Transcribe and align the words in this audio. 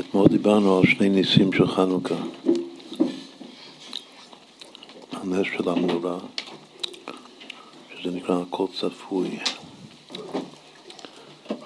אתמול 0.00 0.28
דיברנו 0.28 0.78
על 0.78 0.86
שני 0.86 1.08
ניסים 1.08 1.52
של 1.52 1.66
חנוכה. 1.66 2.14
הנס 5.12 5.46
של 5.56 5.68
המנורה, 5.68 6.18
שזה 7.96 8.10
נקרא 8.10 8.42
הכל 8.42 8.66
צפוי, 8.80 9.38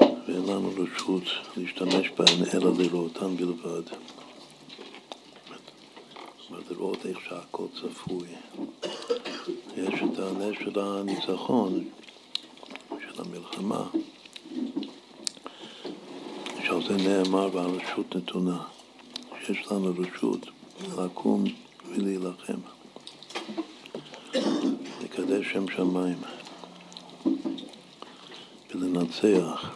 ואין 0.00 0.46
לנו 0.46 0.70
רשות 0.76 1.22
להשתמש 1.56 2.10
בהן 2.18 2.38
אלא 2.54 2.72
לראותן 2.78 3.36
בלבד. 3.36 3.82
זאת 6.48 6.70
לראות 6.70 7.06
איך 7.06 7.18
שהכל 7.28 7.66
צפוי. 7.80 8.28
יש 9.76 9.94
את 9.94 10.18
הנס 10.18 10.54
של 10.64 10.80
הניצחון, 10.80 11.84
של 12.88 13.22
המלחמה. 13.22 13.84
זה 16.88 16.96
נאמר 16.96 17.48
והרשות 17.52 18.16
נתונה, 18.16 18.62
שיש 19.46 19.72
לנו 19.72 19.92
רשות 19.98 20.46
לקום 20.98 21.44
ולהילחם, 21.88 22.58
לקדש 25.02 25.52
שם 25.52 25.64
שמיים 25.76 26.18
ולנצח. 28.74 29.70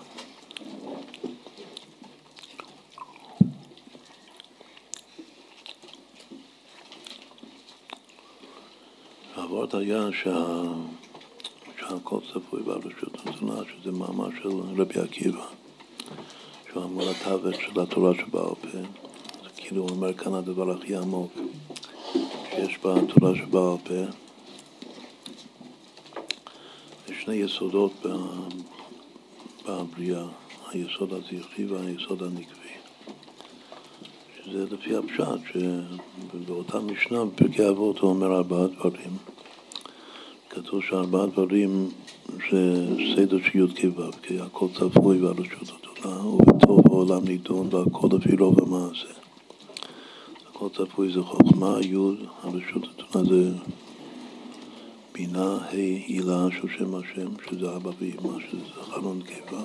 העבוד 9.35 9.75
היה 9.75 10.09
שה... 10.23 10.63
שהכל 11.81 12.19
צפוי 12.33 12.63
ברשות 12.63 13.27
נתונה, 13.27 13.61
שזה 13.77 13.93
מאמר 13.93 14.29
של 14.43 14.49
רבי 14.81 15.01
עקיבא. 15.01 15.68
אמר 16.85 17.11
התווך 17.11 17.61
של 17.61 17.81
התורה 17.81 18.15
שבעל 18.15 18.55
פה. 18.55 18.79
כאילו 19.57 19.83
הוא 19.83 19.91
אומר 19.91 20.15
כאן 20.15 20.35
הדבר 20.35 20.71
הכי 20.71 20.97
עמוק 20.97 21.33
שיש 22.51 22.79
בתורה 22.79 23.37
שבעל 23.37 23.77
פה. 23.85 23.95
יש 27.09 27.23
שני 27.25 27.35
יסודות 27.35 27.93
בבריאה, 29.69 30.25
היסוד 30.71 31.13
הזכרי 31.13 31.67
והיסוד 31.67 32.23
הנקבי. 32.23 32.69
שזה 34.45 34.65
לפי 34.75 34.97
הפשט, 34.97 35.41
שבאותה 35.53 36.81
משנה 36.81 37.25
בפרקי 37.25 37.69
אבות 37.69 37.99
הוא 37.99 38.11
אומר 38.11 38.37
ארבעה 38.37 38.67
דברים. 38.67 39.17
כתוב 40.51 40.83
שארבעה 40.83 41.27
דברים 41.27 41.89
זה 42.51 42.87
סדר 43.17 43.39
של 43.39 43.59
י"ק 43.59 43.99
ו"ק, 43.99 44.33
הכל 44.41 44.67
צפוי 44.75 45.21
והרשות 45.21 45.88
נפלא 46.09 46.27
ובטוב 46.27 46.81
העולם 46.87 47.25
נידון 47.25 47.69
והכל 47.71 48.09
לפי 48.13 48.37
רוב 48.37 48.63
המעשה. 48.63 49.09
הכל 50.51 50.69
צפוי 50.77 51.13
זה 51.13 51.23
חוכמה, 51.23 51.79
י', 51.81 51.97
הרשות 52.43 52.83
נתונה 52.83 53.25
זה 53.25 53.51
בינה, 55.15 55.57
ה', 55.57 55.71
הילה, 55.73 56.47
שהוא 56.57 56.71
שם 56.79 56.95
השם, 56.95 57.29
שזה 57.51 57.77
אבא 57.77 57.91
ואמא, 57.99 58.39
שזה 58.41 58.61
זכרון 58.81 59.21
קיבה. 59.23 59.63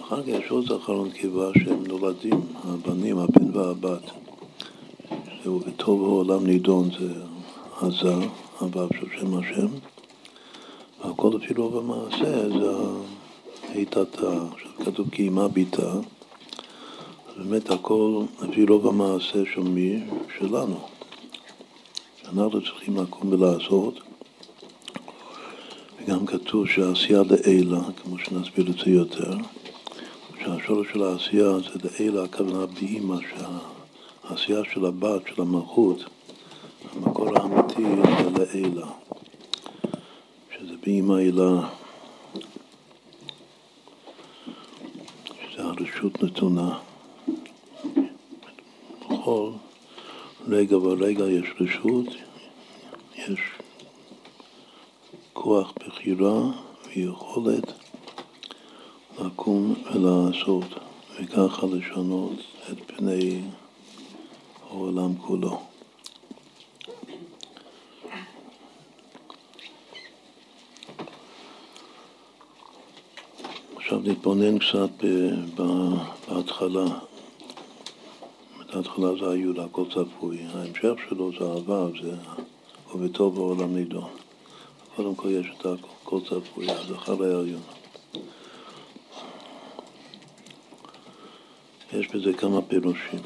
אחר 0.00 0.22
כך 0.22 0.28
יש 0.28 0.50
עוד 0.50 0.64
זכרון 0.64 1.10
קיבה 1.10 1.50
שהם 1.64 1.86
נולדים, 1.86 2.40
הבנים, 2.64 3.18
הבן 3.18 3.56
והבת. 3.56 4.10
וטוב 5.46 6.04
העולם 6.04 6.46
נידון 6.46 6.90
זה 6.98 7.12
עזה, 7.80 8.14
הוו 8.58 8.88
של 9.00 9.06
שם 9.20 9.38
השם. 9.38 9.68
והכל 11.04 11.30
לפי 11.34 11.54
רוב 11.54 11.76
המעשה 11.76 12.48
זה 12.48 12.72
היטתה, 13.78 14.32
כתוב 14.84 15.10
קיימה 15.10 15.48
ביתה, 15.48 15.92
באמת 17.36 17.70
הכל 17.70 18.22
לפי 18.42 18.64
רוב 18.64 18.86
המעשה 18.86 19.38
של 19.54 19.60
מי? 19.60 20.00
שלנו. 20.38 20.80
אנחנו 22.32 22.62
צריכים 22.62 22.96
לקום 22.96 23.32
ולעשות. 23.32 24.00
וגם 25.98 26.26
כתוב 26.26 26.66
שהעשייה 26.66 27.22
לעילה, 27.30 27.80
כמו 28.02 28.18
שנסביר 28.18 28.70
את 28.70 28.78
זה 28.84 28.90
יותר, 28.90 29.32
שהשורש 30.44 30.86
של 30.92 31.02
העשייה 31.02 31.58
זה 31.58 31.78
לעילה, 31.84 32.24
הכוונה 32.24 32.66
באימא, 32.66 33.16
שהעשייה 33.30 34.60
של 34.74 34.84
הבת, 34.86 35.22
של 35.34 35.42
המלכות, 35.42 36.04
המקור 36.94 37.38
האמיתי 37.38 37.82
זה 38.22 38.30
לעילה, 38.38 38.86
שזה 40.56 40.74
באימא 40.82 41.14
עילה. 41.14 41.68
הרשות 45.98 46.22
נתונה. 46.22 46.78
בכל 49.10 49.50
רגע 50.48 50.76
ורגע 50.76 51.24
יש 51.24 51.46
רשות, 51.60 52.06
יש 53.16 53.40
כוח 55.32 55.72
בחירה 55.80 56.40
ויכולת 56.86 57.72
לקום 59.18 59.74
ולעשות, 59.92 60.64
וככה 61.20 61.66
לשנות 61.66 62.38
את 62.72 62.78
פני 62.86 63.42
העולם 64.70 65.14
כולו. 65.16 65.67
עכשיו 73.98 74.12
נתבונן 74.12 74.58
קצת 74.58 75.04
בהתחלה. 76.28 76.84
בהתחלה 78.58 79.08
זה 79.20 79.30
היו 79.30 79.62
הכל 79.62 79.84
צפוי. 79.90 80.38
ההמשך 80.54 80.92
שלו 81.08 81.30
זה 81.38 81.44
העבר, 81.44 81.90
זה 82.02 82.12
ובטוב 82.94 83.34
בעולם 83.34 83.76
נידון. 83.76 84.10
קודם 84.96 85.14
כל 85.14 85.28
יש 85.28 85.46
את 85.58 85.66
הכל 85.66 86.20
צפוי, 86.20 86.70
אז 86.70 86.92
אחרי 86.92 87.34
ההריון. 87.34 87.60
יש 91.92 92.08
בזה 92.14 92.32
כמה 92.32 92.62
פירושים. 92.62 93.20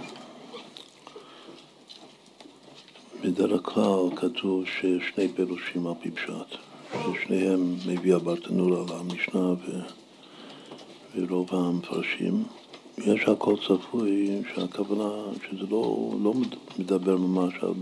בדרך 3.24 3.60
כלל 3.62 4.16
כתוב 4.16 4.64
ששני 4.66 5.28
פירושים 5.34 5.86
על 5.86 5.94
פי 6.02 6.10
פשט, 6.10 6.56
ששניהם 6.92 7.76
מביא 7.86 8.14
הברטנורה 8.14 8.80
על 8.80 9.00
המשנה 9.00 9.40
ו... 9.40 10.01
ורוב 11.16 11.54
המפרשים, 11.54 12.44
יש 12.98 13.22
הכל 13.22 13.56
צפוי, 13.66 14.42
שהכוונה, 14.54 15.10
שזה 15.50 15.66
לא, 15.70 16.12
לא 16.22 16.32
מדבר 16.78 17.16
ממש 17.16 17.54
על 17.62 17.72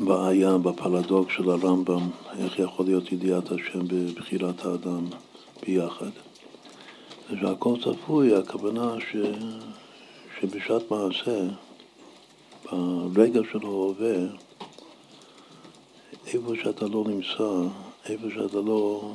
בעיה, 0.00 0.58
בפרדוקס 0.58 1.32
של 1.36 1.50
הרמב"ם, 1.50 2.10
איך 2.38 2.58
יכול 2.58 2.86
להיות 2.86 3.12
ידיעת 3.12 3.52
השם 3.52 3.88
בבחירת 3.88 4.64
האדם 4.64 5.06
ביחד. 5.66 6.10
ושהכל 7.30 7.74
צפוי, 7.84 8.34
הכוונה 8.34 8.94
ש, 9.00 9.16
שבשעת 10.40 10.90
מעשה, 10.90 11.40
ברגע 13.12 13.40
של 13.52 13.58
ההווה, 13.62 14.16
איפה 16.26 16.52
שאתה 16.62 16.86
לא 16.86 17.04
נמצא, 17.06 17.68
איפה 18.08 18.26
שאתה 18.34 18.60
לא 18.60 19.12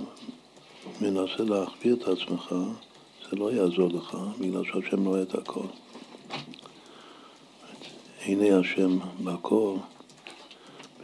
מנסה 1.02 1.44
להחביא 1.44 1.94
את 1.94 2.02
עצמך, 2.02 2.56
זה 3.30 3.36
לא 3.38 3.52
יעזור 3.52 3.90
לך, 3.90 4.18
בגלל 4.40 4.64
שהשם 4.64 5.06
רואה 5.06 5.22
את 5.22 5.36
הכל. 5.36 5.66
הנה 8.26 8.60
השם 8.60 8.98
בכל, 9.24 9.76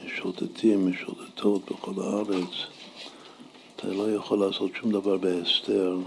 משוטטים, 0.05 0.89
משוטטות 0.89 1.71
בכל 1.71 2.01
הארץ. 2.01 2.49
אתה 3.75 3.87
לא 3.87 4.11
יכול 4.11 4.39
לעשות 4.39 4.71
שום 4.75 4.91
דבר 4.91 5.17
בהסתר 5.17 5.97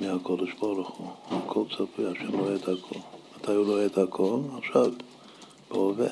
מהקודש 0.00 0.52
ברוך 0.60 0.88
הוא. 0.88 1.08
הכל 1.30 1.64
צפוי, 1.70 2.06
השם 2.06 2.38
רואה 2.38 2.54
את 2.54 2.68
הכל. 2.68 2.98
מתי 3.36 3.52
הוא 3.52 3.66
רואה 3.66 3.86
את 3.86 3.98
הכל? 3.98 4.40
עכשיו, 4.58 4.92
בהווה, 5.70 6.08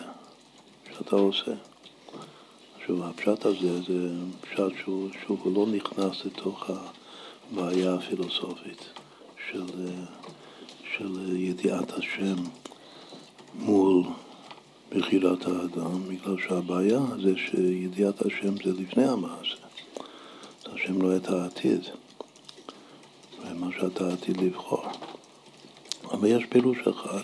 שאתה 0.97 1.17
עושה. 1.17 1.53
שוב, 2.89 3.03
הפשט 3.03 3.45
הזה 3.45 3.83
זה 3.83 4.11
פשט 4.41 4.79
שהוא, 4.83 5.09
שהוא 5.23 5.55
לא 5.55 5.67
נכנס 5.73 6.25
לתוך 6.25 6.71
הבעיה 6.71 7.95
הפילוסופית 7.95 8.85
של, 9.51 9.67
של 10.97 11.37
ידיעת 11.37 11.93
השם 11.93 12.35
מול 13.55 14.05
בחירת 14.91 15.47
האדם, 15.47 16.09
בגלל 16.09 16.37
שהבעיה 16.49 17.01
זה 17.23 17.33
שידיעת 17.37 18.23
השם 18.27 18.55
זה 18.65 18.83
לפני 18.83 19.05
המעשה. 19.05 19.57
השם 20.67 21.03
רואה 21.03 21.17
את 21.17 21.29
העתיד, 21.29 21.81
ומה 23.43 23.69
שאתה 23.81 24.13
עתיד 24.13 24.37
לבחור. 24.37 24.85
אבל 26.11 26.29
יש 26.29 26.45
פירוש 26.49 26.79
אחד, 26.79 27.23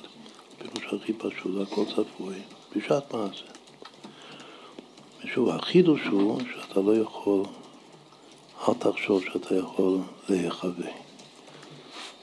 פירוש 0.58 0.94
הכי 1.02 1.12
פשוט, 1.12 1.68
הכל 1.68 1.84
צפוי, 1.84 2.36
בשעת 2.76 3.14
מעשה. 3.14 3.63
ושוב, 5.24 5.48
החידוש 5.48 6.00
הוא 6.06 6.40
שאתה 6.40 6.80
לא 6.80 6.96
יכול, 6.96 7.42
אל 8.68 8.74
תחשוב 8.74 9.24
שאתה 9.24 9.54
יכול 9.54 9.98
להיחווה 10.28 10.90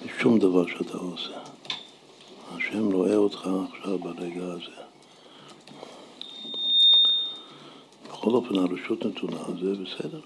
בשום 0.06 0.39
דבר 0.39 0.68
שאתה 0.68 0.98
עושה. 0.98 1.39
השם 2.56 2.92
רואה 2.92 3.15
אותך 3.15 3.50
עכשיו 3.71 4.00
ברגע 4.00 4.44
הזה. 4.44 4.81
בכל 8.09 8.30
אופן, 8.30 8.56
הרשות 8.56 9.06
נתונה, 9.06 9.44
זה 9.62 9.74
בסדר. 9.83 10.21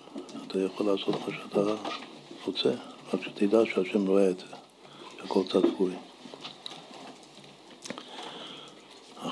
אתה 0.48 0.60
יכול 0.60 0.86
לעשות 0.86 1.16
מה 1.28 1.34
שאתה 1.34 1.62
רוצה, 2.46 2.70
רק 3.14 3.22
שתדע 3.24 3.60
שהשם 3.66 4.08
רואה 4.08 4.30
את 4.30 4.40
זה, 4.40 4.56
שהכל 5.18 5.44
צפוי. 5.44 5.92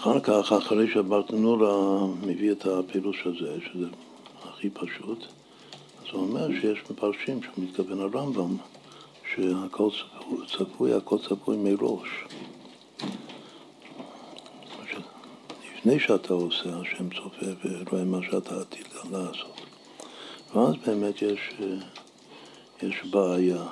אחר 0.04 0.20
כך, 0.20 0.52
אחרי 0.52 0.92
שברטנורה 0.94 2.06
מביא 2.22 2.52
את 2.52 2.66
הפילוש 2.66 3.24
הזה, 3.26 3.58
שזה 3.66 3.88
הכי 4.44 4.70
פשוט, 4.70 5.20
אז 6.02 6.08
הוא 6.12 6.22
אומר 6.22 6.48
שיש 6.62 6.80
מפרשים 6.92 7.40
שמתכוון 7.44 8.00
הרמב"ם, 8.00 8.58
שהכל 9.36 9.90
צפוי, 10.48 10.94
הכל 10.94 11.18
צפוי 11.18 11.58
מראש. 11.58 12.10
לפני 15.78 16.00
שאתה 16.00 16.34
עושה, 16.34 16.70
השם 16.82 17.10
צופה 17.10 17.46
ורואה 17.64 18.04
מה 18.04 18.20
שאתה 18.32 18.62
עתיד 18.62 18.88
לעשות. 19.12 19.62
ואז 20.56 20.74
באמת 20.86 21.22
יש, 21.22 21.40
יש 22.82 22.96
בעיה 23.12 23.64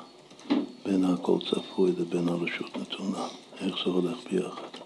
בין 0.86 1.06
הכל 1.06 1.38
צפוי 1.50 1.92
לבין 2.00 2.28
הרשות 2.28 2.78
נתונה, 2.78 3.28
איך 3.62 3.76
זה 3.86 3.92
הולך 3.92 4.18
ביחד. 4.32 4.82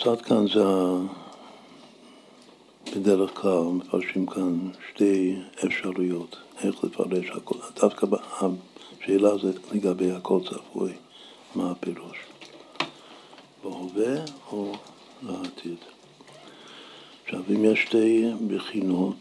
אז 0.00 0.06
עד 0.06 0.22
כאן 0.22 0.46
זה 0.48 0.64
בדרך 2.96 3.30
כלל 3.34 3.62
מפרשים 3.72 4.26
כאן 4.26 4.70
שתי 4.90 5.36
אפשרויות 5.66 6.36
איך 6.62 6.84
לפרש 6.84 7.30
הכל. 7.30 7.54
דווקא 7.80 8.06
השאלה 9.00 9.38
זה 9.38 9.52
לגבי 9.72 10.12
הכל 10.12 10.40
צפוי, 10.50 10.92
מה 11.54 11.70
הפירוש. 11.70 12.18
בהווה 13.64 14.24
או 14.52 14.72
לעתיד. 15.22 15.78
עכשיו, 17.24 17.42
אם 17.50 17.64
יש 17.64 17.82
שתי 17.82 18.30
בחינות, 18.46 19.18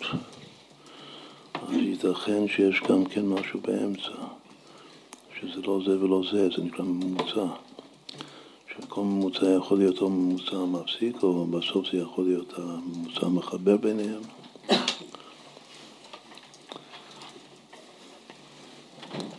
אז 1.53 1.69
ייתכן 1.71 2.47
שיש 2.47 2.81
גם 2.89 3.05
כן 3.05 3.25
משהו 3.25 3.59
באמצע, 3.59 4.15
שזה 5.39 5.61
לא 5.61 5.79
זה 5.85 6.03
ולא 6.03 6.21
זה, 6.31 6.49
זה 6.55 6.63
נקרא 6.63 6.85
ממוצע. 6.85 7.66
שכל 8.81 9.01
ממוצע 9.01 9.49
יכול 9.49 9.77
להיות 9.77 10.01
או 10.01 10.09
ממוצע 10.09 10.57
מפסיק, 10.57 11.23
או 11.23 11.45
בסוף 11.45 11.85
זה 11.91 11.97
יכול 11.97 12.25
להיות 12.25 12.53
הממוצע 12.57 13.25
המחבר 13.25 13.77
ביניהם. 13.77 14.21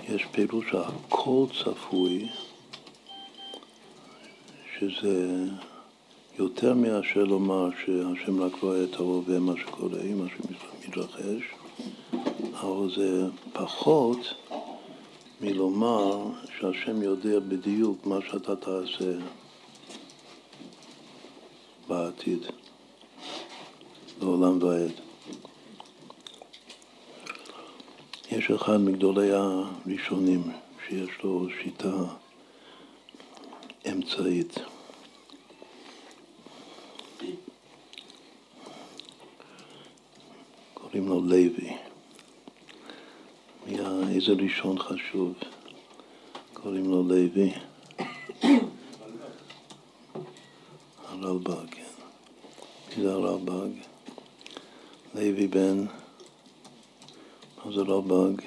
יש 0.08 0.24
פירוש 0.32 0.66
שהכל 0.70 1.46
צפוי, 1.64 2.28
שזה 4.78 5.44
יותר 6.38 6.74
מאשר 6.74 7.24
לומר 7.24 7.68
שהשם 7.84 8.42
רק 8.42 8.52
רואה 8.62 8.84
את 8.84 8.94
ההווה, 8.94 9.38
מה 9.38 9.52
שקורה, 9.60 10.02
מה 10.16 10.24
שמתרחש, 10.28 11.42
אבל 12.60 12.90
זה 12.96 13.26
פחות 13.52 14.18
מלומר 15.40 16.26
שהשם 16.58 17.02
יודע 17.02 17.40
בדיוק 17.40 18.06
מה 18.06 18.18
שאתה 18.30 18.56
תעשה 18.56 19.12
בעתיד, 21.88 22.38
לעולם 24.20 24.62
ועד. 24.62 24.92
יש 28.30 28.50
אחד 28.50 28.76
מגדולי 28.76 29.30
הראשונים 29.32 30.42
שיש 30.88 31.10
לו 31.24 31.46
שיטה 31.62 31.96
אמצעית. 33.92 34.54
קוראים 40.74 41.08
לו 41.08 41.20
לוי. 41.20 41.87
איזה 43.68 44.32
ראשון 44.32 44.78
חשוב? 44.78 45.34
קוראים 46.52 46.90
לו 46.90 47.02
לוי. 47.02 47.52
הרלב"ג, 51.08 51.70
כן. 51.70 51.82
זה 53.02 53.12
הרלב"ג? 53.12 53.70
לוי 55.14 55.46
בן, 55.46 55.84
מה 57.64 57.72
זה 57.72 57.80
רלב"ג? 57.80 58.42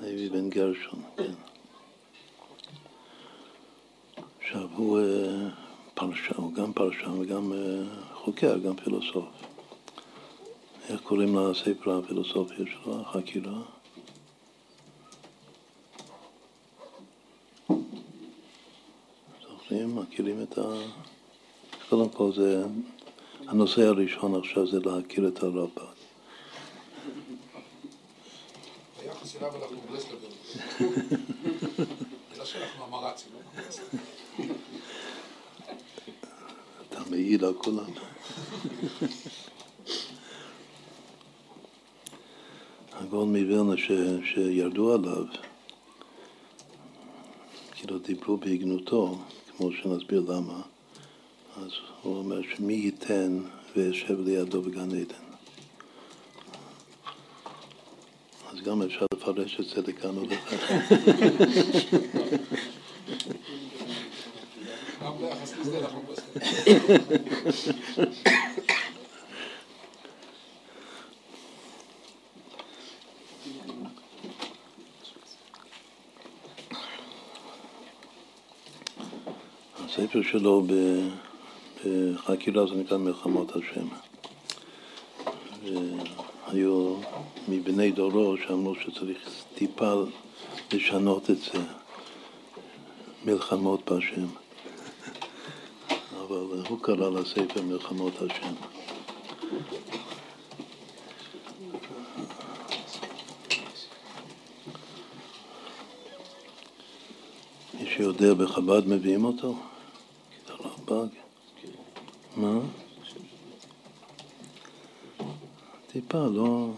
לוי 0.00 0.28
בן 0.28 0.50
גרשון, 0.50 1.02
כן. 1.16 1.32
עכשיו 4.40 4.68
הוא 4.76 4.98
אה, 4.98 5.48
פרשן, 5.94 6.34
הוא 6.36 6.52
גם 6.52 6.72
פרשן 6.72 7.10
וגם 7.20 7.52
אה, 7.52 7.58
חוקר, 8.14 8.58
גם 8.58 8.76
פילוסוף. 8.76 9.51
איך 10.88 11.00
קוראים 11.00 11.36
לספר 11.36 11.98
הפילוסופיה 11.98 12.66
שלו, 12.66 13.00
החקירה? 13.00 13.62
זוכרים? 19.42 19.96
מכירים 19.96 20.42
את 20.42 20.58
ה... 20.58 20.62
קודם 21.88 22.08
כל 22.08 22.32
זה, 22.32 22.64
הנושא 23.46 23.82
הראשון 23.82 24.40
עכשיו 24.40 24.66
זה 24.66 24.78
להכיר 24.80 25.28
את 25.28 25.42
הרב"ד. 25.42 25.92
אתה 36.88 37.00
מעיד 37.10 37.44
על 37.44 37.54
כולם. 37.54 37.90
הגאון 43.02 43.28
מווילנה 43.28 43.74
שירדו 44.24 44.94
עליו, 44.94 45.24
כאילו 47.74 47.98
דיברו 47.98 48.36
בהגנותו, 48.36 49.18
כמו 49.56 49.72
שנסביר 49.72 50.24
למה, 50.28 50.60
אז 51.56 51.70
הוא 52.02 52.16
אומר 52.16 52.40
שמי 52.42 52.72
ייתן 52.72 53.38
וישב 53.76 54.20
לידו 54.20 54.62
בגן 54.62 54.90
עדן. 54.90 55.24
אז 58.52 58.60
גם 58.60 58.82
אפשר 58.82 59.06
לפרש 59.14 59.60
את 59.60 59.64
זה 59.64 59.92
לכאן 59.92 60.16
או 60.16 60.22
לכאן. 60.22 60.58
גם 65.04 65.18
ביחס 65.18 65.52
לזה 65.58 65.78
אנחנו 65.78 66.02
הספר 79.92 80.21
שלו 80.32 80.62
בחקירה 81.84 82.66
זה 82.66 82.74
נקרא 82.74 82.96
מלחמות 82.96 83.52
השם. 83.56 83.86
והיו 86.48 86.96
מבני 87.48 87.90
דורו 87.90 88.36
שאמרו 88.36 88.74
שצריך 88.74 89.18
טיפה 89.54 89.94
לשנות 90.72 91.30
את 91.30 91.36
זה, 91.36 91.58
מלחמות 93.24 93.90
בהשם. 93.90 94.26
אבל 96.20 96.62
הוא 96.68 96.78
קרא 96.82 97.10
לספר 97.10 97.62
מלחמות 97.62 98.14
השם. 98.22 98.54
מי 107.80 107.86
שיודע 107.86 108.34
בחב"ד 108.34 108.88
מביאים 108.88 109.24
אותו? 109.24 109.54
פג? 110.92 111.06
מה? 112.36 112.60
טיפה, 115.92 116.26
לא, 116.26 116.70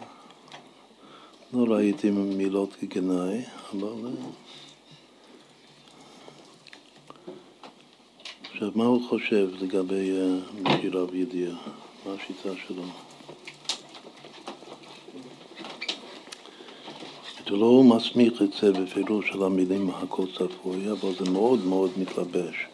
לא 1.53 1.75
ראיתי 1.75 2.11
מילות 2.11 2.75
כגנאי, 2.81 3.43
אבל... 3.73 4.07
אה, 4.07 4.11
עכשיו, 8.53 8.71
מה 8.75 8.85
הוא 8.85 9.09
חושב 9.09 9.51
לגבי 9.61 10.11
אה, 10.11 11.05
וידיעה? 11.11 11.57
מה 12.07 12.13
השיטה 12.13 12.49
שלו? 12.67 12.83
הוא 17.51 17.59
לא 17.59 17.97
מסמיך 17.97 18.43
את 18.43 18.53
זה 18.53 18.73
בפירוש 18.73 19.29
של 19.29 19.43
המילים 19.43 19.91
הכל 19.91 20.27
צפוי, 20.39 20.91
אבל 20.91 21.15
זה 21.15 21.31
מאוד 21.31 21.65
מאוד 21.65 21.91
מתלבש. 21.97 22.74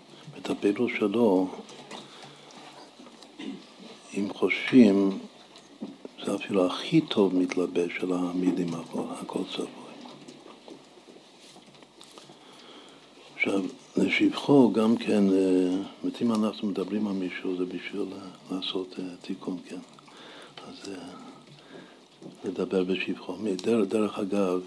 את 0.50 0.56
הפירוש 0.56 0.92
שלו, 0.98 1.48
אם 4.14 4.28
חושבים, 4.34 5.18
זה 6.24 6.34
אפילו 6.34 6.66
הכי 6.66 7.00
טוב 7.00 7.34
מתלבש 7.34 7.92
של 8.00 8.12
המילים 8.12 8.68
הכל 8.94 9.40
צבוי. 9.54 9.66
עכשיו, 13.34 13.62
לשבחו 13.96 14.72
גם 14.72 14.96
כן, 14.96 15.24
אם 16.22 16.32
אנחנו 16.32 16.68
מדברים 16.68 17.06
על 17.06 17.12
מישהו 17.12 17.56
זה 17.56 17.64
בשביל 17.64 18.06
לעשות 18.50 18.94
תיקון, 19.22 19.56
כן. 19.68 19.80
אז 20.68 20.92
לדבר 22.44 22.84
בשבחו. 22.84 23.36
דרך, 23.62 23.88
דרך 23.88 24.18
אגב, 24.18 24.60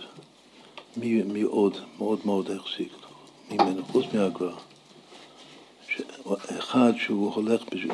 מי, 0.97 1.23
מי 1.23 1.41
עוד 1.41 1.77
מאוד 1.97 2.19
מאוד 2.25 2.51
החזיק 2.51 2.93
ממנו, 3.51 3.85
חוץ 3.85 4.05
מהגר"א? 4.13 4.72
אחד 6.59 6.91
שהוא 6.97 7.33
הולך 7.33 7.61
בש... 7.71 7.85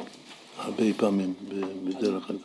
הרבה 0.58 0.84
פעמים 0.98 1.34
בדרך 1.84 2.29
אגב. 2.29 2.39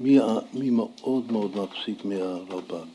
מי, 0.00 0.18
מי 0.52 0.70
מאוד 0.70 1.32
מאוד 1.32 1.56
מחזיק 1.56 2.04
מהרלב"ג? 2.04 2.86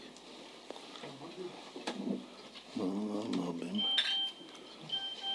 מה 2.75 2.83
אומרים? 3.37 3.81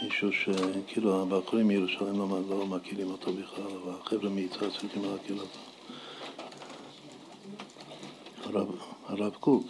מישהו 0.02 0.32
שכאילו 0.32 1.22
הבחורים 1.22 1.68
מירושלים 1.68 2.18
לא, 2.18 2.40
לא 2.50 2.66
מכירים 2.66 3.10
אותו 3.10 3.32
בכלל, 3.32 3.66
אבל 3.82 3.92
החבר'ה 4.00 4.28
מיצהר 4.28 4.70
צריכים 4.70 5.04
להכיר 5.04 5.36
אותו. 5.40 5.58
הרב, 8.44 8.68
הרב 9.06 9.34
קוק. 9.40 9.66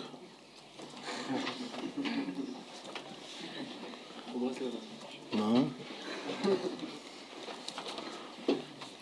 מה? 5.33 5.63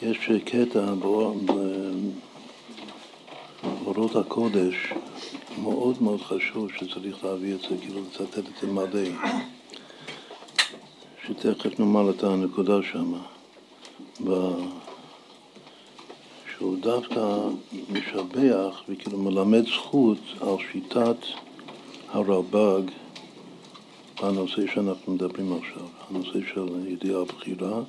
יש 0.02 0.30
קטע 0.44 0.94
באורות 3.84 4.16
הקודש 4.16 4.92
מאוד 5.62 6.02
מאוד 6.02 6.22
חשוב 6.22 6.68
שצריך 6.72 7.24
להביא 7.24 7.54
את 7.54 7.60
זה, 7.60 7.68
כאילו 7.80 8.00
לצטט 8.00 8.38
את 8.38 8.64
מלא, 8.64 9.08
שתכף 11.26 11.80
נאמר 11.80 12.10
את 12.10 12.24
הנקודה 12.24 12.78
שם, 12.92 13.12
שהוא 16.56 16.76
דווקא 16.80 17.38
משבח 17.90 18.82
וכאילו 18.88 19.18
מלמד 19.18 19.66
זכות 19.66 20.18
על 20.40 20.56
שיטת 20.72 21.16
הרלב"ג 22.08 23.01
בנושא 24.22 24.66
שאנחנו 24.74 25.12
מדברים 25.12 25.52
עכשיו, 25.52 25.86
הנושא 26.10 26.38
של 26.54 26.88
ידיעה 26.88 27.24
בחירה, 27.24 27.80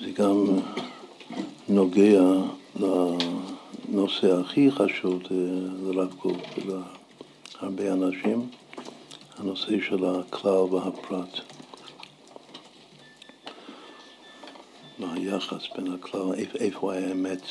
זה 0.00 0.10
גם 0.10 0.46
נוגע 1.68 2.22
לנושא 2.76 4.40
הכי 4.40 4.70
חשוב 4.70 5.22
לרב 5.82 6.14
קוק 6.18 6.36
ולהרבה 6.56 7.92
אנשים, 7.92 8.48
הנושא 9.38 9.80
של 9.88 10.04
הכלל 10.04 10.74
והפרט. 10.74 11.40
והיחס 14.98 15.62
בין 15.76 15.92
הכלל, 15.92 16.34
איפה 16.60 16.94
האמת 16.94 17.42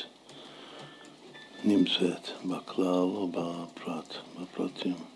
נמצאת, 1.63 2.27
בכלל 2.45 2.85
או 2.85 3.27
בפרט, 3.27 4.13
בפרטים. 4.41 5.12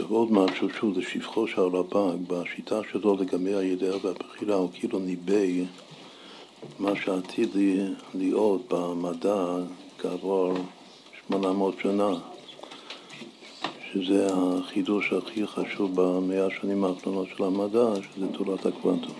עכשיו 0.00 0.16
עוד 0.16 0.32
משהו 0.32 0.68
שהוא 0.70 0.92
לשבחו 0.96 1.46
של 1.46 1.60
הרב"ג, 1.60 2.16
בשיטה 2.26 2.80
שלו 2.92 3.16
לגבי 3.16 3.54
הידיעה 3.54 3.96
והבחירה, 4.02 4.54
הוא 4.54 4.68
כאילו 4.72 4.98
ניבא 4.98 5.64
מה 6.78 6.96
שעתיד 6.96 7.48
להיות 8.14 8.62
במדע 8.68 9.44
כעבור 9.98 10.54
800 11.28 11.74
שנה, 11.82 12.14
שזה 13.92 14.26
החידוש 14.32 15.12
הכי 15.12 15.46
חשוב 15.46 15.90
במאה 15.94 16.46
השנים 16.46 16.84
האחרונות 16.84 17.28
של 17.36 17.44
המדע, 17.44 17.86
שזה 17.94 18.26
תורת 18.32 18.66
הקוונטום. 18.66 19.14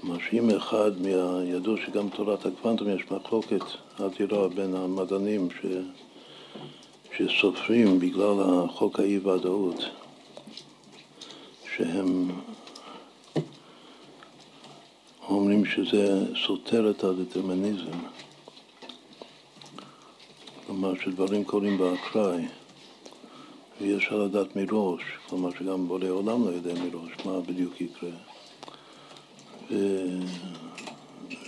כלומר 0.00 0.18
שאם 0.30 0.50
אחד 0.50 0.90
מהידוע 1.00 1.76
שגם 1.86 2.08
תורת 2.08 2.46
הקוונטום 2.46 2.88
יש 2.88 3.02
מחלוקת 3.10 3.64
אדירה 3.98 4.48
בין 4.48 4.74
המדענים 4.74 5.48
ש... 5.50 5.66
שסופרים 7.16 7.98
בגלל 7.98 8.34
החוק 8.42 9.00
האי-ודאות, 9.00 9.84
שהם 11.76 12.30
אומרים 15.28 15.64
שזה 15.64 16.34
סותר 16.46 16.90
את 16.90 17.04
הדטרמיניזם, 17.04 17.98
כלומר 20.66 20.92
שדברים 21.04 21.44
קורים 21.44 21.78
באקראי, 21.78 22.44
ואי 23.80 23.96
אפשר 23.96 24.16
לדעת 24.16 24.56
מראש, 24.56 25.02
כלומר 25.28 25.50
שגם 25.50 25.88
בורא 25.88 26.08
עולם 26.08 26.44
לא 26.44 26.50
יודע 26.50 26.74
מראש 26.74 27.10
מה 27.24 27.40
בדיוק 27.40 27.74
יקרה. 27.80 28.10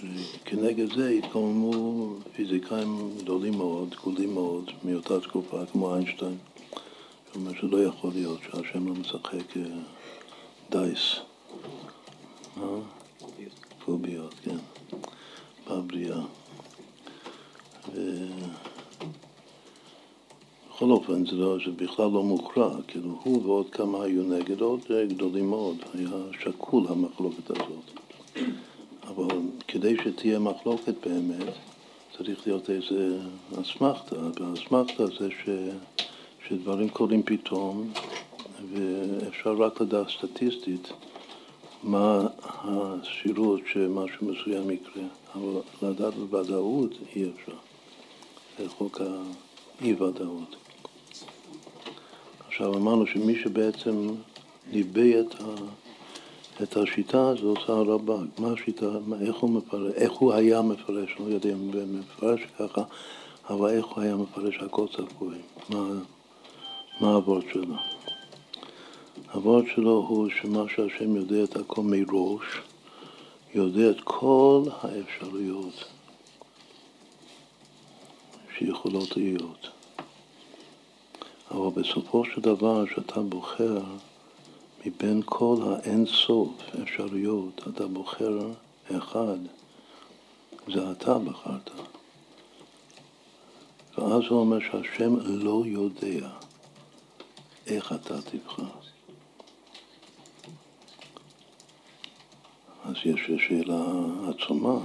וכנגד 0.02 0.94
זה 0.94 1.08
התקוממו 1.08 2.14
פיזיקאים 2.36 3.10
גדולים 3.18 3.58
מאוד, 3.58 3.94
גדולים 4.00 4.34
מאוד, 4.34 4.70
מאותה 4.84 5.20
תקופה, 5.20 5.66
כמו 5.72 5.94
איינשטיין, 5.94 6.36
שאומר 7.32 7.52
שלא 7.60 7.84
יכול 7.84 8.10
להיות 8.14 8.40
שהשם 8.42 8.88
לא 8.88 8.94
משחק 8.94 9.56
אה, 9.56 9.62
דייס. 10.70 11.16
קוביות, 13.84 14.34
כן, 14.34 14.56
בבריאה. 15.70 16.20
בכל 17.88 17.94
אופן, 20.80 21.26
זה, 21.26 21.36
לא, 21.36 21.56
זה 21.66 21.70
בכלל 21.70 22.10
לא 22.10 22.22
מוכרע, 22.22 22.76
כאילו 22.88 23.18
הוא 23.22 23.46
ועוד 23.46 23.70
כמה 23.70 24.04
היו 24.04 24.22
נגד, 24.22 24.60
עוד 24.60 24.80
גדולים 25.08 25.50
מאוד, 25.50 25.76
היה 25.94 26.10
שקול 26.40 26.86
המחלוקת 26.88 27.50
הזאת. 27.50 28.00
אבל 29.16 29.38
כדי 29.68 29.96
שתהיה 29.96 30.38
מחלוקת 30.38 31.06
באמת, 31.06 31.54
צריך 32.16 32.46
להיות 32.46 32.70
איזה 32.70 33.18
אסמכתה, 33.60 34.16
והאסמכתה 34.40 35.06
זה 35.06 35.28
ש, 35.44 35.48
שדברים 36.48 36.88
קורים 36.88 37.22
פתאום, 37.22 37.92
ואפשר 38.72 39.52
רק 39.52 39.80
לדעת 39.80 40.06
סטטיסטית 40.08 40.92
מה 41.82 42.26
השירות 42.42 43.60
שמשהו 43.72 44.26
מסוים 44.26 44.70
יקרה, 44.70 45.02
אבל 45.34 45.60
לדעת 45.82 46.14
בוודאות 46.14 46.94
אי 47.16 47.30
אפשר. 47.30 47.56
זה 48.58 48.68
חוק 48.68 49.00
האי-ודאות. 49.00 50.56
עכשיו 52.46 52.74
אמרנו 52.74 53.06
שמי 53.06 53.42
שבעצם 53.42 54.08
ניבא 54.72 55.20
את 55.20 55.34
ה... 55.40 55.44
את 56.62 56.76
השיטה 56.76 57.28
הזאת 57.28 57.58
הרב"ג. 57.68 58.24
מה 58.38 58.52
השיטה, 58.52 58.86
איך 59.20 59.36
הוא 59.36 59.50
מפרש, 59.50 59.92
איך 59.94 60.12
הוא 60.12 60.32
היה 60.32 60.62
מפרש, 60.62 61.16
לא 61.20 61.24
יודע 61.24 61.52
אם 61.52 61.58
הוא 61.58 61.82
מפרש 61.86 62.40
ככה, 62.58 62.82
אבל 63.50 63.68
איך 63.70 63.86
הוא 63.86 64.04
היה 64.04 64.16
מפרש 64.16 64.56
הכל 64.60 64.86
צפוי, 64.88 65.36
מה, 65.68 65.88
מה 67.00 67.12
הוורד 67.12 67.42
שלו. 67.52 67.74
הוורד 69.32 69.64
שלו 69.74 70.06
הוא 70.08 70.28
שמה 70.40 70.64
שהשם 70.68 71.16
יודע 71.16 71.44
את 71.44 71.56
הכל 71.56 71.82
מראש, 71.82 72.44
יודע 73.54 73.90
את 73.90 74.00
כל 74.04 74.62
האפשרויות 74.82 75.84
שיכולות 78.58 79.16
להיות. 79.16 79.68
אבל 81.50 81.82
בסופו 81.82 82.24
של 82.24 82.40
דבר, 82.40 82.86
כשאתה 82.86 83.20
בוחר 83.20 83.80
מבין 84.86 85.22
כל 85.24 85.56
האין 85.62 86.06
סוף 86.06 86.50
אפשרויות, 86.82 87.60
אתה 87.68 87.86
בוחר 87.86 88.38
אחד, 88.96 89.38
זה 90.74 90.90
אתה 90.90 91.18
בחרת. 91.18 91.70
ואז 93.98 94.22
הוא 94.28 94.40
אומר 94.40 94.58
שהשם 94.60 95.16
לא 95.26 95.62
יודע 95.66 96.28
איך 97.66 97.92
אתה 97.92 98.22
תבחר. 98.22 98.64
אז 102.84 102.94
יש 103.04 103.30
שאלה 103.48 103.84
עצומה, 104.28 104.78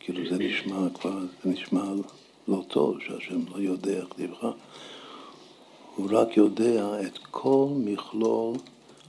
כאילו 0.00 0.30
זה 0.30 0.38
נשמע 0.38 0.88
כבר, 0.94 1.18
זה 1.20 1.50
נשמע 1.50 1.84
לא 2.48 2.62
טוב, 2.68 2.96
שהשם 3.00 3.40
לא 3.48 3.56
יודע 3.56 3.92
איך 3.92 4.08
תבחר. 4.16 4.52
הוא 5.96 6.08
רק 6.10 6.36
יודע 6.36 7.00
את 7.06 7.18
כל 7.30 7.66
מכלול 7.76 8.56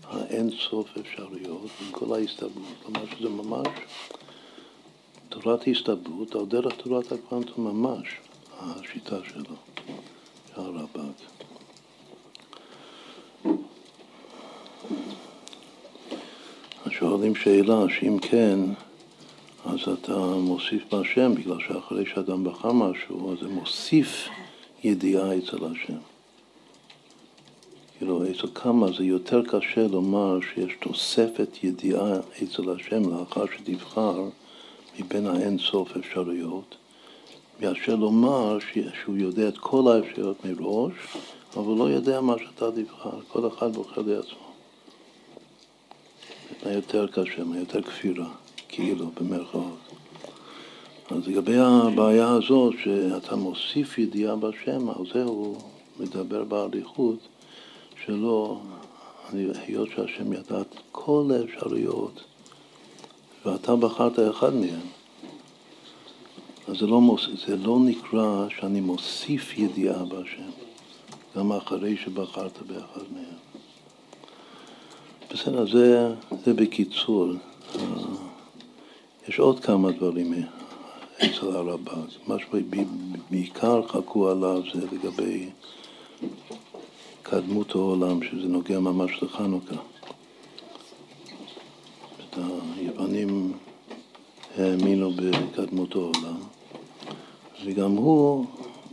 האין 0.03 0.50
סוף 0.70 0.88
אפשרויות 0.98 1.70
עם 1.81 1.91
כל 1.91 2.15
ההסתברות, 2.15 2.75
כלומר 2.84 3.05
שזה 3.17 3.29
ממש 3.29 3.67
תורת 5.29 5.67
הסתברות 5.67 6.36
על 6.36 6.46
דרך 6.46 6.74
תורת 6.75 7.12
הקוונטום 7.12 7.67
ממש, 7.67 8.08
השיטה 8.60 9.17
שלו, 9.29 9.55
של 10.55 10.62
הרב"ג. 10.62 11.12
שואלים 17.01 17.36
שאלה, 17.36 17.86
שאם 18.00 18.17
כן, 18.22 18.60
אז 19.65 19.79
אתה 19.93 20.17
מוסיף 20.17 20.84
בהשם, 20.91 21.36
בגלל 21.36 21.58
שאחרי 21.67 22.05
שאדם 22.05 22.43
בחר 22.43 22.72
משהו, 22.72 23.34
אז 23.34 23.39
זה 23.39 23.48
מוסיף 23.48 24.27
ידיעה 24.84 25.38
אצל 25.38 25.65
השם. 25.65 26.11
כמה 28.48 28.88
זה 28.98 29.03
יותר 29.03 29.41
קשה 29.45 29.88
לומר 29.88 30.39
שיש 30.41 30.74
תוספת 30.79 31.63
ידיעה 31.63 32.19
אצל 32.43 32.69
השם 32.69 33.10
לאחר 33.10 33.45
שתבחר 33.57 34.24
מבין 35.00 35.27
האין 35.27 35.57
סוף 35.57 35.98
אפשרויות, 35.98 36.75
מאשר 37.62 37.95
לומר 37.95 38.57
שהוא 39.03 39.17
יודע 39.17 39.48
את 39.48 39.57
כל 39.57 39.91
האפשרויות 39.91 40.45
מראש, 40.45 40.93
אבל 41.57 41.77
לא 41.77 41.89
יודע 41.89 42.21
מה 42.21 42.36
שאתה 42.38 42.71
תבחר, 42.71 43.19
כל 43.27 43.48
אחד 43.48 43.74
בוחר 43.74 44.01
לעצמו. 44.01 44.51
מה 46.65 46.71
יותר 46.71 47.07
קשה, 47.07 47.43
מה 47.43 47.60
יותר 47.60 47.81
כפירה, 47.81 48.29
כאילו, 48.67 49.05
במרכאות. 49.19 49.77
אז 51.10 51.27
לגבי 51.27 51.57
הבעיה 51.57 52.29
הזאת, 52.29 52.74
שאתה 52.83 53.36
מוסיף 53.36 53.98
ידיעה 53.98 54.36
בשם, 54.36 54.89
על 54.89 55.05
זה 55.13 55.24
הוא 55.24 55.57
מדבר 56.00 56.43
באריכות 56.43 57.19
שלא, 58.05 58.60
היות 59.34 59.89
שהשם 59.96 60.34
ידע 60.34 60.62
את 60.62 60.75
כל 60.91 61.31
האפשרויות, 61.34 62.24
ואתה 63.46 63.75
בחרת 63.75 64.20
אחד 64.31 64.53
מהם, 64.53 64.79
אז 66.67 66.77
זה 66.77 66.88
לא, 66.88 67.01
מוס, 67.01 67.27
זה 67.48 67.58
לא 67.58 67.79
נקרא 67.79 68.48
שאני 68.60 68.81
מוסיף 68.81 69.58
ידיעה 69.58 70.05
בהשם, 70.05 70.50
גם 71.38 71.51
אחרי 71.51 71.98
שבחרת 71.98 72.60
באחד 72.67 73.01
מהם. 73.13 73.41
בסדר, 75.34 75.72
זה, 75.72 76.13
זה 76.46 76.53
בקיצור. 76.53 77.29
אה, 77.75 77.81
יש 79.27 79.39
עוד 79.39 79.60
כמה 79.60 79.91
דברים 79.91 80.34
אצל 81.17 81.55
הרב"ג. 81.55 82.08
מה 82.27 82.36
שבעיקר 82.39 83.88
חכו 83.88 84.29
עליו 84.29 84.62
זה 84.74 84.86
לגבי 84.91 85.50
קדמות 87.23 87.75
העולם, 87.75 88.19
שזה 88.23 88.47
נוגע 88.47 88.79
ממש 88.79 89.23
לחנוכה. 89.23 89.75
היוונים 92.77 93.53
האמינו 94.57 95.11
בקדמות 95.11 95.95
העולם, 95.95 96.37
וגם 97.65 97.91
הוא 97.91 98.45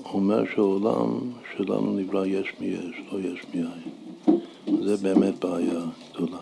אומר 0.04 0.44
שהעולם 0.54 1.20
שלנו 1.56 1.92
נברא 1.92 2.26
יש 2.26 2.52
מיש, 2.60 2.96
לא 3.12 3.18
יש 3.20 3.40
מאין. 3.54 4.40
זה 4.82 4.96
באמת 4.96 5.44
בעיה 5.44 5.80
גדולה. 6.12 6.38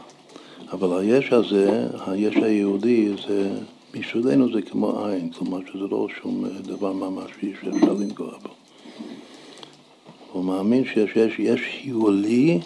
אבל 0.72 0.98
היש 0.98 1.32
הזה, 1.32 1.88
היש 2.06 2.36
היהודי, 2.36 3.08
זה, 3.28 3.50
בשבילנו 3.94 4.52
זה 4.52 4.62
כמו 4.62 5.06
עין, 5.06 5.30
כלומר 5.30 5.58
שזה 5.72 5.84
לא 5.90 6.06
שום 6.22 6.44
דבר 6.62 6.92
ממשי 6.92 7.52
שאפשר 7.60 7.92
לנגוע 7.92 8.30
בו. 8.42 8.55
הוא 10.36 10.44
מאמין 10.44 10.84
שיש 10.84 11.16
יש, 11.16 11.38
יש 11.38 11.60
היולי, 11.82 12.60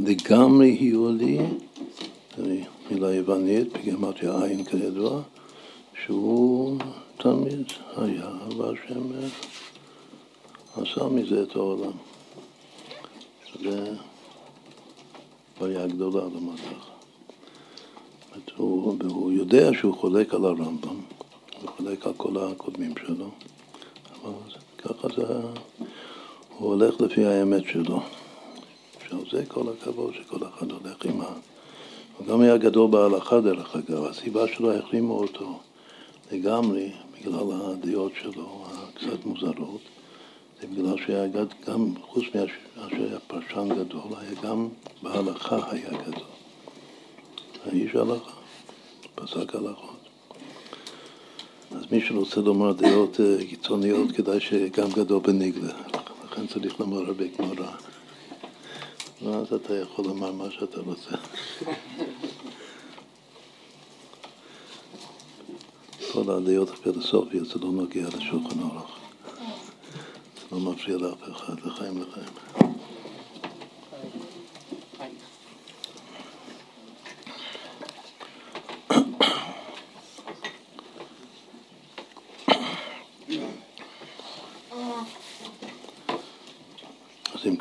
לגמרי 0.00 0.68
היולי, 0.68 1.38
מילה 2.90 3.14
יוונית, 3.14 3.68
בגמטיה 3.72 4.44
עין 4.44 4.64
כידוע, 4.64 5.22
שהוא 6.04 6.78
תמיד 7.16 7.72
היה, 7.96 8.30
והשם 8.56 9.02
עשה 10.76 11.04
מזה 11.04 11.42
את 11.42 11.56
העולם. 11.56 11.92
זה 13.62 13.92
בעיה 15.60 15.86
גדולה 15.86 16.24
למטח. 16.24 16.90
הוא, 18.56 18.96
הוא 19.10 19.32
יודע 19.32 19.70
שהוא 19.80 19.94
חולק 19.94 20.34
על 20.34 20.44
הרמב"ם, 20.44 21.00
הוא 21.62 21.70
חולק 21.76 22.06
על 22.06 22.12
כל 22.16 22.38
הקודמים 22.38 22.94
שלו, 23.06 23.30
אבל 24.22 24.32
ככה 24.80 25.08
זה, 25.16 25.22
הוא 26.58 26.68
הולך 26.68 27.00
לפי 27.00 27.24
האמת 27.24 27.62
שלו. 27.64 28.00
שעל 29.08 29.24
זה 29.30 29.44
כל 29.48 29.64
הכבוד 29.72 30.14
שכל 30.14 30.36
אחד 30.48 30.70
הולך 30.70 31.04
עם 31.04 31.20
ה... 31.20 31.24
הוא 32.18 32.26
גם 32.26 32.40
היה 32.40 32.56
גדול 32.56 32.90
בהלכה 32.90 33.40
דרך 33.40 33.76
אגב, 33.76 34.04
הסיבה 34.04 34.48
שלו 34.48 34.72
החרימו 34.72 35.18
אותו 35.18 35.58
לגמרי 36.32 36.92
בגלל 37.14 37.52
הדעות 37.64 38.12
שלו 38.22 38.64
הקצת 38.66 39.24
מוזרות, 39.24 39.80
זה 40.60 40.66
בגלל 40.66 40.96
שהיה 41.06 41.26
גם, 41.66 41.94
חוץ 42.00 42.24
מאשר 42.34 42.54
היה 42.90 43.18
פרשן 43.26 43.68
גדול, 43.68 44.12
היה 44.20 44.40
גם 44.42 44.68
בהלכה 45.02 45.70
היה 45.70 45.90
גדול. 45.90 46.24
האיש 47.66 47.94
הלכה, 47.94 48.30
פסק 49.14 49.54
הלכות. 49.54 49.89
אז 51.70 51.82
מי 51.92 52.00
שרוצה 52.00 52.40
לומר 52.40 52.72
דעות 52.72 53.20
אה, 53.20 53.46
קיצוניות, 53.48 54.12
כדאי 54.12 54.40
שגם 54.40 54.90
גדול 54.90 55.20
בניגלה. 55.20 55.72
לכן 56.24 56.46
צריך 56.46 56.80
לומר 56.80 56.98
הרבה 56.98 57.24
גמרא. 57.38 57.70
ואז 59.22 59.52
אתה 59.52 59.76
יכול 59.76 60.04
לומר 60.04 60.32
מה 60.32 60.50
שאתה 60.50 60.80
רוצה. 60.80 61.16
כל 66.12 66.30
הדעות 66.30 66.70
הפילוסופיות 66.70 67.48
זה 67.48 67.54
לא 67.62 67.72
נוגע 67.72 68.08
לשולחן 68.08 68.60
אורח. 68.60 68.98
זה 70.36 70.46
לא 70.52 70.60
מפריע 70.60 70.98
לאף 70.98 71.22
אחד, 71.32 71.54
לחיים 71.64 72.02
לחיים. 72.02 72.72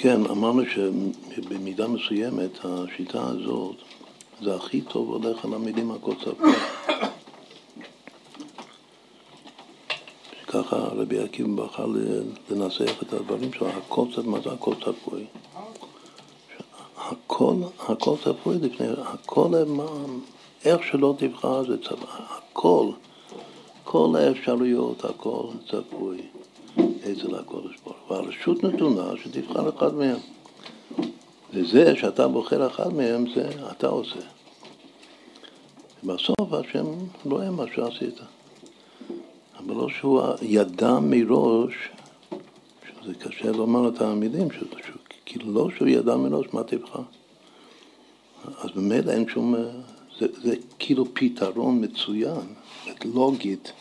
כן, 0.02 0.26
אמרנו 0.26 0.62
שבמידה 1.36 1.88
מסוימת 1.88 2.52
השיטה 2.64 3.24
הזאת 3.28 3.76
זה 4.42 4.56
הכי 4.56 4.82
טוב 4.82 5.10
הולך 5.10 5.46
על 5.46 5.54
המילים 5.54 5.92
הקוצפות. 5.92 6.38
ככה 10.48 10.76
רבי 10.76 11.20
עקיבא 11.20 11.64
בחר 11.64 11.86
לנסח 12.50 13.04
את 13.04 13.14
הדברים 13.14 13.54
שלו, 13.54 13.68
הקוצף, 13.68 14.26
מה 14.26 14.40
זה 14.42 14.52
הכל 14.52 14.74
צפוי? 14.76 15.26
הכל, 16.98 17.56
הכל 17.80 18.16
צפוי 18.24 18.58
לפני, 18.62 18.88
הכל, 18.98 19.50
מה, 19.68 19.86
איך 20.66 20.84
שלא 20.84 21.16
תבחר 21.18 21.64
זה 21.64 21.78
צפוי, 21.84 22.08
הכל, 22.30 22.90
כל 23.84 24.16
האפשרויות, 24.20 25.06
הכל 25.06 25.48
צפוי. 25.68 26.22
אצל 27.12 27.36
הקודש 27.36 27.76
ברוך 27.84 27.98
הוא. 28.08 28.18
והרשות 28.18 28.64
נתונה 28.64 29.12
שתבחר 29.24 29.70
אחד 29.70 29.94
מהם. 29.94 30.18
וזה 31.54 31.96
שאתה 31.96 32.28
בוחר 32.28 32.68
אחד 32.68 32.94
מהם, 32.94 33.26
זה 33.36 33.50
אתה 33.72 33.88
עושה. 33.88 34.20
ובסוף 36.04 36.54
השם 36.54 36.86
רואה 37.26 37.52
מה 37.52 37.64
שעשית. 37.76 38.20
אבל 39.58 39.76
לא 39.76 39.90
שהוא 39.90 40.22
ידע 40.42 41.00
מראש, 41.00 41.74
שזה 42.90 43.14
קשה 43.14 43.52
לומר 43.52 43.90
את 43.90 44.02
המילים, 44.02 44.48
כאילו 45.26 45.54
לא 45.54 45.70
שהוא 45.78 45.88
ידע 45.88 46.16
מראש 46.16 46.46
מה 46.54 46.64
תבחר. 46.64 47.02
אז 48.58 48.70
במילא 48.76 49.12
אין 49.12 49.30
שום... 49.30 49.56
זה, 50.20 50.28
זה 50.44 50.56
כאילו 50.80 51.06
פתרון 51.14 51.84
מצוין, 51.84 52.54
לוגית. 53.06 53.72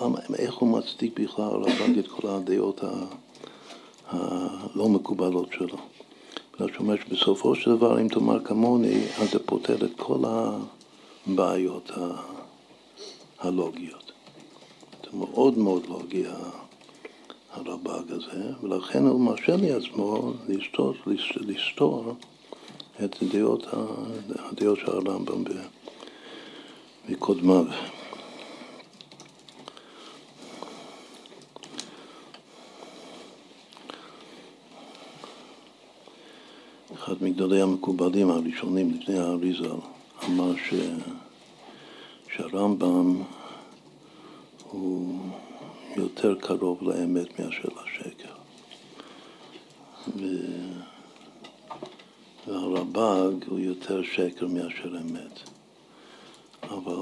למה, 0.00 0.18
איך 0.38 0.54
הוא 0.54 0.68
מצדיק 0.68 1.20
בכלל 1.20 1.44
הרמב"ג 1.44 1.98
את 1.98 2.08
כל 2.08 2.28
הדעות 2.28 2.80
הלא 4.08 4.88
מקובלות 4.88 5.48
שלו? 5.52 5.76
בגלל 6.54 6.68
שהוא 6.68 6.78
אומר 6.78 6.96
שבסופו 6.96 7.54
של 7.54 7.76
דבר, 7.76 8.00
אם 8.00 8.08
תאמר 8.08 8.44
כמוני, 8.44 9.04
אז 9.18 9.30
זה 9.30 9.38
פותר 9.38 9.84
את 9.84 9.90
כל 9.96 10.18
הבעיות 11.26 11.90
הלוגיות. 13.38 14.12
זה 15.04 15.18
מאוד 15.18 15.58
מאוד 15.58 15.86
לוגי 15.86 16.24
הרב"ג 17.52 18.12
הזה, 18.12 18.52
ולכן 18.62 19.06
הוא 19.06 19.20
מרשה 19.20 19.56
לעצמו 19.56 20.32
לסתור, 20.48 20.94
לסתור 21.36 22.14
את 23.04 23.22
הדעות, 23.22 23.66
הדעות 24.38 24.78
של 24.78 24.90
הרמב"ם 24.90 25.44
מקודמיו. 27.08 27.64
אחד 37.06 37.22
מגדולי 37.22 37.60
המקובלים 37.60 38.30
הראשונים 38.30 38.90
לפני 38.90 39.18
האריזל 39.18 39.76
אמר 40.28 40.52
ש... 40.56 40.74
שהרמב"ם 42.36 43.22
הוא 44.70 45.18
יותר 45.96 46.34
קרוב 46.34 46.82
לאמת 46.82 47.40
מאשר 47.40 47.68
לשקר. 47.68 48.34
ו... 50.16 50.26
והרב"ג 52.46 53.44
הוא 53.46 53.58
יותר 53.58 54.02
שקר 54.02 54.46
מאשר 54.46 54.96
אמת. 55.00 55.40
אבל 56.62 56.94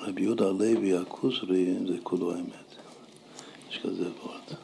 רבי 0.00 0.22
יהודה 0.22 0.46
הלוי 0.46 0.96
הכוזרי 0.96 1.74
זה 1.88 1.94
כולו 2.02 2.34
אמת. 2.34 2.74
יש 3.70 3.78
כזה 3.78 4.08
וורט. 4.22 4.54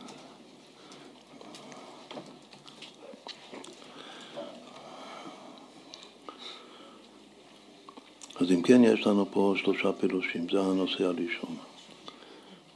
אז 8.48 8.54
אם 8.54 8.62
כן, 8.62 8.84
יש 8.84 9.06
לנו 9.06 9.26
פה 9.30 9.54
שלושה 9.56 9.92
פירושים, 9.92 10.46
זה 10.52 10.60
הנושא 10.60 11.04
הראשון. 11.04 11.56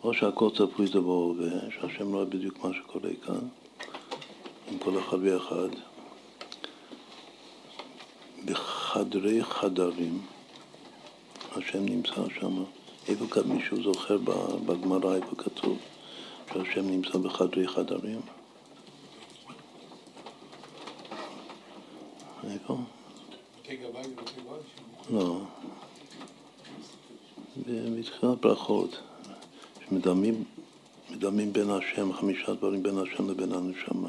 או 0.05 0.15
שהכל 0.15 0.51
צפוי 0.57 0.87
זה 0.87 1.01
בהווה, 1.01 1.51
שהשם 1.71 2.13
רואה 2.13 2.25
בדיוק 2.25 2.65
מה 2.65 2.71
שקורה 2.75 3.11
כאן, 3.27 3.49
עם 4.71 4.79
כל 4.79 4.99
אחד 4.99 5.17
ואחד. 5.23 5.69
בחדרי 8.45 9.45
חדרים, 9.45 10.21
השם 11.57 11.85
נמצא 11.85 12.23
שם. 12.41 12.63
איפה 13.09 13.27
כאן 13.27 13.43
מישהו 13.43 13.83
זוכר 13.83 14.19
בגמרא, 14.67 15.15
איפה 15.15 15.37
כתוב 15.37 15.79
שהשם 16.53 16.91
נמצא 16.91 17.19
בחדרי 17.19 17.69
חדרים? 17.69 18.21
איפה? 22.51 22.77
לא. 25.11 25.41
בתחילת 28.03 28.41
ברכות, 28.41 29.01
שמדמים 29.89 30.45
מדמים 31.11 31.53
בין 31.53 31.71
השם, 31.71 32.13
חמישה 32.13 32.55
דברים 32.55 32.83
בין 32.83 32.99
השם 32.99 33.31
לבין 33.31 33.53
הנשמה. 33.53 34.09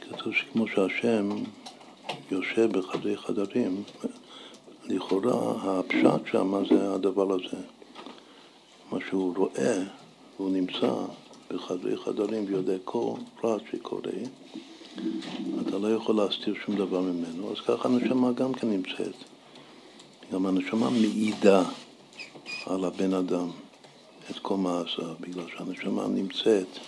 כתוב 0.00 0.34
שכמו 0.34 0.68
שהשם 0.68 1.28
יושב 2.30 2.78
בחדרי 2.78 3.16
חדרים, 3.16 3.82
לכאורה 4.84 5.52
הפשט 5.62 6.26
שם 6.32 6.62
זה 6.70 6.94
הדבר 6.94 7.34
הזה. 7.34 7.62
מה 8.92 8.98
שהוא 9.08 9.36
רואה, 9.36 9.82
הוא 10.36 10.50
נמצא 10.50 10.92
בחדרי 11.50 11.96
חדרים 11.96 12.44
ויודע 12.46 12.74
כל 12.84 13.12
פרט 13.40 13.62
שקורה, 13.72 14.12
אתה 15.68 15.78
לא 15.78 15.94
יכול 15.94 16.16
להסתיר 16.16 16.54
שום 16.64 16.76
דבר 16.76 17.00
ממנו, 17.00 17.52
אז 17.52 17.60
ככה 17.60 17.88
הנשמה 17.88 18.32
גם 18.32 18.52
כן 18.52 18.70
נמצאת. 18.70 19.14
גם 20.32 20.46
הנשמה 20.46 20.90
מעידה 20.90 21.62
על 22.66 22.84
הבן 22.84 23.14
אדם 23.14 23.50
את 24.30 24.38
כל 24.38 24.56
מעשיו, 24.56 25.14
בגלל 25.20 25.44
שהנשמה 25.56 26.06
נמצאת 26.08 26.78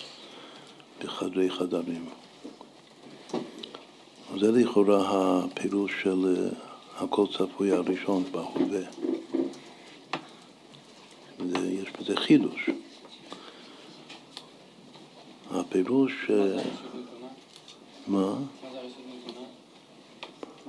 בחדרי 1.03 1.49
חדרים. 1.49 2.05
זה 4.39 4.51
לכאורה 4.51 5.39
הפירוש 5.43 5.91
של 6.03 6.35
אה, 6.35 7.03
הכל 7.03 7.25
צפוי 7.37 7.71
הראשון 7.71 8.23
בהווה. 8.31 8.87
יש 11.55 11.91
בזה 11.99 12.15
חידוש. 12.15 12.69
הפירוש... 15.51 16.13
אה, 16.29 16.63
מה? 18.07 18.35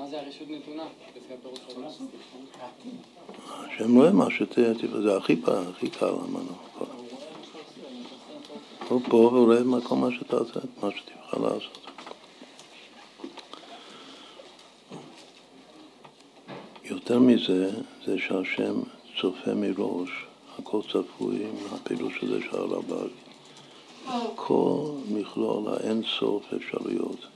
מה 0.04 0.10
זה 0.10 0.20
הרשות 0.20 0.48
נתונה? 0.50 0.82
השם 3.48 3.96
רואה 3.96 4.12
מה 4.12 4.30
שתראה, 4.30 4.72
זה 5.02 5.16
הכי 5.16 5.36
קל 5.90 6.08
אמרנו. 6.08 6.52
הוא 8.88 9.00
פה 9.08 9.16
ורואה 9.16 9.80
כל 9.84 9.96
מה 9.96 10.08
שאתה 10.10 10.36
עושה, 10.36 10.60
מה 10.82 10.88
שתבחר 10.90 11.38
לעשות. 11.38 11.86
יותר 16.84 17.18
מזה, 17.18 17.70
זה 18.06 18.18
שהשם 18.18 18.80
צופה 19.20 19.54
מראש, 19.54 20.10
הכל 20.58 20.80
צפוי, 20.92 21.46
הפעילות 21.72 22.12
של 22.20 22.28
זה 22.28 22.40
של 22.50 22.56
הרב"ג. 22.56 23.08
כל 24.34 24.90
מכלול 25.08 25.74
האין 25.74 26.02
סוף 26.18 26.44
אפשרויות. 26.56 27.33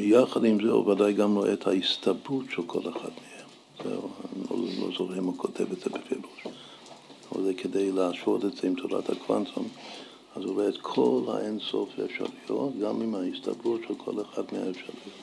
ביחד 0.00 0.44
עם 0.44 0.62
זה 0.62 0.70
הוא 0.70 0.90
ודאי 0.90 1.12
גם 1.12 1.36
רואה 1.36 1.52
את 1.52 1.66
ההסתברות 1.66 2.44
של 2.50 2.62
כל 2.66 2.80
אחד 2.80 3.08
מהם. 3.20 3.48
זהו, 3.84 4.10
אני 4.32 4.42
לא, 4.50 4.86
לא 4.86 4.92
זוכר 4.98 5.18
אם 5.18 5.24
הוא 5.24 5.34
כותב 5.36 5.72
את 5.72 5.80
זה 5.80 5.90
בפירוש. 5.90 6.46
אבל 7.32 7.42
זה 7.42 7.54
כדי 7.54 7.92
להשוות 7.92 8.44
את 8.44 8.56
זה 8.56 8.66
עם 8.66 8.74
תורת 8.74 9.10
הקוונטום, 9.10 9.68
אז 10.36 10.44
הוא 10.44 10.54
רואה 10.54 10.68
את 10.68 10.76
כל 10.82 11.22
האין 11.28 11.58
סוף 11.58 11.88
אפשרויות, 12.04 12.78
גם 12.78 13.02
עם 13.02 13.14
ההסתברות 13.14 13.80
של 13.88 13.94
כל 13.94 14.20
אחד 14.20 14.42
מהאפשרויות. 14.52 15.14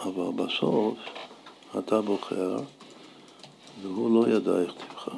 אבל 0.00 0.44
בסוף 0.44 0.98
אתה 1.78 2.00
בוחר, 2.00 2.56
והוא 3.82 4.24
לא 4.24 4.36
ידע 4.36 4.60
איך 4.60 4.72
תבחר. 4.72 5.16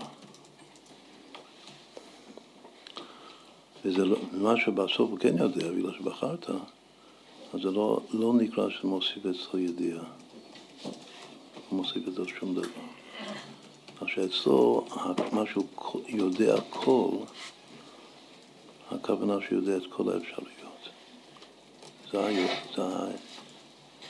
וזה 3.85 4.05
לא, 4.05 4.17
מה 4.33 4.55
שבסוף 4.61 5.11
הוא 5.11 5.19
כן 5.19 5.39
יודע, 5.39 5.71
בגלל 5.71 5.93
שבחרת, 5.99 6.51
אז 7.55 7.61
זה 7.61 7.71
לא, 7.71 8.01
לא 8.13 8.33
נקרא 8.35 8.71
שמוסיף 8.71 9.27
אצלו 9.27 9.59
ידיעה. 9.59 10.03
לא 10.85 10.93
מוסיף 11.73 12.09
אצלו 12.09 12.29
שום 12.29 12.55
דבר. 12.55 12.69
מה 14.03 14.09
שאצלו, 14.09 14.87
מה 15.33 15.43
שהוא 15.53 15.67
יודע 16.09 16.55
כל, 16.71 17.11
הכוונה 18.91 19.35
שהוא 19.49 19.59
יודע 19.59 19.77
את 19.77 19.83
כל 19.91 20.03
האפשרויות. 20.13 20.89
זה, 22.13 22.47
זה 22.77 22.83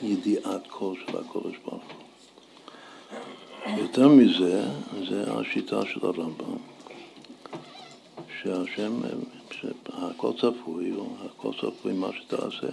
ידיעת 0.03 0.63
כל 0.69 0.95
של 1.07 1.19
הקודש 1.19 1.57
ברוך 1.65 1.83
הוא. 1.85 3.79
יותר 3.79 4.09
מזה, 4.09 4.65
זה 5.09 5.33
השיטה 5.33 5.87
של 5.87 6.07
הרמב"ם, 6.07 6.57
שהשם, 8.43 9.01
הכל 9.89 10.33
צפוי, 10.41 10.93
הכל 11.25 11.51
צפוי 11.61 11.93
מה 11.93 12.09
שתעשה, 12.13 12.69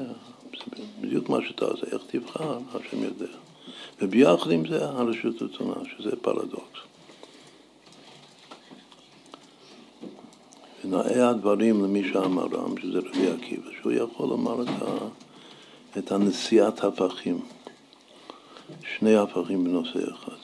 בדיוק 1.02 1.30
מה 1.30 1.38
שתעשה, 1.48 1.86
איך 1.92 2.02
תבחר, 2.08 2.60
השם 2.74 3.04
יודע. 3.04 3.34
וביחד 4.02 4.52
עם 4.52 4.68
זה 4.68 4.86
הרשות 4.86 5.42
רצונה, 5.42 5.74
שזה 5.98 6.16
פרדוקס. 6.22 6.80
ונאה 10.86 11.30
הדברים 11.30 11.84
למי 11.84 12.10
שאמרם, 12.14 12.78
שזה 12.82 13.00
רבי 13.00 13.32
עקיבא, 13.32 13.70
שהוא 13.82 13.92
יכול 13.92 14.30
לומר 14.30 14.62
את 14.62 14.68
ה... 14.68 15.06
את 15.98 16.12
הנשיאת 16.12 16.84
הפכים, 16.84 17.40
שני 18.98 19.16
הפכים 19.16 19.64
בנושא 19.64 20.00
אחד. 20.14 20.36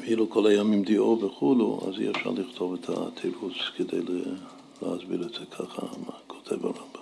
ואילו 0.00 0.30
כל 0.30 0.46
הימים 0.46 0.82
דיו 0.82 1.18
וכולו, 1.22 1.80
אז 1.88 2.00
אי 2.00 2.10
אפשר 2.10 2.30
לכתוב 2.30 2.74
את 2.74 2.88
התירוץ 2.88 3.54
כדי 3.76 4.00
להסביר 4.82 5.22
את 5.22 5.32
זה 5.32 5.46
ככה, 5.50 5.82
מה 6.06 6.12
כותב 6.26 6.66
הרמב"ם. 6.66 7.00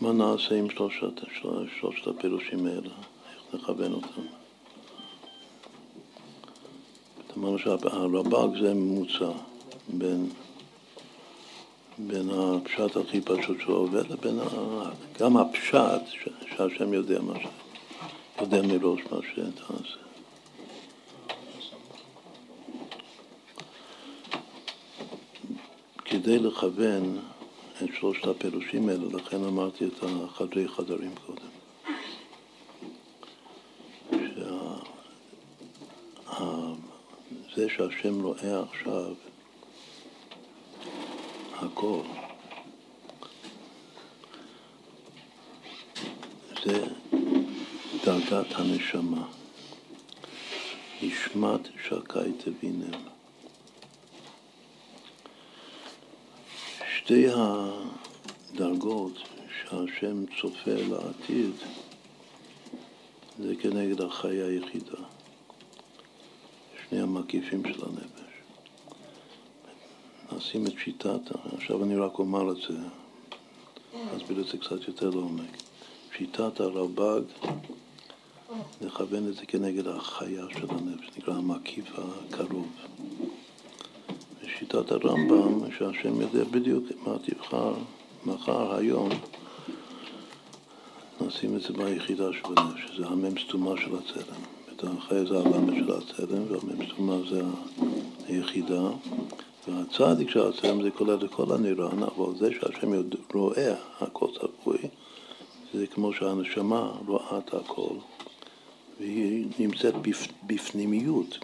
מה 0.00 0.12
נעשה 0.12 0.54
עם 0.54 0.70
שלושת, 0.70 1.12
שלושת 1.80 2.06
הפירושים 2.06 2.66
האלה? 2.66 2.80
איך 2.80 3.54
נכוון 3.54 3.92
אותם? 3.92 4.22
אמרנו 7.36 7.58
שהרב"ג 7.58 8.60
זה 8.60 8.74
ממוצע 8.74 9.30
בין, 9.88 10.30
בין 11.98 12.30
הפשט 12.30 12.96
הכי 12.96 13.20
פשוט 13.20 13.60
שהוא 13.60 13.76
עובד 13.76 14.10
לבין. 14.10 14.38
גם 15.20 15.36
הפשט 15.36 16.02
שהשם 16.56 16.92
יודע 16.92 17.20
מה 17.20 17.34
ש... 17.40 17.46
יודע 18.40 18.62
מראש 18.62 19.00
מה 19.10 19.18
שתעשה. 19.32 20.07
כדי 26.10 26.38
לכוון 26.38 27.18
את 27.82 27.88
שלושת 28.00 28.24
הפירושים 28.24 28.88
האלה, 28.88 29.04
לכן 29.14 29.44
אמרתי 29.44 29.86
את 29.86 30.02
החדרי 30.02 30.68
חדרים 30.68 31.14
קודם. 31.26 31.48
זה 37.56 37.68
שהשם 37.68 38.22
רואה 38.22 38.62
עכשיו 38.62 39.14
הכל, 41.54 42.00
זה 46.64 46.86
דרגת 48.04 48.46
הנשמה. 48.54 49.26
נשמת 51.02 51.60
שקי 51.84 52.32
תבינם. 52.44 53.17
שתי 57.08 57.26
הדרגות 58.54 59.12
שהשם 59.60 60.24
צופה 60.40 60.70
לעתיד 60.70 61.50
זה 63.38 63.54
כנגד 63.60 64.00
החיה 64.00 64.46
היחידה. 64.46 64.96
שני 66.88 67.00
המקיפים 67.00 67.62
של 67.64 67.82
הנפש. 67.84 68.32
נשים 70.32 70.66
את 70.66 70.72
שיטת, 70.84 71.20
עכשיו 71.54 71.84
אני 71.84 71.96
רק 71.96 72.18
אומר 72.18 72.52
את 72.52 72.56
זה, 72.56 72.78
נסביר 74.16 74.40
את 74.40 74.46
זה 74.46 74.58
קצת 74.58 74.88
יותר 74.88 75.10
לעומק. 75.10 75.56
שיטת 76.16 76.60
הרלב"ג, 76.60 77.22
נכוון 78.80 79.28
את 79.28 79.34
זה 79.34 79.46
כנגד 79.46 79.86
החיה 79.86 80.44
של 80.52 80.66
הנפש, 80.70 81.10
נקרא 81.18 81.34
המקיף 81.34 81.90
הקרוב. 81.94 82.68
ושיטת 84.58 84.92
הרמב"ם, 84.92 85.70
שהשם 85.78 86.20
יודע 86.20 86.44
בדיוק 86.44 86.84
מה 87.06 87.16
תבחר 87.22 87.74
מחר, 88.26 88.74
היום, 88.74 89.08
נשים 91.20 91.56
את 91.56 91.62
זה 91.62 91.72
ביחידה 91.72 92.24
הנפש, 92.26 92.80
שזה 92.86 93.06
המ"ם 93.06 93.38
סתומה 93.38 93.74
של 93.76 93.90
הצלם. 93.96 94.40
החיה 94.98 95.24
זה 95.24 95.38
הלמד 95.38 95.74
של 95.74 95.92
הצלם, 95.92 96.42
והמ"ם 96.48 96.86
סתומה 96.92 97.16
זה 97.30 97.42
היחידה. 98.26 98.88
והצדיק 99.68 100.30
של 100.30 100.40
הצלם 100.40 100.82
זה 100.82 100.90
כולל 100.90 101.24
את 101.24 101.30
כל 101.30 101.54
הנירן, 101.54 102.02
אבל 102.02 102.38
זה 102.38 102.50
שהשם 102.52 102.92
רואה 103.34 103.74
הכל 104.00 104.26
צפוי, 104.34 104.78
זה 105.74 105.86
כמו 105.86 106.12
שהנשמה 106.12 106.92
רואה 107.06 107.38
את 107.38 107.54
הכל, 107.54 107.94
והיא 109.00 109.46
נמצאת 109.58 109.94
בפנימיות, 110.46 111.38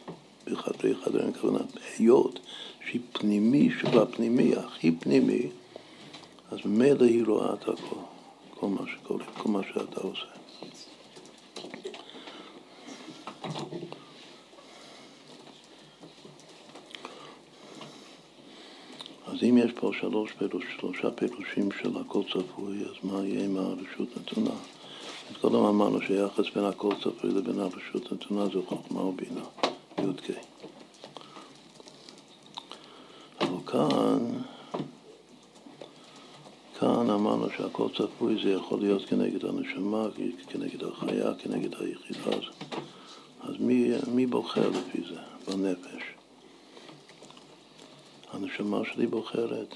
בחדרי 0.47 0.95
חדרים, 0.95 1.29
הכוונה 1.29 1.59
היות 1.99 2.41
שהיא 2.87 3.01
פנימי 3.13 3.71
שבפנימי, 3.81 4.57
הכי 4.57 4.93
פנימי, 4.93 5.49
אז 6.51 6.59
ממילא 6.65 7.05
היא 7.05 7.25
רואה 7.27 7.55
את 7.55 7.63
הכל, 7.63 7.97
כל 8.55 8.67
מה 8.67 8.83
שקורה, 8.93 9.25
כל 9.39 9.49
מה 9.49 9.61
שאתה 9.63 10.01
עושה. 10.01 10.27
אז 19.27 19.43
אם 19.43 19.59
יש 19.59 19.73
פה 19.73 19.91
שלוש 20.01 20.33
פירוש, 20.33 20.65
שלושה 20.81 21.11
פירושים 21.11 21.69
של 21.83 21.99
הכל 22.01 22.23
צפוי, 22.33 22.83
אז 22.83 22.95
מה 23.03 23.27
יהיה 23.27 23.45
עם 23.45 23.57
הרשות 23.57 24.09
נתונה? 24.17 24.51
אז 25.31 25.37
קודם 25.41 25.65
אמרנו 25.65 26.03
שהיחס 26.03 26.51
בין 26.55 26.65
הכל 26.65 26.95
צפוי 27.01 27.31
לבין 27.31 27.61
הרשות 27.61 28.13
נתונה 28.13 28.47
זה 28.47 28.59
חוכמה 28.69 29.01
ובינה, 29.01 29.45
י"ק. 29.99 30.31
אבל 33.41 33.64
כאן, 33.75 34.19
כאן 36.79 37.11
אמרנו 37.11 37.47
שהכל 37.57 37.89
צפוי 37.97 38.43
זה 38.43 38.51
יכול 38.51 38.81
להיות 38.81 39.05
כנגד 39.05 39.45
הנשמה, 39.45 40.07
כנגד 40.49 40.85
החיה, 40.85 41.35
כנגד 41.35 41.71
היחידה. 41.81 42.37
אז 43.41 43.55
מי, 43.61 43.91
מי 44.13 44.27
בוחר 44.27 44.69
לפי 44.69 45.03
זה 45.09 45.21
בנפש? 45.49 46.03
הנשמה 48.33 48.81
שלי 48.95 49.07
בוחרת. 49.07 49.75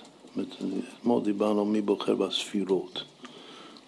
אתמול 1.00 1.22
דיברנו 1.22 1.64
מי 1.64 1.80
בוחר 1.80 2.14
בספירות. 2.14 3.02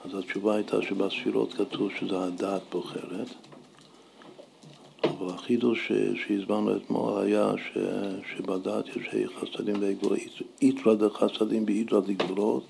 אז 0.05 0.15
התשובה 0.15 0.55
הייתה 0.55 0.83
שבספירות 0.83 1.55
כתוב 1.55 1.91
שזה 2.01 2.25
הדעת 2.25 2.63
בוחרת, 2.71 3.29
אבל 5.05 5.35
החידוש 5.35 5.93
שהסברנו 6.27 6.77
אתמול 6.77 7.23
היה 7.23 7.53
ש, 7.57 7.79
שבדעת 8.37 8.87
יש 8.87 9.31
חסדים 9.41 9.77
וגבולות, 9.81 10.21
איתרא 10.63 10.95
דחסדים 10.95 11.67
באיתרא 11.67 12.01
דגבולות. 12.01 12.65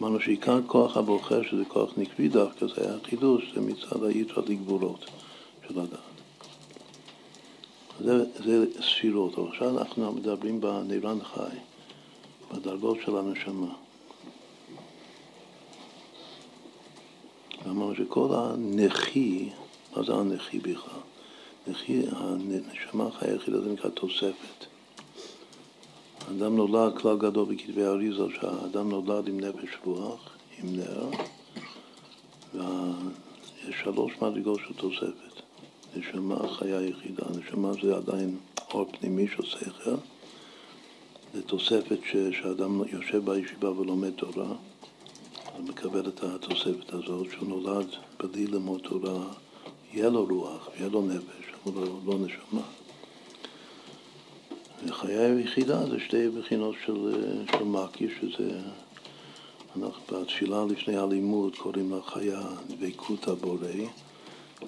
אמרנו 0.00 0.20
שעיקר 0.20 0.60
כוח 0.66 0.96
הבוחר, 0.96 1.42
שזה 1.42 1.64
כוח 1.68 1.92
נקבי 1.96 2.28
דווקא, 2.28 2.66
זה 2.66 2.74
היה 2.76 2.98
חידוש, 3.04 3.52
זה 3.54 3.60
מצד 3.60 4.04
האיתרא 4.04 4.42
דגבולות 4.42 5.04
של 5.68 5.80
הדעת. 5.80 6.00
זה, 8.00 8.24
זה 8.44 8.66
ספירות, 8.82 9.38
אבל 9.38 9.48
עכשיו 9.48 9.78
אנחנו 9.78 10.12
מדברים 10.12 10.60
בנירן 10.60 11.18
חי, 11.24 11.56
בדרגות 12.52 12.98
של 13.04 13.16
הנשמה. 13.16 13.74
אמרנו 17.66 17.94
שכל 17.94 18.28
הנכי, 18.32 19.48
מה 19.96 20.02
זה 20.02 20.14
הנכי 20.14 20.58
בכלל? 20.58 21.05
הנשמה 21.66 23.06
החיה 23.06 23.32
היחידה 23.32 23.60
זה 23.60 23.72
נקרא 23.72 23.90
תוספת. 23.90 24.66
האדם 26.28 26.56
נולד, 26.56 26.98
כלל 26.98 27.16
גדול 27.18 27.54
בכתבי 27.54 27.84
האריזה, 27.84 28.22
שהאדם 28.40 28.90
נולד 28.90 29.28
עם 29.28 29.40
נפש 29.40 29.78
רוח, 29.84 30.36
עם 30.58 30.76
נר, 30.76 31.10
ויש 32.54 33.76
שלוש 33.84 34.12
מדרגות 34.22 34.60
של 34.68 34.74
תוספת. 34.74 35.26
נשמה 35.96 36.48
חיה 36.48 36.82
יחידה. 36.82 37.24
נשמה 37.38 37.72
זה 37.82 37.96
עדיין 37.96 38.36
אור 38.74 38.86
פנימי 39.00 39.28
של 39.28 39.42
שכל. 39.42 39.94
זה 41.34 41.42
תוספת 41.42 41.98
ש, 42.04 42.16
שאדם 42.16 42.82
יושב 42.92 43.30
בישיבה 43.30 43.70
ולומד 43.70 44.10
תורה, 44.10 44.46
הוא 45.56 45.64
מקבל 45.68 46.08
את 46.08 46.24
התוספת 46.24 46.92
הזאת, 46.92 47.26
שהוא 47.30 47.48
נולד 47.48 47.86
בלי 48.20 48.46
ללמוד 48.46 48.80
תורה, 48.80 49.24
יהיה 49.92 50.08
לו 50.08 50.24
רוח, 50.24 50.68
יהיה 50.78 50.88
לו 50.88 51.02
נפש, 51.02 51.45
אבל 51.66 51.84
לא, 51.84 51.98
לא 52.06 52.14
נשמה. 52.18 52.62
וחיי 54.86 55.16
היחידה 55.16 55.86
זה 55.86 56.00
שתי 56.00 56.28
בחינות 56.28 56.74
של, 56.86 57.24
של 57.52 57.64
מקי, 57.64 58.08
שזה, 58.20 58.60
אנחנו 59.76 60.20
בתפילה 60.20 60.64
לפני 60.64 60.96
הלימוד 60.96 61.56
קוראים 61.56 61.90
לה 61.90 62.02
חיה 62.02 62.40
דבקות 62.68 63.28
הבורא. 63.28 63.68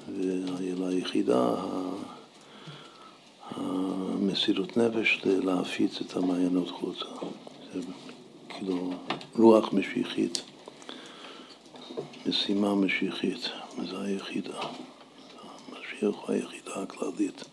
וליחידה 0.08 1.54
המסירות 3.50 4.76
נפש 4.76 5.20
להפיץ 5.24 6.00
את 6.00 6.16
המעיינות 6.16 6.70
חוצה. 6.70 7.04
זה 7.74 7.80
כאילו 8.48 8.92
רוח 9.38 9.72
משיחית, 9.72 10.42
משימה 12.26 12.74
משיחית, 12.74 13.48
וזו 13.78 14.00
היחידה. 14.00 14.60
הוא 16.06 16.14
היחידה 16.28 16.82
הכללית 16.82 17.44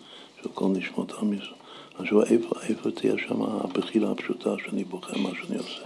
של 0.41 0.49
כל 0.53 0.67
נשמות 0.67 1.11
עם 1.11 1.33
ישראל. 1.33 1.55
עכשיו 1.99 2.23
איפה, 2.23 2.55
איפה 2.69 2.91
תהיה 2.91 3.13
שם 3.27 3.41
הבחירה 3.41 4.11
הפשוטה 4.11 4.49
שאני 4.65 4.83
בוחר 4.83 5.17
מה 5.17 5.29
שאני 5.41 5.57
עושה? 5.57 5.85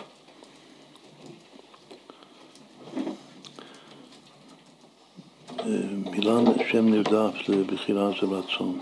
מילה 6.11 6.39
שם 6.71 6.89
נרדף 6.89 7.49
לבחירה 7.49 8.09
זה 8.21 8.27
רצון. 8.27 8.79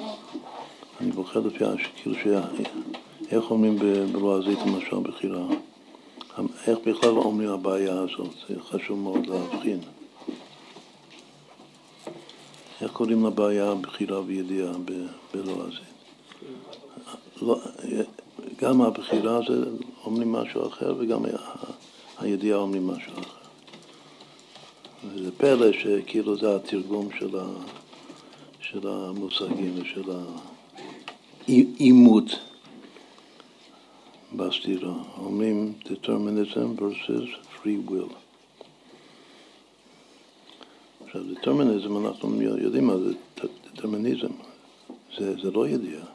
אני 1.01 1.11
בוחר 1.11 1.39
לפי 1.39 1.65
כאילו 1.95 2.15
ש... 2.15 2.27
איך 3.31 3.51
אומרים 3.51 3.79
בלועזית 4.13 4.59
למשל 4.65 4.99
בחירה? 4.99 5.45
איך 6.67 6.79
בכלל 6.85 7.09
אומרים 7.09 7.49
הבעיה 7.49 7.99
הזאת? 7.99 8.29
זה 8.49 8.55
חשוב 8.61 8.99
מאוד 8.99 9.27
להבחין. 9.27 9.79
איך 12.81 12.91
קוראים 12.91 13.25
לבעיה 13.25 13.75
בחירה 13.75 14.21
וידיעה 14.21 14.71
בלועזית? 15.33 15.81
לא, 17.41 17.59
גם 18.55 18.81
הבחירה 18.81 19.39
זה 19.47 19.63
אומרים 20.05 20.31
משהו 20.31 20.67
אחר 20.67 20.95
וגם 20.99 21.21
הידיעה 22.17 22.57
אומרים 22.57 22.87
משהו 22.87 23.13
אחר. 23.13 23.37
וזה 25.13 25.31
פלא 25.37 25.71
שכאילו 25.73 26.37
זה 26.37 26.55
התרגום 26.55 27.09
של, 27.19 27.39
ה, 27.39 27.45
של 28.59 28.87
המושגים 28.87 29.73
ושל 29.81 30.11
העימות 31.47 32.31
בסתירה. 34.35 34.93
אומרים 35.17 35.73
determinism 35.85 36.81
versus 36.81 37.29
free 37.55 37.89
will. 37.89 38.26
עכשיו, 41.07 41.21
determinism, 41.21 42.07
אנחנו 42.07 42.41
יודעים 42.41 42.87
מה 42.87 42.97
זה 42.97 43.13
determinism. 43.75 44.31
זה, 45.17 45.35
זה 45.41 45.51
לא 45.51 45.67
ידיעה. 45.67 46.05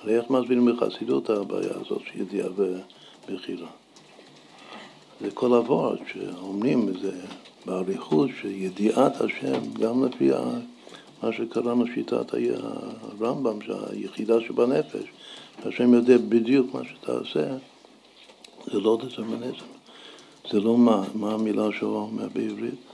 הרי 0.00 0.16
איך 0.16 0.30
מסבירים 0.30 0.66
בחסידות 0.66 1.30
הבעיה 1.30 1.70
הזאת 1.74 2.02
של 2.04 2.20
ידיעה 2.20 2.48
ובחירה? 2.56 3.68
זה 5.20 5.30
כל 5.30 5.52
הוורד 5.54 5.98
שאומרים, 6.12 6.98
זה 7.00 7.12
באריכות 7.66 8.30
שידיעת 8.40 9.20
השם, 9.20 9.72
גם 9.72 10.04
לפי 10.04 10.30
מה 11.22 11.32
שקראנו 11.32 11.86
שיטת 11.94 12.34
הרמב"ם, 13.20 13.58
שהיחידה 13.62 14.40
שבנפש, 14.40 15.04
השם 15.64 15.94
יודע 15.94 16.18
בדיוק 16.28 16.74
מה 16.74 16.80
שאתה 16.84 17.12
עושה, 17.12 17.56
זה 18.72 18.80
לא 18.80 18.98
דטרמיניזם. 19.02 19.66
זה 20.50 20.60
לא 20.60 20.78
מה, 20.78 21.02
מה 21.14 21.32
המילה 21.32 21.66
שהוא 21.78 21.96
אומר 21.96 22.28
בעברית? 22.32 22.89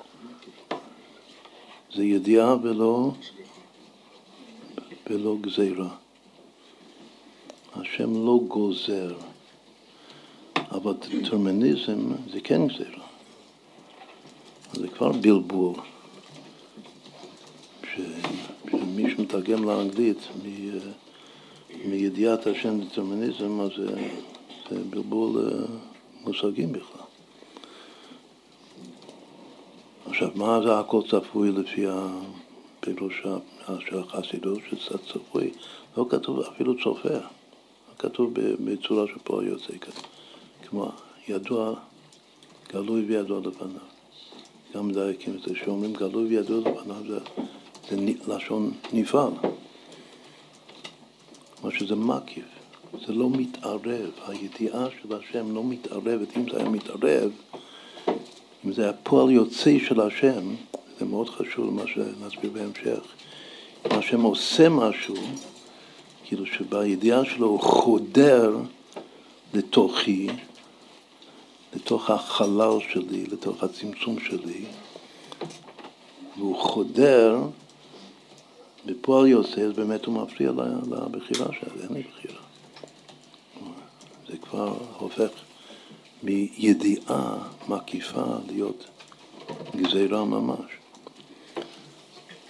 זה 1.96 2.04
ידיעה 2.04 2.56
ולא, 2.62 3.11
ולא 5.11 5.37
גזירה. 5.40 5.88
השם 7.74 8.26
לא 8.26 8.40
גוזר, 8.48 9.16
אבל 10.56 10.92
דטרמיניזם 10.92 12.12
זה 12.32 12.40
כן 12.40 12.66
גזירה. 12.66 13.06
זה 14.72 14.88
כבר 14.88 15.12
בלבול. 15.12 15.74
שמי 17.90 19.11
שמתרגם 19.11 19.64
לאנגלית 19.64 20.18
מידיעת 21.85 22.46
השם 22.46 22.80
דטרמיניזם, 22.80 23.61
אז 23.61 23.70
זה, 23.76 24.09
זה 24.70 24.85
בלבול 24.90 25.38
אה, 25.38 25.66
מושגים 26.24 26.72
בכלל. 26.72 27.06
עכשיו, 30.09 30.31
מה 30.35 30.61
זה 30.64 30.79
הכל 30.79 31.01
צפוי 31.11 31.53
לפי 31.53 31.87
הפירוש 31.87 33.23
של 33.88 33.99
החסידות, 33.99 34.59
שזה 34.71 34.99
צפוי? 34.99 35.51
לא 35.97 36.07
כתוב 36.11 36.40
אפילו 36.40 36.75
צופה, 36.85 37.19
כתוב 37.99 38.31
בצורה 38.64 39.05
פועל 39.25 39.47
יוצא 39.47 39.79
כזה. 39.81 40.01
כמו 40.69 40.90
ידוע, 41.29 41.75
גלוי 42.73 43.05
וידוע 43.05 43.40
לפניו. 43.40 43.81
גם 44.75 44.88
מדייקים 44.88 45.35
את 45.35 45.42
זה, 45.42 45.55
שאומרים 45.64 45.92
גלוי 45.92 46.25
וידוע 46.27 46.59
לפניו 46.59 47.03
זה, 47.09 47.19
זה 47.90 47.97
לשון 48.29 48.71
נפעל. 48.92 49.33
מה 51.62 51.71
שזה 51.71 51.97
מקיף, 51.97 52.45
זה 53.07 53.12
לא 53.12 53.31
מתערב, 53.31 54.11
הידיעה 54.27 54.87
של 55.03 55.16
השם 55.16 55.55
לא 55.55 55.64
מתערבת, 55.64 56.37
אם 56.37 56.51
זה 56.51 56.59
היה 56.59 56.69
מתערב, 56.69 57.31
זה 58.72 58.83
היה 58.83 58.92
פועל 58.92 59.31
יוצא 59.31 59.79
של 59.88 60.00
השם, 60.00 60.55
זה 60.98 61.05
מאוד 61.05 61.29
חשוב 61.29 61.74
מה 61.74 61.83
שנסביר 61.87 62.50
בהמשך, 62.50 63.00
אם 63.87 63.98
השם 63.98 64.22
עושה 64.22 64.68
משהו, 64.68 65.14
כאילו 66.24 66.46
שבידיעה 66.46 67.24
שלו 67.24 67.46
הוא 67.46 67.61
חודר 67.61 68.57
לתוכי, 69.55 70.29
לתוך 71.74 72.11
החלל 72.11 72.79
שלי, 72.92 73.26
לתוך 73.26 73.62
הצמצום 73.62 74.20
שלי, 74.20 74.64
והוא 76.37 76.57
חודר 76.57 77.38
בפועל 78.87 79.26
יוצא, 79.26 79.61
אז 79.61 79.72
באמת 79.72 80.05
הוא 80.05 80.14
מפריע 80.14 80.52
לבחירה 81.12 81.46
שלה, 81.61 81.83
אין 81.83 81.94
לי 81.94 82.02
בחירה. 82.02 82.40
זה 84.29 84.37
כבר 84.37 84.76
הופך 84.98 85.29
מידיעה 86.27 87.39
מקיפה 87.69 88.25
להיות 88.47 88.85
גזירה 89.77 90.25
ממש. 90.25 90.71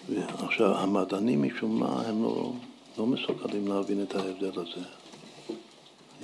ועכשיו, 0.09 0.79
המדענים 0.79 1.43
משום 1.43 1.81
מה 1.81 2.03
הם 2.07 2.23
לא, 2.23 2.53
לא 2.99 3.07
מסוגלים 3.07 3.69
להבין 3.69 4.03
את 4.03 4.15
ההבדל 4.15 4.61
הזה. 4.61 4.87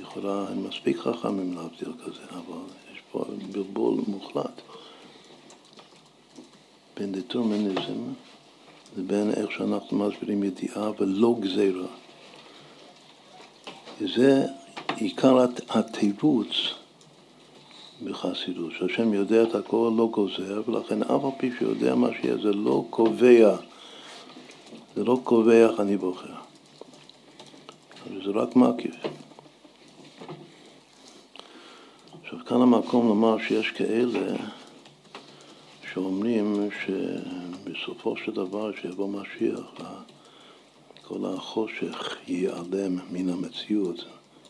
יכולה, 0.00 0.46
הם 0.48 0.68
מספיק 0.68 0.96
חכמים 0.96 1.54
להבדיל 1.54 1.92
כזה, 2.04 2.24
אבל 2.30 2.62
יש 2.92 2.98
פה 3.12 3.24
בלבול 3.52 3.94
מוחלט 4.06 4.60
בין 6.96 7.12
דטרמיניזם 7.12 8.12
לבין 8.96 9.30
איך 9.30 9.50
שאנחנו 9.50 9.98
מסבירים 9.98 10.42
ידיעה 10.42 10.90
ולא 10.98 11.36
גזירה. 11.40 11.86
וזה 14.00 14.46
עיקר 14.96 15.46
התירוץ 15.68 16.81
בחסידות, 18.04 18.72
שהשם 18.78 19.14
יודע 19.14 19.42
את 19.42 19.54
הכל, 19.54 19.92
לא 19.96 20.08
גוזר, 20.12 20.62
ולכן 20.68 21.02
אף 21.02 21.24
על 21.24 21.30
פי 21.38 21.50
שיודע 21.58 21.94
מה 21.94 22.08
שיהיה, 22.20 22.36
זה 22.36 22.52
לא 22.52 22.84
קובע, 22.90 23.56
זה 24.96 25.04
לא 25.04 25.20
קובע 25.24 25.68
איך 25.70 25.80
אני 25.80 25.96
בוחר. 25.96 26.34
זה 28.24 28.30
רק 28.34 28.56
מקיף. 28.56 28.94
עכשיו, 32.22 32.38
כאן 32.46 32.62
המקום 32.62 33.08
לומר 33.08 33.36
שיש 33.48 33.70
כאלה 33.70 34.36
שאומרים 35.92 36.68
שבסופו 36.84 38.16
של 38.16 38.32
דבר, 38.32 38.72
כשיבוא 38.72 39.08
משיח, 39.08 39.60
כל 41.02 41.34
החושך 41.34 42.16
ייעלם 42.28 42.98
מן 43.10 43.28
המציאות, 43.28 44.04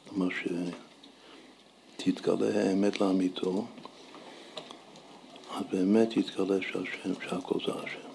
כלומר 0.08 0.28
שתתגלה 2.04 2.68
האמת 2.68 3.00
לאמיתו, 3.00 3.64
אז 5.50 5.62
באמת 5.72 6.16
יתגלה 6.16 6.62
שהשם, 6.62 7.20
שהכל 7.28 7.58
זה 7.66 7.72
השם. 7.72 8.08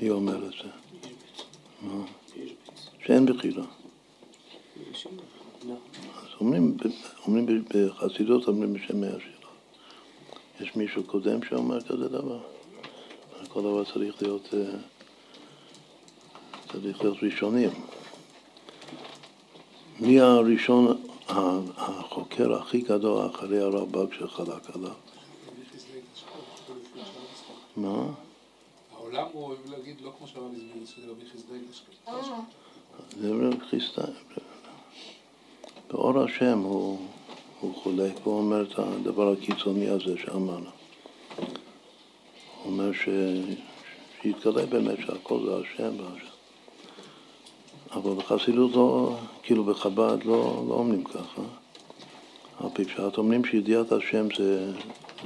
מי 0.00 0.10
אומר 0.10 0.46
את 0.46 0.52
זה? 0.52 0.68
מה? 1.82 2.04
שאין 3.06 3.26
בחירה. 3.26 3.64
אז 6.16 6.28
אומרים, 6.40 6.76
אומרים 7.26 7.64
בחסידות, 7.74 8.48
אומרים 8.48 8.72
בשם 8.72 9.00
מאה 9.00 9.10
שירה. 9.10 9.50
יש 10.60 10.76
מישהו 10.76 11.02
קודם 11.04 11.42
שאומר 11.42 11.80
כזה 11.80 12.08
דבר? 12.08 12.40
כל 13.48 13.60
דבר 13.60 13.84
צריך 13.84 14.22
להיות, 14.22 14.54
אה, 14.54 14.78
צריך 16.72 17.00
להיות 17.00 17.16
ראשונים. 17.22 17.70
מי 20.00 20.20
הראשון, 20.20 21.07
החוקר 21.28 22.54
הכי 22.54 22.80
גדול 22.80 23.26
אחרי 23.26 23.60
הרב"ג 23.60 24.12
שחלק 24.12 24.76
עליו? 24.76 24.90
מה? 27.76 28.06
העולם 28.96 29.26
הוא 29.32 29.44
אוהב 29.44 29.58
להגיד 29.70 30.00
לא 30.00 30.12
כמו 30.18 30.26
שהרב 30.26 30.52
הסביר, 30.52 30.86
שזה 30.86 31.10
רבי 31.10 31.24
חסדאי 31.34 31.58
זה 33.20 33.30
רבי 33.32 33.56
חסדאי. 33.60 34.12
באור 35.90 36.24
השם 36.24 36.58
הוא, 36.58 36.98
הוא 37.60 37.74
חולק, 37.82 38.12
הוא 38.24 38.38
אומר 38.38 38.62
את 38.62 38.78
הדבר 38.78 39.32
הקיצוני 39.32 39.88
הזה 39.88 40.14
שאמרנו. 40.18 40.70
הוא 41.36 42.72
אומר 42.72 42.92
ש... 42.92 43.08
שיתגלה 44.22 44.66
באמת 44.66 44.98
שהכל 45.06 45.40
זה 45.46 45.56
השם 45.56 46.00
והשם. 46.00 46.37
אבל 47.92 48.14
בחסידות 48.14 48.72
לא, 48.74 49.16
כאילו 49.42 49.64
בחב"ד 49.64 50.18
לא, 50.24 50.64
לא 50.68 50.74
אומרים 50.74 51.04
ככה. 51.04 51.42
על 52.60 52.68
פי 52.74 52.84
פשט 52.84 53.18
אומרים 53.18 53.44
שידיעת 53.44 53.92
השם 53.92 54.26
זה, 54.36 54.72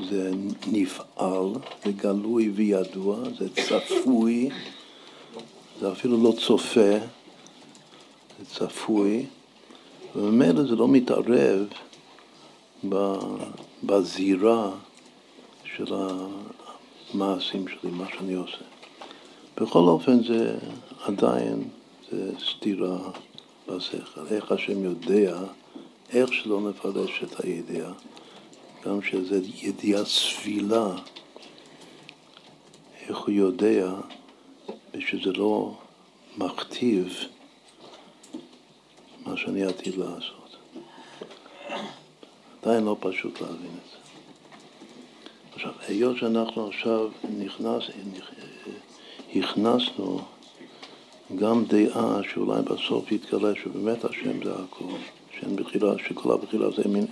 זה 0.08 0.30
נפעל, 0.66 1.46
זה 1.84 1.92
גלוי 1.92 2.48
וידוע, 2.54 3.16
זה 3.38 3.48
צפוי, 3.54 4.50
זה 5.80 5.92
אפילו 5.92 6.22
לא 6.22 6.32
צופה, 6.46 6.98
זה 8.38 8.44
צפוי, 8.44 9.26
וממילא 10.16 10.62
זה 10.62 10.76
לא 10.76 10.88
מתערב 10.88 11.66
בזירה 13.84 14.70
של 15.64 15.94
המעשים 17.14 17.68
שלי, 17.68 17.90
מה 17.90 18.04
שאני 18.16 18.34
עושה. 18.34 18.64
בכל 19.56 19.78
אופן 19.78 20.24
זה 20.24 20.54
עדיין 21.04 21.68
סתירה 22.50 23.10
בשכל. 23.68 24.20
איך 24.30 24.52
השם 24.52 24.84
יודע, 24.84 25.38
איך 26.12 26.32
שלא 26.32 26.60
נפרש 26.60 27.22
את 27.22 27.44
הידיעה, 27.44 27.92
גם 28.84 29.02
שזה 29.02 29.40
ידיעה 29.62 30.04
סבילה, 30.04 30.94
איך 33.08 33.18
הוא 33.18 33.30
יודע 33.30 33.92
ושזה 34.94 35.32
לא 35.32 35.74
מכתיב 36.36 37.16
מה 39.26 39.36
שאני 39.36 39.62
עתיד 39.64 39.96
לעשות. 39.96 40.56
עדיין 42.62 42.84
לא 42.84 42.96
פשוט 43.00 43.40
להבין 43.40 43.56
את 43.56 43.90
זה. 43.90 43.96
עכשיו, 45.54 45.72
היות 45.88 46.16
שאנחנו 46.16 46.68
עכשיו 46.68 47.10
נכנס, 47.38 47.82
הכנסנו 49.34 50.20
גם 51.38 51.64
דעה 51.64 52.20
שאולי 52.32 52.62
בסוף 52.62 53.12
יתגלה 53.12 53.54
שבאמת 53.54 54.04
השם 54.04 54.44
זה 54.44 54.52
הכל, 54.54 54.84
שאין 55.38 55.56
בחירה, 55.56 55.94
שכל 56.08 56.32
הבחירה 56.32 56.70
זה 56.70 56.88
מין, 56.88 57.06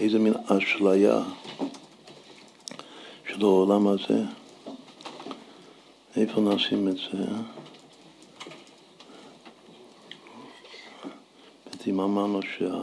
איזה 0.00 0.18
מין 0.18 0.34
אשליה 0.46 1.22
של 3.28 3.42
העולם 3.42 3.88
הזה. 3.88 4.22
איפה 6.16 6.40
נשים 6.40 6.88
את 6.88 6.96
זה? 6.96 7.24
אם 11.86 12.00
אמרנו 12.00 12.40
שה... 12.42 12.80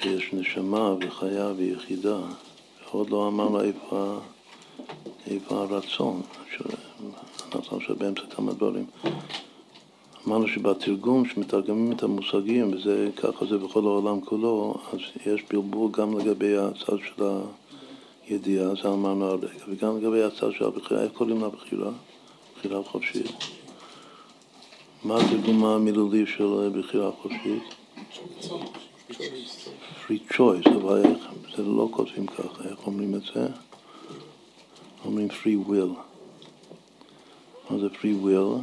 שיש 0.00 0.32
נשמה 0.32 0.94
וחיה 1.00 1.52
ויחידה, 1.56 2.18
עוד 2.90 3.10
לא 3.10 3.28
אמרנו 3.28 3.60
איפה, 3.60 4.18
איפה 5.26 5.54
הרצון. 5.54 6.22
אנחנו 7.56 7.76
עכשיו 7.76 7.96
באמצע 7.96 8.22
כמה 8.30 8.52
דברים. 8.52 8.86
אמרנו 10.26 10.48
שבתרגום, 10.48 11.28
שמתרגמים 11.28 11.92
את 11.92 12.02
המושגים, 12.02 12.72
וזה 12.72 13.08
ככה 13.16 13.46
זה 13.46 13.58
בכל 13.58 13.80
העולם 13.80 14.20
כולו, 14.20 14.74
אז 14.92 14.98
יש 15.26 15.42
בלבול 15.50 15.90
גם 15.90 16.18
לגבי 16.18 16.56
הצד 16.56 16.96
של 17.06 17.24
הידיעה, 18.26 18.68
זה 18.82 18.88
אמרנו 18.88 19.24
הרגע, 19.24 19.48
וגם 19.68 19.98
לגבי 19.98 20.22
הצד 20.22 20.52
של 20.52 20.64
הבחירה, 20.64 21.02
איך 21.02 21.12
קוראים 21.12 21.44
לבחירה? 21.44 21.90
בחירה 22.58 22.82
חופשית. 22.82 23.30
מה 25.04 25.16
התרגום 25.16 25.64
המילולי 25.64 26.26
של 26.26 26.70
בחירה 26.78 27.10
חופשית? 27.22 27.62
free 30.06 30.32
choice, 30.32 30.70
אבל 30.76 31.02
איך, 31.04 31.18
זה 31.56 31.62
לא 31.62 31.88
כותבים 31.90 32.26
ככה, 32.26 32.68
איך 32.70 32.86
אומרים 32.86 33.14
את 33.14 33.22
זה? 33.34 33.46
אומרים 35.04 35.28
free 35.30 35.68
will. 35.70 36.17
מה 37.70 37.78
זה 37.78 37.86
free 37.86 38.24
will? 38.24 38.60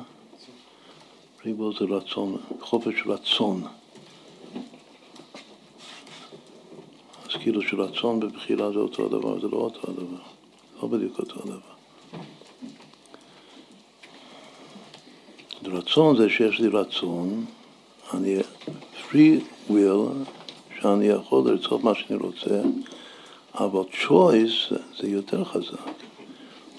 free 1.42 1.60
will 1.60 1.80
זה 1.80 1.86
רצון, 1.96 2.38
חופש 2.60 3.04
רצון. 3.06 3.64
אז 7.26 7.32
כאילו 7.42 7.62
שרצון 7.62 8.24
ובחירה 8.24 8.72
זה 8.72 8.80
אותו 8.80 9.06
הדבר, 9.06 9.40
זה 9.40 9.48
לא 9.48 9.58
אותו 9.58 9.92
הדבר. 9.92 10.22
לא 10.82 10.88
בדיוק 10.88 11.20
אותו 11.20 11.40
דבר. 11.46 11.76
רצון 15.78 16.18
זה 16.18 16.30
שיש 16.30 16.60
לי 16.60 16.68
רצון, 16.68 17.46
אני 18.14 18.38
free 19.10 19.70
will, 19.70 20.30
שאני 20.80 21.06
יכול 21.06 21.52
לרצות 21.52 21.84
מה 21.84 21.96
שאני 21.96 22.20
רוצה, 22.20 22.62
אבל 23.56 23.82
choice 23.92 24.76
זה 25.00 25.08
יותר 25.08 25.44
חזק. 25.44 26.05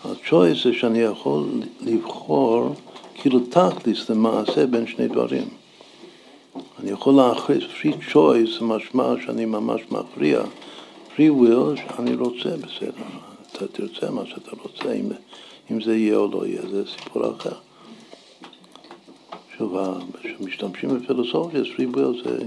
ה-choice 0.04 0.64
זה 0.64 0.72
שאני 0.72 0.98
יכול 0.98 1.44
לבחור 1.80 2.74
כאילו 3.14 3.40
תכלס 3.40 4.10
למעשה 4.10 4.66
בין 4.66 4.86
שני 4.86 5.08
דברים. 5.08 5.48
אני 6.80 6.90
יכול 6.90 7.14
להכריז 7.14 7.62
free 7.62 8.12
choice, 8.12 8.64
משמע 8.64 9.14
שאני 9.26 9.44
ממש 9.44 9.80
מכריע. 9.90 10.42
free 11.16 11.30
will, 11.30 11.76
שאני 11.76 12.14
רוצה, 12.14 12.56
בסדר. 12.56 13.02
אתה 13.52 13.66
תרצה 13.66 14.10
מה 14.10 14.26
שאתה 14.26 14.50
רוצה, 14.62 14.92
אם, 14.92 15.08
אם 15.70 15.80
זה 15.80 15.96
יהיה 15.96 16.16
או 16.16 16.28
לא 16.32 16.46
יהיה, 16.46 16.62
זה 16.70 16.82
סיפור 16.86 17.30
אחר. 17.36 17.54
שוב, 19.58 19.76
כשמשתמשים 20.22 20.98
בפילוסופיה, 20.98 21.60
free 21.62 21.96
will 21.96 22.24
זה... 22.24 22.38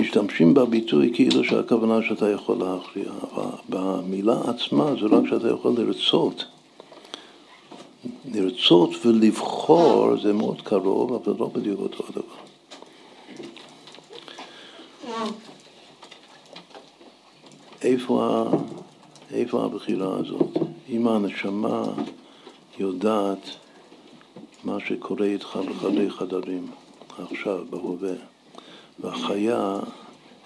משתמשים 0.00 0.54
בביטוי 0.54 1.10
כאילו 1.14 1.44
שהכוונה 1.44 2.02
שאתה 2.08 2.30
יכול 2.30 2.56
להכריע, 2.58 3.12
אבל 3.32 3.50
במילה 3.68 4.36
עצמה 4.46 4.84
זה 5.00 5.06
רק 5.16 5.22
שאתה 5.30 5.48
יכול 5.48 5.72
לרצות. 5.78 6.44
לרצות 8.24 8.90
ולבחור 9.06 10.16
זה 10.22 10.32
מאוד 10.32 10.62
קרוב, 10.62 11.12
אבל 11.12 11.34
לא 11.38 11.46
בדיוק 11.46 11.80
אותו 11.80 12.04
הדבר. 12.08 12.48
איפה, 17.82 18.44
איפה 19.30 19.64
הבחירה 19.64 20.16
הזאת? 20.16 20.56
אם 20.88 21.08
הנשמה 21.08 21.82
יודעת 22.78 23.48
מה 24.64 24.76
שקורה 24.88 25.26
איתך 25.26 25.58
בחדרי 25.68 26.10
חדרים, 26.10 26.66
עכשיו, 27.18 27.64
בהווה, 27.70 28.12
והחיה 29.00 29.78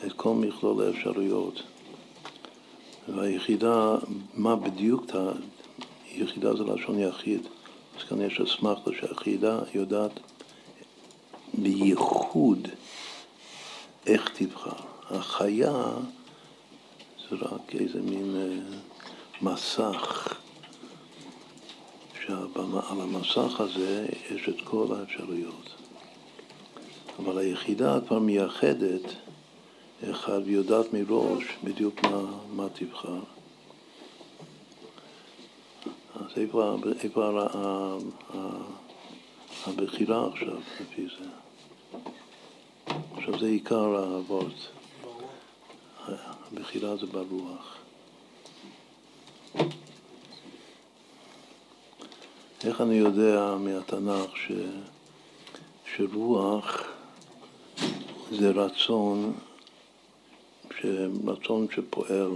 את 0.06 0.12
כל 0.12 0.34
מכלול 0.34 0.84
האפשרויות, 0.84 1.62
והיחידה, 3.08 3.96
מה 4.34 4.56
בדיוק, 4.56 5.06
יחידה 6.14 6.56
זה 6.56 6.64
לשון 6.64 6.98
יחיד, 6.98 7.40
אז 7.98 8.04
כאן 8.08 8.20
יש 8.20 8.40
אסמכתה 8.40 8.90
שהיחידה 9.00 9.60
יודעת 9.74 10.20
בייחוד 11.54 12.68
איך 14.06 14.30
תבחר. 14.34 14.92
החיה 15.10 15.84
זה 17.30 17.36
רק 17.36 17.74
איזה 17.74 18.02
מין 18.02 18.36
אה, 18.36 18.76
מסך, 19.42 20.34
שעל 22.24 22.46
המסך 22.88 23.60
הזה 23.60 24.06
יש 24.30 24.48
את 24.48 24.56
כל 24.64 24.86
האפשרויות. 24.98 25.81
אבל 27.18 27.38
היחידה 27.38 27.98
כבר 28.06 28.18
מייחדת 28.18 29.02
אחד 30.10 30.40
ויודעת 30.44 30.86
מראש 30.92 31.44
בדיוק 31.64 32.02
מה, 32.02 32.22
מה 32.52 32.66
תבחר. 32.72 33.20
אז 36.14 36.30
איפה, 36.36 36.76
איפה 37.00 37.30
הבחירה 39.66 40.28
עכשיו 40.28 40.58
לפי 40.80 41.06
זה? 41.18 41.28
עכשיו 43.16 43.38
זה 43.38 43.46
עיקר 43.46 43.96
האבות. 43.96 44.70
הבחירה 46.52 46.96
זה 46.96 47.06
ברוח. 47.06 47.76
איך 52.64 52.80
אני 52.80 52.94
יודע 52.94 53.56
מהתנ"ך 53.58 54.36
ש, 54.36 54.52
שרוח 55.96 56.82
זה 58.30 58.50
רצון, 58.50 59.32
רצון 61.24 61.66
שפועל, 61.74 62.30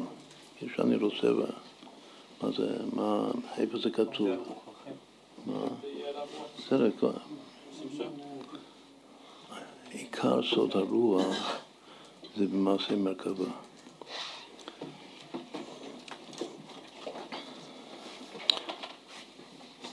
שאני 0.76 0.96
רוצה, 0.96 1.28
מה 2.42 2.50
זה, 2.56 2.76
מה, 2.92 3.30
איפה 3.58 3.78
זה 3.78 3.90
כתוב? 3.90 4.28
מה? 5.46 5.66
בסדר, 6.58 6.90
עיקר 9.90 10.42
סוד 10.42 10.70
הרוח 10.76 11.56
זה 12.36 12.46
במעשה 12.46 12.96
מרכבה. 12.96 13.50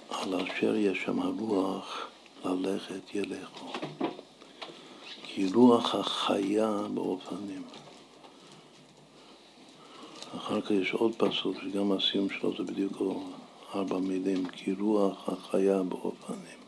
על 0.09 0.35
אשר 0.41 0.75
יש 0.75 1.03
שם 1.05 1.19
הרוח 1.19 2.07
ללכת 2.45 3.15
ילכו. 3.15 3.73
כי 5.35 5.47
רוח 5.53 5.95
החיה 5.95 6.71
באופנים. 6.93 7.63
אחר 10.37 10.61
כך 10.61 10.71
יש 10.71 10.93
עוד 10.93 11.11
פסוק, 11.17 11.57
שגם 11.61 11.91
הסיום 11.91 12.29
שלו 12.29 12.53
זה 12.57 12.63
בדיוק 12.63 13.01
ארבע 13.75 13.97
מילים, 13.97 14.45
כי 14.45 14.73
רוח 14.79 15.29
החיה 15.29 15.83
באופנים. 15.83 16.59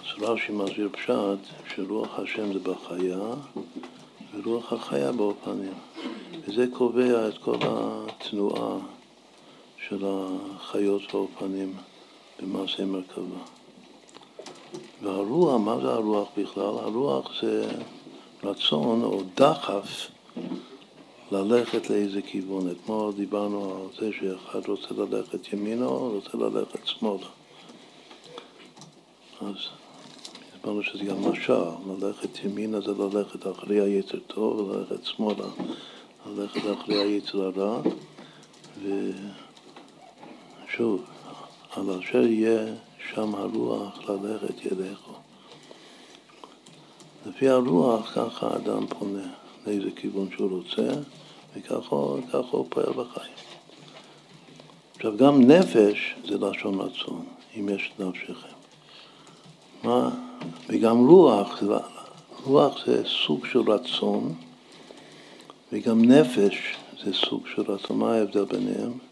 אז 0.00 0.22
רש"י 0.22 0.52
מסביר 0.52 0.88
פשט 0.92 1.54
שרוח 1.74 2.18
השם 2.18 2.52
זה 2.52 2.58
בחיה 2.58 3.18
ורוח 4.34 4.72
החיה 4.72 5.12
באופנים. 5.12 5.74
וזה 6.40 6.66
קובע 6.72 7.28
את 7.28 7.38
כל 7.38 7.56
התנועה 7.60 8.78
של 9.88 10.04
החיות 10.06 11.02
באופנים 11.12 11.74
במעשה 12.42 12.84
מרכבה. 12.84 13.59
והרוח, 15.02 15.60
מה 15.60 15.76
זה 15.82 15.92
הרוח 15.92 16.28
בכלל? 16.36 16.64
הרוח 16.78 17.30
זה 17.42 17.68
רצון 18.44 19.02
או 19.02 19.22
דחף 19.34 20.10
ללכת 21.32 21.90
לאיזה 21.90 22.22
כיוון. 22.22 22.70
אתמול 22.70 23.12
דיברנו 23.12 23.74
על 23.74 23.86
זה 24.00 24.10
שאחד 24.20 24.68
רוצה 24.68 24.88
ללכת 24.98 25.52
ימינה 25.52 25.86
רוצה 25.86 26.38
ללכת 26.38 26.86
שמאלה. 26.86 27.26
אז 29.40 29.54
הסברנו 30.56 30.82
שזה 30.82 31.04
גם 31.04 31.30
משל, 31.30 31.52
ללכת 32.00 32.44
ימינה 32.44 32.80
זה 32.80 32.92
ללכת 32.92 33.46
אחרי 33.46 33.80
היצר 33.80 34.18
טוב, 34.26 34.58
וללכת 34.60 35.04
שמאלה, 35.04 35.46
ללכת 36.26 36.60
אחרי 36.80 36.96
היצר 36.96 37.42
הרע, 37.42 37.80
ושוב, 40.66 41.04
על 41.70 41.90
אשר 41.90 42.26
יהיה 42.26 42.74
שם 43.14 43.34
הרוח 43.34 44.10
ללכת 44.10 44.64
ילכו. 44.64 45.12
לפי 47.26 47.48
הרוח 47.48 48.12
ככה 48.14 48.46
האדם 48.46 48.86
פונה 48.86 49.26
לאיזה 49.66 49.90
כיוון 49.96 50.28
שהוא 50.36 50.50
רוצה, 50.50 50.88
וככה 51.56 51.96
הוא 52.50 52.66
פועל 52.68 52.92
בחיים. 52.92 53.34
עכשיו 54.96 55.16
גם 55.16 55.42
נפש 55.42 56.14
זה 56.28 56.38
לשון 56.38 56.80
רצון, 56.80 57.24
אם 57.56 57.68
יש 57.68 57.92
נפשכם. 57.98 58.54
מה? 59.84 60.10
וגם 60.68 61.06
רוח, 61.06 61.62
רוח 62.44 62.86
זה 62.86 63.02
סוג 63.26 63.46
של 63.46 63.70
רצון, 63.70 64.34
וגם 65.72 66.04
נפש 66.04 66.76
זה 67.04 67.12
סוג 67.12 67.46
של 67.54 67.62
רצון. 67.72 67.98
מה 67.98 68.14
ההבדל 68.14 68.44
ביניהם? 68.44 69.09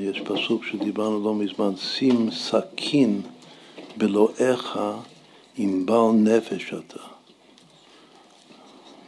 יש 0.00 0.20
פסוק 0.20 0.64
שדיברנו 0.64 1.24
לא 1.24 1.34
מזמן, 1.34 1.76
שים 1.76 2.30
סכין 2.30 3.22
בלואיך 3.96 4.78
עם 5.56 5.86
בעל 5.86 6.12
נפש 6.12 6.74
אתה. 6.74 7.02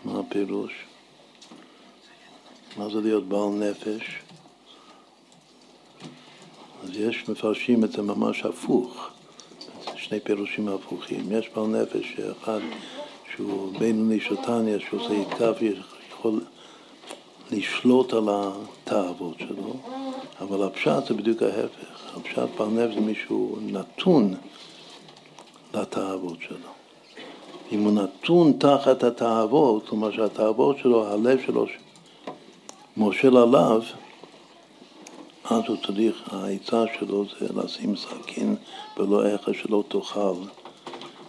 מה 0.05 0.20
הפירוש? 0.20 0.72
מה 2.76 2.89
זה 2.89 3.01
להיות 3.01 3.29
בעל 3.29 3.49
נפש? 3.49 4.03
אז 6.85 6.91
יש 6.97 7.29
מפרשים 7.29 7.85
את 7.85 7.93
זה 7.93 8.03
ממש 8.03 8.45
הפוך, 8.45 9.09
שני 9.97 10.20
פירושים 10.20 10.68
הפוכים. 10.68 11.33
יש 11.33 11.49
בעל 11.57 11.66
נפש 11.66 12.12
שאחד 12.16 12.61
שהוא 13.37 13.79
בינוני 13.79 14.20
שוטניה, 14.20 14.79
שעושה 14.81 15.12
עיקף, 15.12 15.57
יכול 16.12 16.41
לשלוט 17.51 18.12
על 18.12 18.29
התאוות 18.29 19.39
שלו, 19.39 19.76
אבל 20.41 20.62
הפשט 20.62 21.07
זה 21.09 21.14
בדיוק 21.14 21.43
ההפך. 21.43 22.16
הפשט 22.16 22.49
נפש 22.57 22.95
זה 22.95 23.01
מישהו 23.01 23.57
נתון 23.61 24.34
לתאוות 25.74 26.39
שלו. 26.41 26.68
אם 27.72 27.84
הוא 27.84 27.93
נתון 27.93 28.53
תחת 28.53 29.05
התאוות, 29.05 29.89
כלומר 29.89 30.11
שהתאוות 30.11 30.78
שלו, 30.78 31.09
הלב 31.09 31.39
שלו 31.47 31.66
מושל 32.97 33.36
עליו, 33.36 33.82
אז 35.45 35.62
הוא 35.68 35.76
צריך, 35.86 36.34
העצה 36.34 36.84
שלו 36.99 37.24
זה 37.24 37.47
לשים 37.55 37.97
סכין 37.97 38.57
ולא 38.97 39.26
איך 39.26 39.49
שלא 39.53 39.84
תאכל 39.89 40.34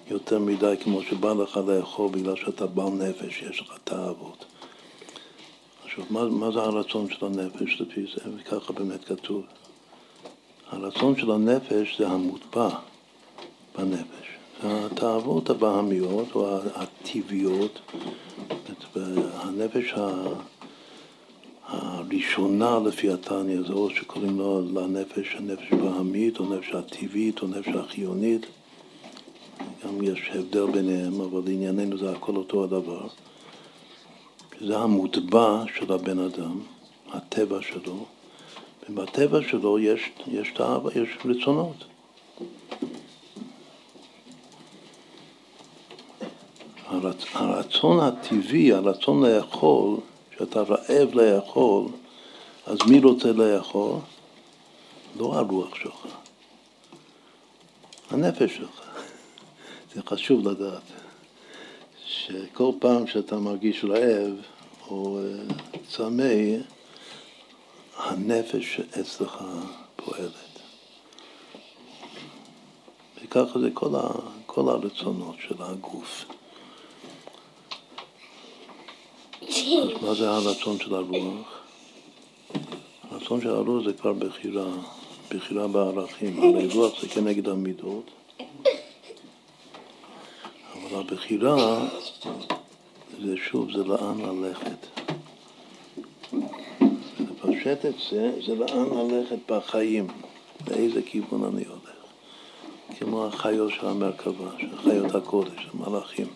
יותר 0.10 0.40
מדי 0.40 0.76
כמו 0.84 1.02
שבא 1.02 1.34
לך 1.34 1.60
לאכול 1.68 2.10
בגלל 2.12 2.36
שאתה 2.36 2.68
בעל 2.68 2.90
נפש, 2.90 3.42
יש 3.42 3.62
לך 3.62 3.78
תאוות. 3.84 4.46
עכשיו, 5.90 6.06
מה, 6.10 6.26
מה 6.26 6.52
זה 6.52 6.60
הרצון 6.60 7.10
של 7.10 7.26
הנפש 7.26 7.82
לפי 7.82 8.06
זה? 8.16 8.22
וככה 8.38 8.74
באמת 8.74 9.06
כתוב. 9.06 9.44
הרצון 10.72 11.18
של 11.18 11.32
הנפש 11.32 11.98
זה 12.00 12.08
המוטבע 12.08 12.70
בנפש. 13.78 14.28
התאוות 14.64 15.50
הבהמיות 15.50 16.28
או 16.36 16.58
הטבעיות, 16.76 17.80
הנפש 19.34 19.94
הראשונה 21.68 22.80
לפי 22.86 23.12
התניא 23.12 23.62
זה 23.68 23.74
או 23.74 23.90
שקוראים 23.90 24.38
לו 24.38 24.62
לנפש 24.74 25.36
הנפש 25.36 25.72
הבהמית 25.72 26.40
או 26.40 26.56
נפש 26.56 26.70
הטבעית 26.70 27.42
או 27.42 27.48
נפש 27.48 27.68
החיונית. 27.68 28.46
גם 29.86 30.04
יש 30.04 30.30
הבדל 30.34 30.66
ביניהם, 30.72 31.22
אבל 31.22 31.42
לענייננו 31.46 31.98
זה 31.98 32.12
הכל 32.12 32.36
אותו 32.36 32.64
הדבר. 32.64 33.08
זה 34.62 34.78
המוטבע 34.78 35.64
של 35.76 35.94
הבן 35.94 36.20
אדם, 36.20 36.60
הטבע 37.12 37.62
שלו, 37.62 38.06
ובטבע 38.90 39.40
שלו 39.50 39.80
יש, 39.80 40.10
יש 40.28 40.52
תאווה, 40.52 40.92
יש 40.92 41.10
רצונות. 41.26 41.76
הרצ, 46.88 47.26
הרצון 47.34 48.00
הטבעי, 48.00 48.74
הרצון 48.74 49.26
לאכול, 49.26 49.98
שאתה 50.38 50.62
רעב 50.62 51.14
לאכול, 51.14 51.86
אז 52.66 52.78
מי 52.90 53.00
רוצה 53.00 53.32
לאכול? 53.32 53.96
לא 55.20 55.36
הרוח 55.36 55.76
שלך, 55.76 56.08
הנפש 58.10 58.56
שלך. 58.56 58.82
זה 59.96 60.02
חשוב 60.06 60.48
לדעת, 60.48 60.82
שכל 62.10 62.72
פעם 62.80 63.08
שאתה 63.08 63.36
מרגיש 63.36 63.84
רעב 63.84 64.34
או 64.88 65.20
אה, 65.20 65.56
צמא, 65.90 66.34
הנפש 67.98 68.80
אצלך 69.00 69.44
פועלת. 69.96 70.60
וככה 73.24 73.60
זה 73.60 73.70
כל, 73.74 73.96
ה, 73.96 74.10
כל 74.46 74.70
הרצונות 74.70 75.36
של 75.48 75.56
הגוף. 75.60 76.26
אז 79.42 80.02
מה 80.02 80.14
זה 80.14 80.30
הרצון 80.30 80.80
של 80.80 80.96
הרוח? 80.96 81.60
הרצון 83.12 83.42
של 83.42 83.50
הרוח 83.50 83.86
זה 83.86 83.94
כבר 83.94 84.14
בחירה, 84.14 84.72
בחירה 85.30 85.68
בערכים. 85.68 86.44
הרי 86.44 86.68
רוח 86.68 87.02
זה 87.02 87.08
כנגד 87.08 87.48
המידות, 87.48 88.12
אבל 90.90 91.00
הבחירה 91.00 91.88
זה 93.22 93.36
שוב, 93.38 93.72
זה 93.72 93.84
לאן 93.84 94.22
ללכת. 94.22 94.88
לפשט 97.20 97.86
את 97.86 97.94
זה, 98.10 98.32
זה 98.46 98.56
לאן 98.56 99.12
ללכת 99.12 99.38
בחיים, 99.52 100.08
לאיזה 100.68 101.02
כיוון 101.02 101.44
אני 101.44 101.66
הולך. 101.66 101.90
כמו 103.00 103.26
החיות 103.26 103.72
של 103.72 103.88
המרכבה, 103.88 104.50
של 104.60 104.78
חיות 104.78 105.16
הקודש, 105.16 105.68
המלאכים. 105.74 106.28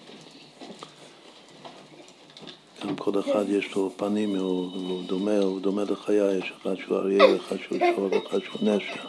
גם 2.83 2.95
כל 2.95 3.19
אחד 3.19 3.49
יש 3.49 3.75
לו 3.75 3.91
פנים, 3.97 4.35
הוא 4.35 5.03
דומה, 5.05 5.37
הוא 5.37 5.59
דומה 5.61 5.83
לחיה, 5.83 6.37
יש 6.37 6.53
אחד 6.61 6.75
שהוא 6.75 6.97
אריה, 6.97 7.35
אחד 7.35 7.55
שהוא 7.67 7.79
שור, 7.95 8.09
אחד 8.27 8.39
שהוא 8.43 8.61
נשר, 8.61 9.07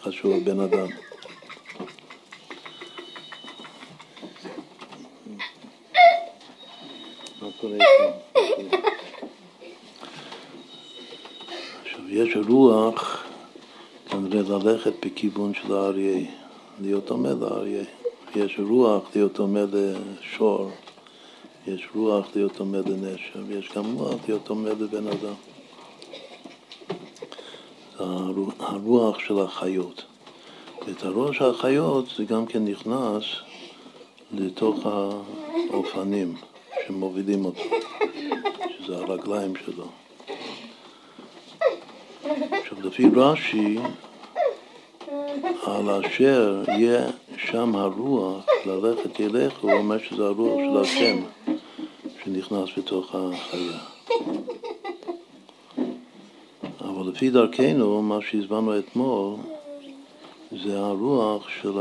אחד 0.00 0.10
שהוא 0.10 0.42
בן 0.44 0.60
אדם. 0.60 0.86
קורה 7.60 7.76
עכשיו, 11.84 12.00
יש 12.08 12.36
רוח 12.48 13.24
כנראה 14.10 14.58
ללכת 14.58 14.92
בכיוון 15.06 15.54
של 15.54 15.74
האריה, 15.74 16.26
להיות 16.80 17.06
דומה 17.06 17.32
לאריה. 17.40 17.84
יש 18.36 18.60
רוח 18.68 19.02
להיות 19.14 19.32
דומה 19.32 19.60
לשור. 19.72 20.70
יש 21.66 21.88
רוח 21.94 22.26
להיות 22.34 22.60
עומד 22.60 22.88
לנשר, 22.88 23.42
ויש 23.46 23.68
גם 23.76 23.94
רוח 23.94 24.14
להיות 24.28 24.48
עומד 24.48 24.80
לבן 24.80 25.06
אדם. 25.06 25.34
זה 27.98 28.04
הרוח 28.58 29.18
של 29.18 29.38
החיות. 29.38 30.04
ואת 30.86 31.02
הרוח 31.02 31.32
של 31.32 31.44
החיות 31.44 32.04
זה 32.16 32.24
גם 32.24 32.46
כן 32.46 32.64
נכנס 32.64 33.24
לתוך 34.32 34.86
האופנים 35.70 36.36
שמובילים 36.86 37.44
אותו, 37.44 37.62
שזה 38.78 38.96
הרגליים 38.96 39.52
שלו. 39.64 39.88
עכשיו, 42.52 42.78
לפי 42.82 43.06
רש"י, 43.16 43.78
על 45.66 45.90
אשר 45.90 46.64
יהיה 46.68 47.06
שם 47.36 47.76
הרוח, 47.76 48.44
ללכת 48.66 49.20
ילך, 49.20 49.58
הוא 49.60 49.72
אומר 49.72 49.98
שזה 49.98 50.26
הרוח 50.26 50.58
של 50.58 50.80
השם. 50.80 51.16
שנכנס 52.26 52.68
בתוך 52.78 53.14
החיה. 53.14 53.78
אבל 56.80 57.08
לפי 57.12 57.30
דרכנו, 57.30 58.02
מה 58.02 58.18
שהסברנו 58.30 58.78
אתמול, 58.78 59.34
זה 60.64 60.78
הרוח 60.78 61.48
של 61.62 61.72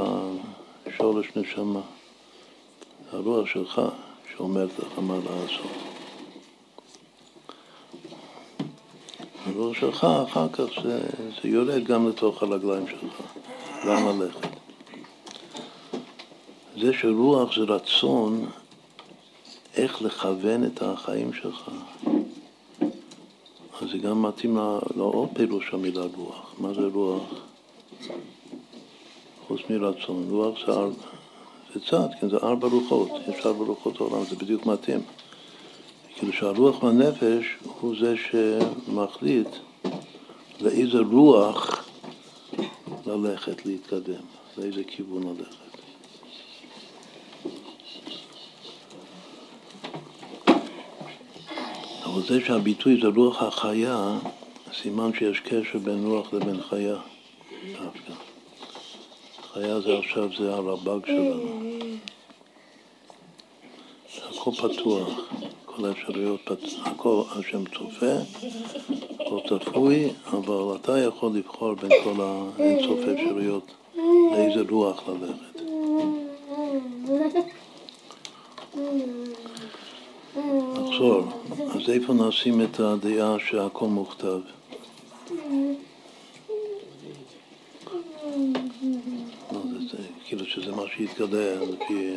השורש 0.86 1.28
נשמה. 1.36 1.82
הרוח 3.12 3.48
שלך 3.48 3.82
שאומרת 4.38 4.80
לך 4.80 5.00
מה 5.00 5.18
לעשות. 5.18 5.72
הרוח 9.46 9.78
שלך, 9.78 10.08
אחר 10.24 10.48
כך 10.50 10.64
זה, 10.84 11.00
זה 11.42 11.50
יורד 11.50 11.84
גם 11.84 12.10
לתוך 12.10 12.44
הרגליים 12.44 12.88
שלך, 12.88 13.22
לאן 13.86 14.20
ללכת. 14.20 14.48
זה 16.82 16.94
שרוח 16.94 17.56
זה 17.56 17.62
רצון 17.62 18.46
איך 19.76 20.02
לכוון 20.02 20.66
את 20.66 20.82
החיים 20.82 21.34
שלך. 21.34 21.72
אז 23.82 23.90
זה 23.92 23.98
גם 23.98 24.22
מתאים 24.22 24.58
לעוד 24.96 25.30
פירוש 25.34 25.74
המילה 25.74 26.04
רוח. 26.16 26.54
מה 26.58 26.74
זה 26.74 26.88
רוח? 26.94 27.24
חוץ 29.48 29.60
מרצון. 29.70 30.28
רוח 30.30 30.66
זה, 30.66 30.72
אר... 31.76 31.80
זה 31.80 31.86
צד, 31.92 32.08
כן, 32.22 32.30
זה 32.30 32.38
ארבע 32.38 32.68
רוחות. 32.68 33.10
יש 33.28 33.46
ארבע 33.46 33.66
רוחות 33.66 34.02
העולם, 34.02 34.26
זה 34.26 34.36
בדיוק 34.36 34.66
מתאים. 34.66 35.02
כאילו 36.16 36.34
שהרוח 36.34 36.84
והנפש 36.84 37.46
הוא 37.80 37.96
זה 38.00 38.16
שמחליט 38.18 39.48
לאיזה 40.62 41.00
רוח 41.00 41.86
ללכת, 43.06 43.66
להתקדם, 43.66 44.24
לאיזה 44.58 44.84
כיוון 44.88 45.24
ללכת. 45.24 45.66
אבל 52.06 52.22
זה 52.28 52.46
שהביטוי 52.46 53.02
זה 53.02 53.08
רוח 53.08 53.44
החיה, 53.44 54.18
סימן 54.82 55.14
שיש 55.14 55.40
קשר 55.40 55.80
בין 55.80 56.06
רוח 56.06 56.34
לבין 56.34 56.62
חיה 56.62 56.98
דווקא. 57.72 58.35
חיה 59.56 59.80
זה 59.80 59.98
עכשיו, 59.98 60.30
זה 60.38 60.54
הרב"ג 60.54 61.06
שלנו. 61.06 61.60
הכל 64.30 64.52
פתוח, 64.52 65.10
כל 65.66 65.86
האפשרויות, 65.86 66.40
הכל 66.86 67.22
השם 67.32 67.66
צופה, 67.66 68.16
הכל 69.14 69.40
צפוי, 69.50 70.10
אבל 70.26 70.76
אתה 70.76 71.00
יכול 71.00 71.32
לבחור 71.36 71.74
בין 71.74 71.90
כל 72.04 72.22
האינסוף 72.22 73.00
האפשרויות 73.08 73.72
לאיזה 74.32 74.62
רוח 74.70 75.04
ללכת. 75.08 75.62
נחזור. 80.74 81.24
אז 81.76 81.90
איפה 81.90 82.14
נשים 82.14 82.62
את 82.62 82.80
הדעה 82.80 83.36
שהכל 83.40 83.88
מוכתב? 83.88 84.40
כאילו 90.38 90.50
שזה 90.50 90.72
מה 90.72 90.84
שיתגלה 90.96 91.56
לפי 91.56 92.14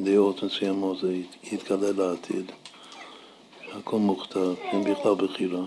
דעות 0.00 0.42
מסוימות, 0.42 0.98
זה 0.98 1.16
יתגלה 1.52 1.92
לעתיד. 1.92 2.52
שהכל 3.66 3.96
מוכתב, 3.96 4.54
אין 4.62 4.84
בכלל 4.84 5.14
בחירה. 5.14 5.64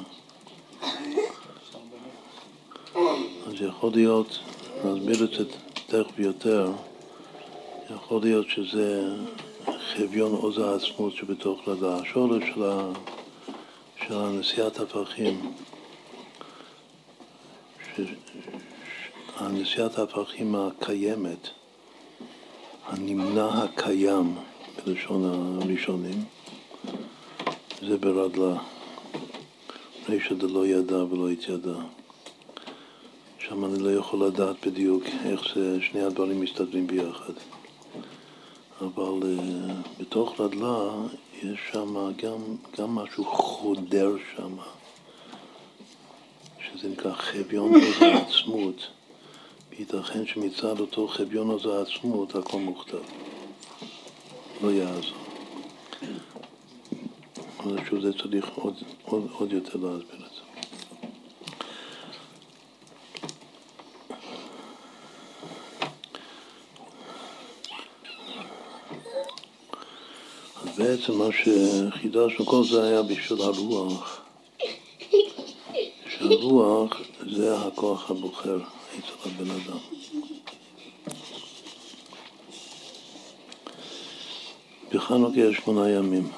אז 3.47 3.53
יכול 3.59 3.91
להיות, 3.93 4.39
נסביר 4.85 5.23
את 5.23 5.31
זה 5.31 5.45
תכף 5.87 6.19
יותר, 6.19 6.71
יכול 7.95 8.21
להיות 8.21 8.49
שזה 8.49 9.15
חביון 9.95 10.31
עוז 10.31 10.57
העצמות 10.57 11.13
שבתוך 11.13 11.67
לידה. 11.67 11.95
השורש 11.95 12.43
של, 12.55 12.61
של 14.07 14.13
הנשיאת 14.13 14.79
הפכים, 14.79 15.53
הנשיאת 19.37 19.99
הפכים 19.99 20.55
הקיימת, 20.55 21.49
הנמנע 22.93 23.47
הקיים 23.47 24.35
בלשון 24.85 25.23
הראשונים, 25.61 26.23
זה 27.81 27.97
ברדלה. 27.97 28.55
רישא 30.09 30.33
דלא 30.33 30.67
ידע 30.67 30.95
ולא 30.95 31.29
התיידע. 31.29 31.75
שם 33.39 33.65
אני 33.65 33.79
לא 33.79 33.89
יכול 33.89 34.25
לדעת 34.27 34.67
בדיוק 34.67 35.03
איך 35.25 35.41
זה, 35.55 35.77
שני 35.81 36.01
הדברים 36.01 36.41
מסתדרים 36.41 36.87
ביחד. 36.87 37.33
אבל 38.81 39.19
uh, 39.21 39.71
בתוך 39.99 40.41
רדלה 40.41 40.89
יש 41.43 41.59
שם 41.71 42.11
גם, 42.23 42.41
גם 42.77 42.95
משהו 42.95 43.25
חודר 43.25 44.15
שם, 44.35 44.55
שזה 46.59 46.89
נקרא 46.89 47.13
חביון 47.13 47.71
עוז 48.47 48.87
וייתכן 49.77 50.25
שמצד 50.25 50.79
אותו 50.79 51.07
חביון 51.07 51.49
עוז 51.49 51.65
העצמות 51.65 52.35
הכל 52.35 52.59
מוכתב. 52.59 52.97
לא 54.61 54.71
יעזור. 54.71 55.17
אבל 57.59 57.85
שוב 57.89 57.99
זה 57.99 58.13
צריך 58.13 58.49
עוד, 58.55 58.73
עוד, 59.05 59.27
עוד 59.31 59.53
יותר 59.53 59.77
להסביר 59.77 60.25
את 60.25 60.31
זה. 60.35 60.41
אז 70.63 70.77
בעצם 70.77 71.13
מה 71.17 71.27
שחידשנו, 71.31 72.45
כל 72.45 72.63
זה 72.63 72.83
היה 72.83 73.01
בשביל 73.01 73.41
הרוח. 73.41 74.21
שהרוח 76.09 76.97
זה 77.31 77.57
הכוח 77.57 78.11
הבוחר 78.11 78.59
אצל 79.03 79.29
הבן 79.29 79.51
אדם. 79.51 79.77
בחנוכה 84.91 85.39
יש 85.39 85.57
שמונה 85.57 85.89
ימים. 85.89 86.31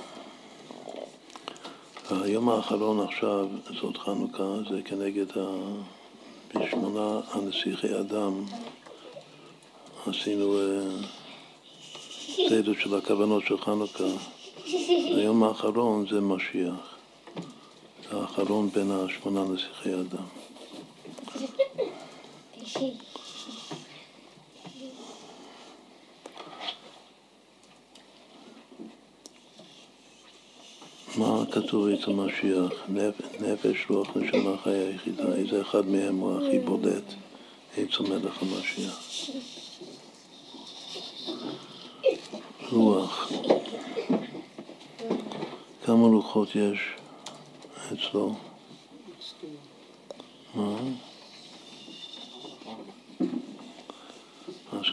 היום 2.09 2.49
האחרון 2.49 2.99
עכשיו, 2.99 3.47
זאת 3.81 3.97
חנוכה, 3.97 4.57
זה 4.69 4.81
כנגד 4.81 5.37
ה... 5.37 5.41
בשמונה 6.55 7.19
הנסיכי 7.31 7.99
אדם 7.99 8.43
עשינו 10.07 10.59
אה, 10.59 11.07
סדר 12.49 12.73
של 12.79 12.95
הכוונות 12.95 13.43
של 13.47 13.57
חנוכה. 13.57 14.03
היום 15.17 15.43
האחרון 15.43 16.05
זה 16.11 16.21
משיח. 16.21 16.95
האחרון 18.11 18.69
בין 18.69 18.91
השמונה 18.91 19.43
נסיכי 19.43 19.93
אדם. 19.93 20.25
מה 22.75 22.81
כתוב 31.51 31.87
אצל 31.87 32.11
משיח? 32.11 32.71
נפש, 33.39 33.85
רוח, 33.89 34.17
נשמה, 34.17 34.57
חיה 34.63 34.89
יחידה. 34.89 35.35
איזה 35.35 35.61
אחד 35.61 35.87
מהם 35.87 36.19
הוא 36.19 36.37
הכי 36.37 36.59
בולט 36.59 37.13
אצל 37.73 38.03
מלך 38.03 38.41
המשיח? 38.41 38.99
רוח. 42.71 43.31
כמה 45.85 46.07
לוחות 46.07 46.55
יש 46.55 46.79
אצלו? 47.93 48.35
מה? 50.55 50.77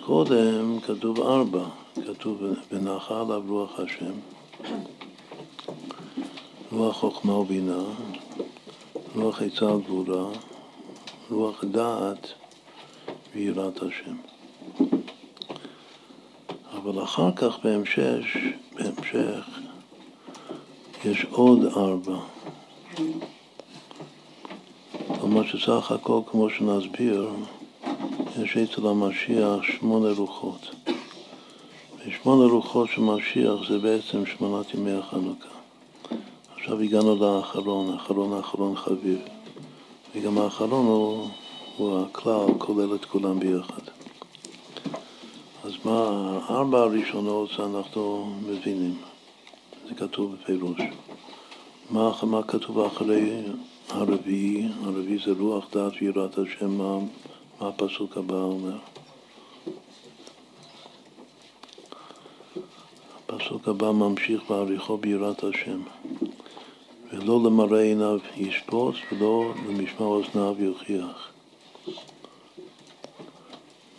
קודם 0.06 0.80
כתוב 0.80 1.20
ארבע, 1.20 1.64
כתוב 1.94 2.42
ונחה 2.72 3.20
עליו 3.20 3.42
רוח 3.48 3.80
השם. 3.80 4.12
רוח 6.72 6.96
חוכמה 6.96 7.32
ובינה, 7.32 7.82
רוח 9.14 9.42
עצה 9.42 9.64
וגבורה, 9.64 10.24
רוח 11.30 11.64
דעת 11.64 12.26
ויראת 13.34 13.82
השם. 13.82 14.16
אבל 16.72 17.02
אחר 17.02 17.32
כך 17.36 17.58
בהמשך, 17.64 18.24
בהמשך 18.74 19.58
יש 21.04 21.26
עוד 21.30 21.64
ארבע. 21.76 22.18
כלומר 25.20 25.46
שסך 25.46 25.92
הכל, 25.92 26.20
כמו 26.30 26.50
שנסביר, 26.50 27.30
יש 28.40 28.56
אצל 28.56 28.86
המשיח 28.86 29.62
שמונה 29.62 30.12
רוחות. 30.16 30.70
ושמונה 32.06 32.44
רוחות 32.44 32.88
של 32.90 33.00
משיח 33.00 33.68
זה 33.68 33.78
בעצם 33.78 34.26
שמונת 34.26 34.74
ימי 34.74 34.92
החנוכה. 34.92 35.48
עכשיו 36.56 36.80
הגענו 36.80 37.16
לאחרון, 37.16 37.92
האחרון 37.92 38.32
האחרון 38.32 38.76
חביב. 38.76 39.18
וגם 40.14 40.38
האחרון 40.38 40.86
הוא, 40.86 41.28
הוא 41.76 42.00
הכלל, 42.00 42.46
כולל 42.58 42.94
את 42.94 43.04
כולם 43.04 43.40
ביחד. 43.40 43.82
אז 45.64 45.72
מה, 45.84 46.30
הארבע 46.48 46.80
הראשונות 46.80 47.50
אנחנו 47.60 48.34
מבינים, 48.46 48.94
זה 49.88 49.94
כתוב 49.94 50.34
בפירוש. 50.34 50.80
מה, 51.90 52.12
מה 52.22 52.42
כתוב 52.42 52.78
אחרי 52.78 53.42
הרביעי? 53.88 54.68
הרביעי 54.84 55.18
זה 55.26 55.32
רוח 55.38 55.64
דעת 55.72 55.92
ויראת 56.00 56.38
השם, 56.38 56.80
מה, 57.62 57.68
הפסוק 57.68 58.16
הבא 58.16 58.34
אומר? 58.34 58.76
הפסוק 63.28 63.68
הבא 63.68 63.90
ממשיך 63.90 64.42
בעריכו 64.48 64.96
ביראת 64.96 65.44
השם. 65.44 65.82
ולא 67.12 67.40
למראה 67.44 67.82
עיניו 67.82 68.18
ישפוט 68.36 68.94
ולא 69.12 69.54
למשמע 69.68 70.06
אוזניו 70.06 70.54
יוכיח. 70.58 71.32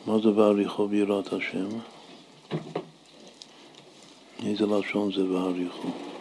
מה 0.08 0.18
זה 0.24 0.30
ועריכו 0.36 0.88
ביראת 0.88 1.34
השם? 1.34 1.70
איזה 4.46 4.66
לשון 4.66 5.14
זה 5.14 5.26
ועריכו? 5.26 6.13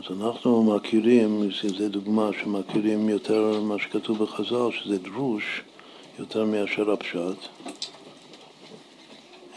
אז 0.00 0.20
אנחנו 0.20 0.64
מכירים, 0.64 1.50
זו 1.78 1.88
דוגמה 1.88 2.30
שמכירים 2.40 3.08
יותר 3.08 3.60
מה 3.60 3.78
שכתוב 3.78 4.22
בחז"ל, 4.24 4.70
שזה 4.70 4.98
דרוש 4.98 5.62
יותר 6.18 6.44
מאשר 6.44 6.90
הפשט. 6.90 7.48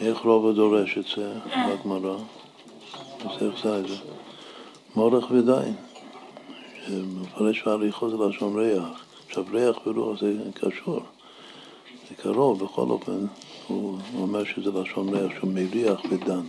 איך 0.00 0.18
רוב 0.18 0.56
דורש 0.56 0.98
את 0.98 1.04
זה 1.16 1.34
בגמרא? 1.48 2.16
אז 3.20 3.42
איך 3.42 3.62
זה 3.62 3.88
זה? 3.88 3.96
מורך 4.96 5.30
ודיין. 5.30 5.74
מפרש 6.90 7.66
ועריכו 7.66 8.10
זה 8.10 8.16
לשון 8.16 8.58
ריח. 8.58 9.04
עכשיו 9.26 9.44
ריח 9.52 9.86
ורוח 9.86 10.20
זה 10.20 10.32
קשור, 10.54 11.00
זה 12.08 12.14
קרוב, 12.14 12.64
בכל 12.64 12.90
אופן 12.90 13.26
הוא 13.66 13.98
אומר 14.14 14.44
שזה 14.44 14.70
לשון 14.70 15.14
ריח 15.14 15.32
שהוא 15.38 15.52
מריח 15.52 16.00
ודן. 16.10 16.46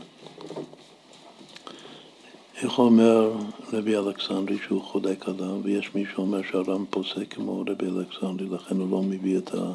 איך 2.64 2.80
אומר 2.80 3.32
רבי 3.74 3.98
אלכסנדרי 3.98 4.58
שהוא 4.66 4.82
חולק 4.82 5.30
עליו, 5.30 5.64
ויש 5.64 5.96
מי 5.96 6.04
שאומר 6.14 6.42
שהר"ם 6.52 6.86
פוסק 6.90 7.34
כמו 7.34 7.60
רבי 7.60 7.86
אלכסנדרי, 7.86 8.48
לכן 8.50 8.78
הוא 8.78 8.92
לא 8.92 9.02
מביא 9.02 9.38
את, 9.38 9.54
ה, 9.54 9.72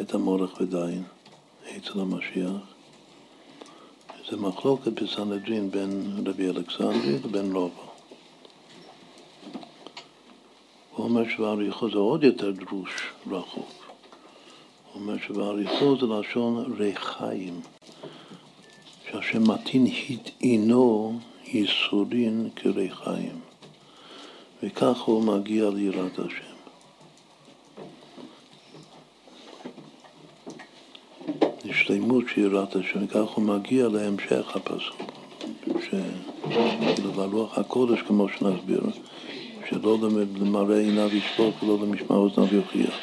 את 0.00 0.14
המורך 0.14 0.60
ודיין 0.60 1.02
אצל 1.76 2.00
המשיח. 2.00 2.52
זה 4.30 4.36
מחלוקת 4.36 5.02
בסנהדרין 5.02 5.70
בין 5.70 6.22
רבי 6.26 6.48
אלכסנדרי 6.48 7.18
לבין 7.24 7.52
רובו. 7.52 7.82
הוא 10.96 11.04
אומר 11.04 11.28
שבעריכו 11.28 11.90
זה 11.90 11.98
עוד 11.98 12.24
יותר 12.24 12.50
דרוש 12.50 13.12
רחוק. 13.30 13.84
הוא 14.92 15.02
אומר 15.02 15.14
שבעריכו 15.26 15.96
זה 16.00 16.06
לשון 16.06 16.74
ריחיים, 16.78 17.60
שהשם 19.10 19.50
מתין 19.50 19.86
הטעינו 19.86 21.18
ייסורין 21.54 22.48
כריחיים, 22.56 23.40
וכך 24.62 25.00
הוא 25.00 25.24
מגיע 25.24 25.70
ליראת 25.70 26.18
השם. 26.18 26.54
לשלימות 31.64 32.24
של 32.28 32.40
יראת 32.40 32.76
השם, 32.76 33.04
וכך 33.04 33.30
הוא 33.34 33.44
מגיע 33.44 33.88
להמשך 33.88 34.56
הפסוק, 34.56 35.02
שכאילו 35.64 37.12
ברוח 37.12 37.58
הקודש 37.58 38.02
כמו 38.02 38.28
שנסביר. 38.28 38.82
שלא 39.70 39.98
למראה 40.40 40.78
עיניו 40.78 41.16
ישפוט 41.16 41.62
ולא 41.62 41.78
למשמע 41.82 42.16
אוזניו 42.16 42.54
יוכיח. 42.54 42.94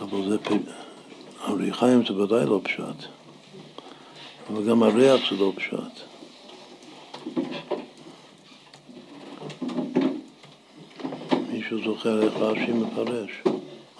אבל 0.00 0.28
זה, 0.28 0.36
הריחיים 1.82 2.06
זה 2.06 2.22
ודאי 2.22 2.46
לא 2.46 2.60
פשט, 2.62 3.08
אבל 4.50 4.68
גם 4.68 4.82
הריח 4.82 5.20
זה 5.30 5.36
לא 5.36 5.52
פשט. 5.56 6.00
מישהו 11.48 11.84
זוכר 11.84 12.22
איך 12.22 12.32
רש"י 12.36 12.72
מפרש? 12.72 13.30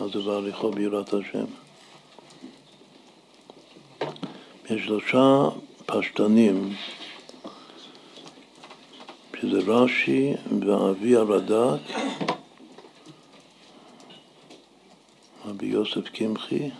מה 0.00 0.08
זה 0.08 0.18
והליכו 0.18 0.70
ביראת 0.70 1.14
השם? 1.14 1.44
יש 4.70 4.84
שלושה 4.84 5.48
פשטנים, 5.86 6.74
שזה 9.40 9.58
רש"י 9.66 10.34
ואבי 10.66 11.16
הרד"ק, 11.16 11.80
רבי 15.46 15.66
יוסף 15.66 16.08
קמחי, 16.08 16.70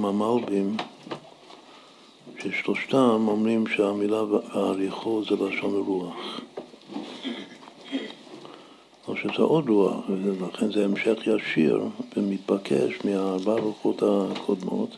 וגם 0.00 0.22
המלבים, 0.22 0.76
ששלושתם 2.38 3.24
אומרים 3.28 3.66
שהמילה 3.66 4.22
והריחו 4.22 5.22
זה 5.24 5.36
לשון 5.44 5.74
רוח. 5.86 6.40
או 9.08 9.16
שזה 9.16 9.42
עוד 9.42 9.68
רוח, 9.68 10.04
ולכן 10.08 10.72
זה 10.72 10.84
המשך 10.84 11.26
ישיר 11.26 11.84
ומתבקש 12.16 13.04
מהארבע 13.04 13.52
רוחות 13.52 14.02
הקודמות. 14.02 14.96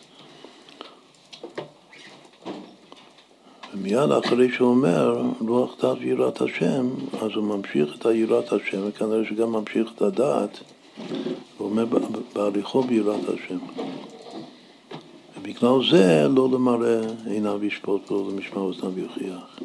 ומיד 3.74 4.11
אחרי 4.24 4.53
שהוא 4.53 4.68
אומר 4.68 5.22
רוח 5.40 5.82
דעת 5.82 5.96
ויראת 6.00 6.40
השם, 6.40 6.90
אז 7.20 7.30
הוא 7.34 7.44
ממשיך 7.44 7.96
את 7.98 8.07
היראת 8.07 8.53
השם, 8.53 8.80
וכנראה 8.88 9.24
שגם 9.28 9.53
ממשיך 9.53 9.92
את 9.96 10.03
הדעת, 10.03 10.59
הוא 11.59 11.70
אומר 11.70 11.86
בהליכו 12.34 12.82
ביראת 12.82 13.28
השם. 13.28 13.81
ובגלל 15.62 15.90
זה 15.90 16.28
לא 16.28 16.48
למראה 16.52 17.00
עיניו 17.26 17.64
ישפוט 17.64 18.12
ולא 18.12 18.30
למשמע 18.30 18.60
אוזניו 18.60 18.98
יוכיח. 18.98 19.58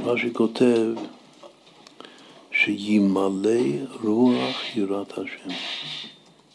רש"י 0.00 0.32
כותב 0.32 0.86
שימלא 2.50 3.60
רוח 4.02 4.76
יראת 4.76 5.12
השם. 5.18 5.50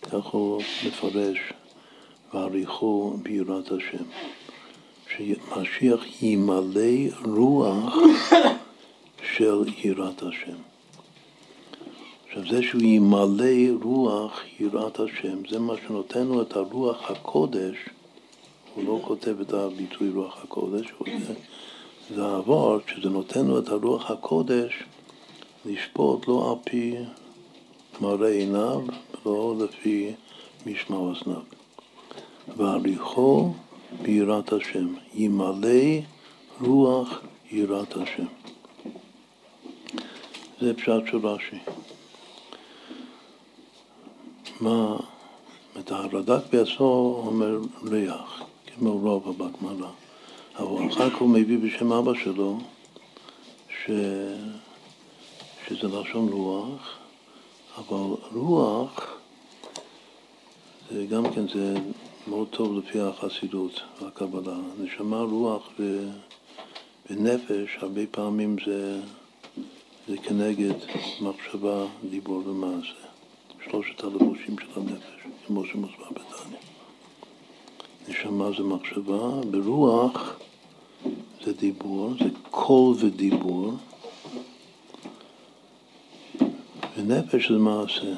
כך 0.01 0.25
הוא 0.25 0.61
מפרש, 0.87 1.37
ועריכו 2.33 3.17
ביראת 3.23 3.71
השם. 3.71 4.03
שמשיח 5.07 6.23
ימלא 6.23 6.91
רוח 7.25 7.95
של 9.35 9.63
יראת 9.83 10.23
השם. 10.23 10.74
זה 12.49 12.63
שהוא 12.63 12.81
ימלא 12.81 13.83
רוח 13.83 14.39
יראת 14.59 14.99
השם, 14.99 15.37
זה 15.49 15.59
מה 15.59 15.73
שנותן 15.87 16.27
לו 16.27 16.41
את 16.41 16.55
הרוח 16.55 17.11
הקודש, 17.11 17.75
הוא 18.75 18.85
לא 18.85 18.99
כותב 19.07 19.41
את 19.41 19.53
הביטוי 19.53 20.09
רוח 20.09 20.43
הקודש, 20.43 20.93
זה 22.15 22.25
העבור, 22.25 22.77
שזה 22.87 23.09
נותן 23.09 23.45
לו 23.45 23.59
את 23.59 23.69
הרוח 23.69 24.11
הקודש 24.11 24.83
לשפוט 25.65 26.27
לא 26.27 26.51
על 26.51 26.71
פי 26.71 26.95
מראה 28.01 28.29
עיניו 28.29 28.81
ולא 29.25 29.55
לפי 29.59 30.11
משמע 30.65 30.97
אוזניו. 30.97 31.41
והליכו 32.57 33.53
ביראת 34.01 34.53
השם, 34.53 34.93
ימלא 35.13 35.99
רוח 36.61 37.21
יראת 37.51 37.93
השם. 37.97 38.25
זה 40.61 40.73
פשט 40.73 41.01
של 41.11 41.27
רש"י. 41.27 41.57
מה, 44.61 44.97
את 45.79 45.91
הרד"ק 45.91 46.43
בעצמו 46.51 47.23
אומר 47.27 47.59
ריח, 47.83 48.43
כמו 48.65 48.91
רוב 48.91 49.37
בגמרא, 49.37 49.89
אבל 50.59 50.89
אחר 50.91 51.09
כך 51.09 51.17
הוא 51.17 51.29
מביא 51.29 51.57
בשם 51.57 51.93
אבא 51.93 52.11
שלו 52.23 52.57
ש... 53.69 53.89
שזה 55.67 55.87
לשון 55.87 56.29
רוח, 56.29 56.97
אבל 57.77 58.15
רוח 58.33 59.15
זה 60.91 61.05
גם 61.05 61.33
כן, 61.33 61.47
זה 61.47 61.73
מאוד 62.27 62.47
טוב 62.49 62.77
לפי 62.77 62.99
החסידות 62.99 63.81
והקבלה. 64.01 64.57
נשמה, 64.79 65.21
רוח 65.21 65.69
ו... 65.79 66.09
ונפש, 67.09 67.77
הרבה 67.81 68.01
פעמים 68.11 68.55
זה, 68.65 68.99
זה 70.07 70.17
כנגד 70.17 70.73
מחשבה, 71.21 71.85
דיבור 72.09 72.43
ומעשה. 72.47 73.04
שלושת 73.71 74.03
הלבושים 74.03 74.55
של 74.59 74.79
הנפש, 74.81 75.27
כמו 75.47 75.65
שמוסבר 75.65 76.05
בתניא. 76.11 76.57
נשמה 78.07 78.49
זה 78.57 78.63
מחשבה, 78.63 79.41
ברוח 79.51 80.39
זה 81.43 81.53
דיבור, 81.53 82.13
זה 82.19 82.29
קול 82.51 82.95
ודיבור, 82.99 83.73
ונפש 86.97 87.51
זה 87.51 87.57
מעשה. 87.57 88.13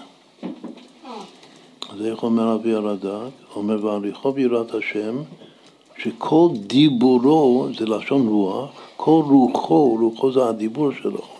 אז 1.90 2.02
איך 2.06 2.24
אומר 2.24 2.56
אבי 2.56 2.74
הרד"ק? 2.74 3.56
אומר 3.56 3.86
והליכו 3.86 4.32
ביראת 4.32 4.74
השם, 4.74 5.18
שכל 5.98 6.50
דיבורו 6.54 7.68
זה 7.78 7.86
לשון 7.86 8.28
רוח, 8.28 8.70
כל 8.98 9.24
רוחו, 9.26 9.98
רוחו 10.00 10.32
זה 10.32 10.46
הדיבור 10.46 10.92
שלו. 10.92 11.37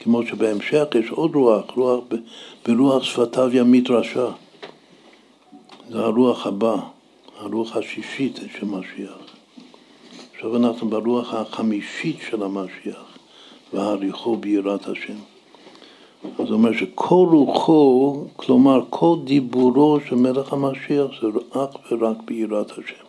כמו 0.00 0.26
שבהמשך 0.26 0.84
יש 0.94 1.10
עוד 1.10 1.34
רוח, 1.34 1.70
רוח 1.76 2.04
ברוח 2.68 3.02
שפתיו 3.02 3.50
ימית 3.52 3.90
רשע. 3.90 4.26
זה 5.90 5.98
הרוח 5.98 6.46
הבא, 6.46 6.76
הרוח 7.38 7.76
השישית 7.76 8.36
של 8.58 8.66
משיח. 8.66 9.18
עכשיו 10.34 10.56
אנחנו 10.56 10.88
ברוח 10.88 11.34
החמישית 11.34 12.16
של 12.30 12.42
המשיח, 12.42 13.18
והריחו 13.72 14.36
ביראת 14.36 14.88
השם. 14.88 15.16
הוא 16.36 16.48
אומר 16.50 16.72
שכל 16.72 17.26
רוחו, 17.30 18.24
כלומר 18.36 18.80
כל 18.90 19.16
דיבורו 19.24 19.98
של 20.08 20.14
מלך 20.14 20.52
המשיח 20.52 21.10
זה 21.22 21.28
אך 21.50 21.92
ורק 21.92 22.16
ביראת 22.24 22.70
השם. 22.70 23.04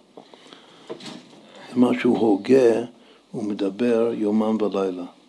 זה 1.70 1.76
מה 1.76 1.89
שהוא 2.00 2.18
הוגה 2.18 2.82
ומדבר 3.34 4.12
יומם 4.14 4.58
ולילה. 4.62 5.21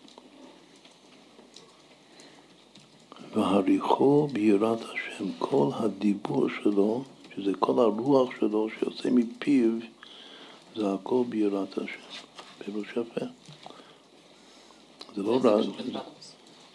והריחו 3.33 4.27
ביראת 4.31 4.79
השם, 4.81 5.25
כל 5.39 5.69
הדיבור 5.73 6.47
שלו, 6.63 7.03
שזה 7.35 7.51
כל 7.59 7.79
הרוח 7.79 8.29
שלו 8.39 8.67
שיוצא 8.79 9.09
מפיו, 9.11 9.71
זה 10.75 10.93
הכל 10.93 11.23
ביראת 11.29 11.77
השם. 11.77 12.23
פירוש 12.65 12.87
יפה. 12.91 13.25
זה 15.15 15.23
לא 15.23 15.39
רע. 15.43 15.61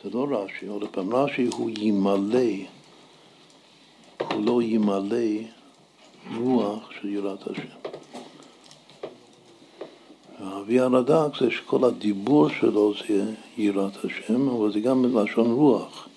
זה 0.04 0.10
לא 0.10 0.26
רש"י, 0.30 0.66
עוד 0.66 0.88
פעם, 0.90 1.14
רש"י 1.14 1.48
הוא 1.56 1.70
ימלא, 1.78 2.50
הוא 4.32 4.44
לא 4.44 4.62
ימלא 4.62 5.26
רוח 6.36 6.90
של 7.00 7.08
יראת 7.08 7.46
השם. 7.46 7.78
ואבי 10.40 10.80
הרד"ק 10.80 11.36
זה 11.40 11.50
שכל 11.50 11.84
הדיבור 11.84 12.48
שלו 12.48 12.92
זה 13.08 13.32
יראת 13.56 14.04
השם, 14.04 14.48
אבל 14.48 14.72
זה 14.72 14.80
גם 14.80 15.18
לשון 15.18 15.52
רוח. 15.52 16.07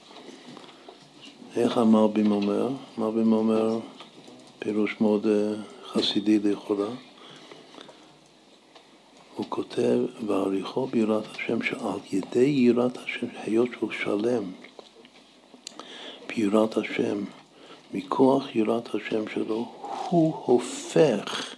איך 1.55 1.77
המלבים 1.77 2.31
אומר? 2.31 2.69
המלבים 2.97 3.33
אומר 3.33 3.79
פירוש 4.59 4.95
מאוד 5.01 5.27
אה, 5.27 5.53
חסידי 5.85 6.39
לכאורה. 6.39 6.87
הוא 9.35 9.45
כותב, 9.49 9.99
והעריכו 10.27 10.87
ביראת 10.87 11.23
השם, 11.35 11.63
שעל 11.63 11.99
ידי 12.11 12.45
יראת 12.45 12.97
השם, 12.97 13.27
היות 13.43 13.69
שהוא 13.77 13.91
שלם 13.91 14.43
ביראת 16.27 16.77
השם, 16.77 17.23
מכוח 17.93 18.55
יראת 18.55 18.95
השם 18.95 19.27
שלו, 19.33 19.71
הוא 20.09 20.33
הופך 20.45 21.55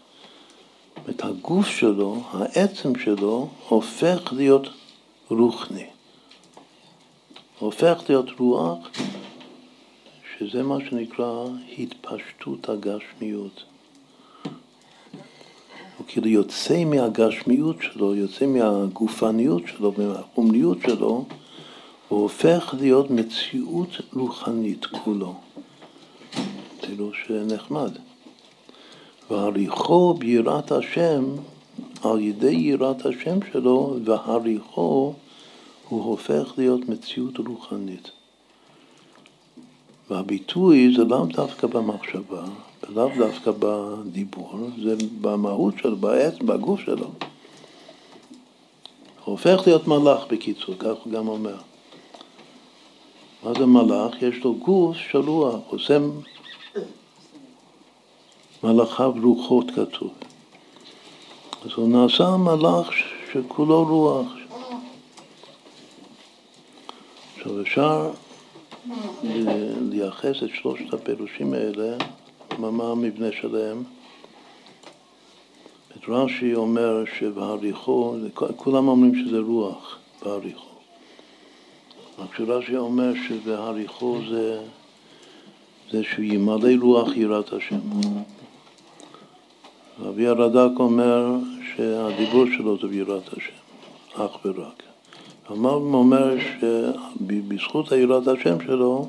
את 1.09 1.23
הגוף 1.23 1.67
שלו, 1.67 2.21
העצם 2.31 2.99
שלו, 2.99 3.49
הופך 3.69 4.33
להיות 4.35 4.67
רוחני. 5.29 5.85
הופך 7.59 8.03
להיות 8.09 8.29
רוח, 8.39 8.77
שזה 10.39 10.63
מה 10.63 10.77
שנקרא 10.89 11.45
התפשטות 11.77 12.69
הגשמיות. 12.69 13.63
הוא 15.97 16.07
כאילו 16.07 16.27
יוצא 16.27 16.85
מהגשמיות 16.85 17.75
שלו, 17.81 18.15
יוצא 18.15 18.45
מהגופניות 18.45 19.63
שלו, 19.67 19.93
מהחומניות 19.97 20.77
שלו, 20.87 21.25
הוא 22.07 22.21
הופך 22.21 22.75
להיות 22.79 23.11
מציאות 23.11 23.89
רוחנית 24.13 24.85
כולו. 24.85 25.35
פירוש 26.81 27.31
נחמד. 27.31 27.91
והריחו 29.31 30.13
ביראת 30.13 30.71
השם, 30.71 31.23
על 32.03 32.19
ידי 32.19 32.55
יראת 32.55 33.05
השם 33.05 33.39
שלו, 33.51 33.97
והריחו 34.05 35.13
הוא 35.89 36.03
הופך 36.03 36.53
להיות 36.57 36.89
מציאות 36.89 37.37
רוחנית. 37.37 38.11
והביטוי 40.09 40.93
זה 40.97 41.03
לאו 41.03 41.25
דווקא 41.25 41.67
במחשבה, 41.67 42.43
ולאו 42.89 43.09
דווקא 43.17 43.51
בדיבור, 43.59 44.59
זה 44.83 44.95
במהות 45.21 45.73
שלו, 45.77 45.95
בעץ, 45.95 46.33
בגוף 46.39 46.79
שלו. 46.79 47.11
הופך 49.25 49.61
להיות 49.65 49.87
מלאך 49.87 50.23
בקיצור, 50.29 50.75
כך 50.79 50.93
הוא 51.03 51.13
גם 51.13 51.27
אומר. 51.27 51.55
מה 53.43 53.53
זה 53.53 53.65
מלאך? 53.65 54.21
יש 54.21 54.43
לו 54.43 54.55
גוף 54.55 54.97
של 54.97 55.17
רוח, 55.17 55.59
עושה 55.67 55.97
מלאכיו 58.63 59.13
רוחות 59.23 59.71
כתוב. 59.71 60.11
אז 61.65 61.71
הוא 61.75 61.89
נעשה 61.89 62.37
מלאך 62.37 62.89
שכולו 63.33 63.83
רוח. 63.83 64.27
עכשיו 67.35 67.61
אפשר 67.61 68.11
לייחס 69.89 70.43
את 70.43 70.49
שלושת 70.53 70.93
הפירושים 70.93 71.53
האלה, 71.53 71.97
מה 72.59 72.91
המבנה 72.91 73.27
שלהם. 73.41 73.83
את 75.97 76.01
רש"י 76.07 76.55
אומר 76.55 77.03
שבהריחו, 77.19 78.15
כולם 78.55 78.87
אומרים 78.87 79.25
שזה 79.25 79.39
רוח 79.39 79.97
בהריחו. 80.25 80.73
רק 82.19 82.37
שרש"י 82.37 82.77
אומר 82.77 83.13
שבהריחו 83.27 84.17
זה, 84.29 84.59
זה 85.91 86.03
שהוא 86.03 86.25
ימלא 86.25 86.69
רוח 86.81 87.17
יראת 87.17 87.53
השם. 87.53 87.79
רבי 89.99 90.27
הרד"ק 90.27 90.79
אומר 90.79 91.35
שהדיבור 91.75 92.45
שלו 92.57 92.77
זה 92.77 92.87
ביראת 92.87 93.33
השם, 93.37 93.53
אך 94.13 94.45
ורק. 94.45 94.83
המלבם 95.47 95.93
אומר 95.93 96.35
שבזכות 96.39 97.91
יראת 97.91 98.27
השם 98.27 98.61
שלו, 98.61 99.07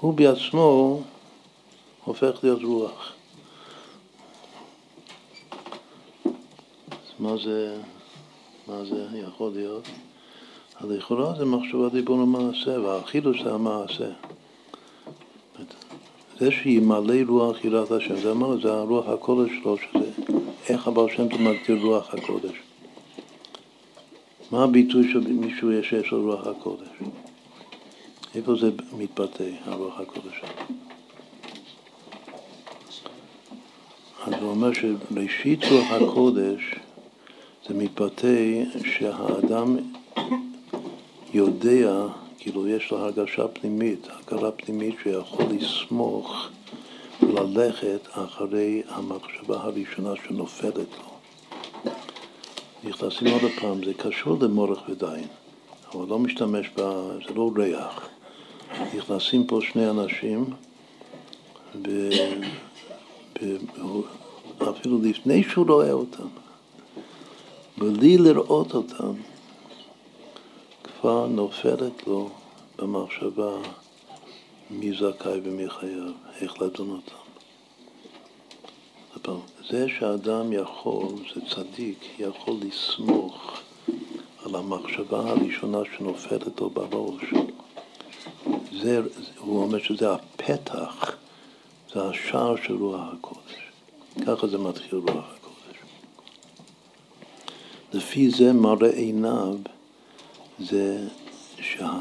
הוא 0.00 0.14
בעצמו 0.14 1.00
הופך 2.04 2.38
להיות 2.42 2.62
רוח. 2.62 3.12
אז 6.24 7.12
מה 7.18 7.36
זה, 7.44 7.76
מה 8.68 8.84
זה 8.84 9.06
יכול 9.28 9.52
להיות? 9.54 9.88
אז 10.80 10.90
לכאורה 10.90 11.34
זה 11.38 11.44
מחשבה 11.44 11.88
דיבור 11.88 12.18
למעשה, 12.18 12.80
והחידוש 12.80 13.42
זה 13.42 13.54
המעשה. 13.54 14.10
זה 16.38 16.50
שימלא 16.50 17.14
רוח 17.28 17.64
יראת 17.64 17.90
השם, 17.90 18.16
זה 18.16 18.30
אמר, 18.30 18.60
זה 18.62 18.72
הרוח 18.72 19.08
הקודש 19.08 19.50
שלו, 19.62 19.76
שזה 19.76 20.10
איך 20.68 20.88
הבעל 20.88 21.06
שם 21.16 21.26
מגדיר 21.44 21.82
רוח 21.82 22.14
הקודש. 22.14 22.71
מה 24.52 24.64
הביטוי 24.64 25.12
של 25.12 25.18
מישהו 25.18 25.72
יש 25.72 26.12
לו 26.12 26.22
רוח 26.22 26.46
הקודש? 26.46 26.88
איפה 28.34 28.54
זה 28.60 28.70
מתבטא, 28.98 29.50
הרוח 29.64 30.00
הקודש? 30.00 30.40
אז 34.24 34.32
הוא 34.40 34.50
אומר 34.50 34.70
שראשית 34.72 35.64
רוח 35.64 35.90
הקודש 35.90 36.74
זה 37.68 37.74
מתבטא 37.74 38.62
שהאדם 38.84 39.76
יודע, 41.34 42.06
כאילו 42.38 42.68
יש 42.68 42.90
לו 42.90 42.98
הרגשה 42.98 43.48
פנימית, 43.48 44.06
הכרה 44.10 44.50
פנימית 44.50 44.94
שיכול 45.02 45.46
לסמוך 45.50 46.48
וללכת 47.22 48.08
אחרי 48.10 48.82
המחשבה 48.88 49.56
הראשונה 49.60 50.12
שנופלת 50.26 50.76
לו. 50.98 51.12
נכנסים 52.84 53.28
עוד 53.32 53.50
פעם, 53.60 53.84
זה 53.84 53.94
קשור 53.94 54.38
למורך 54.40 54.78
ודיין, 54.88 55.26
אבל 55.94 56.06
לא 56.08 56.18
משתמש 56.18 56.70
ב... 56.76 56.80
זה 57.28 57.34
לא 57.34 57.50
ריח. 57.56 58.08
נכנסים 58.96 59.46
פה 59.46 59.60
שני 59.62 59.90
אנשים, 59.90 60.44
ב... 61.82 62.10
ב... 63.42 63.56
אפילו 64.70 64.98
לפני 65.02 65.42
שהוא 65.42 65.66
רואה 65.68 65.92
אותם, 65.92 66.28
בלי 67.78 68.18
לראות 68.18 68.74
אותם, 68.74 69.12
כבר 71.00 71.26
נופלת 71.26 72.06
לו 72.06 72.30
במחשבה 72.78 73.56
מי 74.70 74.92
זכאי 74.92 75.40
ומי 75.42 75.70
חייב, 75.70 76.12
איך 76.40 76.62
לדון 76.62 76.90
אותם. 76.90 77.22
זה 79.70 79.86
שאדם 79.98 80.52
יכול, 80.52 81.08
זה 81.34 81.40
צדיק, 81.54 82.04
יכול 82.18 82.56
לסמוך 82.66 83.60
על 84.44 84.54
המחשבה 84.54 85.30
הראשונה 85.30 85.78
שנופלת 85.96 86.60
לו 86.60 86.70
בראש. 86.70 87.22
זה, 88.82 89.00
הוא 89.38 89.62
אומר 89.62 89.78
שזה 89.78 90.12
הפתח, 90.12 91.16
זה 91.94 92.04
השער 92.04 92.56
של 92.56 92.74
רוח 92.74 93.00
הקודש. 93.12 93.62
ככה 94.26 94.46
זה 94.46 94.58
מתחיל 94.58 94.98
רוח 94.98 95.24
הקודש. 95.36 95.78
לפי 97.92 98.30
זה 98.30 98.52
מראה 98.52 98.90
עיניו 98.90 99.56
זה 100.58 101.08
שה... 101.60 102.00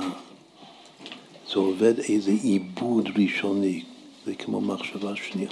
זה 1.53 1.59
עובד 1.59 1.99
איזה 1.99 2.32
עיבוד 2.32 3.09
ראשוני, 3.18 3.84
זה 4.26 4.36
כמו 4.36 4.62
מחשבה 4.62 5.16
שנייה. 5.16 5.49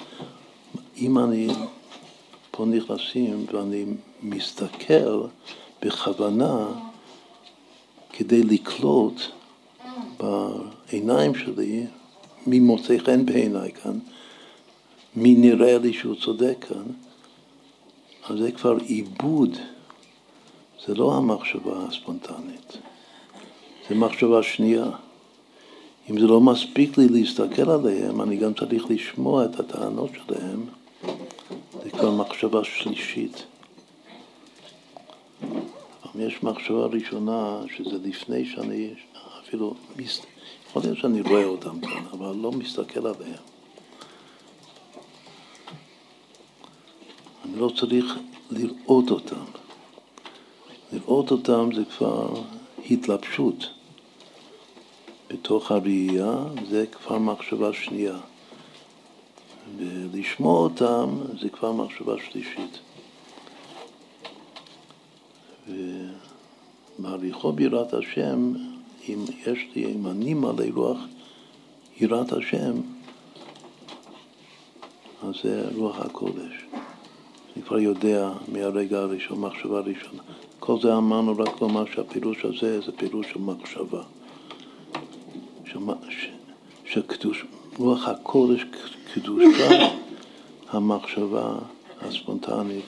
אם 0.97 1.19
אני 1.19 1.47
פה 2.59 2.65
נכנסים 2.65 3.45
ואני 3.53 3.85
מסתכל 4.23 5.21
בכוונה 5.81 6.67
כדי 8.13 8.43
לקלוט 8.43 9.21
בעיניים 10.19 11.35
שלי 11.35 11.85
מי 12.47 12.59
מוצא 12.59 12.97
חן 12.97 13.25
בעיניי 13.25 13.71
כאן, 13.71 13.99
מי 15.15 15.35
נראה 15.35 15.77
לי 15.77 15.93
שהוא 15.93 16.15
צודק 16.15 16.65
כאן, 16.69 16.83
אז 18.29 18.39
זה 18.39 18.51
כבר 18.51 18.77
עיבוד, 18.85 19.57
זה 20.87 20.95
לא 20.95 21.15
המחשבה 21.15 21.85
הספונטנית, 21.87 22.77
זה 23.89 23.95
מחשבה 23.95 24.43
שנייה. 24.43 24.85
אם 26.09 26.19
זה 26.19 26.27
לא 26.27 26.41
מספיק 26.41 26.97
לי 26.97 27.09
להסתכל 27.09 27.69
עליהם, 27.69 28.21
אני 28.21 28.37
גם 28.37 28.53
צריך 28.53 28.85
לשמוע 28.89 29.45
את 29.45 29.59
הטענות 29.59 30.09
שלהם. 30.13 30.78
זה 31.83 31.89
כבר 31.89 32.11
מחשבה 32.11 32.63
שלישית. 32.63 33.45
יש 36.19 36.43
מחשבה 36.43 36.85
ראשונה, 36.85 37.61
שזה 37.77 37.97
לפני 38.03 38.45
שאני 38.45 38.93
אפילו, 39.43 39.73
יכול 40.69 40.81
להיות 40.81 40.97
שאני 40.97 41.21
רואה 41.21 41.45
אותם 41.45 41.81
כאן, 41.81 42.05
אבל 42.11 42.35
לא 42.35 42.51
מסתכל 42.51 43.07
עליהם. 43.07 43.43
אני 47.45 47.59
לא 47.59 47.71
צריך 47.79 48.05
לראות 48.51 49.11
אותם. 49.11 49.45
לראות 50.93 51.31
אותם 51.31 51.69
זה 51.75 51.81
כבר 51.97 52.41
התלבשות. 52.89 53.69
בתוך 55.29 55.71
הראייה 55.71 56.43
זה 56.69 56.85
כבר 56.85 57.17
מחשבה 57.17 57.73
שנייה. 57.73 58.17
ולשמוע 59.77 60.59
אותם 60.59 61.09
זה 61.41 61.49
כבר 61.49 61.71
מחשבה 61.71 62.13
שלישית. 62.31 62.79
ומעריכו 66.99 67.51
ביראת 67.51 67.93
השם, 67.93 68.53
אם 69.09 69.23
יש 69.45 69.59
לי, 69.75 69.85
אם 69.85 70.07
אני 70.07 70.33
מלא 70.33 70.65
רוח 70.75 70.97
יראת 71.99 72.31
השם, 72.31 72.81
אז 75.23 75.33
זה 75.43 75.69
רוח 75.75 75.99
הקודש. 75.99 76.65
אני 77.55 77.63
כבר 77.63 77.79
יודע 77.79 78.31
מהרגע 78.47 78.99
הראשון, 78.99 79.39
מחשבה 79.39 79.79
ראשונה. 79.79 80.21
כל 80.59 80.81
זה 80.81 80.97
אמרנו 80.97 81.37
רק 81.37 81.61
לומר 81.61 81.85
שהפירוש 81.93 82.45
הזה 82.45 82.81
זה 82.81 82.91
פירוש 82.91 83.27
של 83.31 83.39
מחשבה. 83.39 84.03
שקדוש, 86.85 87.45
רוח 87.77 88.07
הקודש 88.07 88.65
קדושה 89.13 89.89
המחשבה 90.71 91.55
הספונטנית 92.01 92.85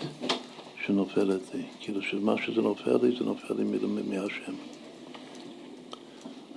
שנופלת 0.86 1.42
לי. 1.54 1.62
כאילו 1.80 2.02
שמה 2.02 2.36
שזה 2.46 2.62
נופל 2.62 2.98
לי, 3.04 3.16
זה 3.20 3.26
נופל 3.26 3.54
לי 3.54 3.64
מהשם. 4.08 4.54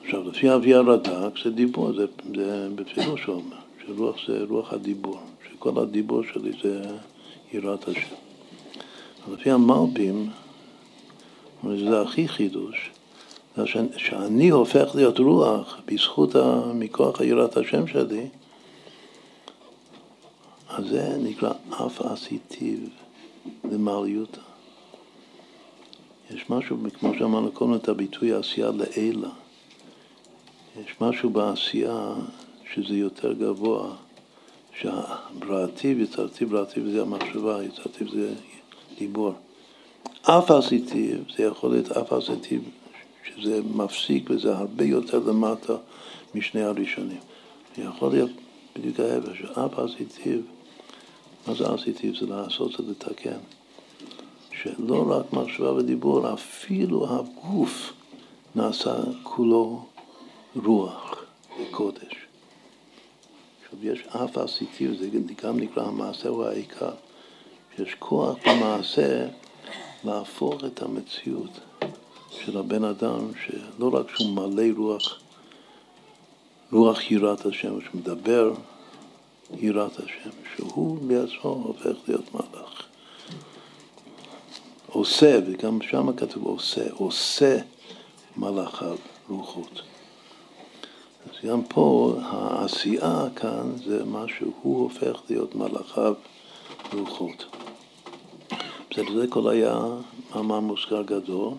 עכשיו, 0.05 0.29
לפי 0.29 0.55
אבי 0.55 0.75
הרד"ק 0.75 1.39
זה 1.45 1.51
דיבור, 1.51 1.93
זה, 1.93 2.07
זה 2.35 2.68
בפירוש 2.75 3.25
הוא 3.25 3.35
אומר, 3.35 3.57
שרוח 3.87 4.16
זה 4.27 4.45
רוח 4.49 4.72
הדיבור, 4.72 5.20
שכל 5.49 5.79
הדיבור 5.79 6.22
שלי 6.33 6.53
זה 6.62 6.83
יראת 7.53 7.89
השם. 7.89 8.14
לפי 9.33 9.51
המלבים, 9.51 10.31
זה 11.79 12.01
הכי 12.01 12.29
חידוש, 12.29 12.91
שאני 13.96 14.48
הופך 14.48 14.94
להיות 14.94 15.18
רוח 15.18 15.80
בזכות, 15.86 16.36
מכוח 16.74 17.20
יראת 17.20 17.57
השם 17.57 17.86
שלי, 17.86 18.28
אז 20.68 20.86
זה 20.88 21.16
נקרא 21.20 21.52
אף 21.70 22.00
עשיתיו 22.00 22.78
למעליותא. 23.64 24.40
יש 26.30 26.50
משהו, 26.50 26.76
כמו 27.00 27.12
שאמרנו 27.18 27.52
קודם, 27.52 27.74
את 27.74 27.88
הביטוי 27.88 28.32
עשייה 28.32 28.70
לעילה. 28.70 29.28
יש 30.80 30.94
משהו 31.00 31.30
בעשייה 31.30 32.14
שזה 32.74 32.94
יותר 32.94 33.32
גבוה, 33.32 33.94
שהבראתי 34.80 35.94
ויצרתי 35.94 36.44
בראתי 36.44 36.80
זה 36.92 37.02
המחשבה, 37.02 37.64
יצרתי 37.64 38.05
זה 38.12 38.34
דיבור. 38.98 39.32
אף 40.22 40.50
אסיטיב, 40.50 41.24
זה 41.36 41.42
יכול 41.42 41.70
להיות 41.70 41.92
אף 41.92 42.12
אסיטיב 42.12 42.62
שזה 43.25 43.61
מפסיק 43.75 44.31
וזה 44.31 44.57
הרבה 44.57 44.85
יותר 44.85 45.18
למטה 45.18 45.77
משני 46.35 46.62
הראשונים. 46.62 47.20
יכול 47.79 48.11
להיות 48.11 48.31
בדיוק 48.77 49.01
ההפך, 49.01 49.37
שאף 49.39 49.79
אסיטיב, 49.79 50.43
מה 51.47 51.55
זה 51.55 51.75
אסיטיב? 51.75 52.16
זה 52.16 52.27
לעשות, 52.27 52.72
זה 52.72 52.91
לתקן. 52.91 53.39
שלא 54.62 55.05
רק 55.09 55.33
מחשבה 55.33 55.72
ודיבור, 55.72 56.33
אפילו 56.35 57.07
הגוף 57.11 57.93
נעשה 58.55 58.95
כולו 59.22 59.87
רוח 60.64 61.25
וקודש. 61.62 62.14
עכשיו, 63.64 63.87
יש 63.87 64.03
אף 64.09 64.39
אסיטיב, 64.39 64.97
זה 64.99 65.09
גם 65.43 65.61
נקרא 65.61 65.83
המעשה 65.83 66.29
הוא 66.29 66.45
העיקר. 66.45 66.93
שיש 67.77 67.95
כוח 67.99 68.37
במעשה 68.47 69.27
להפוך 70.05 70.64
את 70.64 70.83
המציאות 70.83 71.51
של 72.45 72.59
הבן 72.59 72.85
אדם, 72.85 73.30
שלא 73.47 73.91
רק 73.93 74.16
שהוא 74.16 74.30
מלא 74.30 74.64
רוח, 74.76 75.20
רוח 76.72 77.11
יראת 77.11 77.47
השם, 77.47 77.74
שמדבר 77.80 78.53
יראת 79.57 79.99
השם, 79.99 80.30
שהוא 80.57 80.99
בעצמו 80.99 81.51
הופך 81.51 81.97
להיות 82.09 82.35
מלאך. 82.35 82.82
עושה, 84.87 85.39
וגם 85.47 85.78
שם 85.82 86.16
כתוב 86.16 86.45
עושה, 86.45 86.85
עושה 86.93 87.59
מלאכיו 88.37 88.97
רוחות. 89.28 89.82
אז 91.26 91.49
גם 91.49 91.64
פה 91.64 92.14
העשייה 92.22 93.26
כאן 93.37 93.72
זה 93.87 94.05
מה 94.05 94.24
שהוא 94.39 94.82
הופך 94.82 95.20
להיות 95.30 95.55
מלאכיו 95.55 96.14
רוחות. 96.93 97.45
בסדר, 98.91 99.14
זה 99.14 99.26
כל 99.28 99.49
היה 99.49 99.80
מאמר 100.35 100.61
מוזכר 100.61 101.03
גדול, 101.03 101.53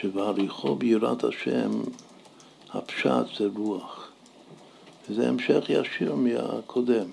שבהליכו 0.00 0.74
ביראת 0.74 1.24
השם 1.24 1.70
הפשט 2.74 3.36
זה 3.38 3.48
רוח. 3.56 4.08
וזה 5.08 5.28
המשך 5.28 5.64
ישיר 5.68 6.14
מהקודם, 6.14 7.06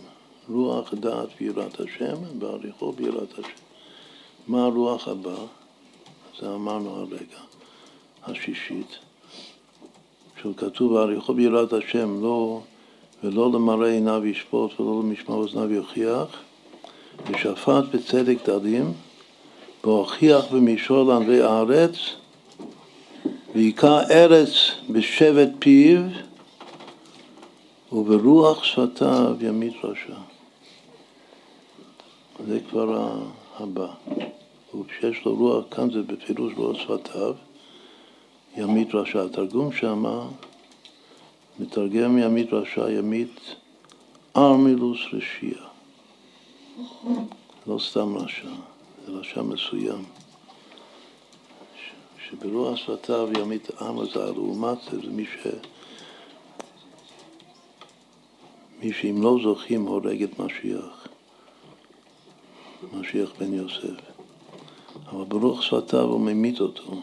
רוח 0.50 0.94
דעת 0.94 1.30
ויראת 1.42 1.80
השם, 1.80 2.40
בהליכו 2.40 2.92
ביראת 2.92 3.34
השם. 3.34 3.62
מה 4.48 4.66
הרוח 4.66 5.08
הבא? 5.08 5.36
זה 6.40 6.56
אמרנו 6.56 6.96
הרגע, 6.96 7.40
השישית. 8.24 8.98
שכתוב 10.42 10.94
בהליכו 10.94 11.34
ביראת 11.34 11.74
השם, 11.74 12.22
לא, 12.24 12.62
ולא 13.24 13.52
למראה 13.52 13.90
עיניו 13.90 14.26
ישפוט 14.26 14.80
ולא 14.80 15.02
למשמע 15.04 15.36
אוזניו 15.36 15.74
יוכיח, 15.74 16.28
ושפט 17.30 17.84
בצדק 17.94 18.38
דלים, 18.46 18.94
והוכיח 19.84 20.46
במישור 20.52 21.04
לענבי 21.04 21.42
הארץ, 21.42 21.96
והיכה 23.56 24.02
ארץ 24.12 24.50
בשבט 24.90 25.50
פיו, 25.60 26.02
וברוח 27.92 28.64
שפתיו 28.64 29.36
ימית 29.42 29.74
רשע. 29.84 30.16
זה 32.48 32.60
כבר 32.70 33.18
הבא. 33.60 33.88
וכשיש 34.80 35.26
לו 35.26 35.36
רוח, 35.36 35.66
כאן 35.72 35.92
זה 35.92 36.02
בפירוש 36.02 36.54
רוח 36.58 36.78
שפתיו, 36.78 37.34
ימית 38.58 38.96
רשע. 38.96 39.24
התרגום 39.24 39.72
שמה, 39.72 40.28
מתרגם 41.60 42.18
ימית 42.18 42.54
רשע, 42.54 42.92
ימית 42.92 43.56
ארמילוס 44.38 45.00
רשיע. 45.14 45.58
לא 47.68 47.80
סתם 47.80 48.18
רשע. 48.18 48.50
זה 49.06 49.12
רשע 49.12 49.42
מסוים, 49.42 50.04
שברוח 52.32 52.76
שפתיו 52.76 53.30
ימית 53.40 53.82
עם 53.82 54.00
הזר, 54.00 54.32
לעומת 54.32 54.78
זה 54.92 55.00
זה 55.00 55.12
מי 55.12 55.26
ש... 55.26 55.48
מי 58.80 58.94
שאם 58.94 59.22
לא 59.22 59.38
זוכים 59.44 59.86
הורג 59.86 60.24
את 60.24 60.40
משיח, 60.40 61.08
משיח 62.94 63.32
בן 63.40 63.54
יוסף. 63.54 64.02
אבל 65.10 65.24
ברוח 65.24 65.62
שפתיו 65.62 66.02
הוא 66.02 66.20
ממית 66.20 66.60
אותו. 66.62 67.02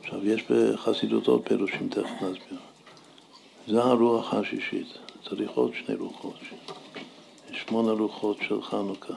עכשיו, 0.00 0.26
יש 0.26 0.42
בחסידות 0.50 1.26
עוד 1.26 1.42
פירושים, 1.44 1.88
תכף 1.88 2.22
נסביר. 2.22 2.58
זה 3.68 3.82
הרוח 3.82 4.34
השישית, 4.34 4.86
צריך 5.28 5.50
עוד 5.50 5.72
שני 5.74 5.94
רוחות. 5.94 6.36
יש 7.50 7.64
שמונה 7.68 7.92
רוחות 7.92 8.36
של 8.48 8.62
חנוכה. 8.62 9.14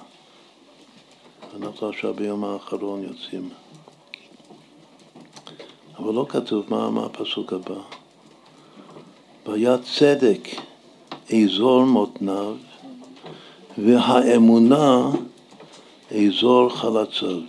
אנחנו 1.56 1.90
עכשיו 1.90 2.14
ביום 2.14 2.44
האחרון 2.44 3.04
יוצאים. 3.04 3.50
אבל 5.98 6.14
לא 6.14 6.26
כתוב 6.30 6.66
מה, 6.70 6.90
מה 6.90 7.06
הפסוק 7.06 7.54
הבא. 7.54 7.76
והיה 9.46 9.78
צדק 9.78 10.48
אזור 11.34 11.86
מותניו 11.86 12.56
והאמונה 13.78 15.12
אזור 16.12 16.70
חלציו. 16.70 17.40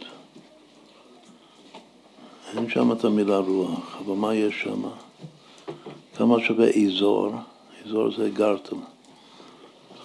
אין 2.56 2.70
שם 2.70 2.92
את 2.92 3.04
המילה 3.04 3.38
רוח, 3.38 3.96
אבל 4.04 4.14
מה 4.14 4.34
יש 4.34 4.62
שם? 4.62 4.82
כמה 6.16 6.36
שווה 6.40 6.66
אזור? 6.68 7.32
אזור 7.86 8.10
זה 8.16 8.30
גרטל, 8.30 8.76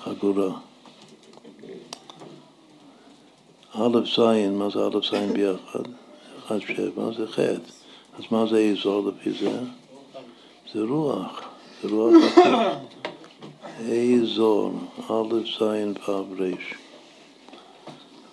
חגורה. 0.03 0.51
א' 3.73 3.97
ז', 4.15 4.19
מה 4.51 4.69
זה 4.69 4.79
א' 4.85 4.99
ז' 5.11 5.31
ביחד? 5.33 5.83
אחד 6.39 6.59
שבע, 6.59 7.11
זה 7.17 7.27
ח'. 7.27 7.80
אז 8.21 8.25
מה 8.31 8.45
זה 8.45 8.71
אזור 8.71 9.07
לפי 9.07 9.31
זה? 9.31 9.59
זה 10.73 10.79
רוח, 10.89 11.41
זה 11.83 11.89
רוח 11.89 12.13
אזור, 13.89 14.71
א' 15.09 15.33
ז' 15.59 15.61
ו' 16.09 16.13
ר'. 16.39 16.55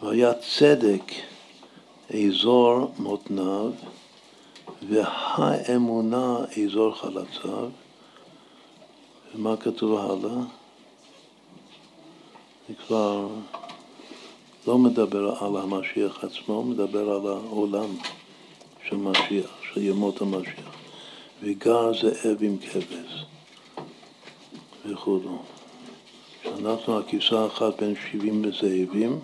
והיה 0.02 0.32
צדק 0.34 1.12
אזור 2.14 2.92
מותניו 2.98 3.70
והאמונה 4.88 6.36
אזור 6.64 6.94
חלציו. 6.94 7.68
ומה 9.34 9.56
כתוב 9.56 9.98
הלאה? 9.98 10.42
זה 12.68 12.74
כבר 12.86 13.28
לא 14.66 14.78
מדבר 14.78 15.34
על 15.40 15.56
המשיח 15.56 16.24
עצמו, 16.24 16.64
מדבר 16.64 17.10
על 17.10 17.26
העולם 17.26 17.96
של 18.88 18.96
משיח, 18.96 19.57
של 19.74 19.82
ימות 19.82 20.20
המשיח. 20.20 20.78
וגר 21.42 21.92
זאב 21.92 22.36
עם 22.40 22.56
כבש 22.58 23.24
וכו'. 24.86 25.20
שאנחנו 26.44 26.98
הכבשה 26.98 27.46
אחת 27.46 27.80
בין 27.82 27.94
שבעים 27.94 28.42
וזאבים, 28.44 29.18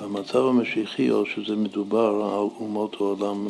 והמצב 0.00 0.38
המשיחי 0.38 1.10
או 1.10 1.26
שזה 1.26 1.56
מדובר 1.56 2.06
על 2.06 2.48
אומות 2.60 2.94
העולם 2.94 3.46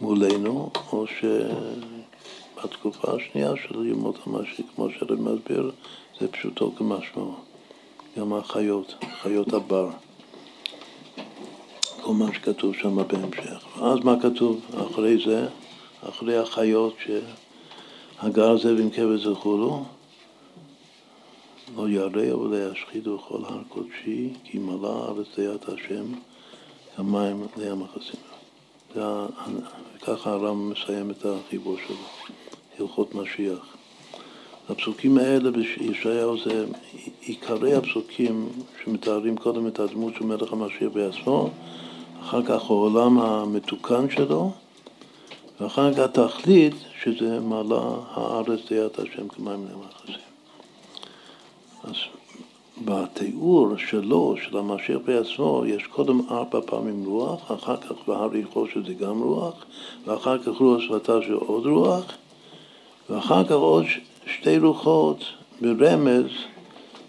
מולנו, 0.00 0.70
או 0.92 1.04
שבתקופה 2.56 3.12
השנייה 3.16 3.52
של 3.56 3.86
ימות 3.86 4.18
המשיח, 4.26 4.66
כמו 4.74 4.88
שאני 4.90 5.20
מסביר, 5.20 5.70
זה 6.20 6.28
פשוטו 6.28 6.72
כמשמעו. 6.76 7.34
גם 8.18 8.32
החיות, 8.32 8.94
חיות 9.22 9.52
הבר. 9.52 9.90
כל 12.02 12.12
מה 12.12 12.34
שכתוב 12.34 12.74
שם 12.74 12.96
בהמשך. 12.96 13.78
ואז 13.78 13.98
מה 14.04 14.20
כתוב 14.22 14.60
אחרי 14.90 15.18
זה, 15.26 15.48
אחרי 16.08 16.38
החיות 16.38 16.94
שהגר 17.04 18.58
זה 18.58 18.74
ועם 18.74 18.90
כבש 18.90 19.26
וכולו? 19.26 19.84
לא 21.76 21.88
ירא 21.88 22.34
ולא 22.34 22.72
ישחיתו 22.72 23.18
כל 23.28 23.38
הר 23.44 23.62
קודשי, 23.68 24.30
כי 24.44 24.58
מלא 24.58 25.04
הארץ 25.04 25.26
דיית 25.36 25.68
השם, 25.68 26.04
כמים 26.96 27.46
לים 27.56 27.82
החסים. 27.82 28.20
וככה 29.96 30.30
הרם 30.30 30.70
מסיים 30.70 31.10
את 31.10 31.26
החיבור 31.26 31.76
שלו, 31.86 31.96
הלכות 32.78 33.14
משיח. 33.14 33.76
הפסוקים 34.68 35.18
האלה 35.18 35.50
בישעיהו 35.50 36.38
זה 36.44 36.66
עיקרי 37.20 37.74
הפסוקים 37.74 38.48
שמתארים 38.84 39.36
קודם 39.36 39.66
את 39.66 39.80
הדמות 39.80 40.14
של 40.14 40.24
מלך 40.24 40.52
המשיח 40.52 40.88
בעצמו, 40.92 41.50
אחר 42.20 42.42
כך 42.42 42.70
העולם 42.70 43.20
המתוקן 43.20 44.10
שלו, 44.10 44.50
ואחר 45.60 45.94
כך 45.94 45.98
התכלית 45.98 46.74
שזה 47.02 47.40
מעלה 47.40 47.82
הארץ 48.10 48.60
דיית 48.68 48.98
השם 48.98 49.28
כמים 49.28 49.66
למחסים. 49.72 50.20
אז 51.84 51.94
בתיאור 52.84 53.76
שלו, 53.76 54.34
של 54.42 54.56
המשיח 54.56 54.98
בעצמו, 55.04 55.62
יש 55.66 55.86
קודם 55.86 56.20
ארבע 56.30 56.60
פעמים 56.66 57.04
רוח, 57.06 57.52
אחר 57.52 57.76
כך 57.76 57.92
בהריחו 58.06 58.66
שזה 58.66 58.94
גם 58.94 59.22
רוח, 59.22 59.54
ואחר 60.06 60.38
כך 60.38 60.60
רוח 60.60 60.80
שפתה 60.80 61.22
של 61.22 61.34
עוד 61.34 61.66
רוח, 61.66 62.04
ואחר 63.10 63.44
כך 63.44 63.52
עוד 63.52 63.84
שתי 64.26 64.58
רוחות 64.58 65.24
ברמז 65.60 66.26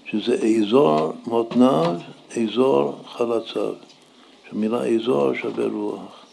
שזה 0.05 0.36
אזור 0.36 1.14
מותניו, 1.28 1.95
אזור 2.38 2.95
חלציו. 3.05 3.90
שהמילה 4.51 4.85
אזור 4.85 5.33
שווה 5.33 5.65
רוח. 5.67 6.25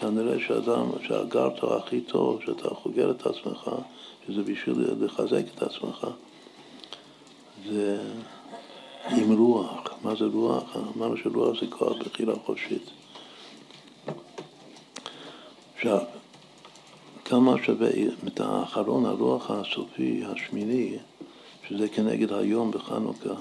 כנראה 0.00 0.40
שאדם, 0.46 0.86
שהגרתו 1.06 1.76
הכי 1.76 2.00
טוב, 2.00 2.40
שאתה 2.46 2.68
חוגר 2.68 3.10
את 3.10 3.26
עצמך, 3.26 3.70
שזה 4.26 4.42
בשביל 4.42 4.76
לחזק 5.00 5.42
את 5.54 5.62
עצמך, 5.62 6.06
זה 7.68 8.02
עם 9.10 9.32
רוח. 9.38 9.82
מה 10.02 10.14
זה 10.14 10.24
רוח? 10.24 10.76
אמרנו 10.96 11.16
שרוח 11.16 11.60
זה 11.60 11.66
כוח 11.66 11.96
בחירה 11.96 12.34
חופשית. 12.44 12.90
עכשיו, 15.74 15.98
כמה 17.24 17.54
שווה, 17.62 17.90
את 18.26 18.40
האחרון, 18.40 19.06
הרוח 19.06 19.50
הסופי, 19.50 20.22
השמיני, 20.24 20.96
שזה 21.68 21.88
כנגד 21.88 22.32
היום 22.32 22.70
בחנוכה, 22.70 23.34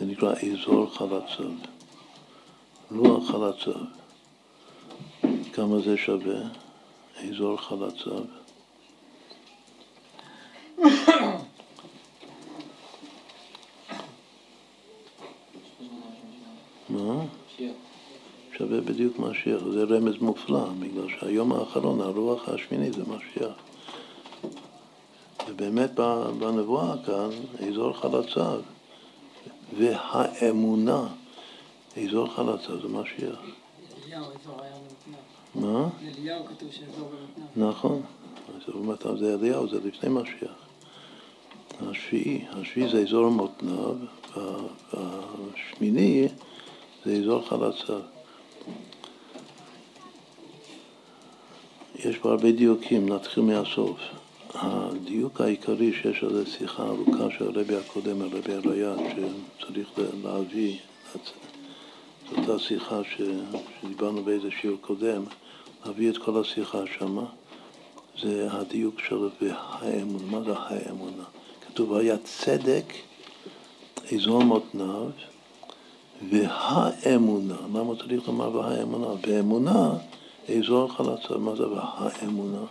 זה 0.00 0.06
נקרא 0.06 0.34
אזור 0.52 0.86
חלציו. 0.94 1.71
רוח 2.96 3.30
חלציו. 3.30 3.74
כמה 5.52 5.78
זה 5.80 5.96
שווה? 5.96 6.40
אזור 7.28 7.56
חלציו. 7.56 8.24
מה? 16.88 17.24
שווה 18.58 18.80
בדיוק 18.80 19.18
משיח, 19.18 19.62
זה 19.72 19.84
רמז 19.84 20.18
מופלא, 20.20 20.64
בגלל 20.78 21.08
שהיום 21.08 21.52
האחרון, 21.52 22.00
הרוח 22.00 22.48
השמיני 22.48 22.92
זה 22.92 23.02
משיח. 23.02 23.52
ובאמת 25.48 25.94
בנבואה 26.38 26.94
כאן, 27.06 27.30
אזור 27.68 27.92
חלציו 27.92 28.60
והאמונה, 29.78 31.06
אזור 31.96 32.26
חלציו 32.34 32.80
זה 32.80 32.88
משיח. 32.88 33.40
מה? 35.54 35.88
אליהו 36.18 36.46
כתוב 36.46 36.72
שאזור 36.72 37.10
במתנ"ל. 37.10 37.66
נכון, 37.68 38.02
אז 39.04 39.18
זה 39.18 39.34
אליהו, 39.34 39.68
זה 39.68 39.80
לפני 39.84 40.08
משיח. 40.10 40.72
השביעי, 41.80 42.44
השביעי 42.50 42.88
זה 42.88 43.02
אזור 43.02 43.28
מותניו, 43.28 43.96
והשמיני 44.94 46.28
זה 47.04 47.12
אזור 47.12 47.48
חלציו. 47.48 48.00
יש 51.94 52.18
פה 52.18 52.30
הרבה 52.30 52.52
דיוקים, 52.52 53.08
נתחיל 53.08 53.42
מהסוף. 53.42 53.98
הדיוק 54.54 55.40
העיקרי 55.40 55.92
שיש 55.92 56.22
על 56.22 56.32
זה 56.32 56.50
שיחה 56.50 56.82
ארוכה 56.82 57.30
של 57.38 57.48
הרבי 57.48 57.76
הקודם, 57.76 58.22
הרבי 58.22 58.54
הריאד, 58.54 58.98
שצריך 59.58 59.88
להביא, 60.24 60.78
אותה 62.38 62.58
שיחה 62.58 63.00
שדיברנו 63.16 64.24
באיזה 64.24 64.48
שיעור 64.60 64.78
קודם, 64.80 65.22
להביא 65.86 66.10
את 66.10 66.18
כל 66.18 66.40
השיחה 66.40 66.78
שמה, 66.98 67.24
זה 68.22 68.48
הדיוק 68.50 69.00
של 69.00 69.28
והאמונה. 69.40 70.24
מה 70.30 70.42
זה 70.42 70.52
האמונה? 70.56 71.24
כתוב 71.66 71.94
היה 71.94 72.16
צדק 72.18 72.92
אזור 74.14 74.44
מותניו 74.44 75.06
והאמונה. 76.30 77.56
למה 77.74 77.96
צריך 77.96 78.28
לומר 78.28 78.56
והאמונה? 78.56 79.06
באמונה 79.20 79.94
אזור 80.58 80.92
חלציו. 80.92 81.38
מה 81.38 81.56
זה 81.56 81.68
והאמונה? 81.68 82.64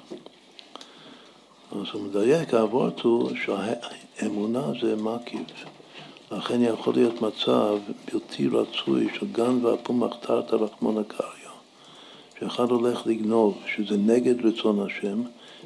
אז 1.72 1.88
הוא 1.94 2.02
מדייק, 2.02 2.54
האבות 2.54 3.00
הוא 3.00 3.32
שהאמונה 3.36 4.72
זה 4.82 4.96
מקיף. 4.96 5.81
לכן 6.32 6.62
יכול 6.64 6.94
להיות 6.94 7.22
מצב 7.22 7.78
בלתי 8.12 8.48
רצוי 8.48 9.08
של 9.20 9.28
גן 9.32 9.66
ואפום 9.66 10.04
מחתרת 10.04 10.54
רחמון 10.54 11.04
קריא. 11.04 11.52
שאחד 12.40 12.72
הולך 12.72 13.08
לגנוב, 13.08 13.58
שזה 13.76 13.98
נגד 13.98 14.46
רצון 14.46 14.80
השם, 14.80 15.22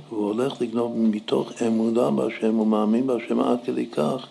והוא 0.10 0.26
הולך 0.26 0.62
לגנוב 0.62 0.98
מתוך 0.98 1.62
אמונה 1.68 2.12
בהשם, 2.12 2.56
הוא 2.56 2.68
מאמין 2.68 3.08
בהשם 3.08 3.40
עד 3.40 3.58
כדי 3.66 3.86
כך 3.86 4.28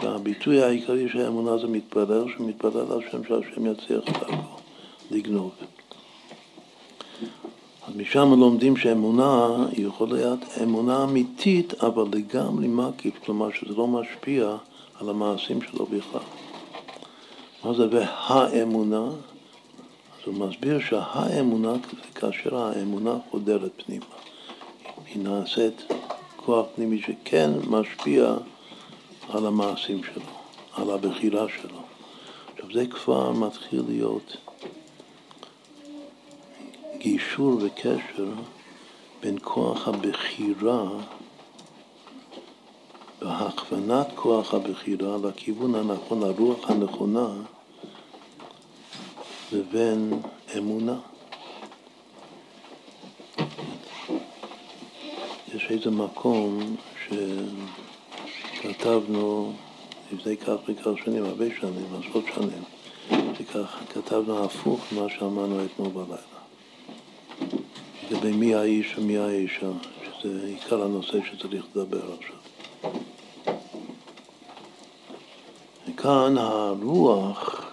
שהביטוי 0.00 0.62
העיקרי 0.62 1.08
של 1.08 1.20
האמונה 1.20 1.58
זה 1.58 1.66
מתפלל, 1.66 2.24
שמתפלל 2.36 2.92
על 2.92 3.00
שם 3.10 3.24
שהשם 3.24 3.66
יצליח 3.66 4.04
דרכו 4.04 4.56
לגנוב. 5.10 5.50
אז 7.88 7.96
משם 7.96 8.40
לומדים 8.40 8.76
שאמונה 8.76 9.48
יכולה 9.78 10.12
להיות 10.12 10.40
אמונה 10.62 11.04
אמיתית, 11.04 11.74
אבל 11.74 12.04
לגמרי 12.12 12.68
מקיף, 12.68 13.14
כלומר 13.24 13.48
שזה 13.52 13.74
לא 13.74 13.86
משפיע 13.86 14.56
על 15.02 15.08
המעשים 15.08 15.62
שלו 15.62 15.86
בכלל. 15.86 16.20
מה 17.64 17.74
זה 17.74 17.86
והאמונה? 17.90 19.06
אז 19.06 20.26
הוא 20.26 20.34
מסביר 20.34 20.80
שהאמונה, 20.80 21.72
כאשר 22.14 22.56
האמונה 22.56 23.16
חודרת 23.30 23.82
פנימה, 23.86 24.04
היא 25.06 25.22
נעשית 25.22 25.92
כוח 26.36 26.66
פנימי 26.74 27.02
שכן 27.02 27.50
משפיע 27.68 28.34
על 29.28 29.46
המעשים 29.46 30.00
שלו, 30.04 30.22
על 30.72 30.90
הבחירה 30.90 31.46
שלו. 31.48 31.78
עכשיו 32.52 32.72
זה 32.72 32.86
כבר 32.86 33.32
מתחיל 33.32 33.82
להיות 33.88 34.36
גישור 36.98 37.58
וקשר 37.62 38.32
בין 39.22 39.38
כוח 39.42 39.88
הבחירה 39.88 40.88
והכוונת 43.24 44.06
כוח 44.14 44.54
הבחירה 44.54 45.16
לכיוון 45.24 45.74
הנכון, 45.74 46.22
הרוח 46.22 46.70
הנכונה, 46.70 47.28
לבין 49.52 50.12
אמונה. 50.58 50.98
יש 55.54 55.66
איזה 55.70 55.90
מקום 55.90 56.76
שכתבנו 58.60 59.52
לפני 60.12 60.36
כך 60.36 60.56
וכך 60.68 60.90
שנים, 61.04 61.24
הרבה 61.24 61.44
שנים, 61.60 61.86
עשרות 62.00 62.24
שנים, 62.34 62.62
וכך 63.40 63.78
כתבנו 63.88 64.44
הפוך 64.44 64.80
ממה 64.92 65.08
שאמרנו 65.18 65.64
אתמול 65.64 65.88
בלילה. 65.88 66.16
לגבי 68.10 68.32
מי 68.32 68.54
האיש 68.54 68.98
ומי 68.98 69.18
האישה, 69.18 69.70
שזה 70.20 70.46
עיקר 70.46 70.82
הנושא 70.82 71.18
שצריך 71.30 71.64
לדבר 71.74 72.12
עכשיו. 72.18 72.41
וכאן 75.88 76.38
הרוח. 76.38 77.72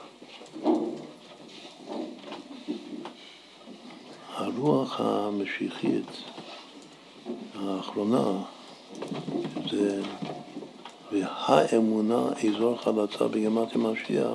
הרוח 4.36 5.00
המשיחית 5.00 6.06
האחרונה 7.56 8.42
זה 9.72 10.02
והאמונה 11.12 12.24
אזור 12.48 12.78
חלצה 12.78 13.28
בגמת 13.28 13.76
המשיח 13.76 14.28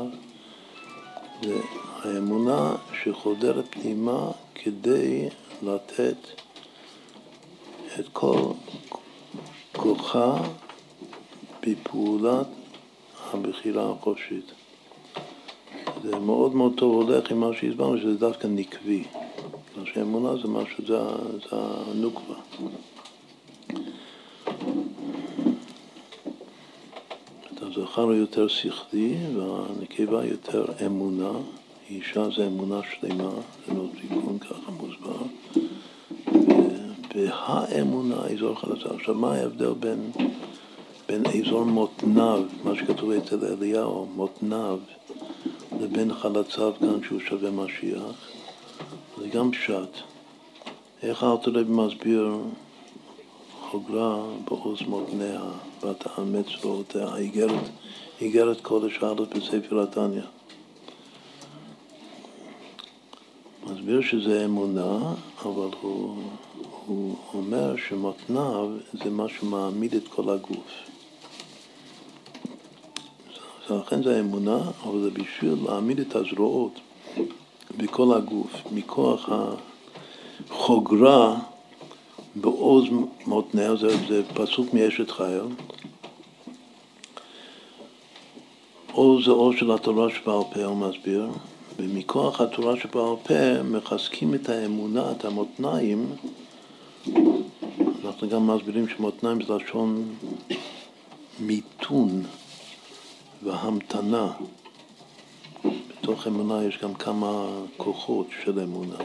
זה 1.43 1.61
האמונה 2.03 2.75
שחודרת 3.03 3.65
פנימה 3.71 4.31
כדי 4.55 5.29
לתת 5.63 6.17
את 8.01 8.09
כל 8.13 8.53
כוחה 9.73 10.37
בפעולת 11.67 12.47
הבחירה 13.33 13.91
החופשית. 13.91 14.53
זה 16.03 16.19
מאוד 16.19 16.55
מאוד 16.55 16.73
טוב 16.77 16.95
הולך 16.95 17.31
עם 17.31 17.41
מה 17.41 17.51
שהסברנו, 17.61 17.99
שזה 17.99 18.15
דווקא 18.15 18.47
נקבי. 18.47 19.05
בגלל 19.73 19.87
שאמונה 19.95 20.37
זה 20.43 20.49
משהו, 20.49 20.87
זה, 20.87 20.99
זה 21.51 21.57
הנוקבה. 21.57 22.35
הזכר 27.77 28.03
הוא 28.03 28.15
יותר 28.15 28.49
שכלי 28.49 29.17
והנקבה 29.37 30.25
יותר 30.25 30.65
אמונה, 30.87 31.31
אישה 31.91 32.31
זה 32.37 32.47
אמונה 32.47 32.81
שלמה, 32.91 33.31
זה 33.67 33.75
לא 33.75 33.85
תיקון 34.01 34.39
ככה 34.39 34.71
מוסבר, 34.71 35.23
והאמונה, 37.15 38.17
אזור 38.17 38.55
חלצה. 38.55 38.95
עכשיו, 38.95 39.15
מה 39.15 39.35
ההבדל 39.35 39.73
בין, 39.73 40.11
בין 41.09 41.23
אזור 41.27 41.65
מותניו, 41.65 42.43
מה 42.65 42.77
שכתוב 42.77 43.11
אצל 43.11 43.45
אליהו, 43.45 44.07
מותניו, 44.15 44.79
לבין 45.81 46.15
חלציו 46.15 46.73
כאן 46.81 47.03
שהוא 47.03 47.21
שווה 47.21 47.51
משיח? 47.51 48.03
זה 49.19 49.29
גם 49.29 49.51
פשט. 49.51 49.91
איך 51.03 51.23
האלתרלב 51.23 51.71
מסביר 51.71 52.37
חוגרה 53.61 54.23
בעוז 54.45 54.83
מותניה, 54.83 55.43
ותאמץ 55.83 56.47
באותיה, 56.63 57.17
איגרת, 57.17 57.69
איגרת 58.21 58.61
קודש 58.61 58.99
הארץ 59.03 59.29
בספר 59.29 59.83
התניא. 59.83 60.23
מסביר 63.67 64.01
שזה 64.03 64.45
אמונה, 64.45 65.15
אבל 65.43 65.69
הוא, 65.81 66.17
הוא 66.87 67.17
אומר 67.35 67.77
שמותניו 67.89 68.69
זה 68.93 69.11
מה 69.11 69.29
שמעמיד 69.29 69.95
את 69.95 70.09
כל 70.09 70.31
הגוף. 70.31 70.73
לכן 73.71 74.03
זה 74.03 74.21
אמונה, 74.21 74.59
אבל 74.85 75.03
זה 75.03 75.11
בשביל 75.11 75.57
להעמיד 75.65 76.01
את 76.01 76.17
הזרועות. 76.17 76.81
בכל 77.77 78.17
הגוף, 78.17 78.53
מכוח 78.73 79.29
החוגרה 80.49 81.37
בעוז 82.35 82.85
מותניה, 83.27 83.77
זה, 83.77 84.07
זה 84.09 84.23
פסוק 84.35 84.75
מאשת 84.75 85.11
חייל. 85.11 85.47
עוז 88.93 89.25
זה 89.25 89.31
עוז 89.31 89.55
של 89.59 89.71
התורה 89.71 90.11
שבעל 90.11 90.43
פה, 90.55 90.65
הוא 90.65 90.77
מסביר, 90.77 91.29
ומכוח 91.79 92.41
התורה 92.41 92.77
שבעל 92.77 93.17
פה 93.23 93.63
מחזקים 93.63 94.35
את 94.35 94.49
האמונה, 94.49 95.13
את 95.13 95.25
המותניים. 95.25 96.07
אנחנו 98.05 98.29
גם 98.29 98.47
מסבירים 98.47 98.89
שמותניים 98.89 99.43
זה 99.43 99.53
לשון 99.55 100.15
מיתון 101.41 102.23
והמתנה. 103.43 104.33
בתוך 105.65 106.27
אמונה 106.27 106.65
יש 106.65 106.79
גם 106.83 106.95
כמה 106.95 107.47
כוחות 107.77 108.27
של 108.45 108.61
אמונה, 108.61 108.97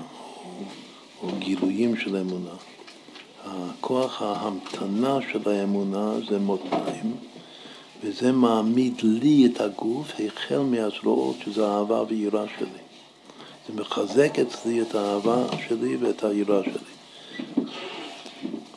או, 1.23 1.27
גילויים 1.39 1.97
של 1.97 2.17
אמונה. 2.17 2.53
הכוח 3.45 4.21
ההמתנה 4.21 5.17
של 5.31 5.49
האמונה 5.49 6.13
זה 6.29 6.39
מותניים, 6.39 7.15
וזה 8.03 8.31
מעמיד 8.31 9.01
לי 9.03 9.45
את 9.45 9.61
הגוף 9.61 10.11
החל 10.25 10.59
מהזרועות, 10.59 11.35
שזה 11.45 11.67
האהבה 11.67 12.03
והיראה 12.03 12.45
שלי. 12.59 12.79
זה 13.67 13.81
מחזק 13.81 14.39
אצלי 14.39 14.81
את 14.81 14.95
האהבה 14.95 15.45
שלי 15.67 15.95
ואת 15.95 16.23
היראה 16.23 16.63
שלי. 16.63 17.65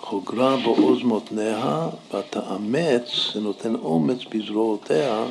חוגרה 0.01 0.57
בעוז 0.57 1.03
מותניה, 1.03 1.89
ותאמץ, 2.15 3.31
זה 3.35 3.41
נותן 3.41 3.75
אומץ 3.75 4.19
בזרועותיה, 4.31 5.25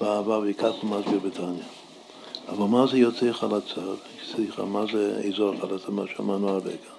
באהבה, 0.00 0.40
וכך 0.46 0.72
הוא 0.80 0.90
מסביר 0.90 1.18
בתניא. 1.18 1.62
אבל 2.48 2.64
מה 2.64 2.86
זה 2.86 2.98
יוצא 2.98 3.32
חלצה? 3.32 3.80
סליחה, 4.32 4.64
מה 4.64 4.84
זה 4.92 5.22
אזור 5.28 5.54
חלצה? 5.60 5.90
מה 5.90 6.02
שאמרנו 6.16 6.48
הרגע. 6.48 6.91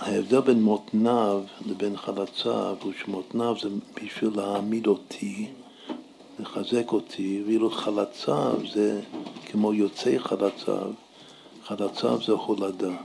ההבדל 0.00 0.40
בין 0.40 0.62
מותניו 0.62 1.42
לבין 1.66 1.96
חלציו 1.96 2.76
הוא 2.82 2.92
שמותניו 3.04 3.56
זה 3.62 3.68
בשביל 3.94 4.30
להעמיד 4.36 4.86
אותי, 4.86 5.48
לחזק 6.38 6.92
אותי, 6.92 7.42
ואילו 7.46 7.70
חלציו 7.70 8.56
זה 8.72 9.00
כמו 9.46 9.72
יוצאי 9.72 10.18
חלציו, 10.18 10.90
חלציו 11.64 12.22
זה 12.22 12.32
הולדה. 12.32 12.96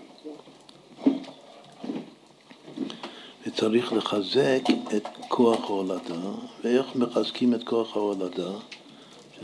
וצריך 3.48 3.94
לחזק 3.94 4.62
את 4.96 5.08
כוח 5.28 5.70
ההולדה, 5.70 6.32
ואיך 6.64 6.96
מחזקים 6.96 7.54
את 7.54 7.64
כוח 7.64 7.96
ההולדה? 7.98 8.52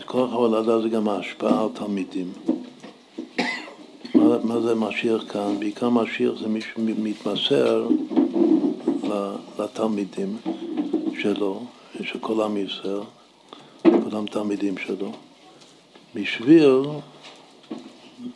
כוח 0.06 0.32
ההולדה 0.32 0.82
זה 0.82 0.90
גם 0.90 1.10
ההשפעה 1.10 1.64
על 1.64 1.70
תלמידים. 1.74 2.34
מה, 4.16 4.38
מה 4.44 4.60
זה 4.62 4.76
משיח 4.76 5.24
כאן? 5.32 5.60
בעיקר 5.60 5.90
משיח 5.90 6.32
זה 6.40 6.48
מי 6.48 6.60
שמתמסר 6.62 7.88
לתלמידים 9.60 10.38
שלו, 11.22 11.64
של 12.04 12.20
כל 12.20 12.42
עם 12.42 12.58
ישראל, 12.58 13.02
כולם 13.84 14.26
תלמידים 14.26 14.78
שלו, 14.78 15.12
בשביל 16.16 16.82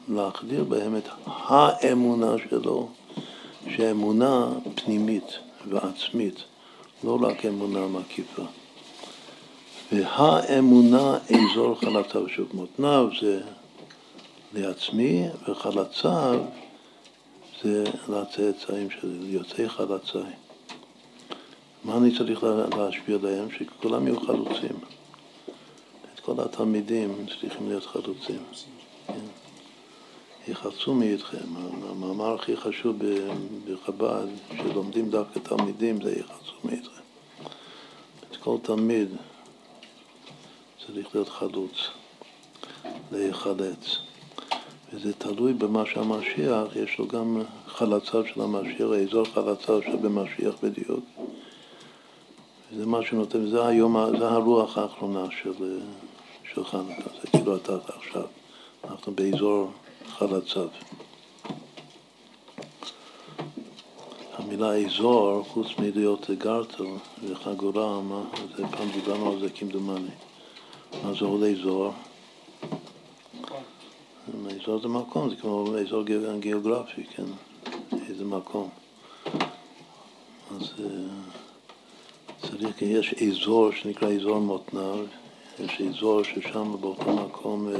להחדיר 0.10 0.64
בהם 0.64 0.98
את 0.98 1.08
האמונה 1.26 2.36
שלו, 2.50 2.90
שאמונה 3.76 4.48
פנימית 4.76 5.34
ועצמית, 5.70 6.44
לא 7.04 7.18
רק 7.22 7.46
אמונה 7.46 7.88
מקיפה. 7.88 8.44
והאמונה 9.92 11.18
אזור 11.30 11.76
חלציו, 11.76 12.30
שוב 12.30 12.48
מותניו 12.54 13.08
זה 13.22 13.42
לעצמי, 14.54 15.28
וחלציו 15.48 16.42
זה 17.64 17.84
לצאצאים 18.10 18.90
שלי, 18.90 19.20
ליוצאי 19.20 19.70
חלציי. 19.70 20.34
מה 21.84 21.98
אני 21.98 22.18
צריך 22.18 22.44
להשפיע 22.78 23.16
עליהם? 23.16 23.48
שכולם 23.52 24.08
יהיו 24.08 24.20
חלוצים. 24.20 24.80
את 26.14 26.20
כל 26.20 26.34
התלמידים 26.40 27.26
צריכים 27.42 27.68
להיות 27.70 27.86
חלוצים. 27.86 28.44
כן. 29.08 29.14
יחלצו 30.48 30.94
מאיתכם. 30.94 31.56
המאמר 31.90 32.36
הכי 32.36 32.58
חשוב 32.58 32.96
בחב"ד, 33.68 34.28
שלומדים 34.58 35.10
דווקא 35.10 35.40
תלמידים, 35.40 36.02
זה 36.02 36.20
יחלצו 36.20 36.54
מאיתכם. 36.64 37.02
את 38.32 38.38
כל 38.38 38.58
תלמיד 38.62 39.10
צריך 40.86 41.08
להיות 41.16 41.30
חלוץ, 41.30 41.88
להיחלץ. 43.12 44.09
וזה 44.94 45.14
תלוי 45.14 45.54
במה 45.54 45.86
שהמשיח, 45.86 46.76
יש 46.76 47.00
לו 47.00 47.08
גם 47.08 47.42
חלציו 47.68 48.26
של 48.26 48.42
המשיח, 48.42 48.88
האזור 48.94 49.26
חלציו 49.26 49.82
שבמשיח 49.82 50.54
בדיוק. 50.64 51.00
וזה 52.72 52.86
מה 52.86 53.06
שנותן, 53.06 53.48
זה 53.48 53.68
היום, 53.68 54.18
זה 54.20 54.30
הרוח 54.30 54.78
האחרונה 54.78 55.26
של, 55.42 55.80
של 56.54 56.66
חנוכה, 56.66 57.10
זה 57.22 57.28
כאילו 57.28 57.56
אתה 57.56 57.78
עכשיו, 57.88 58.26
אנחנו 58.90 59.14
באזור 59.16 59.72
חלציו. 60.08 60.68
המילה 64.34 64.76
אזור, 64.76 65.44
חוץ 65.44 65.68
מלהיות 65.80 66.30
גרטל 66.30 66.84
וחגורה, 67.24 68.02
מה, 68.02 68.22
זה 68.58 68.68
פעם 68.68 68.90
דיברנו 68.94 69.32
על 69.32 69.40
זה 69.40 69.50
כמדומני. 69.50 70.10
מה 71.04 71.14
זה 71.14 71.26
עולי 71.26 71.56
זוהר? 71.56 71.92
אזור 74.62 74.82
זה 74.82 74.88
מקום, 74.88 75.30
זה 75.30 75.36
כמו 75.36 75.66
אזור 75.78 76.04
גיאוגרפי, 76.40 77.04
כן? 77.04 77.24
איזה 78.10 78.26
מקום. 78.26 78.70
אז 80.56 80.74
אה, 80.80 80.88
צריך, 82.42 82.82
יש 82.82 83.14
אזור 83.14 83.72
שנקרא 83.72 84.10
אזור 84.10 84.40
מותניו, 84.40 85.06
יש 85.60 85.82
אזור 85.82 86.24
ששם 86.24 86.76
באותו 86.82 87.16
מקום 87.16 87.70
אה, 87.70 87.74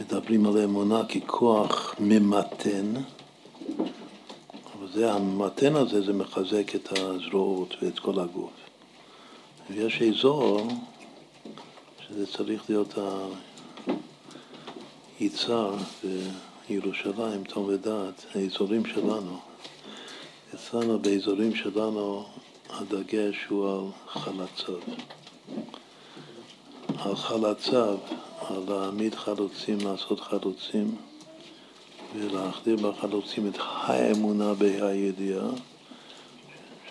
מדברים 0.00 0.46
על 0.46 0.58
אמונה 0.58 1.02
ככוח 1.04 1.94
ממתן, 2.00 2.92
אבל 4.78 4.88
זה, 4.92 5.12
הממתן 5.12 5.76
הזה, 5.76 6.02
זה 6.02 6.12
מחזק 6.12 6.74
את 6.74 6.98
הזרועות 6.98 7.76
ואת 7.82 7.98
כל 7.98 8.20
הגוף. 8.20 8.52
ויש 9.70 10.02
אזור 10.02 10.68
שזה 12.00 12.26
צריך 12.26 12.70
להיות 12.70 12.98
היצר 15.22 15.74
בירושלים, 16.68 17.44
תום 17.44 17.64
ודעת, 17.68 18.26
האזורים 18.34 18.86
שלנו. 18.86 19.38
אצלנו 20.54 20.98
באזורים 20.98 21.54
שלנו 21.54 22.24
הדגש 22.70 23.36
הוא 23.48 23.68
על 23.68 23.88
חלציו. 24.06 24.78
על 26.98 27.16
חלציו, 27.16 27.98
על 28.48 28.62
להעמיד 28.68 29.14
חלוצים, 29.14 29.78
לעשות 29.80 30.20
חלוצים 30.20 30.96
ולהחדיר 32.16 32.76
בחלוצים 32.76 33.48
את 33.48 33.58
האמונה 33.58 34.54
בהידיעה. 34.54 35.48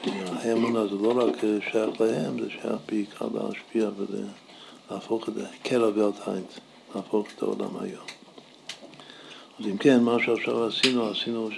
האמונה 0.03 0.87
זה 0.87 0.95
לא 0.95 1.27
רק 1.27 1.37
שייך 1.71 2.01
להם, 2.01 2.39
זה 2.39 2.49
שייך 2.49 2.81
בעיקר 2.85 3.27
להשפיע 3.33 3.89
ולהפוך 3.97 5.29
את 5.29 5.33
קרע 5.63 5.89
ואלטייט, 5.95 6.59
להפוך 6.95 7.27
את 7.35 7.41
העולם 7.41 7.77
היום. 7.79 8.20
אז 9.61 9.67
אם 9.67 9.77
כן, 9.77 10.03
מה 10.03 10.17
שעכשיו 10.25 10.65
עשינו, 10.65 11.09
עשינו 11.09 11.49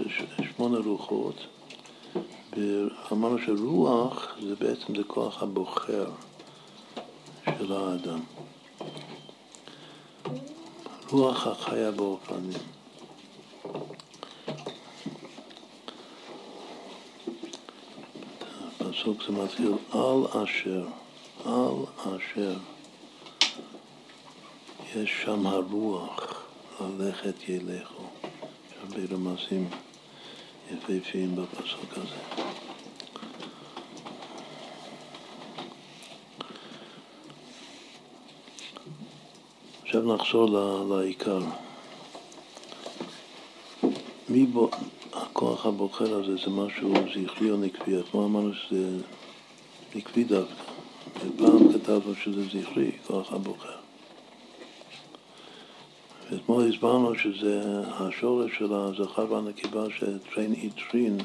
שמונה 0.56 0.78
רוחות, 0.78 1.36
ואמרנו 2.52 3.38
שרוח 3.46 4.36
זה 4.42 4.56
בעצם 4.56 4.96
זה 4.96 5.04
כוח 5.08 5.44
הבוחר 5.44 6.06
של 7.46 7.74
האדם. 7.74 8.20
רוח 11.10 11.48
החיה 11.48 11.92
באופנים. 11.92 12.60
הפסוק 18.82 19.24
זה 19.28 19.32
מתחיל 19.32 19.74
על 19.92 20.44
אשר, 20.44 20.86
על 21.46 21.76
אשר 21.98 22.54
יש 24.96 25.12
שם 25.24 25.48
הרוח. 25.48 26.33
ללכת 26.84 27.50
ילכו. 27.50 28.04
יש 28.24 28.78
הרבה 28.82 29.16
רמזים 29.16 29.70
יפהפיים 30.72 31.36
בפסוק 31.36 31.98
הזה. 31.98 32.44
עכשיו 39.84 40.16
נחזור 40.16 40.50
לעיקר. 40.90 41.40
מי 44.30 44.46
בו, 44.46 44.70
הכוח 45.14 45.66
הבוחר 45.66 46.20
הזה 46.20 46.36
זה 46.36 46.50
משהו 46.50 46.94
זכרי 46.94 47.52
או 47.52 47.58
נקבי, 47.58 48.00
אתמול 48.00 48.24
אמרנו 48.24 48.54
שזה 48.54 48.98
נקבי 49.96 50.24
דווקא, 50.24 50.64
ופעם 51.16 51.74
כתבנו 51.74 52.16
שזה 52.16 52.44
זכרי, 52.44 52.92
כוח 53.08 53.34
הבוחר. 53.34 53.83
ואתמול 56.54 56.74
הסברנו 56.74 57.16
שזה 57.16 57.62
השורש 58.00 58.52
של 58.58 58.74
הזכר 58.74 59.32
והנקבה 59.32 59.86
שטרין 59.90 60.54
איטרין 60.54 61.18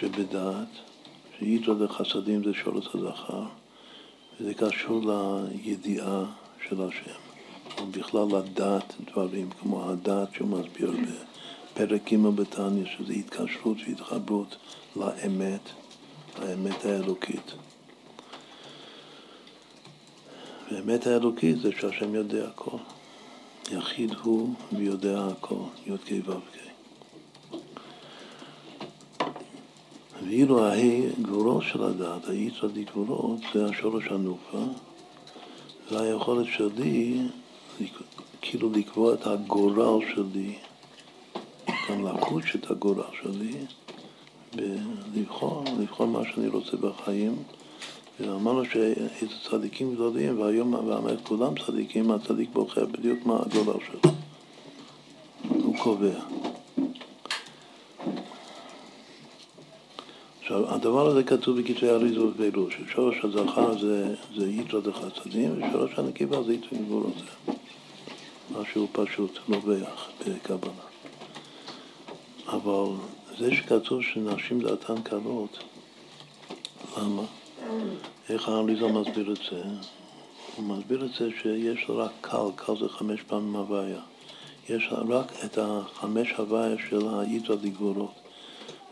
שבדעת, 0.00 0.68
שאיתו 1.38 1.84
לחסדים 1.84 2.44
זה 2.44 2.54
שורש 2.54 2.86
הזכר, 2.94 3.42
וזה 4.40 4.54
קשור 4.54 5.02
לידיעה 5.04 6.24
של 6.68 6.82
השם, 6.82 7.20
או 7.78 7.86
בכלל 7.86 8.26
לדעת 8.38 8.94
דברים, 9.10 9.50
כמו 9.50 9.90
הדעת 9.90 10.34
שהוא 10.34 10.48
מסביר 10.48 10.92
בפרק 11.74 12.12
ג' 12.12 12.26
בתניא, 12.26 12.84
שזה 12.96 13.12
התקשרות 13.12 13.76
והתחברות 13.88 14.56
לאמת, 14.96 15.68
האמת 16.38 16.84
האלוקית. 16.84 17.52
והאמת 20.70 21.06
האלוקית 21.06 21.58
זה 21.58 21.70
שהשם 21.80 22.14
יודע 22.14 22.48
הכל. 22.48 22.78
יחיד 23.72 24.14
הוא 24.22 24.54
ויודע 24.72 25.26
הכל, 25.26 25.64
י"ק 25.86 26.28
ו"ק. 26.28 26.62
ואילו 30.22 30.64
ההי 30.64 31.08
גבולות 31.22 31.62
של 31.62 31.82
הדעת, 31.82 32.28
האי 32.28 32.50
צדיק 32.60 32.90
גבולות, 32.90 33.40
זה 33.54 33.66
השורש 33.66 34.04
הנופה, 34.06 34.64
והיכולת 35.90 36.46
שלי 36.46 37.18
כאילו 38.40 38.70
לקבוע 38.72 39.14
את 39.14 39.26
הגורל 39.26 40.04
שלי, 40.14 40.54
גם 41.90 42.06
לחוש 42.06 42.56
את 42.56 42.70
הגורל 42.70 43.02
שלי, 43.22 43.52
ולבחור, 44.56 45.64
לבחור 45.80 46.06
מה 46.06 46.20
שאני 46.24 46.48
רוצה 46.48 46.76
בחיים. 46.76 47.36
ואמרנו 48.20 48.64
שאיזה 48.64 49.34
צדיקים 49.50 49.94
גדולים, 49.94 50.40
והיום 50.40 50.88
באמת 50.88 51.18
כולם 51.22 51.54
צדיקים, 51.66 52.10
הצדיק 52.10 52.50
בוחר 52.52 52.86
בדיוק 52.86 53.26
מה 53.26 53.38
הגורל 53.46 53.78
שלו. 53.86 54.12
הוא 55.48 55.78
קובע. 55.78 56.20
עכשיו, 60.40 60.74
הדבר 60.74 61.06
הזה 61.06 61.24
כתוב 61.24 61.60
בכתבי 61.60 61.90
אריזה 61.90 62.24
ובפירוש, 62.24 62.74
ששורש 62.88 63.24
הזכר 63.24 63.78
זה, 63.78 64.14
זה 64.36 64.50
יתרו 64.50 64.80
דחסדים, 64.80 65.52
ושורש 65.52 65.98
הנקבה 65.98 66.42
זה 66.42 66.54
יתרו 66.54 66.78
גבולות. 66.78 67.14
משהו 68.60 68.88
פשוט, 68.92 69.38
לא 69.48 69.58
ביח, 69.58 70.08
בקבלה. 70.20 70.72
אבל 72.48 72.86
זה 73.38 73.54
שכתוב 73.54 74.02
שנשים 74.02 74.60
דעתן 74.60 75.02
קלות, 75.02 75.58
למה? 76.98 77.22
איך 78.28 78.48
האריזה 78.48 78.86
מסביר 78.86 79.32
את 79.32 79.38
זה? 79.50 79.62
הוא 80.56 80.64
מסביר 80.64 81.04
את 81.04 81.10
זה 81.18 81.30
שיש 81.42 81.86
רק 81.88 82.10
קל, 82.20 82.46
קל 82.56 82.72
זה 82.80 82.88
חמש 82.88 83.22
פעמים 83.22 83.56
הוויה. 83.56 84.00
יש 84.68 84.88
רק 85.08 85.32
את 85.44 85.58
החמש 85.58 86.32
הוויה 86.36 86.76
של 86.90 87.08
היתרה 87.18 87.56
דגבורות. 87.56 88.12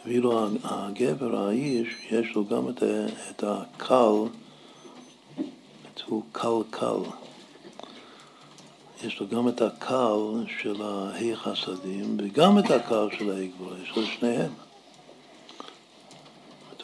ואילו 0.04 0.46
הגבר, 0.64 1.36
האיש, 1.36 1.88
יש 2.10 2.34
לו 2.34 2.44
גם 2.44 2.68
את, 2.68 2.82
את 3.30 3.44
הקל, 3.46 4.28
הוא 6.06 6.22
קל 6.32 6.48
קל. 6.70 7.00
יש 9.04 9.20
לו 9.20 9.28
גם 9.28 9.48
את 9.48 9.62
הקל 9.62 10.44
של 10.62 10.82
ההי 10.82 11.36
חסדים 11.36 12.16
וגם 12.18 12.58
את 12.58 12.70
הקל 12.70 13.08
של 13.18 13.30
ההי 13.30 13.48
גבוה, 13.48 13.76
יש 13.82 13.96
לו 13.96 14.06
שניהם. 14.06 14.52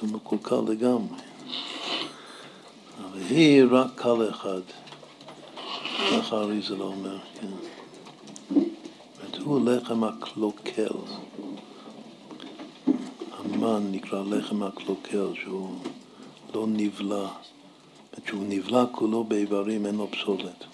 הוא 0.01 0.09
מקולקל 0.09 0.61
לגמרי. 0.69 1.26
אבל 3.05 3.21
היא 3.31 3.65
רק 3.71 3.91
קל 3.95 4.31
אחד, 4.31 4.61
ככה 6.11 6.37
אריזה 6.37 6.77
לא 6.77 6.85
אומר, 6.85 7.19
כן. 7.41 7.47
הוא 9.47 9.61
לחם 9.71 10.05
הקלוקל. 10.05 10.89
המן 13.39 13.93
נקרא 13.93 14.23
לחם 14.23 14.63
הקלוקל, 14.63 15.27
שהוא 15.43 15.75
לא 16.55 16.67
נבלע, 16.69 17.29
שהוא 18.27 18.45
נבלע 18.49 18.85
כולו 18.93 19.25
באיברים, 19.25 19.87
אין 19.87 19.95
לו 19.95 20.09
פסולת. 20.11 20.65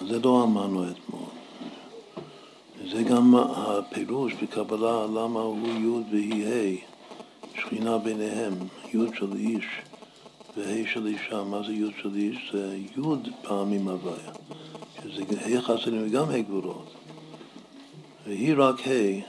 זה 0.00 0.18
לא 0.18 0.42
אמרנו 0.42 0.90
אתמול. 0.90 1.19
זה 2.92 3.02
גם 3.02 3.34
הפירוש 3.34 4.34
בקבלה 4.34 5.06
למה 5.06 5.40
הוא 5.40 5.68
י' 5.68 6.10
והיא 6.10 6.46
ה', 6.46 6.76
שכינה 7.60 7.98
ביניהם, 7.98 8.52
י' 8.94 9.16
של 9.18 9.32
איש 9.36 9.64
וה' 10.56 10.86
של 10.86 11.06
אישה. 11.06 11.44
מה 11.44 11.62
זה 11.66 11.72
י' 11.72 11.90
של 12.02 12.14
איש? 12.14 12.52
זה 12.52 12.76
י' 12.76 13.30
פעמים 13.42 13.88
הוויה. 13.88 14.32
שזה 15.02 15.22
ה' 15.40 15.62
חסדים 15.62 16.06
וגם 16.06 16.30
ה' 16.30 16.40
גבולות. 16.40 16.94
והיא 18.26 18.54
רק 18.58 18.80
ה', 18.80 19.20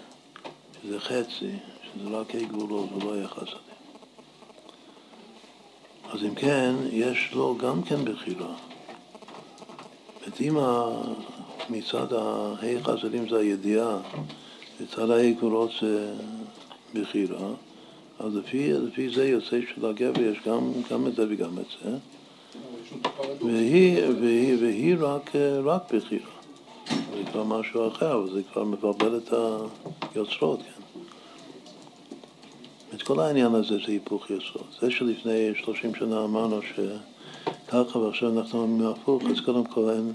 שזה 0.83 0.99
חצי, 0.99 1.51
שזה 1.83 2.09
רק 2.17 2.35
ה' 2.35 2.43
גבולות 2.43 2.89
ולא 2.91 3.15
ה' 3.15 3.27
חסדים. 3.27 3.71
אז 6.11 6.23
אם 6.23 6.35
כן, 6.35 6.75
יש 6.91 7.29
לו 7.33 7.57
גם 7.57 7.83
כן 7.83 8.05
בחירה. 8.05 8.55
אם 10.41 10.57
מצד 11.69 12.13
ה' 12.13 12.55
חסדים 12.83 13.29
זה 13.29 13.37
הידיעה, 13.37 13.97
מצד 14.81 15.09
ה' 15.09 15.31
גבולות 15.31 15.71
זה 15.81 16.13
בחירה, 16.93 17.49
אז 18.19 18.35
לפי, 18.35 18.73
לפי 18.73 19.09
זה 19.09 19.27
יוצא 19.27 19.59
שלגבר 19.73 20.21
יש 20.21 20.37
גם, 20.45 20.71
גם 20.91 21.07
את 21.07 21.15
זה 21.15 21.25
וגם 21.29 21.57
את 21.59 21.65
זה. 21.83 21.97
והיא, 23.45 24.03
והיא, 24.21 24.57
והיא 24.61 24.95
רק, 24.99 25.31
רק 25.63 25.93
בחירה. 25.93 26.31
זה 26.89 27.23
כבר 27.31 27.43
משהו 27.43 27.87
אחר, 27.87 28.13
אבל 28.13 28.33
זה 28.33 28.41
כבר 28.53 28.63
מבלבל 28.63 29.17
את 29.17 29.33
היוצרות, 30.15 30.59
כן. 30.59 30.81
את 32.95 33.01
כל 33.01 33.19
העניין 33.19 33.55
הזה 33.55 33.77
זה 33.77 33.91
היפוך 33.91 34.29
יסוד. 34.29 34.63
זה 34.79 34.91
שלפני 34.91 35.51
30 35.55 35.95
שנה 35.95 36.23
אמרנו 36.23 36.59
שככה 36.61 37.97
ועכשיו 37.97 38.39
אנחנו 38.39 38.91
הפוך, 38.91 39.23
אז 39.23 39.39
קודם 39.45 39.65
כל 39.65 39.89
אין, 39.89 40.13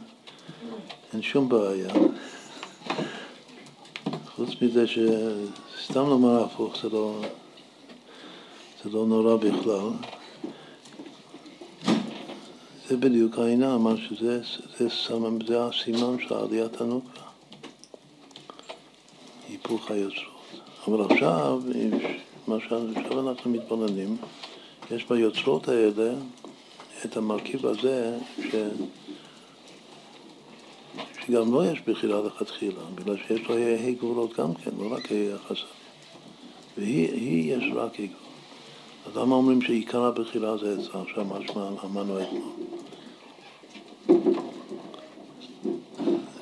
אין 1.12 1.22
שום 1.22 1.48
בעיה. 1.48 1.88
חוץ 4.36 4.48
מזה 4.62 4.84
שסתם 4.86 6.06
לומר 6.06 6.44
הפוך 6.44 6.76
זה 6.82 6.88
לא, 6.88 7.20
זה 8.84 8.90
לא 8.90 9.06
נורא 9.06 9.36
בכלל. 9.36 9.88
זה 12.88 12.96
בדיוק 12.96 13.38
העניין, 13.38 13.76
מה 13.76 13.94
שזה 13.96 14.40
זה, 14.78 14.90
סמם, 14.90 15.38
זה 15.46 15.64
הסימן 15.64 16.16
של 16.28 16.34
עליית 16.34 16.80
הנוקבה, 16.80 17.22
היפוך 19.48 19.90
היוצרות. 19.90 20.26
אבל 20.88 21.12
עכשיו, 21.12 21.62
מה 22.46 22.56
שעכשיו 22.60 23.28
אנחנו 23.28 23.50
מתבוננים, 23.50 24.16
יש 24.90 25.04
ביוצרות 25.04 25.68
האלה 25.68 26.14
את 27.04 27.16
המרכיב 27.16 27.66
הזה 27.66 28.18
ש... 28.42 28.54
שגם 31.26 31.54
לא 31.54 31.66
יש 31.66 31.80
בחירה 31.80 32.20
לכתחילה, 32.22 32.80
בגלל 32.94 33.16
שיש 33.26 33.40
לו 33.48 33.56
ה' 33.56 33.90
גבולות 33.90 34.36
גם 34.38 34.54
כן, 34.54 34.70
לא 34.78 34.92
רק 34.92 35.12
ה' 35.12 35.34
החסד. 35.34 35.66
והיא 36.78 37.56
יש 37.56 37.64
רק 37.74 38.00
ה' 38.00 38.06
גבולות. 38.06 38.26
אז 39.06 39.16
למה 39.16 39.34
אומרים 39.34 39.62
שעיקר 39.62 40.04
הבחירה 40.04 40.56
זה 40.56 40.74
אצלה? 40.74 41.02
עכשיו 41.02 41.24
מה 41.24 41.38
שאמרנו 41.46 42.18
אתמול. 42.22 42.52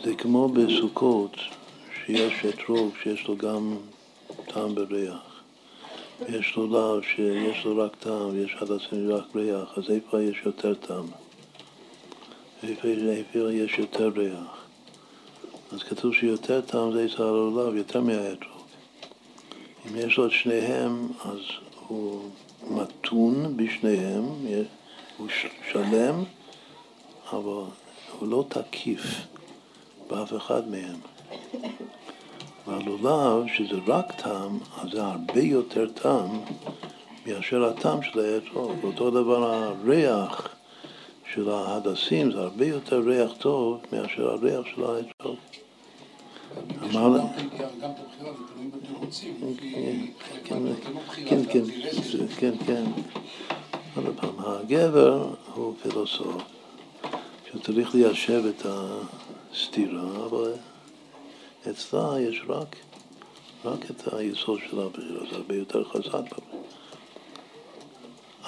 זה 0.05 0.15
כמו 0.15 0.49
בסוכות, 0.49 1.37
שיש 2.07 2.45
אתרוג 2.49 2.93
שיש 3.03 3.29
לו 3.29 3.37
גם 3.37 3.77
טעם 4.47 4.73
וריח. 4.77 5.43
יש 6.29 6.57
לו 6.57 6.67
לאו 6.67 7.03
שיש 7.03 7.65
לו 7.65 7.77
רק 7.77 7.97
טעם 7.97 8.29
ויש 8.29 8.57
עצמי 8.61 9.09
רק 9.09 9.37
ריח, 9.37 9.79
אז 9.79 9.91
איפה 9.91 10.23
יש 10.23 10.37
יותר 10.45 10.75
טעם? 10.75 11.07
איפה 12.63 13.53
יש 13.53 13.79
יותר 13.79 14.09
ריח? 14.09 14.64
אז 15.75 15.83
כתוב 15.83 16.15
שיותר 16.15 16.61
טעם 16.61 16.93
זה 16.93 17.03
יצא 17.03 17.23
על 17.23 17.77
יותר 17.77 18.01
מהאתרוג. 18.01 18.63
אם 19.87 19.97
יש 19.97 20.19
לו 20.19 20.27
את 20.27 20.31
שניהם, 20.31 21.09
אז 21.25 21.39
הוא 21.89 22.31
מתון 22.71 23.57
בשניהם, 23.57 24.25
הוא 25.17 25.29
שלם, 25.73 26.25
אבל 27.33 27.63
הוא 28.19 28.29
לא 28.29 28.45
תקיף 28.49 29.01
באף 30.11 30.33
אחד 30.37 30.69
מהם. 30.69 30.97
והלולב, 32.67 33.47
שזה 33.57 33.77
רק 33.87 34.13
טעם, 34.13 34.59
אז 34.79 34.91
זה 34.91 35.05
הרבה 35.05 35.41
יותר 35.41 35.91
טעם 35.91 36.41
מאשר 37.27 37.65
הטעם 37.65 38.03
של 38.03 38.21
האתרוג. 38.21 38.77
אותו 38.85 39.11
דבר 39.11 39.53
הריח 39.53 40.49
של 41.35 41.51
ההדסים, 41.51 42.33
זה 42.33 42.41
הרבה 42.41 42.67
יותר 42.67 43.01
ריח 43.07 43.31
טוב 43.39 43.81
מאשר 43.93 44.31
הריח 44.31 44.67
של 44.75 44.85
האתרוג. 44.85 45.37
אמר 46.83 47.19
כן, 51.27 51.41
כן, 51.51 51.65
כן, 52.39 52.55
כן. 52.67 52.85
עוד 53.97 54.15
פעם, 54.17 54.35
הגבר 54.39 55.35
הוא 55.55 55.75
פילוסוף, 55.83 56.43
שצריך 57.53 57.95
ליישב 57.95 58.43
את 58.47 58.67
הסתירה, 58.67 60.27
אבל 60.27 60.53
אצלה 61.71 62.21
יש 62.21 62.43
רק, 62.49 62.77
רק 63.65 63.91
את 63.91 64.13
היסוד 64.15 64.61
של 64.71 64.81
הבחירה, 64.81 65.21
זה 65.31 65.37
הרבה 65.37 65.57
יותר 65.57 65.85
חזק. 65.85 66.39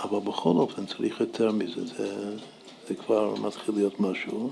אבל 0.02 0.18
בכל 0.18 0.50
אופן 0.56 0.86
צריך 0.86 1.20
יותר 1.20 1.52
מזה, 1.52 1.86
זה, 1.86 2.36
זה 2.88 2.94
כבר 2.94 3.34
מתחיל 3.34 3.74
להיות 3.74 4.00
משהו, 4.00 4.50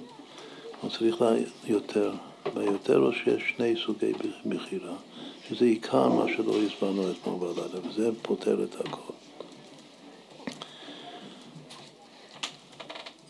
אבל 0.83 0.91
צריך 0.91 1.25
יותר. 1.67 2.13
ביותר 2.55 2.99
או 2.99 3.13
שיש 3.13 3.43
שני 3.57 3.75
סוגי 3.87 4.13
בחירה, 4.47 4.95
שזה 5.49 5.65
עיקר 5.65 6.09
מה 6.09 6.25
שלא 6.37 6.63
הסברנו 6.63 7.11
אתמול 7.11 7.39
בלילה, 7.39 7.89
וזה 7.89 8.11
פותר 8.23 8.65
את 8.65 8.81
הכל. 8.81 9.13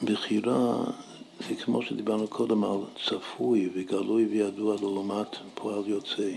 בחירה 0.03 0.85
זה 1.49 1.55
כמו 1.55 1.83
שדיברנו 1.83 2.29
קודם 2.29 2.65
על 2.65 2.79
צפוי 3.07 3.71
וגלוי 3.75 4.27
וידוע 4.27 4.77
לעומת 4.81 5.37
פועל 5.55 5.83
יוצא. 5.87 6.31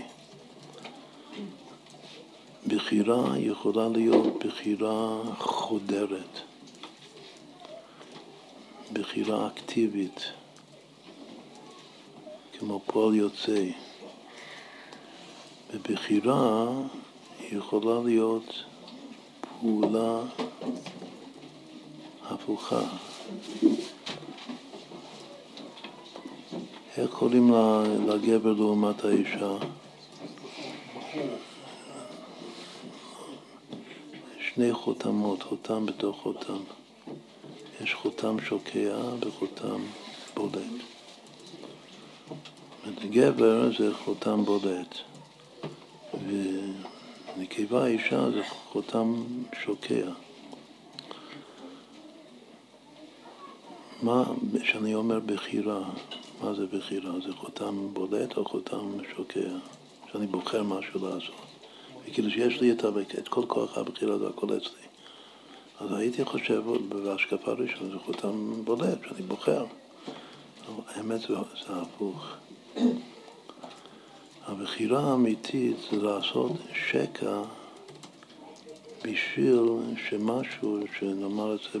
בחירה 2.66 3.38
יכולה 3.38 3.88
להיות 3.88 4.44
בחירה 4.44 5.22
חודרת, 5.38 6.40
בחירה 8.92 9.46
אקטיבית, 9.46 10.20
כמו 12.58 12.80
פועל 12.86 13.14
יוצא. 13.14 13.64
ובחירה 15.74 16.66
יכולה 17.52 18.00
להיות 18.04 18.64
פעולה 19.40 20.20
הפוכה. 22.26 22.82
איך 26.96 27.10
קוראים 27.10 27.52
לגבר 28.08 28.52
לעומת 28.52 29.04
האישה? 29.04 29.56
שני 34.40 34.72
חותמות, 34.72 35.42
חותם 35.42 35.86
בתוך 35.86 36.20
חותם. 36.22 36.62
יש 37.80 37.94
חותם 37.94 38.40
שוקע 38.40 38.98
וחותם 39.20 39.80
בולט. 40.34 40.97
גבר 43.10 43.70
זה 43.78 43.94
חותם 43.94 44.44
בולט, 44.44 44.94
ונקבה 47.36 47.86
אישה 47.86 48.30
זה 48.30 48.42
חותם 48.44 49.24
שוקע. 49.64 50.06
מה, 54.02 54.24
כשאני 54.62 54.94
אומר 54.94 55.20
בחירה, 55.20 55.90
מה 56.42 56.54
זה 56.54 56.66
בחירה? 56.66 57.12
זה 57.26 57.32
חותם 57.32 57.88
בולט 57.92 58.36
או 58.36 58.44
חותם 58.44 58.90
שוקע? 59.16 59.50
שאני 60.12 60.26
בוחר 60.26 60.62
משהו 60.62 61.08
לעשות. 61.08 61.34
וכאילו 62.04 62.30
שיש 62.30 62.60
לי 62.60 62.72
את, 62.72 62.84
את 63.18 63.28
כל 63.28 63.46
כוח 63.46 63.78
הבחירה, 63.78 64.18
זה 64.18 64.28
הכל 64.28 64.46
אצלי. 64.56 64.88
אז 65.80 65.92
הייתי 65.92 66.24
חושב 66.24 66.62
בהשקפה 66.88 67.52
ראשונה 67.52 67.90
זה 67.90 67.98
חותם 67.98 68.64
בולט, 68.64 68.98
שאני 69.08 69.22
בוחר. 69.22 69.64
האמת 70.88 71.20
זה, 71.20 71.34
זה 71.66 71.66
הפוך. 71.68 72.26
הבחירה 74.46 75.10
האמיתית 75.10 75.76
זה 75.90 75.96
לעשות 75.96 76.52
שקע 76.88 77.42
בשביל 79.04 79.60
שמשהו, 80.08 80.78
שנאמר 80.98 81.54
את 81.54 81.60
זה, 81.72 81.78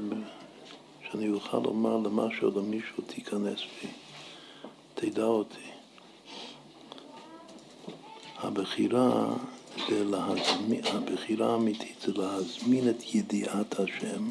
שאני 1.10 1.30
אוכל 1.30 1.58
לומר 1.58 1.96
למשהו 1.96 2.50
או 2.50 2.60
למישהו, 2.60 3.02
תיכנס 3.06 3.58
בי, 3.58 3.88
תדע 4.94 5.24
אותי. 5.24 5.68
הבחירה 8.38 9.34
זה 9.88 10.04
להזמין, 10.04 10.80
הבחירה 10.84 11.52
האמיתית 11.52 12.00
זה 12.06 12.12
להזמין 12.12 12.88
את 12.88 13.14
ידיעת 13.14 13.80
השם. 13.80 14.30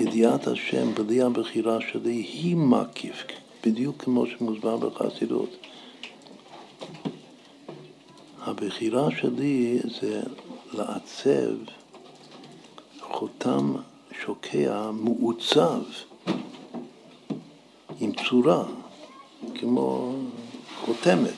ידיעת 0.00 0.46
השם 0.46 0.94
בלי 0.94 1.22
הבחירה 1.22 1.78
שלי 1.92 2.12
היא 2.12 2.56
מקיף, 2.56 3.24
בדיוק 3.66 4.02
כמו 4.02 4.26
שמוסבר 4.26 4.76
בחסידות. 4.76 5.50
הבחירה 8.40 9.08
שלי 9.20 9.78
זה 10.00 10.22
לעצב 10.72 11.54
חותם 13.00 13.74
שוקע 14.24 14.90
מעוצב 14.90 15.82
עם 18.00 18.12
צורה, 18.28 18.64
כמו 19.54 20.14
חותמת. 20.84 21.34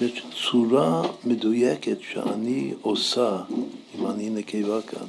יש 0.00 0.22
צורה 0.50 1.02
מדויקת 1.24 1.96
שאני 2.00 2.74
עושה, 2.82 3.42
אם 3.94 4.06
אני 4.06 4.30
נקבה 4.30 4.82
כאן, 4.82 5.06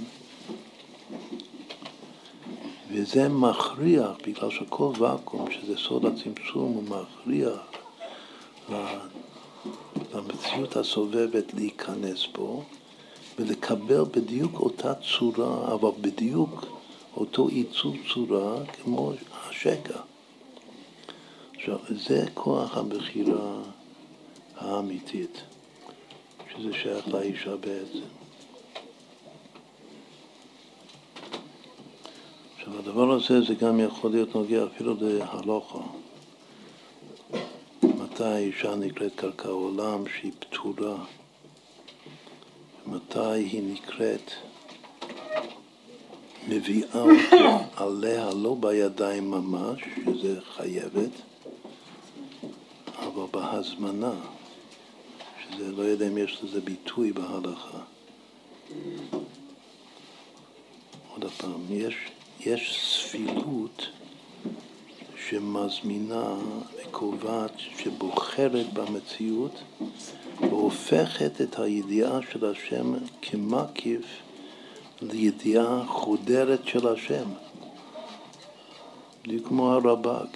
וזה 2.98 3.30
מכריח, 3.30 4.12
בגלל 4.28 4.52
שכל 4.52 4.92
ואקום, 5.00 5.52
שזה 5.52 5.78
סוד 5.78 6.06
הצמצום, 6.06 6.74
הוא 6.74 6.84
מכריח 6.84 7.60
למציאות 10.14 10.76
הסובבת 10.76 11.54
להיכנס 11.54 12.28
בו 12.36 12.64
ולקבל 13.40 14.02
בדיוק 14.12 14.60
אותה 14.60 14.94
צורה, 14.96 15.74
אבל 15.74 15.90
בדיוק 16.02 16.66
אותו 17.18 17.48
עיצוב 17.48 17.96
צורה 18.14 18.66
כמו 18.66 19.12
השקע. 19.34 20.00
עכשיו, 21.56 21.78
זה 21.90 22.26
כוח 22.34 22.78
הבחירה 22.78 23.62
האמיתית, 24.58 25.42
שזה 26.52 26.74
שייך 26.74 27.08
לאישה 27.08 27.56
בעצם. 27.56 28.25
עכשיו, 32.68 32.80
הדבר 32.80 33.12
הזה 33.12 33.42
זה 33.42 33.54
גם 33.54 33.80
יכול 33.80 34.12
להיות 34.12 34.36
נוגע 34.36 34.66
אפילו 34.66 34.96
להלוכה. 35.02 35.80
מתי 37.84 38.24
האישה 38.24 38.76
נקראת 38.76 39.12
קרקע 39.16 39.50
עולם 39.50 40.04
שהיא 40.08 40.32
פתורה? 40.40 40.96
מתי 42.88 43.20
היא 43.20 43.74
נקראת 43.74 44.32
מביאה 46.48 47.02
אותו 47.02 47.60
עליה 47.84 48.30
לא 48.34 48.56
בידיים 48.60 49.32
ממש, 49.32 49.82
שזה 50.06 50.42
חייבת, 50.56 51.12
אבל 53.00 53.26
בהזמנה, 53.32 54.14
שזה 55.44 55.72
לא 55.72 55.82
יודע 55.82 56.08
אם 56.08 56.18
יש 56.18 56.44
לזה 56.44 56.62
ביטוי 56.62 57.12
בהלכה. 57.12 57.80
עוד 61.14 61.32
פעם, 61.38 61.62
יש 61.70 61.96
יש 62.46 62.80
ספילות 63.00 63.88
שמזמינה 65.30 66.36
וקובעת, 66.78 67.52
שבוחרת 67.78 68.74
במציאות 68.74 69.52
והופכת 70.40 71.42
את 71.42 71.60
הידיעה 71.60 72.20
של 72.32 72.46
השם 72.46 72.94
כמקיף 73.22 74.06
לידיעה 75.02 75.84
חודרת 75.88 76.68
של 76.68 76.88
השם. 76.88 77.30
בדיוק 79.24 79.48
כמו 79.48 79.72
הרב"ג, 79.72 80.28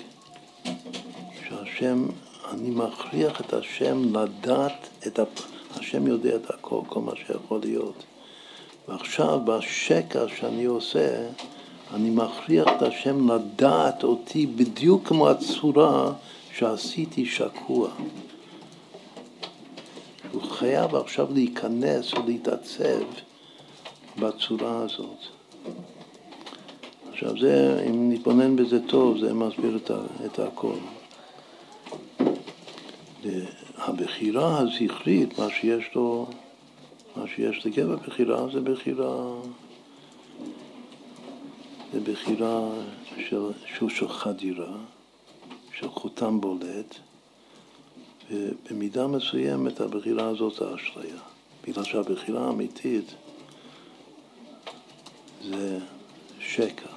שהשם, 1.48 2.07
אני 2.52 2.69
מכריח 2.69 3.41
את 3.41 3.53
השם 3.53 4.15
לדעת 4.15 4.90
את, 5.07 5.19
השם 5.76 6.07
יודע 6.07 6.36
את 6.36 6.49
הכל, 6.49 6.81
כל 6.88 6.99
מה 6.99 7.11
שיכול 7.15 7.60
להיות. 7.64 8.03
ועכשיו 8.88 9.40
בשקע 9.45 10.23
שאני 10.38 10.65
עושה, 10.65 11.30
אני 11.94 12.10
מכריח 12.10 12.68
את 12.78 12.82
השם 12.82 13.32
לדעת 13.32 14.03
אותי 14.03 14.45
בדיוק 14.45 15.07
כמו 15.07 15.30
הצורה 15.30 16.11
שעשיתי 16.53 17.26
שקוע. 17.26 17.90
הוא 20.32 20.41
חייב 20.41 20.95
עכשיו 20.95 21.28
להיכנס 21.34 22.14
ולהתעצב 22.14 23.03
בצורה 24.20 24.78
הזאת. 24.82 25.18
עכשיו 27.11 27.40
זה, 27.40 27.86
אם 27.90 28.11
נתבונן 28.11 28.56
בזה 28.56 28.88
טוב, 28.88 29.18
זה 29.18 29.34
מסביר 29.34 29.78
את, 29.78 29.91
את 30.26 30.40
הכל. 30.40 30.78
הבחירה 33.78 34.60
הזכרית, 34.60 35.40
מה 35.40 35.49
שיש 35.49 35.90
לו, 35.95 36.28
מה 37.16 37.24
שיש 37.36 37.66
לגבר 37.66 37.95
בחירה, 37.95 38.45
זה 38.53 38.61
בחירה 38.61 39.34
זה 41.94 41.99
בחירה 41.99 42.70
של, 43.30 43.52
שהוא 43.76 43.90
של 43.90 44.10
חדירה, 44.10 44.78
של 45.74 45.90
חותם 45.90 46.41
בולט, 46.41 46.95
ובמידה 48.32 49.07
מסוימת 49.07 49.82
הבחירה 49.82 50.28
הזאת 50.28 50.53
זה 50.53 50.76
אשליה. 50.76 51.20
בגלל 51.68 51.84
שהבחירה 51.84 52.48
האמיתית 52.48 53.14
זה 55.44 55.80
שקע. 56.40 56.90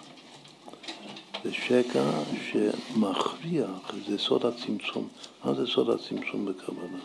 זה 1.44 1.52
שקע 1.52 2.10
שמכריח, 2.51 3.94
זה 4.09 4.19
סוד 4.19 4.47
הצמצום. 4.47 5.09
מה 5.44 5.55
זה 5.55 5.66
סוד 5.66 5.90
הצמצום 5.90 6.44
בקבלה? 6.47 6.98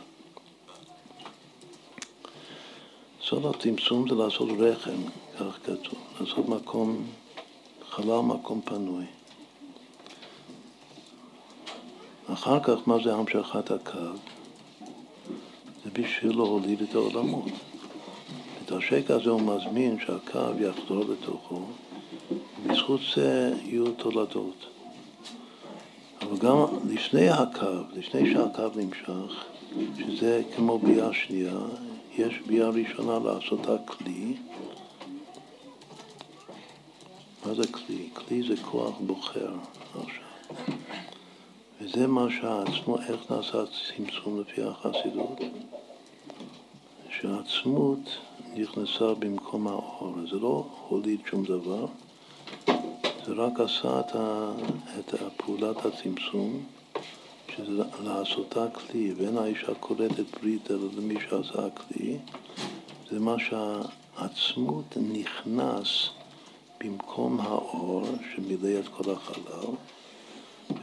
סוד 3.21 3.45
הצמצום 3.45 4.09
זה 4.09 4.15
לעשות 4.15 4.49
רחם, 4.59 5.01
כך 5.39 5.59
כתוב, 5.63 5.99
לעשות 6.19 6.49
מקום, 6.49 7.07
חלל 7.97 8.21
מקום 8.21 8.61
פנוי. 8.61 9.05
אחר 12.33 12.59
כך, 12.59 12.87
מה 12.87 12.97
זה 13.03 13.13
המשכת 13.13 13.71
הקו? 13.71 13.99
זה 15.83 15.89
בשביל 15.93 16.35
להוליד 16.35 16.81
את 16.81 16.95
העולמות. 16.95 17.45
את 18.65 18.71
השקע 18.71 19.15
הזה 19.15 19.29
הוא 19.29 19.41
מזמין 19.41 19.97
שהקו 19.99 20.39
יחזור 20.59 21.03
לתוכו, 21.05 21.61
ובזכות 22.65 23.01
זה 23.15 23.53
יהיו 23.63 23.91
תולדות. 23.91 24.65
אבל 26.21 26.37
גם 26.37 26.57
לפני 26.89 27.29
הקו, 27.29 27.81
לפני 27.93 28.33
שהקו 28.33 28.67
נמשך, 28.75 29.45
שזה 29.97 30.41
כמו 30.55 30.79
ביאה 30.79 31.13
שנייה, 31.13 31.59
יש 32.17 32.39
ביאה 32.47 32.69
ראשונה 32.69 33.19
לעשות 33.19 33.67
הכלי. 33.67 34.33
מה 37.47 37.53
זה 37.53 37.67
כלי? 37.67 38.09
כלי 38.13 38.43
זה 38.47 38.63
כוח 38.63 38.95
בוחר 38.99 39.53
עכשיו. 39.93 40.55
וזה 41.81 42.07
מה 42.07 42.27
שעצמו, 42.29 42.97
איך 42.99 43.31
נעשה 43.31 43.57
צמצום 43.65 44.41
לפי 44.41 44.61
החסידות? 44.63 45.39
שהעצמות 47.09 47.99
נכנסה 48.55 49.13
במקום 49.19 49.67
האור. 49.67 50.13
זה 50.31 50.35
לא 50.39 50.67
הוליד 50.89 51.19
שום 51.25 51.43
דבר, 51.45 51.85
זה 53.25 53.33
רק 53.33 53.59
עשה 53.59 53.99
את, 53.99 54.15
ה, 54.15 54.51
את 54.99 55.13
פעולת 55.37 55.85
הצמצום, 55.85 56.63
שזה 57.55 57.83
לעשותה 58.03 58.65
כלי, 58.69 59.13
ואין 59.17 59.37
האישה 59.37 59.73
קולטת 59.79 60.39
ברית 60.39 60.71
אלא 60.71 60.87
למי 60.97 61.15
שעשה 61.29 61.65
הכלי, 61.65 62.17
זה 63.11 63.19
מה 63.19 63.35
שהעצמות 63.39 64.97
נכנס 64.97 66.09
במקום 66.83 67.39
האור 67.39 68.03
שמילא 68.35 68.79
את 68.79 68.87
כל 68.87 69.11
החלל, 69.11 69.73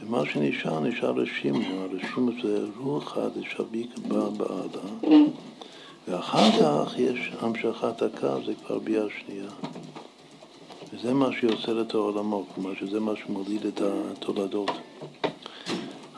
ומה 0.01 0.25
שנשאר, 0.25 0.79
נשאר 0.79 1.11
רשימו, 1.11 1.81
הרשימו 1.81 2.31
זה 2.43 2.65
רוח 2.79 3.17
דשביק 3.17 3.97
בא 3.97 4.29
בעדה, 4.29 5.09
ואחר 6.07 6.51
כך 6.51 6.99
יש 6.99 7.31
המשכת 7.39 8.01
הקו, 8.01 8.45
זה 8.45 8.53
כבר 8.65 8.79
ביאה 8.79 9.05
שנייה. 9.19 9.49
וזה 10.93 11.13
מה 11.13 11.29
שיוצר 11.39 11.81
את 11.81 11.93
העולמות, 11.93 12.45
כלומר 12.55 12.75
שזה 12.75 12.99
מה 12.99 13.13
שמוליד 13.15 13.65
את 13.65 13.81
התולדות. 13.81 14.71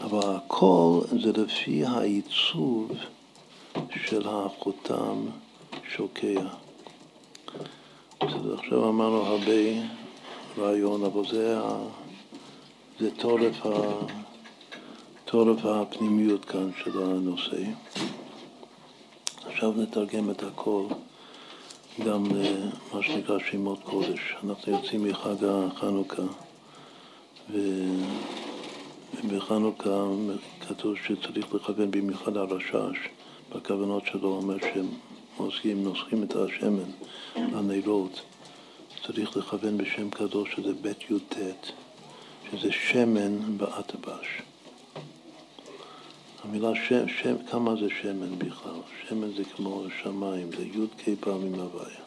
אבל 0.02 0.36
הכל 0.36 1.02
זה 1.24 1.44
לפי 1.44 1.86
העיצוב 1.86 2.92
של 4.06 4.28
החותם 4.28 5.26
שוקע. 5.96 6.42
בסדר, 8.24 8.54
עכשיו 8.54 8.90
אמרנו 8.90 9.18
הרבה 9.18 9.52
רעיון, 10.58 11.04
אבל 11.04 11.28
זה, 11.32 11.60
זה 13.00 13.12
תורף, 13.12 13.66
ה, 13.66 13.70
תורף 15.26 15.66
הפנימיות 15.66 16.46
כאן 16.46 16.70
של 16.84 17.04
הנושא. 17.04 17.64
עכשיו 19.46 19.72
נתרגם 19.72 20.32
את 20.32 20.44
הכל 20.44 20.86
גם 22.06 22.24
למה 22.26 23.04
שנקרא 23.04 23.40
שמות 23.40 23.84
קודש. 23.84 24.36
אנחנו 24.44 24.72
יוצאים 24.72 25.04
מחג 25.04 25.44
החנוכה, 25.44 26.24
ובחנוכה 29.24 30.04
כתוב 30.68 30.96
שצריך 31.06 31.54
לכוון 31.54 31.92
במיוחד 31.92 32.38
הרשש, 32.38 32.98
בכוונות 33.56 34.06
שלו 34.06 34.30
אומר 34.30 34.58
שהם 34.60 34.88
עושים, 35.38 35.84
נוסחים 35.84 36.24
את 36.24 36.36
השמן 36.36 36.92
לנרות. 37.36 38.22
צריך 39.08 39.38
לכוון 39.38 39.78
בשם 39.78 40.10
קדוש 40.10 40.56
שזה 40.56 40.74
בית 40.82 41.12
י"ט, 41.12 41.36
שזה 42.52 42.72
שמן 42.72 43.58
באטבש. 43.58 44.28
המילה 46.44 46.72
שם, 46.88 47.08
שם, 47.08 47.36
כמה 47.52 47.76
זה 47.76 47.88
שמן 48.02 48.40
בכלל? 48.40 48.80
שמן 49.08 49.34
זה 49.38 49.44
כמו 49.56 49.84
שמיים, 50.04 50.52
זה 50.52 50.66
י"ק 50.66 51.20
פעמים 51.20 51.54
הוויה. 51.54 52.00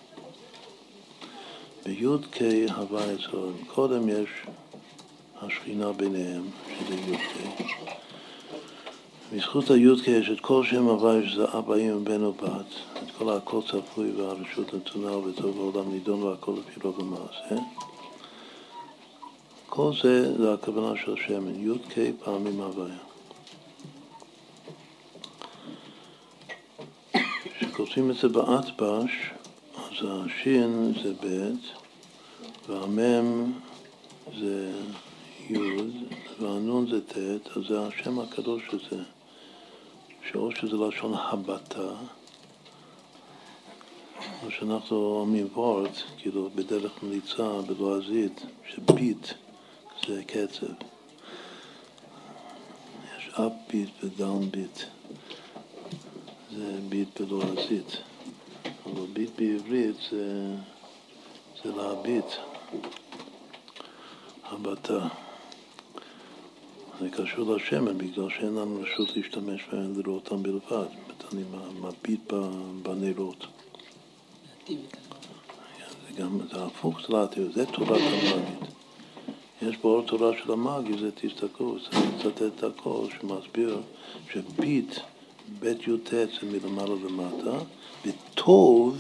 בי"ק 1.85 2.39
הוויה. 2.77 3.17
קודם 3.67 4.09
יש 4.09 4.29
השכינה 5.43 5.93
ביניהם, 5.93 6.43
שזה 6.79 6.95
י"ק. 6.95 7.61
בזכות 9.33 9.71
הי"ק 9.71 10.09
יש 10.09 10.31
את 10.31 10.41
כל 10.41 10.65
שם 10.65 10.85
הוויה, 10.85 11.29
שזה 11.29 11.45
אבא, 11.59 11.75
אמא, 11.75 11.99
בן 11.99 12.25
או 12.25 12.33
בת, 12.33 12.75
את 12.93 13.11
כל 13.19 13.31
הכל 13.37 13.61
צפוי 13.69 14.11
והרשות 14.13 14.75
נתונה 14.75 15.17
וטוב 15.17 15.59
העולם 15.59 15.93
נידון 15.93 16.23
והכל 16.23 16.53
לפי 16.53 16.81
רוב 16.83 17.01
המעשה. 17.01 17.63
כל 19.67 19.93
זה, 20.03 20.37
זה 20.39 20.55
הכוונה 20.55 21.01
של 21.05 21.15
שמן, 21.27 21.67
י"ק 21.67 21.95
פעמים 22.25 22.61
הוויה. 22.61 22.99
כשכותבים 27.59 28.11
את 28.11 28.17
זה 28.17 28.29
באטבש, 28.29 29.11
אז 29.77 30.07
השין 30.07 30.93
זה 31.03 31.13
ב' 31.13 31.53
והמם 32.69 33.53
זה 34.41 34.73
י' 35.51 35.59
והנון 36.41 36.87
זה 36.91 37.01
ט', 37.01 37.57
אז 37.57 37.63
זה 37.69 37.87
השם 37.87 38.19
הקדוש 38.19 38.63
הזה, 38.73 39.03
שאו 40.33 40.53
שזה 40.53 40.77
לשון 40.77 41.15
הבטה, 41.15 41.93
או 44.45 44.51
שאנחנו 44.51 44.97
אומרים 44.97 45.49
וורט, 45.53 45.91
כאילו 46.19 46.51
בדרך 46.55 47.03
מליצה 47.03 47.63
בלועזית, 47.67 48.41
שביט 48.69 49.27
זה 50.07 50.23
קצב. 50.27 50.67
יש 53.19 53.29
אפ 53.35 53.53
ביט 53.71 53.91
ודאון 54.03 54.51
ביט. 54.51 54.79
זה 56.57 56.79
ביט 56.89 57.21
בלועזית, 57.21 57.97
אבל 58.87 59.07
ביט 59.13 59.31
בעברית 59.39 59.97
זה, 60.11 60.55
זה 61.65 61.77
להביט, 61.77 62.27
הבטה. 64.45 65.09
זה 67.01 67.09
קשור 67.11 67.55
לשמן, 67.55 67.99
בגלל 67.99 68.31
שאין 68.31 68.55
לנו 68.55 68.83
רשות 68.83 69.17
להשתמש 69.17 69.61
בהם 69.73 69.93
לראות 70.01 70.33
אותם 70.33 70.43
בלבד. 70.43 70.87
אני 71.33 71.43
מביט 71.81 72.33
בנרות. 72.83 73.47
זה 74.69 76.13
גם, 76.19 76.39
זה 76.53 76.65
הפוך, 76.65 77.01
זה 77.01 77.17
להתיר, 77.17 77.51
זה 77.55 77.67
תורת 77.67 78.01
המגיד. 78.01 78.69
יש 79.63 79.77
באור 79.77 80.03
תורה 80.07 80.31
של 80.43 80.53
המאגי, 80.53 80.99
זה 80.99 81.11
תסתכלו, 81.11 81.79
זה 81.79 81.99
לצטט 81.99 82.43
את 82.43 82.65
הכל, 82.65 83.07
שמסביר 83.21 83.81
שביט 84.33 84.95
בית 85.59 85.89
י"ט 85.89 86.11
זה 86.11 86.27
מלמעלה 86.43 86.95
למטה, 86.95 87.59
וטוב, 88.07 88.99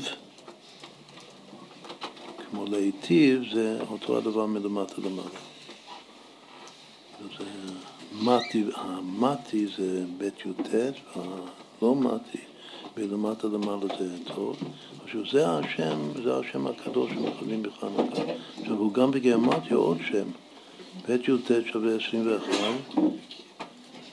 כמו 2.51 2.64
להיטיב, 2.66 3.43
זה 3.52 3.78
אותו 3.90 4.18
הדבר 4.18 4.47
מלמטה 4.47 4.94
למעלה. 4.98 5.40
זה 7.39 7.44
מתי, 8.22 8.64
המתי 8.74 9.66
זה 9.76 10.05
בית 10.18 10.47
י"ט, 10.47 10.74
והלא 11.16 11.94
מתי, 11.94 12.38
מלמטה 12.97 13.48
למעלה 13.48 13.86
זה 13.98 14.16
טוב. 14.34 14.56
עכשיו 15.05 15.20
זה 15.32 15.51
השם, 15.51 15.98
זה 16.22 16.36
השם 16.36 16.66
הקדוש 16.66 17.10
שמכונים 17.10 17.62
בחנוכה. 17.62 18.22
עכשיו 18.60 18.76
הוא 18.76 18.92
גם 18.92 19.10
בגרמטיה 19.10 19.76
עוד 19.76 19.98
שם. 20.10 20.28
בית 21.09 21.28
י"ט 21.28 21.51
שווה 21.72 21.97
21, 21.97 22.52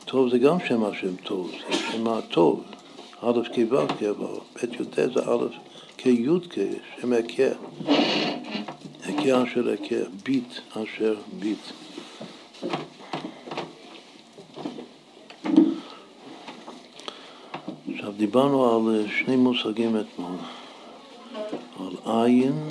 טוב 0.05 0.29
זה 0.29 0.37
גם 0.37 0.57
שם 0.67 0.83
השם 0.83 1.15
טוב, 1.15 1.51
זה 1.51 1.77
שם 1.91 2.07
הטוב, 2.07 2.63
א' 3.21 3.41
כו' 3.55 3.77
אבל 4.09 4.39
בית 4.61 4.73
י"ט 4.79 4.95
זה 4.95 5.21
א' 5.25 5.47
כי' 5.97 6.27
שם 7.01 7.13
הכר, 7.13 7.53
הכר 9.03 9.43
אשר 9.43 9.73
הכר, 9.73 10.03
ביט 10.23 10.53
אשר 10.71 11.15
ביט. 11.39 11.59
דיברנו 18.17 18.75
על 18.75 19.05
שני 19.07 19.35
מושגים 19.35 19.95
אתמול, 19.99 20.37
על 21.79 22.23
עין 22.23 22.69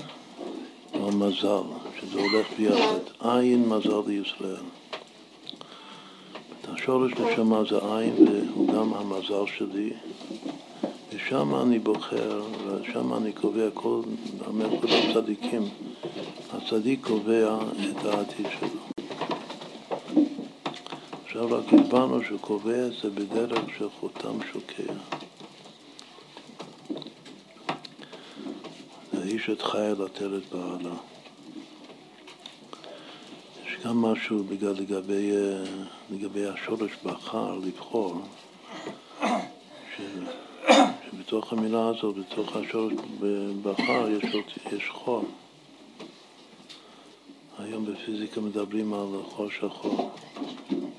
ועל 0.92 1.14
מזל, 1.14 1.62
שזה 2.00 2.20
הולך 2.20 2.46
ביחד, 2.58 3.00
עין 3.20 3.68
מזל 3.68 4.00
לישראל. 4.06 4.64
השורש 6.68 7.12
נשמה 7.12 7.62
זה 7.70 7.78
עין 7.78 8.14
והוא 8.18 8.68
גם 8.72 8.94
המזל 8.94 9.46
שלי 9.58 9.90
ושם 11.12 11.54
אני 11.54 11.78
בוחר, 11.78 12.42
ושם 12.66 13.14
אני 13.14 13.32
קובע 13.32 13.68
כל, 13.74 14.00
אומר 14.46 14.80
כל 14.80 14.86
הצדיקים, 14.86 15.62
הצדיק 16.52 17.06
קובע 17.06 17.58
את 17.90 18.04
העתיד 18.04 18.46
שלו. 18.58 19.04
עכשיו 21.24 21.48
רק 21.50 21.72
הבנו 21.72 22.24
שהוא 22.24 22.40
קובע 22.40 22.86
את 22.86 22.92
זה 23.02 23.10
בדרך 23.10 23.64
של 23.78 23.88
חותם 24.00 24.38
שוקע. 24.52 24.92
האיש 29.48 29.58
את 29.58 29.62
חיה 29.62 29.94
לתל 29.94 30.36
את 30.36 30.54
בעלה. 30.54 30.94
יש 33.66 33.76
גם 33.84 34.02
משהו 34.02 34.44
בגלל 34.44 34.72
לגבי, 34.72 35.30
אה, 35.36 35.64
לגבי 36.10 36.46
השורש 36.46 36.90
בחר, 37.04 37.54
לבחור, 37.54 38.20
ש, 39.96 40.00
שבתוך 41.10 41.52
המילה 41.52 41.88
הזאת, 41.88 42.16
בתוך 42.16 42.56
השורש 42.56 42.92
בחר, 43.62 44.08
יש, 44.10 44.34
יש 44.72 44.88
חור. 44.90 45.24
היום 47.58 47.86
בפיזיקה 47.86 48.40
מדברים 48.40 48.94
על 48.94 49.22
חור 49.28 49.50
שחור. 49.50 50.10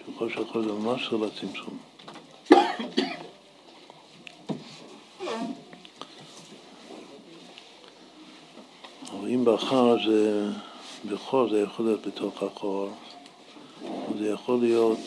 שחור 0.05 0.29
שחור 0.29 0.61
זה 0.61 0.71
ממש 0.71 1.09
לא 1.11 1.27
לצמצום. 1.27 1.76
בחר 9.57 9.97
זה, 10.07 10.49
בחור 11.09 11.49
זה 11.49 11.61
יכול 11.61 11.85
להיות 11.85 12.07
בתוך 12.07 12.43
החור, 12.43 12.89
זה 14.19 14.29
יכול 14.29 14.59
להיות 14.59 14.99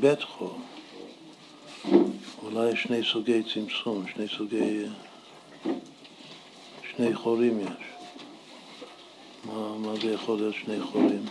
בית 0.00 0.22
חור. 0.22 0.58
אולי 2.42 2.76
שני 2.76 3.02
סוגי 3.12 3.42
צמצום, 3.42 4.04
שני 4.14 4.28
סוגי, 4.28 4.84
שני 6.96 7.14
חורים 7.14 7.60
יש. 7.60 7.68
מה, 9.44 9.78
מה 9.78 9.92
זה 10.02 10.12
יכול 10.12 10.36
להיות 10.38 10.54
שני 10.54 10.82
חורים? 10.82 11.26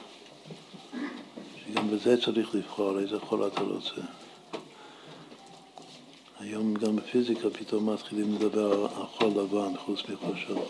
שגם 1.66 1.90
בזה 1.92 2.22
צריך 2.22 2.56
לבחור 2.56 3.00
איזה 3.00 3.20
חור 3.20 3.48
אתה 3.48 3.62
רוצה. 3.62 4.02
היום 6.40 6.74
גם 6.74 6.96
בפיזיקה 6.96 7.50
פתאום 7.50 7.90
מתחילים 7.90 8.36
לדבר 8.36 8.88
על 8.96 9.06
חור 9.06 9.28
לבן 9.28 9.78
חוץ 9.78 10.00
מחור 10.10 10.36
שחור. 10.36 10.68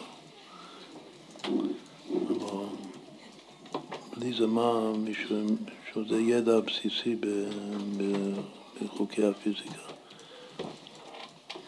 אבל 2.29 2.65
בלי 4.19 4.33
זה 4.33 4.47
מה, 4.47 4.91
שזה 5.93 6.21
ידע 6.21 6.59
בסיסי 6.59 7.15
בחוקי 8.81 9.25
הפיזיקה. 9.25 9.81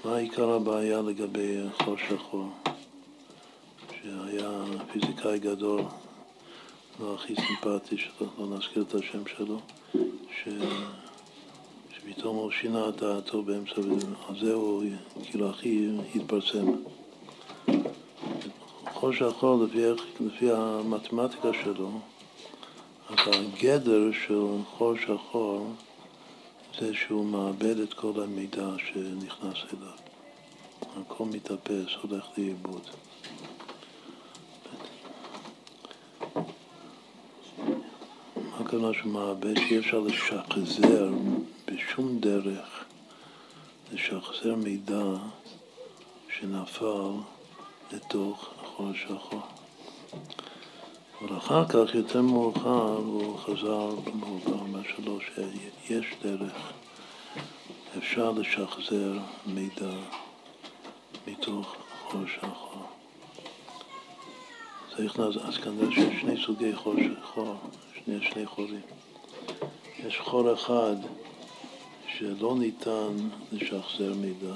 מה 0.06 0.16
עיקר 0.16 0.50
הבעיה 0.50 1.02
לגבי 1.02 1.58
חור 1.84 1.96
שחור? 1.98 2.50
שהיה 3.90 4.64
פיזיקאי 4.92 5.40
גדול, 5.40 5.82
לא 7.00 7.16
הכי 7.16 7.36
סימפטי, 7.36 7.98
שלא 7.98 8.58
נזכיר 8.58 8.84
את 8.84 8.96
השם 8.96 9.28
שלו, 9.38 9.60
ש... 10.44 10.50
שפתאום 11.96 12.36
הוא 12.36 12.52
שינה 12.52 12.90
את 12.90 12.96
דעתו 12.96 13.44
באמצע, 13.44 13.76
על 14.28 14.40
זה 14.40 14.54
הוא 14.54 14.84
כאילו 15.24 15.50
הכי 15.50 15.90
התפרסם. 16.16 16.72
חור 18.94 19.12
שחור, 19.14 19.64
לפי, 19.64 20.04
לפי 20.20 20.52
המתמטיקה 20.52 21.50
שלו, 21.64 21.92
הגדר 23.18 24.12
של 24.26 24.46
חור 24.78 24.94
שחור 24.98 25.68
זה 26.80 26.94
שהוא 26.94 27.26
מאבד 27.26 27.80
את 27.80 27.94
כל 27.94 28.24
המידע 28.24 28.68
שנכנס 28.78 29.58
אליו. 29.74 29.98
הכל 31.02 31.26
מתאפס, 31.26 31.88
הולך 32.02 32.26
לאיבוד. 32.38 32.82
מה 38.36 38.58
הכוונה 38.60 38.94
שמאבד? 38.94 39.60
שאי 39.60 39.80
אפשר 39.80 40.00
לשחזר 40.00 41.10
בשום 41.68 42.20
דרך, 42.20 42.86
לשחזר 43.92 44.56
מידע 44.56 45.06
שנפל 46.38 47.12
לתוך 47.92 48.50
החור 48.62 48.90
השחור. 48.90 49.42
אבל 51.22 51.38
אחר 51.38 51.66
כך, 51.66 51.96
יותר 51.96 52.22
מאוחר, 52.22 52.98
הוא 52.98 53.38
חזר 53.38 53.90
ואומר 54.46 54.80
שלו 54.96 55.20
שיש 55.22 56.06
דרך, 56.24 56.72
אפשר 57.98 58.32
לשחזר 58.32 59.14
מידע 59.46 59.92
מתוך 61.28 61.76
חור 62.08 62.22
שחור. 62.28 62.84
צריך 64.96 65.20
לז... 65.20 65.38
אז 65.38 65.58
כנראה 65.58 65.92
שיש 65.92 66.22
שני 66.22 66.42
סוגי 66.46 66.76
חור 66.76 66.94
שחור, 66.96 67.56
שני, 67.96 68.18
שני 68.22 68.46
חורים. 68.46 68.82
יש 70.00 70.20
חור 70.20 70.54
אחד 70.54 70.96
שלא 72.18 72.56
ניתן 72.60 73.14
לשחזר 73.52 74.14
מידע, 74.14 74.54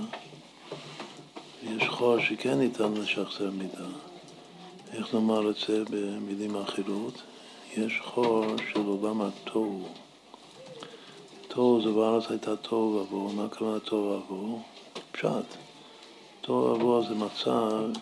ויש 1.63 1.89
חור 1.89 2.19
שכן 2.19 2.59
ניתן 2.59 2.93
לשחזר 2.93 3.51
מידע. 3.51 3.85
איך 4.93 5.13
לומר 5.13 5.49
את 5.49 5.55
זה 5.67 5.83
במילים 5.89 6.55
אחרות? 6.55 7.21
יש 7.77 8.01
חור 8.03 8.45
של 8.73 8.79
עולם 8.85 9.21
התוהו. 9.21 9.87
תוהו 11.47 11.81
זה 11.83 11.91
בארץ 11.91 12.23
הייתה 12.29 12.55
תוהו 12.55 12.81
ובוהו, 12.81 13.33
מה 13.33 13.49
קרה 13.49 13.79
תוהו 13.79 14.21
ובוהו? 14.21 14.61
פשט. 15.11 15.57
תוהו 16.41 16.75
ובוהו 16.75 17.03
זה 17.07 17.15
מצב 17.15 17.99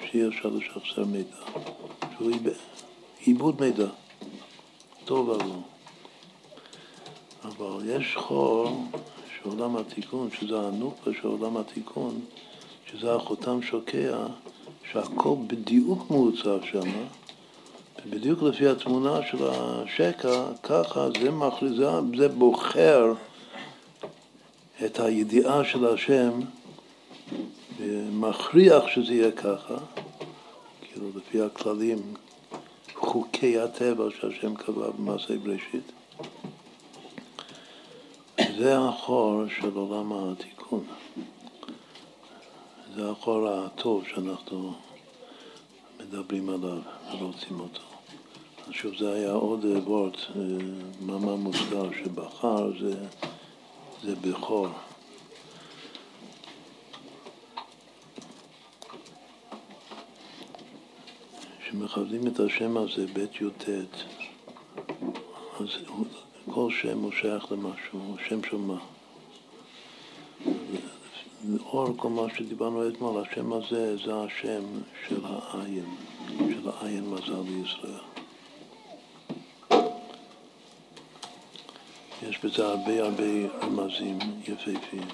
שאי 0.00 0.28
אפשר 0.28 0.48
לשחזר 0.48 1.04
מידע, 1.04 1.36
שהוא 2.16 2.30
עיבוד 3.20 3.60
מידע, 3.60 3.86
תוהו 5.04 5.20
ובוהו. 5.20 5.62
אבל 7.44 7.90
יש 7.90 8.16
חור 8.16 8.84
של 9.26 9.48
עולם 9.48 9.76
התיקון, 9.76 10.28
שזה 10.40 10.60
הנוקבה 10.60 11.12
של 11.22 11.28
עולם 11.28 11.56
התיקון, 11.56 12.20
שזה 12.90 13.14
החותם 13.14 13.62
שוקע, 13.62 14.26
שהכל 14.90 15.34
בדיוק 15.46 16.10
מעוצב 16.10 16.58
שם, 16.70 16.90
ובדיוק 18.06 18.42
לפי 18.42 18.68
התמונה 18.68 19.20
של 19.30 19.38
השקע, 19.48 20.44
ככה 20.62 21.08
זה 21.20 21.30
מכריזה, 21.30 21.90
זה 22.18 22.28
בוחר 22.28 23.12
את 24.84 25.00
הידיעה 25.00 25.64
של 25.64 25.86
השם 25.86 26.40
ומכריח 27.78 28.86
שזה 28.86 29.14
יהיה 29.14 29.32
ככה, 29.32 29.76
כאילו 30.80 31.06
לפי 31.16 31.40
הכללים, 31.40 32.14
חוקי 32.94 33.58
הטבע 33.58 34.04
שהשם 34.20 34.54
קבע 34.54 34.90
במעשה 34.90 35.38
בראשית. 35.38 35.92
זה 38.58 38.78
החור 38.78 39.42
של 39.60 39.70
עולם 39.74 40.12
התיקון. 40.12 40.84
זה 42.94 43.10
החור 43.10 43.48
הטוב 43.48 44.04
שאנחנו 44.08 44.74
מדברים 46.00 46.48
עליו 46.48 46.78
ורוצים 47.12 47.60
אותו. 47.60 47.80
שוב, 48.70 48.96
זה 48.98 49.12
היה 49.12 49.32
עוד 49.32 49.64
וורט, 49.64 50.16
מאמר 51.00 51.36
מוזכר, 51.36 51.88
שבחר 51.92 52.78
זה, 52.80 52.94
זה 54.02 54.14
בכור. 54.16 54.68
כשמכבדים 61.60 62.26
את 62.26 62.40
השם 62.40 62.76
הזה, 62.76 63.06
בית 63.12 63.40
י"ט, 63.40 63.68
אז 65.60 65.68
כל 66.54 66.70
שם 66.82 66.98
הוא 66.98 67.12
שייך 67.12 67.52
למשהו, 67.52 68.16
שם 68.28 68.40
של 68.50 68.56
מה. 68.56 68.78
לאור 71.52 71.88
כל 71.96 72.08
מה 72.08 72.22
שדיברנו 72.36 72.88
אתמול, 72.88 73.22
השם 73.22 73.52
הזה 73.52 73.96
זה 73.96 74.14
השם 74.14 74.62
של 75.08 75.20
העין, 75.24 75.94
של 76.38 76.68
העין 76.68 77.10
מזל 77.10 77.42
לישראל. 77.46 78.12
יש 82.22 82.44
בזה 82.44 82.66
הרבה 82.66 83.02
הרבה 83.02 83.24
רמזים 83.62 84.18
יפהפיים. 84.48 85.08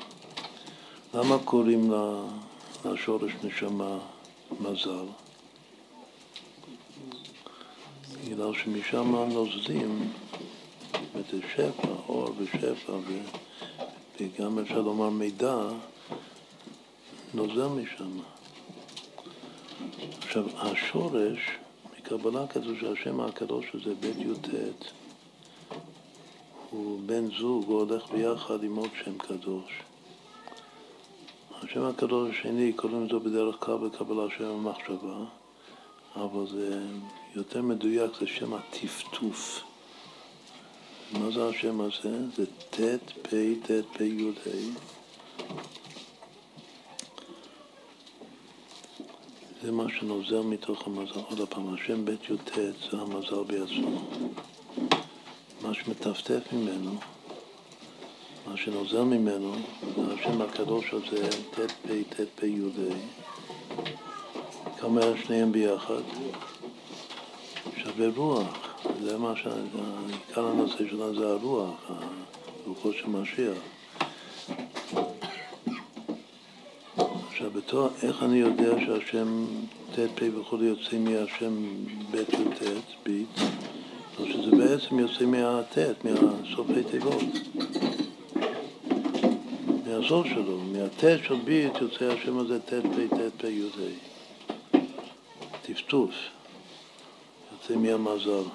למה 1.14 1.38
קוראים 1.44 1.92
לשורש 2.84 3.32
נשמה 3.44 3.98
מזל? 4.60 5.06
בגלל 8.24 8.54
שמשם 8.54 9.14
נוזלים 9.32 10.12
את 10.94 11.34
שפע, 11.54 11.88
אור 12.08 12.34
ושפע, 12.38 12.92
וגם 14.20 14.58
אפשר 14.58 14.80
לומר 14.80 15.10
מידע 15.10 15.56
נוזל 17.34 17.66
משם. 17.66 18.18
עכשיו, 20.22 20.44
השורש, 20.56 21.38
מקבלה 21.98 22.46
כזו 22.46 22.76
שהשם 22.80 23.20
הקדוש 23.20 23.66
הזה, 23.74 23.94
בית 24.00 24.16
י"ט, 24.16 24.48
הוא 26.70 27.00
בן 27.06 27.26
זוג, 27.38 27.64
הוא 27.66 27.80
הולך 27.80 28.10
ביחד 28.10 28.62
עם 28.62 28.76
עוד 28.76 28.90
שם 29.04 29.18
קדוש. 29.18 29.72
השם 31.62 31.84
הקדוש 31.84 32.30
השני, 32.30 32.72
קוראים 32.72 33.04
לזה 33.04 33.18
בדרך 33.18 33.56
כלל 33.58 33.76
בקבלה 33.76 34.24
שם 34.38 34.44
המחשבה, 34.44 35.24
אבל 36.16 36.46
זה 36.46 36.80
יותר 37.34 37.62
מדויק, 37.62 38.10
זה 38.20 38.26
שם 38.26 38.54
הטפטוף. 38.54 39.60
מה 41.12 41.30
זה 41.30 41.48
השם 41.48 41.80
הזה? 41.80 42.18
זה 42.36 42.46
ט' 42.46 43.12
פ' 43.22 43.34
ט' 43.62 43.70
פ' 43.92 44.00
י' 44.00 44.32
ה'. 44.46 44.98
זה 49.62 49.72
מה 49.72 49.84
שנוזל 49.88 50.40
מתוך 50.40 50.86
המזל. 50.86 51.20
עוד 51.30 51.48
פעם, 51.48 51.74
השם 51.74 52.04
ב' 52.04 52.08
י"ט 52.08 52.54
זה 52.90 52.96
המזל 52.96 53.42
בעצמו. 53.46 54.00
מה 55.62 55.74
שמטפטף 55.74 56.52
ממנו, 56.52 56.90
מה 58.46 58.56
שנוזל 58.56 59.02
ממנו, 59.02 59.52
זה 59.96 60.14
השם 60.14 60.42
הקדוש 60.42 60.94
הזה, 60.94 61.28
ט' 61.30 61.70
פ' 61.70 62.14
ט' 62.14 62.20
פ' 62.34 62.42
י' 62.42 62.62
ה'. 62.62 63.78
כמה 64.80 65.00
שניהם 65.24 65.52
ביחד? 65.52 66.02
שווה 67.76 68.08
רוח. 68.16 68.76
זה 69.02 69.18
מה 69.18 69.36
ש... 69.36 69.46
עיקר 70.28 70.46
הנושא 70.46 70.88
שלנו 70.90 71.14
זה 71.14 71.28
הרוח, 71.28 71.90
רוחו 72.66 72.92
של 72.92 73.06
משיח. 73.06 73.58
בתור, 77.68 77.88
איך 78.02 78.22
אני 78.22 78.38
יודע 78.38 78.80
שהשם 78.80 79.46
ט' 79.94 79.98
פ' 79.98 80.22
וכו' 80.40 80.56
יוצא 80.62 80.98
מהשם 80.98 81.64
ב' 82.10 82.16
י"ט, 82.16 82.62
ביט? 83.02 83.28
או 84.18 84.26
שזה 84.26 84.50
בעצם 84.50 84.98
יוצא 84.98 85.24
מהט', 85.24 85.78
מהסופי 86.04 86.84
תיבות. 86.90 87.22
מהסוף 89.86 90.26
שלו, 90.26 90.58
מהט' 90.58 91.24
של 91.26 91.34
ביט 91.44 91.72
יוצא 91.80 92.04
השם 92.04 92.38
הזה 92.38 92.60
ט' 92.60 92.72
פ' 92.72 93.14
ט' 93.14 93.40
פ' 93.40 93.44
י' 93.44 93.62
ה'. 93.62 94.78
טפטוף. 95.62 96.14
יוצא 97.52 97.76
מהמזל. 97.76 98.48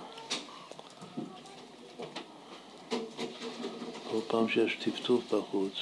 כל 4.11 4.19
פעם 4.27 4.49
שיש 4.49 4.75
טפטוף 4.75 5.33
בחוץ, 5.33 5.73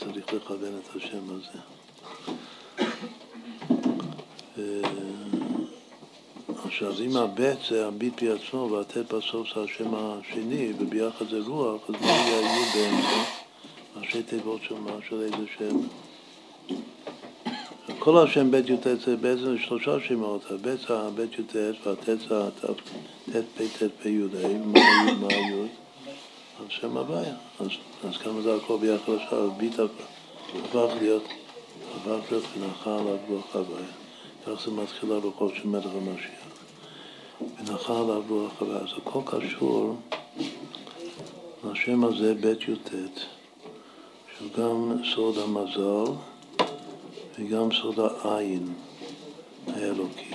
צריך 0.00 0.32
לכוון 0.34 0.80
את 0.82 0.96
השם 0.96 1.22
הזה. 1.28 1.58
עכשיו, 6.64 6.92
אם 7.00 7.16
הבית 7.16 7.58
זה 7.68 7.86
הביט 7.86 8.22
בעצמו 8.22 8.70
והטט 8.70 9.14
בסוף 9.14 9.54
זה 9.54 9.62
השם 9.62 9.94
השני, 9.94 10.72
וביחד 10.78 11.28
זה 11.30 11.38
רוח, 11.46 11.82
אז 11.88 11.94
מה 12.00 12.06
יהיה 12.06 12.38
היו 12.38 12.64
באמצע? 12.74 13.30
ראשי 13.96 14.22
תיבות 14.22 14.60
של 14.62 14.74
מה? 14.74 14.92
של 15.08 15.20
איזה 15.20 15.46
שם? 15.58 15.76
כל 17.98 18.24
השם 18.24 18.50
בית 18.50 18.68
י"ט 18.68 18.86
זה 19.04 19.16
בעצם 19.16 19.58
שלושה 19.58 19.96
שמות, 20.08 20.50
הבית 20.50 20.80
זה 20.88 20.98
הבית 20.98 21.38
י"ט 21.38 21.56
והט' 21.86 22.04
זה 22.06 22.50
ט' 23.32 23.44
פ' 23.56 23.62
ט' 23.78 24.02
פ' 24.02 24.06
י' 24.06 24.22
ה', 24.44 24.58
מה 25.20 25.32
י'? 25.32 25.89
אז 26.60 26.66
שם 26.68 26.96
הוויה. 26.96 27.34
אז 28.08 28.16
כמה 28.16 28.40
זה 28.42 28.54
הכל 28.54 28.76
ביחד 28.80 29.12
עכשיו, 29.12 29.50
ביט 29.50 29.74
הפך 29.78 30.92
להיות, 31.00 31.24
הפך 31.96 32.30
להיות 32.30 32.44
ונחה 32.58 32.98
עליו 32.98 33.16
רוח 33.28 33.56
הוויה. 33.56 33.86
כך 34.46 34.64
זה 34.64 34.70
מתחיל 34.70 35.12
הרוחו 35.12 35.48
של 35.48 35.68
מלך 35.68 35.86
המשיח. 35.94 36.50
ונחה 37.40 38.00
עליו 38.00 38.22
רוח 38.28 38.52
הוויה. 38.60 38.78
אז 38.78 38.88
הכל 38.96 39.20
קשור 39.24 39.96
לשם 41.70 42.04
הזה 42.04 42.34
בית 42.34 42.68
י"ט, 42.68 42.90
שהוא 44.38 44.48
גם 44.58 45.04
סוד 45.14 45.38
המזל 45.38 46.12
וגם 47.38 47.68
סוד 47.72 47.98
העין 47.98 48.74
האלוקי. 49.66 50.30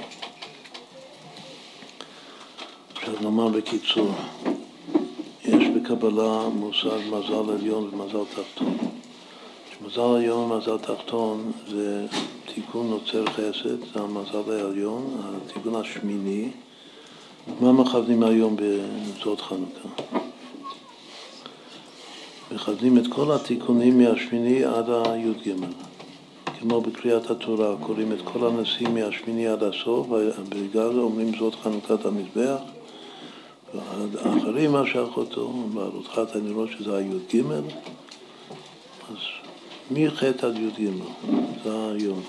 עכשיו 2.95 3.13
נאמר 3.21 3.47
בקיצור, 3.47 4.11
בקבלה 5.85 6.49
מושג 6.53 6.99
מזל 7.11 7.51
עליון 7.53 7.89
ומזל 7.93 8.23
תחתון. 8.35 8.77
מזל 9.85 10.01
עליון 10.01 10.51
ומזל 10.51 10.77
תחתון 10.77 11.51
זה 11.67 12.05
תיקון 12.53 12.89
נוצר 12.89 13.25
חסד, 13.25 13.79
זה 13.93 13.99
המזל 13.99 14.51
העליון, 14.51 15.17
התיקון 15.47 15.75
השמיני. 15.75 16.49
מה 17.59 17.71
מכוונים 17.71 18.23
היום 18.23 18.55
בזאת 18.55 19.41
חנוכה? 19.41 19.89
מכוונים 22.51 22.97
את 22.97 23.07
כל 23.09 23.31
התיקונים 23.31 23.97
מהשמיני 23.97 24.63
עד 24.63 24.89
הי"ג. 24.89 25.53
כמו 26.59 26.81
בקריאת 26.81 27.31
התורה, 27.31 27.75
קוראים 27.81 28.11
את 28.11 28.21
כל 28.23 28.47
הנושאים 28.47 28.93
מהשמיני 28.93 29.47
עד 29.47 29.63
הסוף, 29.63 30.07
ובגלל 30.09 30.93
זה 30.93 30.99
אומרים 30.99 31.31
זאת 31.39 31.55
חנוכת 31.55 32.05
המזבח. 32.05 32.74
האחרים 34.23 34.73
משך 34.73 35.17
אותו, 35.17 35.53
בעלותך 35.73 36.21
הנרות 36.35 36.69
שזה 36.79 36.97
הי"ג, 36.97 37.41
אז 39.09 39.17
מח' 39.91 40.23
עד 40.23 40.57
י"ג, 40.57 40.89
זה 41.63 41.91
היום. 41.91 42.21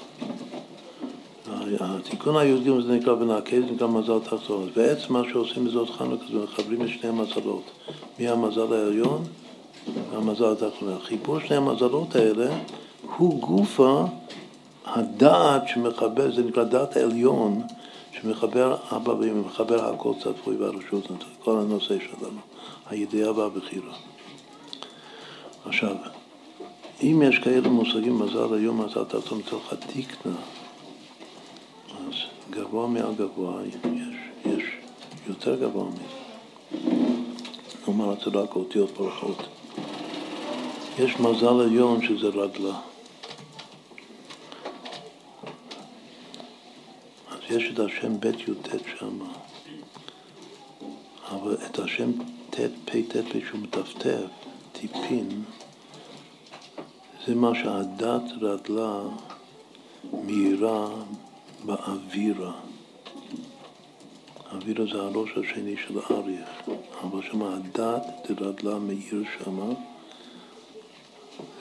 התיקון 1.80 2.36
הי"ג 2.36 2.80
זה 2.86 2.92
נקרא 2.92 3.14
בנעקד, 3.14 3.60
זה 3.60 3.72
נקרא 3.72 3.86
מזל 3.86 4.18
תחתון. 4.18 4.68
בעצם 4.76 5.12
מה 5.12 5.22
שעושים 5.32 5.64
בזאת 5.64 5.90
חנוכה 5.90 6.24
זה 6.32 6.38
מחברים 6.38 6.82
את 6.82 6.88
שני 6.88 7.08
המזלות, 7.08 7.62
מהמזל 8.18 8.72
העליון 8.72 9.24
והמזל 10.12 10.52
התחתון. 10.52 10.92
החיבור 10.92 11.40
שני 11.40 11.56
המזלות 11.56 12.16
האלה 12.16 12.48
הוא 13.16 13.40
גופה 13.40 14.04
הדעת 14.86 15.68
שמחבר, 15.68 16.34
זה 16.34 16.42
נקרא 16.42 16.64
דעת 16.64 16.96
העליון, 16.96 17.62
שמחבר 18.22 18.76
אבא 18.96 19.10
ומחבר 19.10 19.94
הכל 19.94 20.12
צפוי 20.22 20.56
והרשות, 20.56 21.04
כל 21.44 21.58
הנושא 21.58 21.94
שלנו, 21.98 22.40
הידיעה 22.86 23.32
והבחירה. 23.32 23.94
עכשיו, 25.64 25.96
אם 27.02 27.22
יש 27.28 27.38
כאלה 27.38 27.68
מושגים 27.68 28.18
מזל 28.18 28.54
היום, 28.54 28.80
מזל 28.80 29.04
תחתון 29.04 29.38
מתוך 29.38 29.72
התקנה, 29.72 30.36
אז 31.88 32.14
גבוה 32.50 32.86
מעל 32.86 33.14
גבוה 33.14 33.62
יש, 33.66 34.16
יש 34.46 34.64
יותר 35.28 35.56
גבוה 35.60 35.84
מזה. 35.84 36.26
נאמר 37.88 38.14
זה 38.24 38.38
רק 38.38 38.56
אותיות 38.56 38.90
פרחות. 38.90 39.42
יש 40.98 41.20
מזל 41.20 41.60
עליון 41.60 42.06
שזה 42.06 42.26
רדלה. 42.26 42.80
יש 47.50 47.70
את 47.74 47.78
השם 47.78 48.20
בית 48.20 48.48
י"ט 48.48 48.68
שם, 48.98 49.18
אבל 51.30 51.56
את 51.66 51.78
השם 51.78 52.10
ט' 52.50 52.60
פ' 52.84 52.90
ט' 52.90 53.16
פ' 53.16 53.46
שהוא 53.48 53.60
מטפטף, 53.60 54.26
טיפין, 54.72 55.42
זה 57.26 57.34
מה 57.34 57.52
שהדת 57.54 58.22
רדלה 58.40 59.00
מהירה 60.12 60.88
באווירה. 61.64 62.52
האווירה 64.50 64.84
זה 64.92 65.02
הראש 65.02 65.30
השני 65.30 65.76
של 65.86 65.98
האריה, 65.98 66.46
אבל 67.02 67.22
שם 67.22 67.42
הדת 67.42 68.30
דרדלה 68.30 68.78
מאיר 68.78 69.24
שמה, 69.38 69.68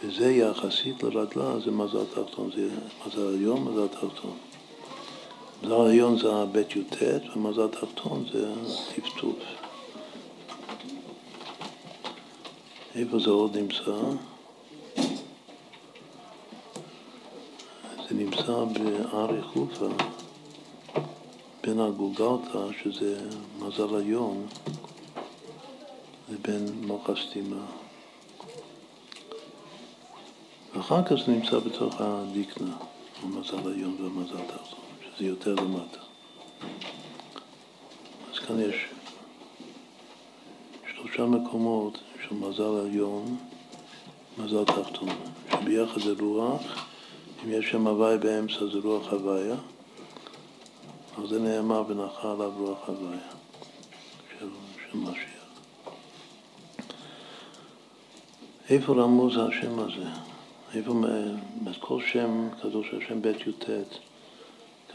וזה 0.03 0.31
יחסית 0.31 1.03
לרדלה, 1.03 1.59
זה 1.59 1.71
מזל 1.71 2.05
תחתון, 2.05 2.51
זה 2.55 2.69
מזל 3.07 3.27
עליון, 3.27 3.63
מזל 3.63 3.87
תחתון. 3.87 4.37
מזל 5.65 5.73
עליון 5.73 6.17
זה 6.17 6.35
הבית 6.35 6.75
י"ט, 6.75 6.95
ומזל 7.35 7.67
תחתון 7.67 8.25
זה 8.31 8.53
טפטוף. 8.95 9.35
איפה 12.95 13.19
זה 13.19 13.29
עוד 13.29 13.57
נמצא? 13.57 13.99
זה 18.09 18.11
נמצא 18.11 18.63
בארי 18.63 19.41
חופה, 19.41 19.87
בין 21.63 21.79
הגולגלתא, 21.79 22.59
שזה 22.83 23.29
מזל 23.59 23.95
עליון, 23.95 24.47
לבין 26.29 26.65
מוח 26.81 27.09
הסתימה. 27.09 27.65
ואחר 30.75 31.03
כך 31.03 31.15
זה 31.25 31.31
נמצא 31.31 31.59
בתוך 31.59 31.95
הדיקנה, 31.99 32.75
המזל 33.23 33.59
עליון 33.67 33.95
והמזל 33.99 34.45
תחתון. 34.47 34.84
זה 35.19 35.25
יותר 35.25 35.55
למטה. 35.55 35.99
אז 38.31 38.39
כאן 38.39 38.59
יש 38.59 38.75
שלושה 40.95 41.25
מקומות 41.25 41.97
של 42.27 42.35
מזל 42.35 42.79
עליון, 42.85 43.37
מזל 44.37 44.65
תחתון, 44.65 45.09
שביחד 45.51 46.01
זה 46.01 46.13
רוח, 46.19 46.85
אם 47.43 47.51
יש 47.51 47.71
שם 47.71 47.87
הוואי 47.87 48.17
באמצע 48.17 48.65
זה 48.73 48.79
רוח 48.83 49.13
הוויה, 49.13 49.55
אז 51.17 51.29
זה 51.29 51.39
נאמר 51.39 51.83
ונחה 51.87 52.31
עליו 52.31 52.51
רוח 52.57 52.89
הוויה 52.89 53.19
של, 54.39 54.47
של 54.91 54.97
משיח. 54.97 55.45
איפה 58.69 58.93
רמוז 58.93 59.37
השם 59.37 59.79
הזה? 59.79 60.05
איפה, 60.75 60.93
כל 61.79 62.01
שם 62.11 62.49
קדוש, 62.61 62.87
השם 62.93 63.21
בית 63.21 63.47
י"ט, 63.47 63.69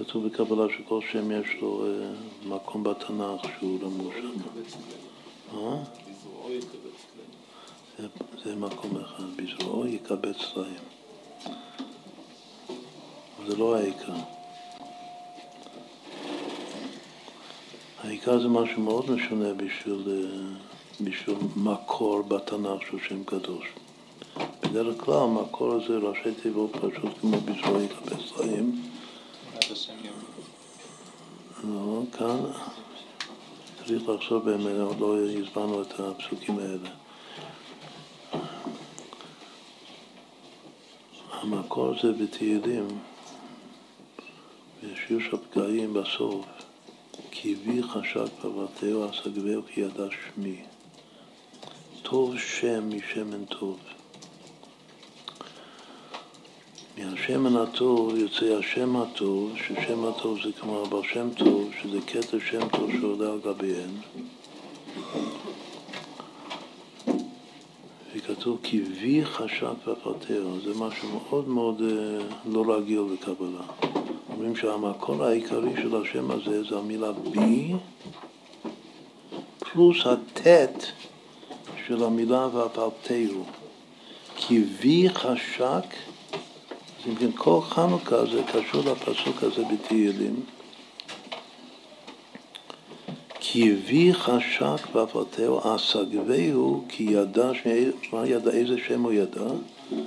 כתוב 0.05 0.27
בקבלה 0.27 0.65
שכל 0.79 1.01
שם 1.13 1.31
יש 1.31 1.49
לו 1.61 1.87
אה, 1.87 2.11
מקום 2.49 2.85
בתנ"ך 2.85 3.41
שהוא 3.59 3.79
רמוז 3.83 4.13
שם. 4.15 4.41
אה? 5.59 5.77
זה, 8.45 8.57
מקום 8.57 8.97
אחד, 8.97 9.25
בזרועו 9.37 9.87
יקבץ 9.87 10.37
להם. 10.57 10.85
זה 13.47 13.57
לא 13.57 13.77
העיקר. 13.77 14.13
העיקר 18.03 18.41
זה 18.41 18.49
משהו 18.49 18.83
מאוד 18.83 19.11
משונה 19.11 19.55
בשביל, 19.55 20.05
אה, 20.09 20.55
בשביל 21.01 21.37
מקור 21.57 22.23
בתנ"ך 22.23 22.83
של 22.91 22.99
שם 23.09 23.25
קדוש. 23.25 23.67
בדרך 24.63 25.05
כלל 25.05 25.15
המקור 25.15 25.73
הזה 25.73 25.97
ראשי 25.97 26.35
תיבות 26.43 26.71
פשוט 26.73 27.19
כמו 27.21 27.37
בזרועו 27.41 27.83
יקבץ 27.83 28.39
להם. 28.39 28.90
לא, 31.65 32.03
כאן 32.19 32.41
צריך 33.79 34.09
לחשוב 34.09 34.51
באמת, 34.51 34.81
עוד 34.81 35.01
לא 35.01 35.17
הסברנו 35.31 35.83
את 35.83 36.01
הפסוקים 36.01 36.59
האלה. 36.59 36.91
המקור 41.31 41.95
זה 42.03 42.13
בתהילים, 42.13 42.89
בשיר 44.83 45.19
של 45.31 45.37
פגעים 45.51 45.95
בסוף, 45.95 46.47
כי 47.31 47.55
בי 47.55 47.83
חשק 47.83 48.33
פרבתהו 48.41 49.11
אסגבהו 49.11 49.63
כי 49.67 49.81
ידע 49.81 50.05
שמי. 50.11 50.63
טוב 52.03 52.39
שם 52.39 52.97
משמן 52.97 53.45
טוב. 53.45 53.79
מהשמן 57.05 57.57
הטוב 57.57 58.17
יוצא 58.17 58.59
השם 58.59 58.97
הטוב, 58.97 59.53
ששם 59.57 60.05
הטוב 60.05 60.39
זה 60.45 60.53
כמו 60.61 60.83
הבעל 60.83 61.03
שם 61.13 61.29
טוב, 61.37 61.71
שזה 61.83 61.99
כתר 62.07 62.39
שם 62.51 62.69
טוב 62.69 62.91
שעולה 63.01 63.33
על 63.33 63.39
גביהן. 63.45 63.91
וכתוב 68.15 68.59
כי 68.63 68.83
וי 69.01 69.25
חשק 69.25 69.89
ופרטר, 69.89 70.47
זה 70.65 70.75
משהו 70.79 71.09
מאוד 71.09 71.49
מאוד 71.49 71.83
אה, 71.83 72.25
לא 72.47 72.75
רגיל 72.75 73.03
בקבלה. 73.13 73.63
אומרים 74.33 74.57
שהמקור 74.57 75.25
העיקרי 75.25 75.73
של 75.83 75.97
השם 75.97 76.31
הזה 76.31 76.63
זה 76.65 76.79
המילה 76.79 77.13
בי 77.13 77.73
פלוס 79.59 80.07
הטט 80.07 80.85
של 81.87 82.05
המילה 82.05 82.49
והפרטהו. 82.53 83.45
כי 84.37 84.65
וי 84.81 85.09
חשק 85.09 85.85
אז 87.01 87.07
אם 87.09 87.15
כן, 87.15 87.31
כל 87.35 87.61
חנוכה 87.63 88.27
זה 88.27 88.43
קשור 88.53 88.83
לפסוק 88.93 89.43
הזה 89.43 89.63
בתהילים. 89.65 90.41
כי 93.41 93.73
הביא 93.73 94.13
חשק 94.13 94.91
בפרטהו 94.95 95.61
אסגבהו 95.65 96.85
כי 96.89 97.03
ידע, 97.03 97.51
מה 98.13 98.27
ידע, 98.27 98.51
איזה 98.51 98.77
שם 98.89 99.03
הוא 99.03 99.13
ידע? 99.13 99.41
הוא 99.41 100.05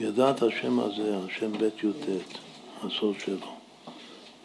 ידע 0.00 0.30
את 0.30 0.42
השם 0.42 0.80
הזה, 0.80 1.18
השם 1.26 1.52
בית 1.52 1.84
י"ט, 1.84 2.06
הסוד 2.82 3.14
שלו. 3.24 3.36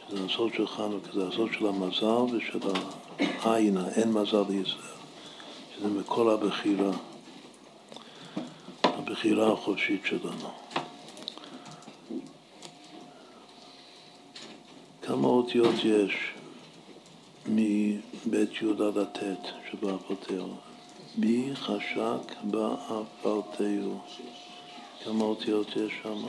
שזה 0.09 0.25
הסוד 0.25 0.53
של 0.53 0.67
חנוכה, 0.67 1.11
זה 1.13 1.27
הסוד 1.27 1.49
של 1.53 1.67
המזל 1.67 2.35
ושל 2.35 2.59
העין, 3.41 3.77
האין 3.77 4.11
מזל 4.11 4.43
לישראל. 4.49 4.95
שזה 5.77 5.87
מכל 5.87 6.29
הבחירה, 6.29 6.91
הבחירה 8.83 9.53
החופשית 9.53 10.01
שלנו. 10.05 10.49
כמה 15.06 15.27
אותיות 15.27 15.76
יש 15.84 16.14
מבית 17.45 18.61
י' 18.61 18.84
עד 18.88 18.98
הט'? 18.98 19.23
בי 21.18 21.56
חשק 21.56 22.36
באפרתהו. 22.44 23.99
כמה 25.03 25.23
אותיות 25.23 25.68
יש 25.68 25.94
שם? 26.03 26.26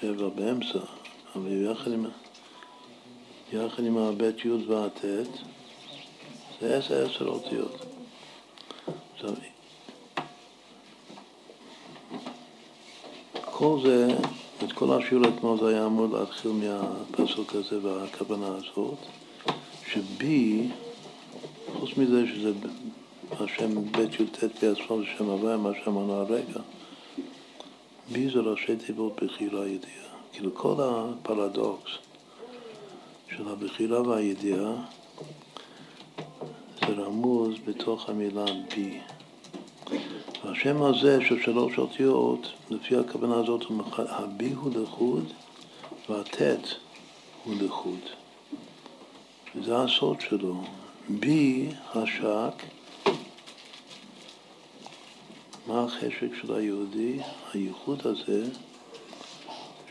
שבע 0.00 0.28
באמצע, 0.28 0.78
אבל 1.36 1.70
יחד 1.70 1.92
עם, 1.92 2.06
יחד 3.52 3.84
עם 3.84 3.98
הבית 3.98 4.44
י' 4.44 4.50
והט' 4.50 5.04
זה 6.60 6.78
עשר 6.78 7.06
עשר 7.06 7.26
אותיות. 7.26 7.86
עכשיו, 9.14 9.34
כל 13.44 13.78
זה 13.84 14.16
את 14.64 14.72
כל 14.72 14.92
השיעור 14.92 15.24
אתמול 15.28 15.58
זה 15.60 15.68
היה 15.68 15.86
אמור 15.86 16.18
להתחיל 16.18 16.50
מהפסוק 16.50 17.54
הזה 17.54 17.78
והכוונה 17.82 18.46
הזאת, 18.46 18.98
שבי, 19.92 20.68
חוץ 21.78 21.90
מזה 21.96 22.26
שזה 22.26 22.52
השם 23.40 23.92
בית 23.92 24.20
י"ט 24.20 24.44
בעצמו 24.44 24.98
זה 24.98 25.06
שם 25.18 25.24
הוויה, 25.24 25.56
מה 25.56 25.70
שאמרנו 25.84 26.12
הרגע, 26.12 26.60
בי 28.12 28.30
זה 28.30 28.40
ראשי 28.40 28.76
תיבות 28.76 29.22
בחירה 29.22 29.66
ידיעה. 29.66 30.10
כאילו 30.32 30.54
כל 30.54 30.74
הפרדוקס 30.78 31.90
של 33.36 33.48
הבחירה 33.48 34.02
והידיעה 34.02 34.72
זה 36.80 36.92
רמוז 36.92 37.54
בתוך 37.64 38.08
המילה 38.08 38.44
בי. 38.74 39.00
והשם 40.44 40.82
הזה 40.82 41.18
של 41.28 41.42
שלוש 41.42 41.78
אותיות, 41.78 42.52
לפי 42.70 42.96
הכוונה 42.96 43.34
הזאת, 43.34 43.64
הבי 43.96 44.52
הוא 44.52 44.70
לחוד 44.82 45.32
והטט 46.08 46.68
הוא 47.44 47.54
לחוד. 47.60 48.00
וזה 49.56 49.78
הסוד 49.78 50.20
שלו. 50.20 50.62
בי 51.08 51.68
השק, 51.94 52.62
מה 55.66 55.84
החשק 55.84 56.34
של 56.40 56.54
היהודי? 56.54 57.18
הייחוד 57.52 58.06
הזה 58.06 58.44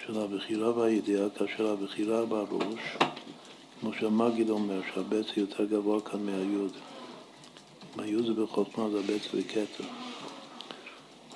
של 0.05 0.19
הבחירה 0.19 0.77
והידיעה, 0.77 1.29
כאשר 1.29 1.67
הבחירה 1.67 2.25
בראש, 2.25 2.97
כמו 3.81 3.93
שהמגיד 3.93 4.49
אומר, 4.49 4.81
שהבצע 4.93 5.31
יותר 5.37 5.65
גבוה 5.65 6.01
כאן 6.01 6.25
מהיוד. 6.25 6.71
היוד 7.97 8.25
זה 8.25 8.33
בחוכמה, 8.33 8.89
זה 8.89 8.99
הבצע 8.99 9.27
וכתר. 9.33 10.08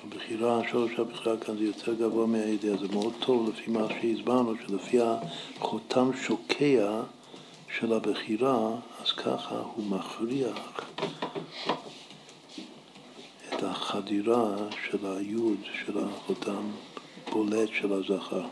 הבחירה, 0.06 0.60
השורש 0.60 0.90
הבחירה 0.98 1.36
כאן 1.36 1.56
זה 1.56 1.64
יותר 1.64 1.94
גבוה 1.94 2.26
מהידיעה, 2.26 2.76
זה 2.76 2.88
מאוד 2.92 3.12
טוב 3.20 3.48
לפי 3.48 3.70
מה 3.70 3.86
שהסברנו, 3.88 4.54
שלפי 4.66 4.98
החותם 5.00 6.10
שוקע 6.26 7.02
של 7.78 7.92
הבחירה, 7.92 8.70
אז 9.02 9.12
ככה 9.12 9.62
הוא 9.74 9.84
מכריח 9.86 10.90
את 13.48 13.62
החדירה 13.62 14.56
של 14.90 14.98
היוד, 15.02 15.58
של 15.86 15.98
החותם 15.98 16.70
בולט 17.32 17.68
של 17.80 17.92
הזכר. 17.92 18.44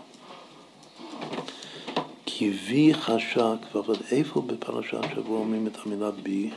כי 2.26 2.50
בי 2.50 2.94
חשק, 2.94 3.74
אבל 3.74 3.96
איפה 4.10 4.40
בפרשת 4.40 5.00
שבוע 5.14 5.38
אומרים 5.38 5.66
את 5.66 5.76
המילה 5.84 6.10
בי? 6.10 6.50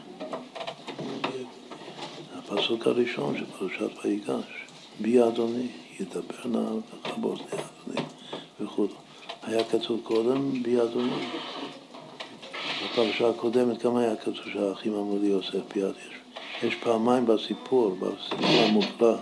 הפסוק 2.35 2.87
הראשון 2.87 3.37
של 3.37 3.45
פרשת 3.45 4.05
ויגש. 4.05 4.64
בי 4.99 5.23
אדוני, 5.23 5.67
ידבר 5.99 6.45
נא 6.45 6.59
לך 7.05 7.17
באוזני 7.17 7.47
אדוני 7.47 8.07
וכו'. 8.61 8.87
היה 9.43 9.63
כתוב 9.63 9.99
קודם 10.03 10.63
בי 10.63 10.81
אדוני. 10.81 11.11
בפרשה 12.83 13.29
הקודמת 13.29 13.83
גם 13.83 13.95
היה 13.97 14.15
כתוב 14.15 14.35
שהאחים 14.53 14.93
אמרו 14.93 15.17
לי 15.21 15.27
יוסף 15.27 15.73
ביד 15.73 15.93
יש. 16.07 16.15
יש 16.63 16.75
פעמיים 16.75 17.25
בסיפור, 17.25 17.95
בסיפור 17.95 18.47
המופלא, 18.69 19.15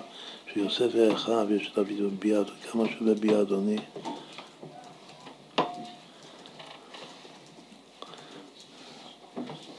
שיוסף 0.53 0.87
ואחיו 0.93 1.47
יש 1.53 1.67
את 1.67 1.75
דוד 1.75 2.19
בי 2.19 2.37
אדוני, 2.37 2.59
כמה 2.71 2.83
שווה 2.97 3.13
בי 3.13 3.41
אדוני. 3.41 3.77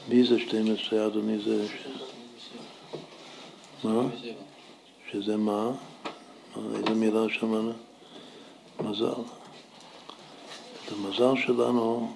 בי 0.09 0.23
זה 0.23 0.39
12, 0.39 1.05
אדוני 1.05 1.39
זה... 1.39 1.67
מה? 3.83 4.01
שזה 5.15 5.37
מה? 5.37 5.71
איזה 6.75 6.89
מילה 6.89 7.19
שמענו? 7.29 7.71
מזל. 8.83 9.21
את 10.85 10.91
המזל 10.91 11.41
שלנו, 11.41 12.11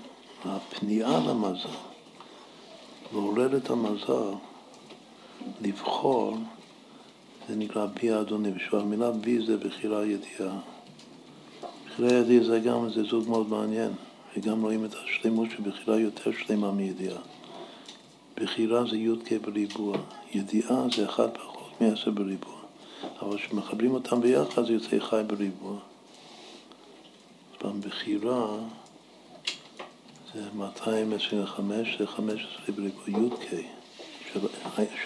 הפנייה 0.45 1.19
למזל, 1.27 1.69
לעורר 3.13 3.57
את 3.57 3.69
המזל, 3.69 4.33
לבחור, 5.61 6.37
זה 7.49 7.55
נקרא 7.55 7.85
בי 7.85 8.13
אדוני. 8.13 8.51
בשביל 8.51 8.81
המילה 8.81 9.11
בי 9.11 9.45
זה 9.45 9.57
בחירה 9.57 10.05
ידיעה. 10.05 10.59
בחירה 11.85 12.13
ידיעה 12.13 12.43
זה 12.43 12.59
גם, 12.59 12.89
זה 12.89 13.03
זוג 13.03 13.29
מאוד 13.29 13.49
מעניין, 13.49 13.91
וגם 14.37 14.61
רואים 14.61 14.85
את 14.85 14.93
השלמות 14.93 15.47
של 15.51 15.63
בחירה 15.63 15.99
יותר 15.99 16.31
שלמה 16.31 16.71
מידיעה. 16.71 17.19
בחירה 18.35 18.83
זה 18.89 18.97
י"ק 18.97 19.31
בריבוע, 19.41 19.97
ידיעה 20.33 20.85
זה 20.95 21.05
אחד 21.05 21.29
פחות 21.37 21.81
מעשר 21.81 22.11
בריבוע. 22.11 22.58
אבל 23.21 23.37
כשמחברים 23.37 23.93
אותם 23.93 24.21
ביחד 24.21 24.65
זה 24.65 24.73
יוצא 24.73 24.99
חי 24.99 25.21
בריבוע. 25.27 25.77
פעם 27.57 27.81
בחירה 27.81 28.57
זה 30.33 30.41
225, 30.53 31.97
זה 31.99 32.07
15 32.07 32.45
בריבוע 32.75 33.03
י"ק, 33.07 33.53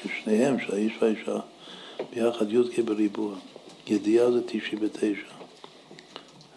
ששניהם, 0.03 0.59
שהאיש 0.59 0.93
והאישה, 1.01 1.39
ביחד 2.13 2.51
י"ק 2.51 2.79
בריבוע. 2.79 3.35
ידיעה 3.87 4.31
זה 4.31 4.41
99, 4.47 5.19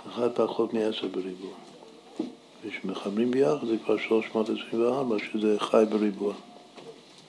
אחד 0.08 0.28
פחות 0.34 0.74
מ-10 0.74 1.06
בריבוע. 1.06 1.54
וכשמחברים 2.64 3.30
ביחד 3.30 3.66
זה 3.66 3.76
כבר 3.84 3.98
324, 3.98 5.16
שזה 5.18 5.56
חי 5.58 5.84
בריבוע. 5.90 6.34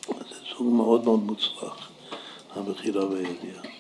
זה 0.07 0.35
סוג 0.57 0.73
מאוד 0.73 1.03
מאוד 1.03 1.19
מוצלח, 1.19 1.89
הבחירה 2.55 3.05
והידיעה. 3.05 3.76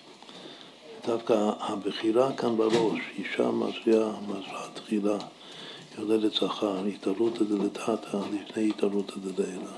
דווקא 1.07 1.51
הבחירה 1.59 2.33
כאן 2.33 2.57
בראש, 2.57 2.99
אישה 3.17 3.51
מזריעה, 3.51 4.11
מזרעה 4.27 4.67
תחילה, 4.73 5.17
יולדת 5.97 6.33
זכר, 6.33 6.85
התערותא 6.85 7.43
דלתתא 7.43 8.17
לפני 8.33 8.69
התערותא 8.69 9.13
דלילה. 9.19 9.71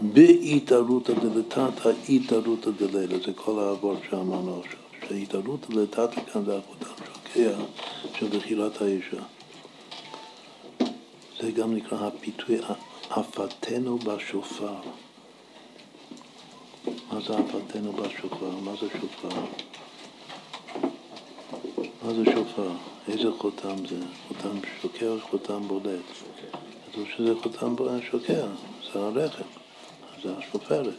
בהתערותא 0.00 1.12
דלתתא, 1.12 1.90
התערותא 2.08 2.70
דלילה, 2.70 3.18
זה 3.26 3.32
כל 3.34 3.58
העבור 3.58 3.96
שאמרנו 4.10 4.60
עכשיו. 4.60 5.08
שהתערותא 5.08 5.66
דלתתא 5.68 6.20
כאן 6.32 6.44
זה 6.44 6.58
החותם 6.58 7.04
שוקע 7.14 7.56
של 8.18 8.38
בחירת 8.38 8.82
האישה. 8.82 9.22
זה 11.40 11.50
גם 11.50 11.74
נקרא 11.74 12.06
הפיתוי 12.06 12.58
עפתנו 13.10 13.98
בשופר. 13.98 14.74
מה 17.12 17.20
זה 17.20 17.38
עפתנו 17.38 17.92
בשופר? 17.92 18.50
מה 18.64 18.72
זה 18.80 18.86
שופר? 19.00 19.40
מה 22.06 22.14
זה 22.14 22.24
שופר? 22.24 22.70
איזה 23.08 23.28
חותם 23.38 23.86
זה? 23.88 24.00
חותם 24.28 24.58
שוקע 24.82 25.06
או 25.06 25.20
חותם 25.20 25.68
בולט? 25.68 26.04
כתוב 26.90 27.04
שזה 27.16 27.34
חותם 27.42 27.74
שוקע, 28.10 28.46
זה 28.92 28.98
הרחם, 28.98 29.44
זה 30.22 30.36
השופרת. 30.36 30.94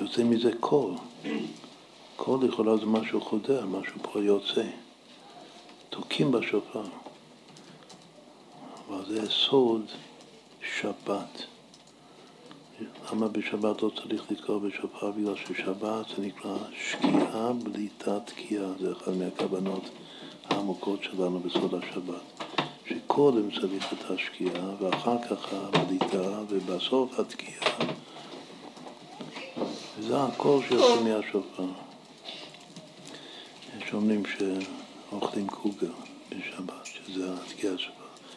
יוצא 0.00 0.24
מזה 0.24 0.50
קול. 0.60 0.94
קול 2.16 2.44
לכאורה 2.44 2.76
זה 2.76 2.86
משהו 2.86 3.20
חודר, 3.20 3.66
משהו 3.66 3.94
פה 4.02 4.20
יוצא. 4.20 4.64
תוקים 5.90 6.32
בשופר. 6.32 6.84
אבל 8.88 9.04
זה 9.08 9.30
סוד 9.30 9.86
שבת. 10.78 11.57
למה 13.12 13.28
בשבת 13.28 13.82
לא 13.82 13.90
צריך 14.02 14.30
לתקוע 14.30 14.58
בשופר? 14.58 15.10
בגלל 15.10 15.36
ששבת 15.36 16.06
זה 16.16 16.22
נקרא 16.22 16.56
שקיעה 16.80 17.52
בלי 17.52 17.88
תת-תקיעה. 17.98 18.72
זה 18.80 18.92
אחת 18.92 19.08
מהכוונות 19.08 19.82
העמוקות 20.44 21.02
שלנו 21.02 21.40
בסוד 21.40 21.74
השבת. 21.74 22.44
שקודם 22.88 23.50
צריך 23.60 23.92
את 23.92 24.10
השקיעה, 24.10 24.70
ואחר 24.80 25.16
כך 25.30 25.52
הבליטה, 25.52 26.42
ובסוף 26.48 27.20
התקיעה. 27.20 27.74
וזה 29.98 30.22
הקול 30.22 30.62
שיוצא 30.68 31.02
מהשופר. 31.04 31.64
יש 33.78 33.92
אומרים 33.94 34.22
שאוכלים 34.26 35.46
קוגר 35.46 35.92
בשבת, 36.28 36.86
שזה 36.86 37.32
התקיעה 37.32 37.78
שלו, 37.78 37.92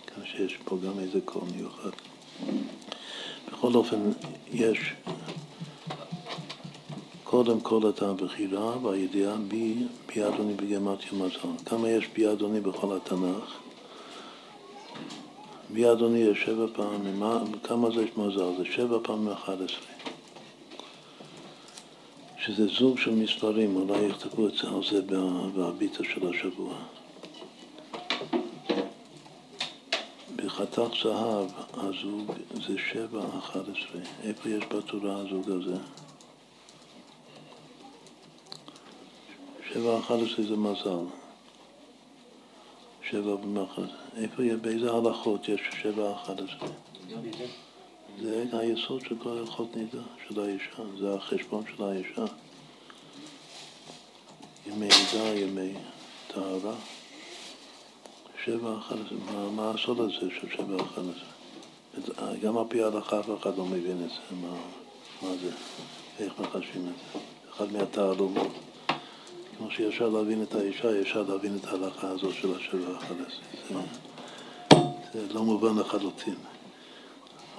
כאן 0.08 0.26
שיש 0.26 0.58
פה 0.66 0.78
גם 0.86 1.00
איזה 1.00 1.20
קול 1.26 1.44
מיוחד. 1.56 1.90
בכל 3.52 3.76
אופן, 3.76 4.11
יש 4.53 4.94
קודם 7.23 7.60
כל 7.60 7.90
את 7.90 8.02
הבחירה 8.02 8.78
והידיעה 8.78 9.36
בי, 9.48 9.76
בי 10.07 10.28
אדוני 10.28 10.53
בגמטיה 10.53 11.10
מזל. 11.14 11.64
כמה 11.65 11.90
יש 11.90 12.07
בי 12.14 12.32
אדוני 12.32 12.60
בכל 12.60 12.98
התנ"ך? 12.98 13.53
בי 15.69 15.91
אדוני 15.91 16.19
יש 16.19 16.44
שבע 16.45 16.65
פעמים. 16.73 17.19
מה, 17.19 17.44
כמה 17.64 17.91
זה 17.91 18.03
יש 18.03 18.10
מזל? 18.18 18.57
זה 18.57 18.65
שבע 18.65 18.98
פעמים 19.03 19.28
אחד 19.28 19.61
עשרה. 19.61 19.91
שזה 22.45 22.68
זוג 22.68 22.98
של 22.98 23.11
מספרים, 23.11 23.76
אולי 23.76 23.99
יכתבו 23.99 24.45
על 24.45 24.84
זה 24.91 25.02
בביטה 25.56 26.03
של 26.03 26.30
השבוע. 26.30 26.73
בחתך 30.46 30.82
זהב 31.04 31.50
הזוג 31.74 32.32
זה 32.54 32.78
שבע 32.92 33.26
אחת 33.40 33.62
עשרה. 33.62 34.02
איפה 34.24 34.50
יש 34.50 34.64
בתורה 34.64 35.16
הזוג 35.16 35.50
הזה? 35.50 35.76
שבע 39.74 40.00
אחת 40.00 40.16
עשרה 40.16 40.46
זה 40.46 40.56
מזל. 40.56 41.06
שבע 43.10 43.36
במחז. 43.36 43.84
איפה, 44.16 44.44
באיזה 44.62 44.92
הלכות 44.92 45.50
יש 45.50 45.62
שבע 45.82 46.12
אחת 46.12 46.36
עשרה? 46.40 46.70
זה 48.22 48.46
היסוד 48.54 49.02
של 49.02 49.16
כל 49.24 49.38
הלכות 49.38 49.76
נידה 49.76 50.02
של 50.28 50.40
האישה, 50.40 50.84
זה 51.00 51.16
החשבון 51.16 51.64
של 51.76 51.84
האישה. 51.84 52.26
ימי 54.68 54.88
נידה, 54.88 55.40
ימי 55.40 55.74
טהרה. 56.28 56.76
שבע 58.46 58.76
עשרה, 58.80 58.98
מה, 59.26 59.52
מה 59.52 59.72
הסוד 59.72 60.00
הזה 60.00 60.12
של 60.42 60.50
שבע 60.50 60.76
אחת 60.76 60.98
עשרה? 60.98 62.36
גם 62.42 62.58
על 62.58 62.64
פי 62.70 62.84
ההלכה 62.84 63.20
אף 63.20 63.26
אחד 63.42 63.58
לא 63.58 63.66
מבין 63.66 64.04
את 64.06 64.10
זה, 64.10 64.36
מה, 64.42 64.56
מה 65.22 65.30
זה, 65.42 65.52
איך 66.20 66.34
מחשבים 66.40 66.88
את 66.88 67.14
זה. 67.14 67.20
אחד 67.52 67.74
מהתעלומות. 67.74 68.52
כמו 69.58 69.72
שאפשר 69.72 70.10
להבין 70.10 70.44
את 70.44 70.56
האישה, 70.56 71.02
אפשר 71.02 71.24
להבין 71.30 71.58
את 71.58 71.66
ההלכה 71.66 72.08
הזאת 72.08 72.34
של 72.34 72.56
השבע 72.56 72.98
עשרה. 72.98 73.82
זה, 75.14 75.28
זה 75.28 75.34
לא 75.34 75.44
מובן 75.44 75.80
לחלוטין. 75.80 76.36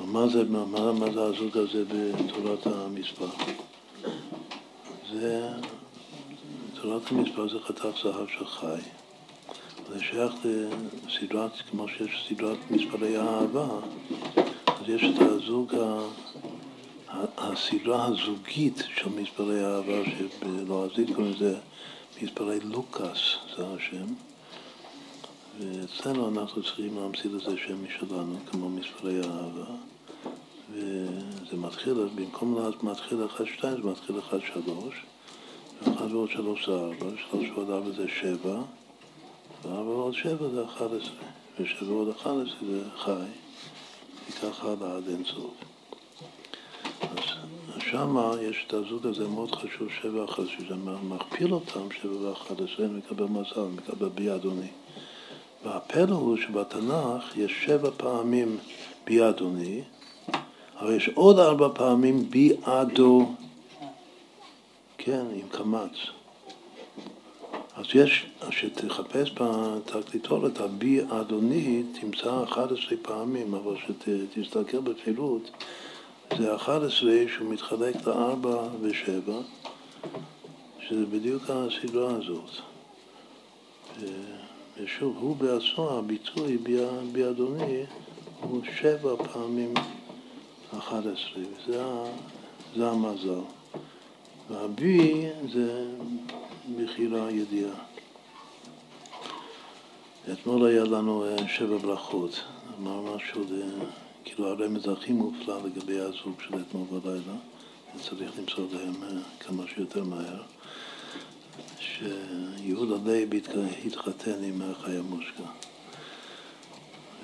מה 0.00 0.28
זה, 0.28 0.44
מה, 0.44 0.92
מה 0.92 1.12
זה 1.12 1.22
הזוג 1.22 1.58
הזה 1.58 1.84
בתורת 1.84 2.66
המספר? 2.66 3.26
זה, 5.12 5.48
תורת 6.80 7.02
המספר 7.10 7.48
זה 7.48 7.58
חתך 7.58 7.86
זהב 8.02 8.28
של 8.38 8.46
חי. 8.46 9.01
זה 9.88 10.00
שייך 10.00 10.32
לסדרת, 11.06 11.50
כמו 11.70 11.88
שיש 11.88 12.26
סדרת 12.28 12.58
מספרי 12.70 13.16
האהבה, 13.16 13.68
אז 14.66 14.88
יש 14.88 15.04
את 15.04 15.22
הזוג, 15.22 15.74
הסדרה 17.36 18.06
הזוגית 18.06 18.82
של 18.96 19.08
מספרי 19.08 19.64
האהבה, 19.64 20.02
שבלועזית 20.04 21.08
קוראים 21.14 21.32
לזה 21.32 21.58
מספרי 22.22 22.60
לוקאס, 22.60 23.18
זה 23.56 23.64
השם. 23.66 24.06
ואצלנו 25.60 26.28
אנחנו 26.28 26.62
צריכים 26.62 26.96
להמציא 26.96 27.30
לזה 27.30 27.56
שם 27.66 27.84
משלנו, 27.84 28.36
כמו 28.50 28.68
מספרי 28.68 29.20
האהבה. 29.20 29.74
וזה 30.70 31.56
מתחיל, 31.56 31.94
במקום 32.14 32.58
להתחיל 32.82 33.24
1, 33.24 33.44
2, 33.46 33.82
זה 33.82 33.88
מתחיל 33.88 34.18
1, 34.18 34.38
3, 34.52 34.94
ו-1 35.82 36.02
ועוד 36.12 36.30
3 36.30 36.66
זה 36.66 36.72
4, 36.72 37.06
3 37.30 37.50
ועוד 37.54 37.70
4 37.70 37.90
זה 37.96 38.06
7, 38.20 38.62
ו-4 39.62 39.68
ועוד 39.68 40.14
7 40.14 40.48
זה 40.48 40.64
11, 40.64 41.14
ו-7 41.60 41.84
ועוד 41.84 42.08
11 42.08 42.56
זה 42.70 42.82
חי, 42.96 43.12
וכך 44.28 44.64
הלאה 44.64 44.96
עד 44.96 45.08
אין 45.08 45.24
סוף. 45.24 45.54
שם 47.78 48.16
יש 48.42 48.64
את 48.66 48.74
הזוג 48.74 49.06
הזה 49.06 49.28
מאוד 49.28 49.54
חשוב, 49.54 49.88
7 50.02 50.24
11, 50.24 50.46
שזה 50.58 50.74
מכפיל 51.08 51.54
אותם, 51.54 51.90
7 52.02 52.12
ו-11, 52.12 52.82
מקבל 52.82 53.24
מזל, 53.24 53.60
מקבל 53.60 54.08
בי 54.08 54.34
אדוני. 54.34 54.68
והפלא 55.64 56.14
הוא 56.14 56.36
שבתנ"ך 56.36 57.36
יש 57.36 57.52
שבע 57.64 57.90
פעמים 57.96 58.58
בי 59.04 59.28
אדוני, 59.28 59.82
אבל 60.80 60.96
יש 60.96 61.08
עוד 61.14 61.38
ארבע 61.38 61.68
פעמים 61.74 62.30
בי 62.30 62.52
אדו, 62.62 63.34
כן, 64.98 65.26
עם 65.34 65.48
קמץ. 65.48 66.21
אז 67.82 67.86
יש, 67.94 68.26
כשתחפש 68.48 69.32
בתקליטורת 69.40 70.60
הבי 70.60 71.00
אדוני, 71.10 71.82
תמצא 72.00 72.44
11 72.44 72.98
פעמים, 73.02 73.54
אבל 73.54 73.76
כשתסתכל 73.76 74.78
בפירוט, 74.78 75.50
זה 76.38 76.54
11 76.54 77.12
שהוא 77.28 77.52
מתחלק 77.52 78.06
לארבע 78.06 78.68
ושבע, 78.80 79.40
שזה 80.80 81.06
בדיוק 81.06 81.42
הסדרה 81.48 82.14
הזאת. 82.14 82.50
ושוב, 84.76 85.16
הוא 85.20 85.36
בעצמו, 85.36 85.90
הביטוי 85.90 86.58
בי 87.12 87.28
אדוני, 87.30 87.82
הוא 88.40 88.60
שבע 88.80 89.16
פעמים 89.32 89.74
11, 90.78 91.42
וזה 91.66 91.84
זה 92.76 92.90
המזל. 92.90 93.40
והבי 94.50 95.26
זה 95.52 95.86
בחירה 96.70 97.30
ידיעה. 97.30 97.74
אתמול 100.32 100.66
היה 100.66 100.84
לנו 100.84 101.24
אה, 101.24 101.48
שבע 101.48 101.76
ברכות, 101.76 102.44
אמר 102.78 103.00
משהו, 103.00 103.44
כאילו 104.24 104.48
הרמז 104.48 104.88
הכי 104.88 105.12
מופלא 105.12 105.60
לגבי 105.64 106.00
הזוג 106.00 106.40
של 106.40 106.60
אתמול 106.60 107.00
בלילה, 107.00 107.36
צריך 108.00 108.38
למצוא 108.38 108.66
להם 108.72 109.02
אה, 109.02 109.22
כמה 109.40 109.62
שיותר 109.74 110.04
מהר. 110.04 110.42
שיהודה 111.78 112.96
לייב 113.04 113.30
התחתן 113.86 114.44
עם 114.44 114.62
חיה 114.82 115.02
מושקא. 115.02 115.42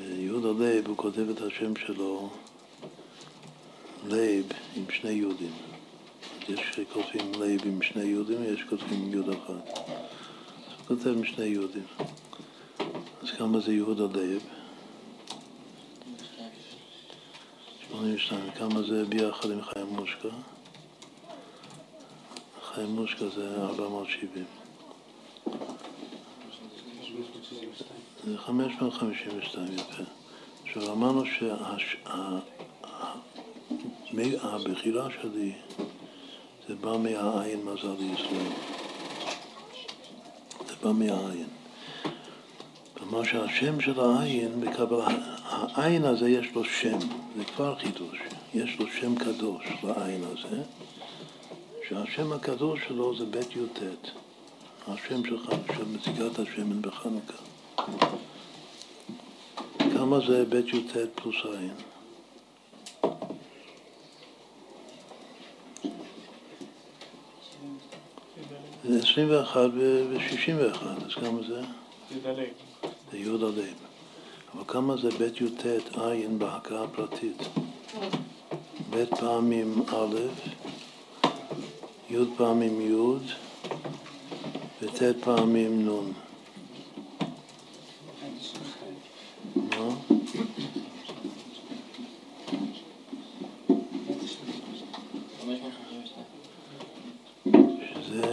ויהודה 0.01 0.65
לייב, 0.65 0.89
הוא 0.89 0.97
כותב 0.97 1.31
את 1.31 1.41
השם 1.41 1.77
שלו 1.77 2.31
לייב 4.09 4.47
עם 4.77 4.85
שני 4.91 5.11
יודים. 5.11 5.68
יש 6.49 6.61
שכותבים 6.75 7.33
לייב 7.41 7.61
עם 7.65 7.83
שני 7.83 8.05
יודים, 8.05 8.41
ויש 8.41 8.63
כותבים 8.63 9.13
יוד 9.13 9.29
אחד. 9.29 9.55
אז 9.55 9.79
הוא 10.79 10.87
כותב 10.89 11.07
עם 11.07 11.25
שני 11.25 11.45
יודים. 11.45 11.83
אז 13.23 13.31
כמה 13.39 13.61
זה 13.61 13.73
יהודה 13.73 14.19
לייב? 14.19 14.43
82. 17.89 18.51
כמה 18.51 18.83
זה 18.83 19.05
ביחד 19.05 19.51
עם 19.51 19.63
חיה 19.63 19.87
מושקא? 19.87 20.29
חיה 22.63 22.89
מושקא 22.89 23.29
זה 23.29 23.63
470. 23.65 24.45
זה 28.25 28.39
552, 28.39 29.67
יפה. 29.75 30.03
עכשיו 30.63 30.93
אמרנו 30.93 31.23
שהבחירה 34.11 35.09
שלי 35.11 35.53
זה 36.69 36.75
בא 36.75 36.97
מהעין 36.97 37.65
מזל 37.65 37.95
לישראל. 37.99 38.53
זה 40.69 40.75
בא 40.83 40.93
מהעין. 40.93 41.49
כלומר 42.95 43.25
שהשם 43.25 43.81
של 43.81 44.01
העין, 44.01 44.61
בקבלה, 44.61 45.09
העין 45.49 46.05
הזה 46.05 46.31
יש 46.31 46.47
לו 46.55 46.65
שם, 46.65 46.99
זה 47.37 47.45
כבר 47.45 47.79
חידוש, 47.79 48.19
יש 48.55 48.79
לו 48.79 48.87
שם 49.01 49.15
קדוש 49.15 49.65
לעין 49.83 50.25
הזה, 50.25 50.63
שהשם 51.89 52.33
הקדוש 52.33 52.81
שלו 52.89 53.17
זה 53.17 53.25
בית 53.25 53.57
י"ט, 53.57 54.09
השם 54.89 55.25
שלך, 55.25 55.51
של 55.77 55.85
מציגת 55.85 56.39
השמן 56.39 56.83
בחנוכה. 56.83 57.43
כמה 59.95 60.19
זה 60.29 60.45
בית 60.45 60.67
י"ט 60.67 60.97
פלוס 61.15 61.37
עין? 61.45 61.75
זה 68.89 68.99
21 68.99 69.71
ו-61, 69.75 70.87
אז 71.07 71.15
כמה 71.15 71.43
זה? 71.49 71.61
י"ד. 72.11 72.25
זה 73.13 73.19
י' 73.19 73.29
עליהם. 73.29 73.75
אבל 74.55 74.63
כמה 74.67 74.97
זה 74.97 75.11
בית 75.19 75.41
י"ט 75.41 75.67
עין 75.97 76.39
בהכרה 76.39 76.89
פרטית? 76.89 77.43
בית 78.91 79.15
פעמים 79.15 79.83
א', 79.89 80.17
י' 82.11 82.17
פעמים 82.37 82.81
י' 82.81 83.19
וט' 84.83 85.03
פעמים 85.25 85.89
נ'. 85.89 86.13
מה? 89.57 89.95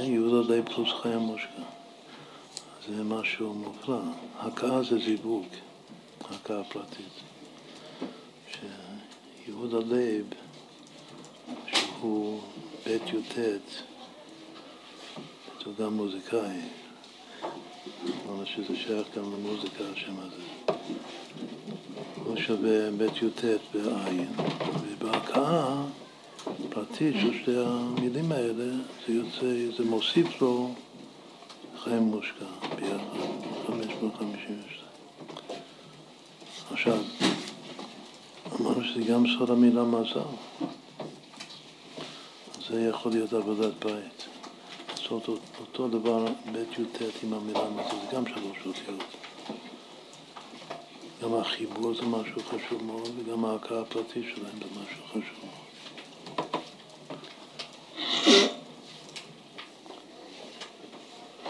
שזה 0.06 0.14
י' 0.14 0.53
עלי 0.53 0.61
פלוס 0.64 0.90
חיה 1.02 1.18
מושקע. 1.18 1.61
זה 2.88 3.03
משהו 3.03 3.53
מופלא. 3.53 3.99
הכאה 4.40 4.84
זה 4.84 4.99
זיווג, 4.99 5.45
הכאה 6.22 6.64
פרטית. 6.64 7.14
שיהודה 9.45 9.77
לייב, 9.88 10.26
שהוא 11.73 12.41
בית 12.86 13.02
י"ט, 13.07 13.40
הוא 15.65 15.73
גם 15.80 15.94
מוזיקאי. 15.94 16.60
אמרנו 18.26 18.45
שזה 18.45 18.76
שייך 18.76 19.07
גם 19.18 19.23
למוזיקה, 19.23 19.84
השם 19.94 20.15
הזה. 20.19 20.44
הוא 22.26 22.38
שווה 22.38 22.91
בית 22.91 23.22
י"ט 23.22 23.45
בעין, 23.73 24.30
ובהכאה 24.82 25.84
פרטית 26.70 27.16
של 27.22 27.42
שתי 27.42 27.58
המילים 27.66 28.32
האלה, 28.32 28.74
זה 29.08 29.14
יוצא, 29.14 29.78
זה 29.78 29.86
מוסיף 29.86 30.42
לו 30.42 30.72
חיים 31.84 32.04
מושקע 32.04 32.46
ביחד, 32.76 33.04
552. 33.68 34.60
עכשיו, 36.72 36.98
אמרנו 38.62 38.84
שזה 38.84 39.04
גם 39.04 39.24
סוד 39.38 39.50
המילה 39.50 39.84
מזל. 39.84 40.20
זה 42.68 42.90
יכול 42.90 43.12
להיות 43.12 43.34
עבודת 43.34 43.86
בית. 43.86 44.26
לעשות 44.90 45.30
אותו 45.60 45.88
דבר 45.88 46.26
בית 46.52 46.80
י"ט 46.80 47.24
עם 47.24 47.34
המילה 47.34 47.70
מזל, 47.70 47.90
זה 47.90 48.16
גם 48.16 48.24
שלוש 48.28 48.58
אותיות. 48.66 49.04
גם 51.24 51.34
החיבור 51.34 51.94
זה 51.94 52.02
משהו 52.02 52.42
חשוב 52.42 52.84
מאוד, 52.84 53.10
וגם 53.18 53.46
ההכרה 53.46 53.82
הפרטית 53.82 54.26
שלהם 54.36 54.56
זה 54.60 54.82
משהו 54.82 55.04
חשוב 55.10 55.46
מאוד. 55.46 55.65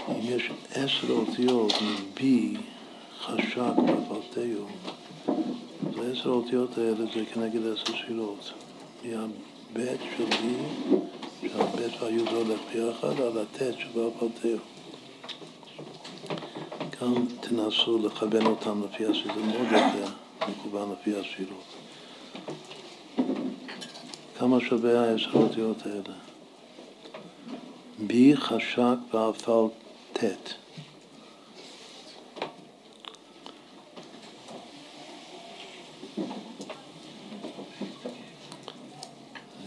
אם 0.07 0.21
יש 0.21 0.51
עשר 0.71 1.11
אותיות 1.11 1.73
מבי 1.81 2.53
חשק 3.19 3.73
בפרטאו, 3.85 4.65
אז 5.27 6.07
העשר 6.07 6.29
האותיות 6.29 6.77
האלה 6.77 7.05
זה 7.13 7.25
כנגד 7.33 7.59
עשר 7.67 7.95
שאלות. 7.95 8.53
מהבית 9.03 10.01
שלי, 10.17 10.55
שהבית 11.41 12.01
והיו 12.01 12.23
זה 12.25 12.37
הולך 12.37 12.59
ביחד, 12.73 13.21
על 13.21 13.37
הטית 13.37 13.79
שבפרטאו. 13.79 14.57
גם 17.01 17.25
תנסו 17.39 18.07
לכוון 18.07 18.45
אותם 18.45 18.81
לפי 18.83 19.05
זה 19.05 19.41
מאוד 19.47 19.67
יפה, 19.67 20.11
מכוון 20.49 20.91
לפי 20.91 21.11
הספירות. 21.15 21.63
כמה 24.39 24.59
שווה 24.59 25.09
העשר 25.09 25.29
האותיות 25.37 25.85
האלה? 25.85 26.24
בי 27.99 28.35
חשק 28.35 28.95
ואפל 29.13 29.51
ואפלטט. 29.51 30.53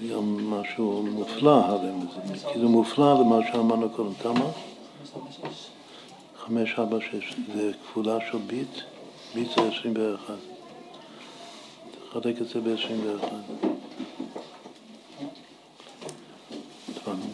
זה 0.01 0.09
גם 0.15 0.51
משהו 0.51 1.03
מופלא, 1.03 1.51
הרי 1.51 1.89
זה 2.27 2.47
כאילו 2.53 2.69
מופלא 2.69 3.21
למה 3.21 3.39
שאמרנו 3.53 3.91
קודם. 3.91 4.15
כמה? 4.15 4.51
חמש, 6.37 6.79
ארבע, 6.79 6.99
שש. 7.01 7.35
זה 7.55 7.73
כפולה 7.83 8.19
של 8.31 8.39
ביט, 8.39 8.79
ביט 9.35 9.49
זה 9.57 9.69
21. 9.79 10.35
תחלק 12.11 12.41
את 12.41 12.49
זה 12.49 12.61
ב-21. 12.61 13.78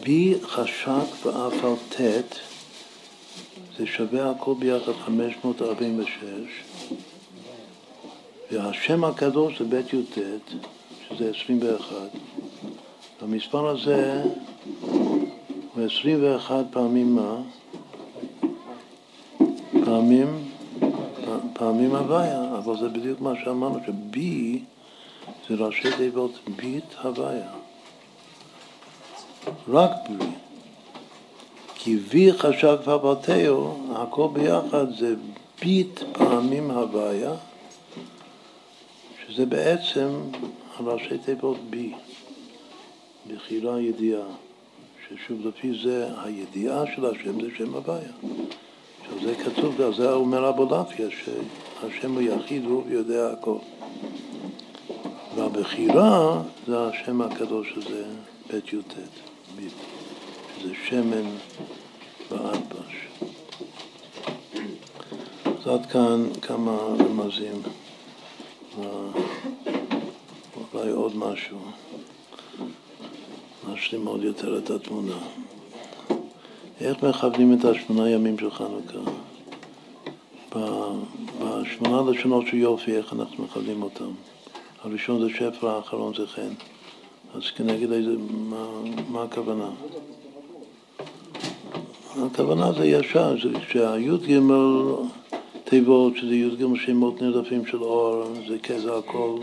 בי 0.03 0.35
חשק 0.43 1.25
ואף 1.25 1.63
על 1.63 1.75
ט' 1.89 2.39
זה 3.77 3.85
שווה 3.85 4.31
הכל 4.31 4.53
ביחד 4.59 4.91
546 4.91 6.09
והשם 8.51 9.03
הקדוש 9.03 9.59
זה 9.59 9.65
בית 9.65 9.93
י"ט 9.93 10.17
שזה 11.09 11.31
21 11.39 11.95
והמספר 13.21 13.67
הזה 13.67 14.23
הוא 14.81 15.85
21 15.85 16.65
פעמים 16.71 17.15
מה? 17.15 17.41
פעמים 19.85 20.27
פעמים 21.53 21.95
הוויה, 21.95 22.57
אבל 22.57 22.77
זה 22.77 22.89
בדיוק 22.89 23.21
מה 23.21 23.33
שאמרנו, 23.43 23.79
שבי 23.85 24.63
זה 25.49 25.55
ראשי 25.55 25.97
תיבות 25.97 26.39
ביט 26.55 26.93
הוויה 27.03 27.54
רק 29.69 29.91
בי. 30.17 30.25
כי 31.75 31.97
וי 32.09 32.33
חשב 32.33 32.77
פרבתהו, 32.83 33.77
הכל 33.95 34.27
ביחד 34.33 34.85
זה 34.97 35.15
ביט 35.61 35.99
פעמים 36.13 36.71
הוויה, 36.71 37.33
שזה 39.27 39.45
בעצם 39.45 40.09
הראשי 40.77 41.17
תיבות 41.17 41.57
בי, 41.69 41.93
בחירה 43.27 43.81
ידיעה, 43.81 44.25
ששוב 45.07 45.47
לפי 45.47 45.79
זה 45.83 46.07
הידיעה 46.23 46.83
של 46.95 47.05
השם 47.05 47.41
זה 47.41 47.47
שם 47.57 47.73
הוויה. 47.73 48.09
עכשיו 49.01 49.19
זה 49.23 49.35
כתוב, 49.35 49.79
ועל 49.79 49.93
זה 49.95 50.13
אומר 50.13 50.49
אבולעפיה, 50.49 51.07
שהשם 51.09 52.11
הוא 52.13 52.21
יחיד 52.21 52.65
והוא 52.65 52.83
יודע 52.89 53.31
הכל. 53.31 53.57
והבחירה 55.35 56.41
זה 56.67 56.87
השם 56.87 57.21
הקדוש 57.21 57.73
הזה, 57.77 58.03
בית 58.51 58.73
י"ט. 58.73 58.93
שזה 60.57 60.73
שמן 60.85 61.29
ואדבש. 62.31 63.07
אז 65.45 65.67
עד 65.67 65.85
כאן 65.85 66.27
כמה 66.41 66.77
רמזים, 66.77 67.61
אולי 70.73 70.91
עוד 70.91 71.17
משהו, 71.17 71.57
להשלים 73.69 74.07
עוד 74.07 74.23
יותר 74.23 74.57
את 74.57 74.69
התמונה. 74.69 75.17
איך 76.81 77.03
מכוונים 77.03 77.53
את 77.53 77.65
השמונה 77.65 78.09
ימים 78.09 78.39
של 78.39 78.51
חנוכה? 78.51 79.11
בשמונה 81.39 82.11
לשונות 82.11 82.47
של 82.47 82.57
יופי, 82.57 82.97
איך 82.97 83.13
אנחנו 83.13 83.43
מכוונים 83.43 83.83
אותם? 83.83 84.11
הראשון 84.83 85.21
זה 85.21 85.35
שפר, 85.37 85.69
האחרון 85.69 86.13
זה 86.13 86.27
חן. 86.27 86.53
אז 87.35 87.51
כנגד 87.55 87.91
איזה, 87.91 88.11
מה, 88.49 88.67
מה 89.09 89.23
הכוונה? 89.23 89.69
הכוונה 92.25 92.71
זה 92.71 92.85
ישר, 92.85 93.35
שהי"ג 93.71 94.39
תיבות, 95.63 96.17
שזה 96.17 96.35
י"ג 96.35 96.65
שמות 96.85 97.21
נרדפים 97.21 97.65
של 97.65 97.83
אור, 97.83 98.23
זה, 98.47 98.59
כזה 98.59 98.97
הכל 98.97 99.39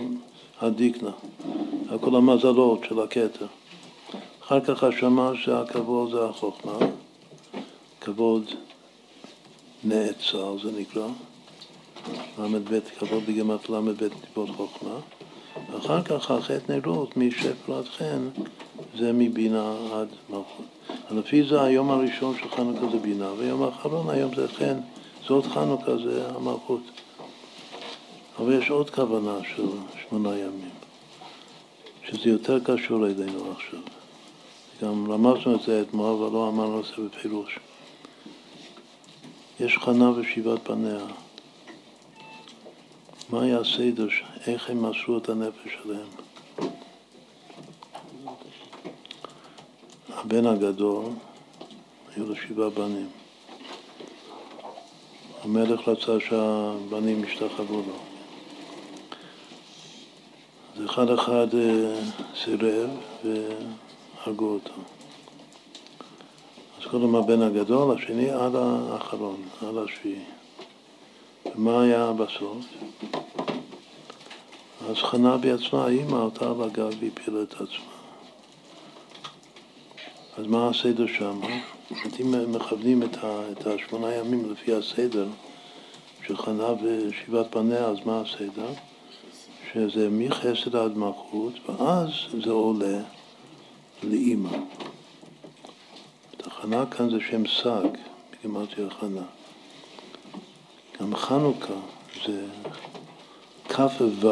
הדיקנה, 0.60 1.10
הכל 1.90 2.16
המזלות 2.16 2.81
של 2.89 3.01
הכתר. 3.01 3.47
אחר 4.43 4.60
כך 4.60 4.85
השמה 4.85 5.32
שהכבוד 5.35 6.10
זה 6.10 6.24
החוכמה, 6.24 6.78
כבוד 8.01 8.44
נעצר 9.85 10.56
זה 10.62 10.70
נקרא, 10.78 11.06
ל"ב 12.39 12.81
כבוד 12.98 13.23
בגמת 13.27 13.70
ל"ב 13.70 14.09
טיפות 14.09 14.51
חוכמה, 14.56 14.94
ואחר 15.73 16.03
כך 16.03 16.31
החטא 16.31 16.73
נרות 16.73 17.16
משפר 17.16 17.79
עד 17.79 17.85
חן 17.85 18.29
זה 18.99 19.12
מבינה 19.12 19.74
עד 19.93 20.09
מלכות. 20.31 20.66
לפי 21.11 21.43
זה 21.45 21.62
היום 21.62 21.91
הראשון 21.91 22.37
של 22.39 22.49
חנוכה 22.49 22.87
זה 22.93 22.99
בינה, 22.99 23.33
והיום 23.33 23.62
האחרון 23.62 24.11
היום 24.11 24.35
זה 24.35 24.49
חן, 24.49 24.79
זאת 25.27 25.47
חנוכה 25.47 25.97
זה 25.97 26.29
המלכות. 26.35 26.83
אבל 28.39 28.59
יש 28.59 28.70
עוד 28.70 28.91
כוונה 28.91 29.39
של 29.57 29.66
שמונה 30.09 30.39
ימים, 30.39 30.70
שזה 32.05 32.31
יותר 32.31 32.59
קשור 32.65 33.07
אלינו 33.07 33.53
עכשיו. 33.53 33.81
גם 34.83 35.12
למדנו 35.12 35.55
את 35.55 35.62
זה 35.62 35.83
אתמול, 35.83 36.07
אבל 36.07 36.33
לא 36.33 36.49
אמרנו 36.49 36.81
את 36.81 36.85
זה 36.85 36.93
בפירוש. 37.03 37.59
יש 39.61 39.79
חנה 39.79 40.11
ושבעת 40.11 40.59
פניה. 40.65 40.99
מה 43.33 43.43
היה 43.43 43.59
הסדר, 43.59 44.07
איך 44.47 44.71
הם 44.71 44.91
מסרו 44.91 45.19
את 45.19 45.29
הנפש 45.29 45.77
שלהם? 45.83 46.07
הבן 50.09 50.47
הגדול, 50.47 51.05
היו 52.17 52.27
לו 52.27 52.37
שבעה 52.37 52.71
בנים. 52.71 53.09
המלך 55.45 55.89
רצה 55.89 56.21
שהבנים 56.21 57.25
ישתחוו 57.25 57.83
לו. 57.87 57.97
אז 60.77 60.85
אחד 60.85 61.11
אחד 61.11 61.55
אה, 61.55 62.01
סירב 62.45 62.91
והרגו 63.25 64.49
אותו. 64.49 64.75
אז 66.81 66.87
קודם 66.91 67.15
הבן 67.15 67.43
הגדול, 67.43 67.97
השני 67.97 68.31
עד 68.31 68.55
האחרון, 68.55 69.43
עד 69.63 69.77
השביעי. 69.77 70.25
ומה 71.47 71.82
היה 71.82 72.12
בסוף? 72.12 72.66
אז 74.89 74.97
חנה 74.97 75.36
בעצמה, 75.36 75.85
האימא 75.85 76.24
עלתה 76.24 76.51
על 76.51 76.62
הגב 76.62 76.90
והפילה 77.01 77.43
את 77.43 77.52
עצמה. 77.52 77.93
אז 80.39 80.47
מה 80.47 80.69
הסדר 80.69 81.06
שם? 81.06 81.40
אם 82.20 82.52
מכוונים 82.52 83.02
את 83.02 83.66
השמונה 83.66 84.14
ימים 84.14 84.52
לפי 84.52 84.74
הסדר 84.74 85.27
של 86.27 86.36
חנה 86.36 86.69
ושבעת 86.82 87.47
פניה, 87.51 87.85
אז 87.85 87.97
מה 88.06 88.20
הסדר? 88.20 88.69
שזה 89.73 90.09
מחסד 90.10 90.77
עד 90.77 90.97
מלכות, 90.97 91.52
ואז 91.69 92.09
זה 92.44 92.51
עולה 92.51 93.01
לאימא. 94.02 94.59
החנה 96.62 96.86
כאן 96.86 97.10
זה 97.10 97.16
שם 97.31 97.47
סג, 97.47 97.89
בגימטריה 98.32 98.90
חנה. 98.90 99.23
גם 101.03 101.16
חנוכה 101.16 101.74
זה 102.27 102.45
כ"ו 103.69 104.29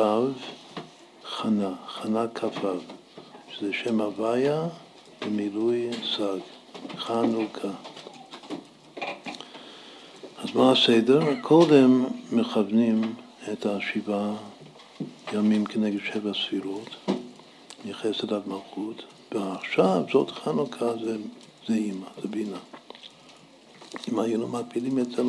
חנה, 1.24 1.72
חנה 1.88 2.26
כ"ו, 2.34 2.68
שזה 3.52 3.72
שם 3.72 4.00
הוויה 4.00 4.68
במילוי 5.20 5.90
סג, 6.16 6.38
חנוכה. 6.98 7.68
אז 10.38 10.54
מה 10.54 10.72
הסדר? 10.72 11.20
קודם 11.42 12.04
מכוונים 12.32 13.14
את 13.52 13.66
השבעה 13.66 14.34
ימים 15.32 15.64
כנגד 15.64 16.00
שבע 16.12 16.32
ספירות, 16.34 16.96
מחסד 17.84 18.32
עד 18.32 18.42
מלכות, 18.48 19.02
ועכשיו 19.32 20.02
זאת 20.12 20.30
חנוכה 20.30 20.92
זה, 21.04 21.16
זה 21.68 21.74
אימא, 21.74 22.06
זה 22.22 22.28
בינה. 22.28 22.58
אם 24.08 24.18
היינו 24.18 24.48
מפילים 24.48 24.98
את 24.98 25.10
זה 25.10 25.22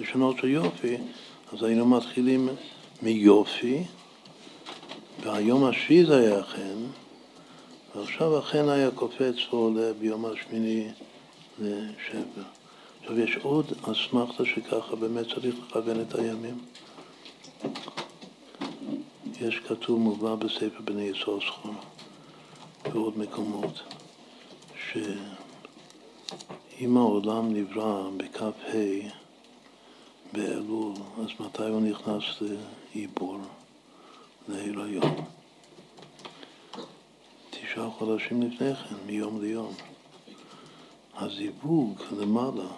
לשונות 0.00 0.38
של 0.38 0.48
יופי, 0.48 0.96
אז 1.52 1.62
היינו 1.62 1.86
מתחילים 1.86 2.48
מיופי, 3.02 3.84
והיום 5.22 5.64
השביעי 5.64 6.06
זה 6.06 6.18
היה 6.18 6.42
חן, 6.42 6.86
ועכשיו 7.94 8.38
החן 8.38 8.68
היה 8.68 8.90
קופץ 8.90 9.34
ועולה 9.50 9.92
ביום 9.92 10.26
השמיני 10.26 10.88
לשבר. 11.58 12.42
עכשיו 13.00 13.20
יש 13.20 13.36
עוד 13.42 13.72
אסמכתה 13.82 14.44
שככה 14.44 14.96
באמת 14.96 15.26
צריך 15.34 15.54
לכוון 15.66 16.00
את 16.00 16.14
הימים. 16.14 16.58
יש 19.40 19.60
כתוב 19.68 20.00
מובא 20.00 20.34
בספר 20.34 20.80
בני 20.84 21.02
ישראל 21.02 21.40
סכום 21.40 21.76
ועוד 22.92 23.18
מקומות 23.18 23.80
שאם 24.90 26.96
העולם 26.96 27.54
נברא 27.54 28.10
בכ"ה 28.16 28.50
באלול, 30.32 30.92
אז 31.18 31.28
מתי 31.40 31.62
הוא 31.62 31.80
נכנס 31.80 32.24
לעיבור, 32.94 33.38
להיריון? 34.48 35.14
תשעה 37.50 37.90
חודשים 37.90 38.42
לפני 38.42 38.74
כן, 38.74 38.94
מיום 39.06 39.42
ליום. 39.42 39.74
הזיווג 41.16 42.02
למעלה, 42.18 42.68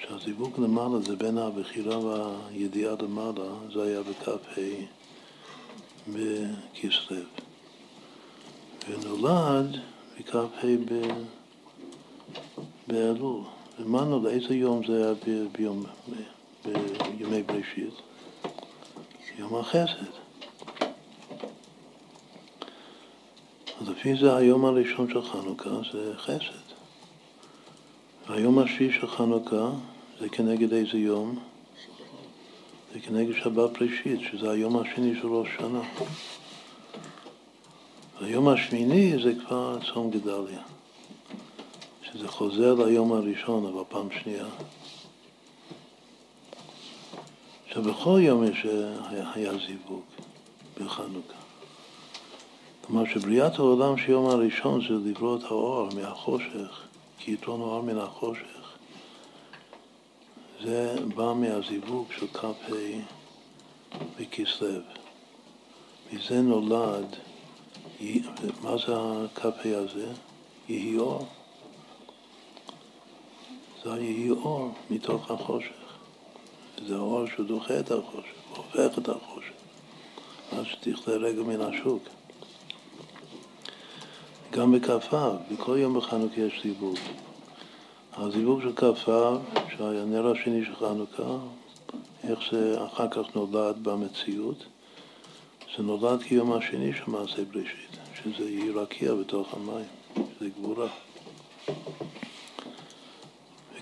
שהזיווג 0.00 0.60
למעלה 0.60 0.98
זה 1.00 1.16
בין 1.16 1.38
הבחירה 1.38 1.98
והידיעה 1.98 2.94
למעלה, 3.02 3.44
זה 3.72 3.82
היה 3.82 4.02
בכ"ה 4.02 4.32
בכסלו. 6.08 7.16
ונולד 8.88 9.80
בכ"ה 10.18 10.46
באלול. 12.86 13.57
ומה 13.80 14.04
נולד, 14.04 14.26
איזה 14.26 14.54
יום 14.54 14.86
זה 14.86 15.04
היה 15.04 15.14
ביום, 15.52 15.84
בימי 16.64 17.42
בראשית? 17.42 17.94
יום 19.38 19.56
החסד. 19.56 20.04
אז 23.80 23.88
לפי 23.88 24.16
זה 24.16 24.36
היום 24.36 24.64
הראשון 24.64 25.10
של 25.10 25.22
חנוכה 25.22 25.70
זה 25.92 26.12
חסד. 26.16 26.68
והיום 28.28 28.58
השביעי 28.58 28.92
של 28.92 29.06
חנוכה 29.06 29.70
זה 30.20 30.28
כנגד 30.28 30.72
איזה 30.72 30.98
יום? 30.98 31.38
זה 32.92 33.00
כנגד 33.00 33.34
שבת 33.42 33.76
פרישית, 33.76 34.20
שזה 34.20 34.50
היום 34.50 34.78
השני 34.78 35.14
של 35.20 35.26
ראש 35.26 35.48
שנה. 35.58 35.80
והיום 38.20 38.48
השמיני 38.48 39.22
זה 39.22 39.32
כבר 39.46 39.78
צום 39.92 40.10
גדליה, 40.10 40.60
שזה 42.18 42.28
חוזר 42.28 42.74
ליום 42.74 43.12
הראשון, 43.12 43.66
אבל 43.66 43.82
פעם 43.88 44.08
שנייה. 44.10 44.46
עכשיו, 47.68 47.82
בכל 47.82 48.20
יום 48.22 48.44
יש, 48.44 48.66
היה 49.34 49.52
זיווג 49.66 50.02
בחנוכה. 50.80 51.38
כלומר 52.86 53.04
שבריאת 53.04 53.58
העולם 53.58 53.96
שיום 53.98 54.26
הראשון 54.26 54.80
זה 54.88 55.10
לברוא 55.10 55.38
את 55.38 55.42
האור 55.42 55.88
מהחושך, 55.94 56.82
כי 57.18 57.32
יתרון 57.32 57.60
האור 57.60 57.82
מן 57.82 57.98
החושך. 57.98 58.76
זה 60.64 60.96
בא 61.14 61.32
מהזיווג 61.32 62.06
של 62.18 62.26
כ"ה 62.26 62.52
בכסלו. 64.20 64.80
מזה 66.12 66.40
נולד, 66.40 67.16
מה 68.62 68.76
זה 68.86 68.94
הכ"ה 68.96 69.78
הזה? 69.78 70.12
יהי 70.68 70.98
אור. 70.98 71.26
זה 73.84 73.90
יהי 73.90 74.30
אור 74.30 74.70
מתוך 74.90 75.30
החושך. 75.30 75.70
זה 76.86 76.96
אור 76.96 77.26
שדוחה 77.36 77.80
את 77.80 77.90
החושך, 77.90 78.30
הופך 78.56 78.98
את 78.98 79.08
החושך. 79.08 79.52
אז 80.52 80.66
שתכלה 80.66 81.14
רגע 81.14 81.42
מן 81.42 81.60
השוק. 81.60 82.02
גם 84.50 84.72
בכ"ו, 84.72 85.16
בכל 85.52 85.76
יום 85.78 85.98
בחנוכה 85.98 86.40
יש 86.40 86.62
זיווג. 86.62 86.96
הזיווג 88.16 88.60
של 88.62 88.72
כ"ו, 88.76 89.36
שהיה 89.76 90.04
נר 90.04 90.30
השני 90.30 90.64
של 90.64 90.74
חנוכה, 90.76 91.38
איך 92.28 92.38
זה 92.52 92.84
אחר 92.86 93.08
כך 93.08 93.36
נולד 93.36 93.76
במציאות, 93.82 94.64
זה 95.76 95.82
נולד 95.82 96.22
כיום 96.22 96.52
השני 96.52 96.92
של 96.92 97.10
מעשה 97.10 97.44
בראשית, 97.44 97.96
שזה 98.14 98.50
יהי 98.50 98.70
רקיע 98.70 99.14
בתוך 99.14 99.54
המים, 99.54 99.86
שזה 100.14 100.48
גבורה. 100.48 100.88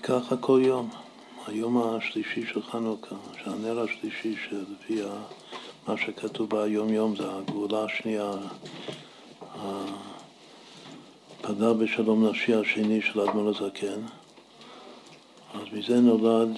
וככה 0.09 0.37
כל 0.37 0.61
יום. 0.63 0.89
היום 1.47 1.77
השלישי 1.77 2.45
של 2.45 2.61
חנוכה, 2.61 3.15
שהנר 3.43 3.79
השלישי 3.79 4.35
שלפי 4.49 5.01
מה 5.87 5.97
שכתוב 5.97 6.49
ביום 6.49 6.93
יום 6.93 7.15
זה 7.15 7.23
הגאולה 7.31 7.83
השנייה, 7.83 8.31
פדה 11.41 11.73
בשלום 11.73 12.27
נשי 12.27 12.53
השני 12.55 13.01
של 13.01 13.19
אדמון 13.19 13.47
הזקן, 13.47 14.01
אז 15.53 15.61
מזה 15.73 15.99
נולד 15.99 16.57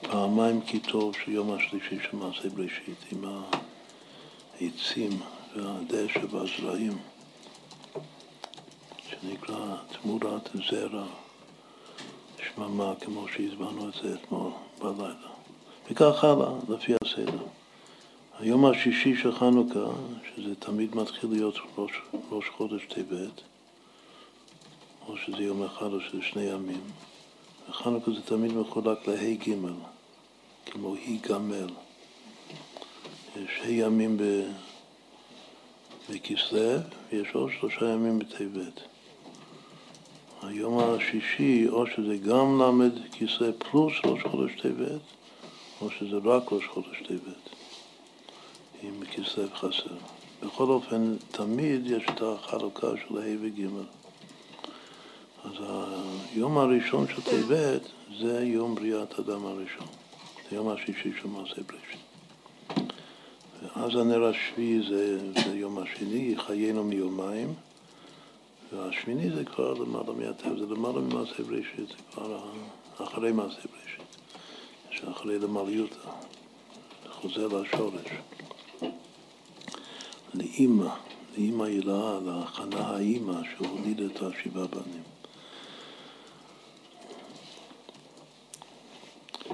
פעמיים 0.00 0.60
כי 0.60 0.78
טוב 0.78 1.14
של 1.24 1.32
יום 1.32 1.52
השלישי 1.52 1.98
של 2.10 2.16
מעשה 2.16 2.48
בראשית, 2.48 3.04
עם 3.12 3.24
העצים 4.60 5.10
והדשא 5.56 6.20
והזרעים, 6.30 6.98
שנקרא 9.22 9.76
תמורת 9.92 10.48
זרע, 10.70 11.06
שממה, 12.44 12.92
כמו 13.00 13.28
שהזמנו 13.28 13.88
את 13.88 13.94
זה 14.02 14.14
אתמול 14.14 14.52
בלילה. 14.78 15.32
וכך 15.90 16.24
הלאה, 16.24 16.52
לפי 16.68 16.92
הסדר. 17.04 17.44
היום 18.38 18.66
השישי 18.66 19.16
של 19.16 19.32
חנוכה, 19.32 19.92
שזה 20.36 20.54
תמיד 20.54 20.96
מתחיל 20.96 21.30
להיות 21.30 21.54
ראש, 21.78 21.92
ראש 22.30 22.48
חודש 22.48 22.86
טבת, 22.86 23.40
או 25.08 25.16
שזה 25.16 25.42
יום 25.42 25.62
אחד 25.62 25.92
או 25.92 26.00
שזה 26.00 26.22
שני 26.22 26.42
ימים, 26.42 26.82
וחנוכה 27.70 28.10
זה 28.10 28.22
תמיד 28.22 28.52
מחולק 28.52 29.08
לה' 29.08 29.34
ג', 29.34 29.54
כמו 30.66 30.94
ה' 30.94 31.28
גמל. 31.28 31.68
יש 33.36 33.60
ה' 33.64 33.70
ימים 33.70 34.18
בכסלו, 36.10 36.78
ויש 37.12 37.28
עוד 37.32 37.50
שלושה 37.60 37.88
ימים 37.88 38.18
בטבת. 38.18 38.91
היום 40.42 40.78
השישי, 40.78 41.68
או 41.68 41.86
שזה 41.86 42.16
גם 42.16 42.60
למד 42.60 42.92
כסלו 43.12 43.58
פלוס 43.58 43.92
ראש 44.04 44.22
חודש 44.22 44.60
טבת, 44.60 45.00
או 45.80 45.90
שזה 45.90 46.16
רק 46.24 46.52
ראש 46.52 46.66
חודש 46.66 47.02
טבת, 47.08 47.48
אם 48.82 49.04
כסלו 49.04 49.48
חסר. 49.54 49.94
בכל 50.42 50.64
אופן, 50.64 51.16
תמיד 51.30 51.86
יש 51.86 52.04
את 52.04 52.22
החלוקה 52.22 52.86
של 52.96 53.18
ה' 53.18 53.36
וג'. 53.40 53.66
אז 55.44 55.52
היום 56.32 56.58
הראשון 56.58 57.06
של 57.08 57.22
טבת 57.22 57.82
זה 58.20 58.44
יום 58.44 58.74
בריאת 58.74 59.18
אדם 59.18 59.46
הראשון, 59.46 59.86
זה 60.50 60.56
יום 60.56 60.68
השישי 60.68 61.12
של 61.22 61.28
מעשה 61.28 61.62
בראשית. 61.68 62.02
ואז 63.62 63.96
הנר 63.96 64.24
השביעי 64.24 64.80
זה, 64.88 65.18
זה 65.44 65.56
יום 65.56 65.78
השני, 65.78 66.34
חיינו 66.46 66.84
מיומיים, 66.84 67.54
והשמיני 68.72 69.30
זה 69.30 69.44
כבר 69.44 69.74
למעלה 69.74 70.12
מהטבע, 70.12 70.58
זה 70.58 70.74
למעלה 70.74 71.00
ממעשה 71.00 71.42
בראשית, 71.42 71.88
זה 71.88 71.94
כבר 72.12 72.40
אחרי 72.98 73.32
מעשה 73.32 73.60
בראשית, 73.68 74.16
שאחרי 74.90 75.38
למעליותא, 75.38 76.10
חוזר 77.10 77.46
לשורש. 77.46 78.06
לאימא, 80.34 80.88
לאימא 81.36 81.64
הילאה, 81.64 82.20
להכנה 82.20 82.86
האימא 82.86 83.40
שהולידה 83.50 84.04
את 84.06 84.22
השבעה 84.22 84.66
בנים. 84.66 85.02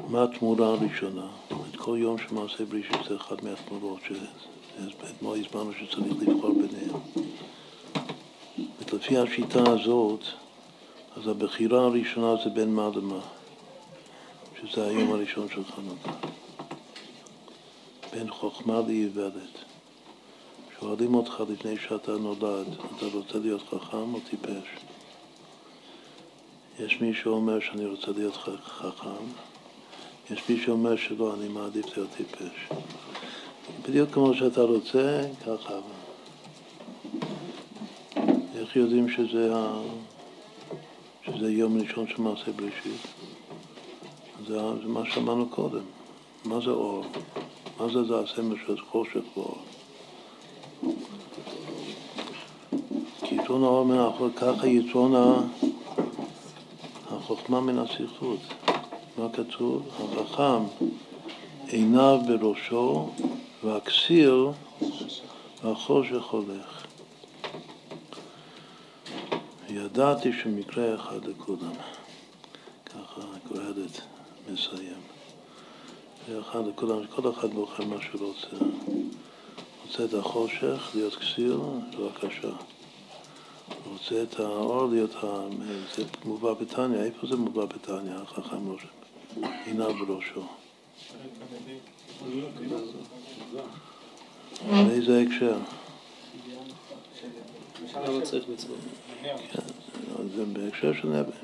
מה 0.09 0.23
התמורה 0.23 0.67
הראשונה? 0.67 1.27
את 1.71 1.77
כל 1.77 1.97
יום 2.01 2.19
של 2.19 2.35
מעשה 2.35 2.65
בראשית 2.65 3.05
זה 3.09 3.17
אחד 3.17 3.37
מהתמורות 3.45 4.01
שאתמול 4.09 5.39
הסברנו 5.39 5.73
שצריך 5.73 6.07
לבחור. 6.21 6.53
לפי 8.99 9.19
השיטה 9.19 9.63
הזאת, 9.71 10.21
אז 11.17 11.29
הבחירה 11.29 11.85
הראשונה 11.85 12.35
זה 12.45 12.51
בין 12.51 12.75
מה 12.75 12.91
למה, 12.95 13.21
שזה 14.61 14.87
היום 14.87 15.13
הראשון 15.13 15.49
של 15.49 15.65
חנוכה. 15.65 16.29
בין 18.13 18.31
חוכמה 18.31 18.81
לאיוולת. 18.87 19.65
שואלים 20.81 21.15
אותך 21.15 21.43
לפני 21.51 21.77
שאתה 21.89 22.13
נולד, 22.13 22.67
אתה 22.97 23.07
רוצה 23.13 23.39
להיות 23.39 23.63
חכם 23.71 24.15
או 24.15 24.21
טיפש? 24.31 24.67
יש 26.79 27.01
מי 27.01 27.15
שאומר 27.15 27.61
שאני 27.61 27.87
רוצה 27.87 28.11
להיות 28.17 28.37
חכם, 28.65 29.25
יש 30.31 30.43
מי 30.49 30.61
שאומר 30.65 30.97
שלא, 30.97 31.35
אני 31.35 31.49
מעדיף 31.49 31.97
להיות 31.97 32.11
טיפש. 32.17 32.69
בדיוק 33.89 34.11
כמו 34.11 34.35
שאתה 34.35 34.63
רוצה, 34.63 35.23
ככה. 35.47 35.75
איך 38.69 38.77
יודעים 38.77 39.09
שזה, 39.09 39.57
ה... 39.57 39.81
שזה 41.27 41.53
יום 41.53 41.81
ראשון 41.81 42.07
של 42.09 42.23
מעשה 42.23 42.53
בראשית? 42.53 43.07
זה, 44.47 44.61
זה 44.83 44.89
מה 44.89 45.01
שאמרנו 45.11 45.49
קודם. 45.49 45.83
מה 46.45 46.61
זה 46.61 46.71
אור? 46.71 47.05
מה 47.81 47.89
זה 47.89 48.05
זה 48.05 48.19
הסמל 48.19 48.57
של 48.67 48.81
חושך 48.81 49.37
ואור? 49.37 49.59
כי 53.21 53.35
יתרון 53.35 53.65
האור 53.65 53.85
מן 53.85 53.99
החול, 53.99 54.31
ככה 54.37 54.67
יתרון 54.67 55.15
החוכמה 57.11 57.61
מן 57.61 57.79
הסכלות. 57.79 58.41
מה 59.19 59.29
כתוב? 59.33 59.89
החכם 59.99 60.65
עיניו 61.67 62.21
בראשו 62.27 63.11
והכסיר 63.65 64.51
והחושך 65.65 66.25
הולך. 66.25 66.88
ידעתי 69.71 70.33
שמקרה 70.33 70.95
אחד 70.95 71.25
לכולם. 71.25 71.73
ככה 72.87 73.21
קהלת 73.49 74.01
מסיים. 74.53 75.01
אחד 76.41 76.67
לכולם, 76.67 77.07
כל 77.07 77.31
אחד 77.31 77.51
בוחר 77.51 77.85
מה 77.85 77.97
שהוא 78.03 78.27
רוצה. 78.27 78.65
רוצה 79.87 80.05
את 80.05 80.15
החושך, 80.15 80.91
להיות 80.95 81.15
כסיר, 81.15 81.61
בבקשה. 81.99 82.51
רוצה 83.87 84.23
את 84.23 84.41
האור, 84.41 84.89
להיות 84.89 85.15
ה... 85.15 85.49
זה 85.97 86.05
מובא 86.25 86.53
בתניא, 86.53 86.99
איפה 86.99 87.27
זה 87.27 87.37
מובא 87.37 87.65
בתניא, 87.65 88.15
החכם 88.15 88.73
ראש? 88.73 88.87
עיניו 89.65 89.95
בראשו. 89.95 90.43
באיזה 94.71 95.21
הקשר? 95.21 95.59
זה 100.37 100.45
בהקשר 100.45 100.93
של 100.93 101.09
נבט. 101.09 101.35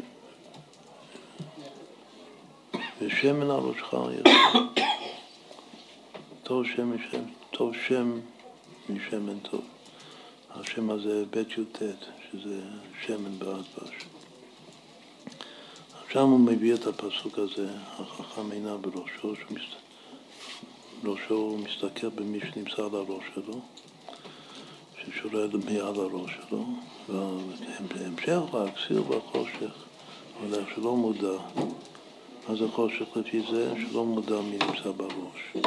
ושמן 3.00 3.50
על 3.50 3.50
ראשך 3.50 3.94
טוב 6.42 6.64
שם 6.66 6.94
משם, 6.94 7.22
טוב 7.50 7.72
שם 7.88 8.20
משמן 8.88 9.38
טוב. 9.38 9.64
השם 10.50 10.90
הזה 10.90 11.24
בית 11.30 11.48
י"ט, 11.58 11.82
שזה 12.32 12.60
שמן 13.02 13.38
באדבש. 13.38 13.94
שם 16.12 16.28
הוא 16.28 16.40
מביא 16.40 16.74
את 16.74 16.86
הפסוק 16.86 17.38
הזה, 17.38 17.68
החכם 17.98 18.50
עיניו 18.50 18.78
בראשו, 18.78 19.34
ראשו 21.04 21.34
הוא 21.34 21.58
מסתכל 21.58 22.08
במי 22.08 22.40
שנמצא 22.40 22.82
על 22.82 22.94
הראש 22.94 23.24
שלו. 23.34 23.60
ששולל 25.24 25.50
מעל 25.64 26.00
הראש 26.00 26.30
שלו, 26.48 26.64
ובהמשך 27.08 28.54
הכסיר 28.54 29.10
והחושך 29.10 29.84
הולך 30.40 30.68
שלא 30.74 30.96
מודע. 30.96 31.38
מה 32.48 32.56
זה 32.56 32.68
חושך 32.68 33.16
לפי 33.16 33.40
זה? 33.50 33.74
שלא 33.76 34.04
מודע 34.04 34.40
מי 34.40 34.58
נמצא 34.58 34.90
בראש, 34.96 35.64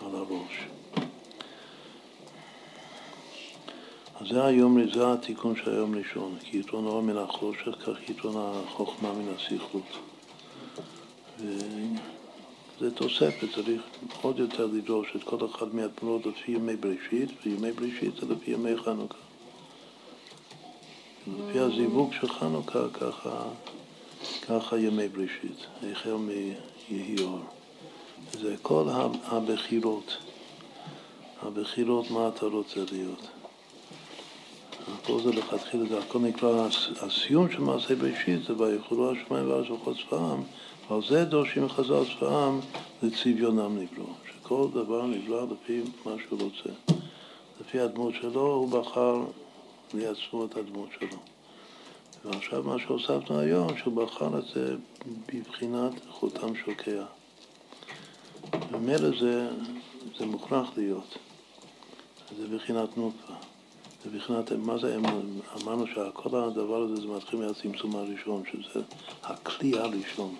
על 0.00 0.14
הראש. 0.14 0.66
אז 4.20 4.26
זה 4.28 4.44
היום, 4.44 4.78
זה 4.94 5.12
התיקון 5.12 5.56
של 5.56 5.70
היום 5.70 5.98
ראשון, 5.98 6.36
כי 6.40 6.58
יתרון 6.58 6.86
האור 6.86 7.02
מן 7.02 7.18
החושך, 7.18 7.76
כך 7.86 8.10
יתרון 8.10 8.34
החוכמה 8.36 9.12
מן 9.12 9.34
הסכלות. 9.34 9.98
זה 12.80 12.90
תוספת, 12.90 13.48
צריך 13.54 13.82
עוד 14.22 14.38
יותר 14.38 14.66
לדרוש 14.66 15.16
את 15.16 15.22
כל 15.22 15.36
אחד 15.46 15.74
מהתמונות 15.74 16.26
לפי 16.26 16.52
ימי 16.52 16.76
בראשית, 16.76 17.30
וימי 17.46 17.72
בראשית 17.72 18.14
זה 18.20 18.34
לפי 18.34 18.50
ימי 18.50 18.76
חנוכה. 18.76 19.18
לפי 21.26 21.58
הזיווג 21.58 22.12
של 22.20 22.28
חנוכה, 22.28 22.88
ככה, 22.92 23.42
ככה 24.48 24.78
ימי 24.78 25.08
בראשית, 25.08 25.66
החל 25.92 26.14
מיהי 26.14 27.16
אור. 27.22 27.40
זה 28.32 28.54
כל 28.62 28.88
הבחירות. 29.24 30.16
הבחירות, 31.42 32.10
מה 32.10 32.28
אתה 32.28 32.46
רוצה 32.46 32.80
להיות. 32.92 33.28
הכל 34.94 35.20
זה 35.22 35.30
לכתחילה, 35.30 35.84
זה 35.88 35.98
הכל 35.98 36.18
נקרא, 36.18 36.68
הסיום 37.00 37.50
של 37.50 37.60
מעשה 37.60 37.94
בראשית 37.94 38.44
זה 38.44 38.56
ויכולו 38.56 39.12
השמיים 39.12 39.50
ואז 39.50 39.70
וכל 39.70 39.92
צבאם 39.94 40.42
ועל 40.90 41.00
זה 41.08 41.24
דורשים 41.24 41.68
חז"ל 41.68 42.04
צבאם 42.18 42.60
לצביונם 43.02 43.78
נבראו, 43.78 44.12
שכל 44.28 44.66
דבר 44.74 45.06
נברא 45.06 45.46
לפי 45.52 45.82
מה 46.06 46.12
שהוא 46.28 46.40
רוצה. 46.42 46.68
לפי 47.60 47.80
הדמות 47.80 48.14
שלו, 48.20 48.54
הוא 48.54 48.68
בחר 48.68 49.24
לעצמו 49.94 50.44
את 50.44 50.56
הדמות 50.56 50.88
שלו. 50.98 51.18
ועכשיו 52.24 52.62
מה 52.62 52.76
שהוספנו 52.78 53.40
היום, 53.40 53.78
שהוא 53.78 53.94
בחר 53.94 54.38
את 54.38 54.44
זה 54.54 54.76
בבחינת 55.34 55.92
חותם 56.10 56.54
שוקע. 56.64 57.04
ומילא 58.72 59.20
זה, 59.20 59.48
זה 60.18 60.26
מוכרח 60.26 60.70
להיות. 60.76 61.18
זה 62.38 62.56
בחינת 62.56 62.96
נוקבה. 62.96 63.34
בחינת, 64.14 64.52
מה 64.52 64.78
זה 64.78 64.96
אמון? 64.96 65.40
אמרנו 65.62 65.86
שכל 65.86 66.38
הדבר 66.38 66.82
הזה 66.82 66.96
זה 66.96 67.06
מתחיל 67.06 67.38
מהצמצום 67.40 67.96
הראשון, 67.96 68.42
שזה 68.52 68.80
הכלי 69.22 69.78
הראשון. 69.78 70.34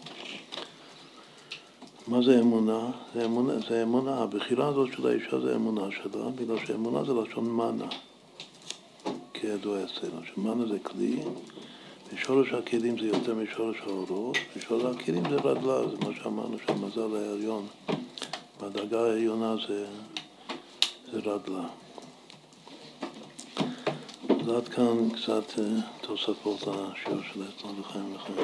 מה 2.08 2.22
זה 2.22 2.40
אמונה? 2.40 2.90
זה 3.14 3.24
אמונה, 3.24 3.52
זה 3.68 3.82
אמונה. 3.82 4.22
הבחירה 4.22 4.68
הזאת 4.68 4.92
של 4.92 5.06
האישה 5.06 5.40
זה 5.40 5.54
אמונה 5.54 5.88
שלה, 5.90 6.28
בגלל 6.34 6.66
שאמונה 6.66 7.04
זה 7.04 7.12
לשון 7.12 7.50
מנה, 7.50 7.88
כידוע 9.34 9.78
אצלנו, 9.84 10.20
שמנה 10.34 10.66
זה 10.66 10.78
כלי, 10.78 11.20
ושורש 12.12 12.52
הכלים 12.52 12.98
זה 12.98 13.06
יותר 13.06 13.34
משורש 13.34 13.76
האורות, 13.86 14.36
ושורש 14.56 14.96
הכלים 14.96 15.22
זה 15.30 15.36
רדלה, 15.36 15.88
זה 15.88 15.96
מה 16.06 16.14
שאמרנו 16.22 16.56
שהמזל 16.66 17.16
העליון, 17.16 17.66
בדרגה 18.60 19.00
העליונה 19.00 19.54
זה, 19.68 19.86
זה 21.12 21.18
רדלה. 21.18 21.68
אז 24.28 24.48
עד 24.48 24.68
כאן 24.68 25.10
קצת 25.10 25.58
אה, 25.58 25.64
תוספות 26.00 26.60
לשיעור 26.60 27.22
של 27.32 27.42
אתמול 27.42 27.74
לחיים 27.80 28.14
לחיים. 28.14 28.36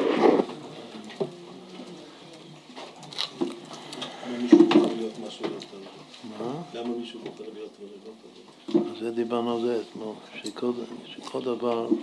אז 8.74 8.98
זה 9.00 9.10
דיברנו 9.10 9.56
על 9.56 9.62
זה 9.62 9.80
אתמול, 9.80 10.14
שכל, 10.42 11.40
דבר 11.40 11.86
הוא 11.86 11.98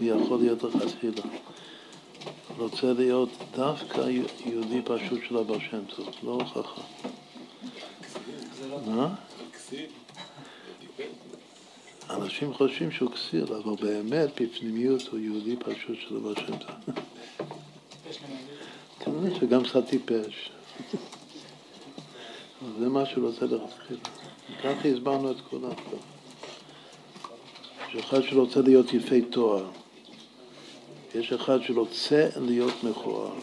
יכול 0.00 0.38
להיות 0.38 0.62
לכתחילה. 0.62 1.22
רוצה 2.58 2.92
להיות 2.92 3.28
דווקא 3.56 4.00
יהודי 4.46 4.82
פשוט 4.84 5.20
של 5.28 5.36
הבעל 5.36 5.60
שם 5.70 5.84
טוב, 5.96 6.08
לא 6.22 6.38
חכם. 6.44 6.82
מה? 8.86 9.14
אנשים 12.14 12.54
חושבים 12.54 12.90
שהוא 12.90 13.10
כסיל, 13.10 13.52
אבל 13.52 13.74
באמת 13.80 14.40
בפנימיות 14.40 15.02
הוא 15.08 15.18
יהודי 15.18 15.56
פשוט 15.56 15.98
של 16.08 16.16
הבעל 16.16 16.34
שם 16.34 16.56
טוב. 16.56 16.94
כנראה 19.00 19.40
שגם 19.40 19.64
קצת 19.64 19.86
טיפש. 19.86 20.50
זה 22.78 22.88
מה 22.88 23.06
שהוא 23.06 23.28
רוצה 23.28 23.46
לכתחילה. 23.46 24.00
ככה 24.62 24.88
הסברנו 24.88 25.30
את 25.30 25.36
כולם. 25.50 25.70
יש 27.88 27.96
אחד 27.96 28.20
שרוצה 28.22 28.60
להיות 28.60 28.92
יפה 28.92 29.14
תואר, 29.30 29.70
יש 31.14 31.32
אחד 31.32 31.58
שרוצה 31.62 32.28
להיות 32.36 32.84
מכוער. 32.84 33.34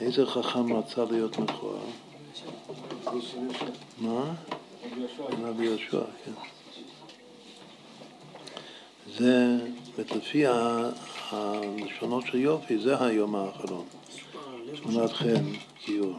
איזה 0.00 0.26
חכם 0.26 0.72
רצה 0.72 1.04
להיות 1.10 1.38
מכוער? 1.38 1.84
מה? 3.98 4.34
רבי 5.42 5.64
יהושע, 5.64 6.00
כן. 6.24 6.32
זה, 9.18 9.56
לפי 9.98 10.44
הלשונות 11.30 12.26
של 12.26 12.38
יופי, 12.38 12.78
זה 12.78 13.04
היום 13.04 13.36
האחרון. 13.36 13.84
תמונת 14.82 15.12
חן, 15.12 15.44
גיור. 15.86 16.18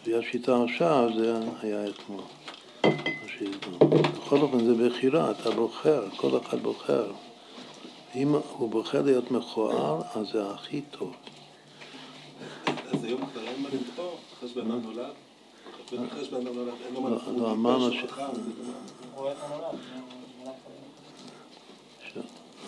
לפי 0.00 0.14
השיטה 0.14 0.64
עכשיו 0.64 1.08
זה 1.16 1.34
היה 1.62 1.88
אתמול. 1.88 2.22
בכל 4.26 4.36
אופן 4.36 4.64
זה 4.64 4.74
בחירה, 4.74 5.30
אתה 5.30 5.50
בוחר, 5.50 6.04
כל 6.16 6.38
אחד 6.38 6.60
בוחר. 6.60 7.12
אם 8.14 8.34
הוא 8.56 8.70
בוחר 8.70 9.02
להיות 9.02 9.30
מכוער, 9.30 10.02
אז 10.14 10.26
זה 10.32 10.50
הכי 10.50 10.80
טוב. 10.80 11.12
אז 12.66 13.04
היום 13.04 13.20
כבר 13.26 13.42
אין 13.42 13.62
מה 13.62 13.68
לבחור, 13.72 14.18
אחרי 14.38 14.48
שבן 14.48 14.70
אדם 14.70 14.82
נולד? 14.82 15.12
אחרי 15.86 16.24
שבן 16.24 16.46
אדם 16.46 16.54
נולד, 16.54 16.74
אין 16.86 16.94
לו 16.94 17.00
מה 17.00 17.10
לבחור. 17.10 17.32
לא, 17.32 17.52
אמרנו 17.52 17.92
ש... 17.92 17.96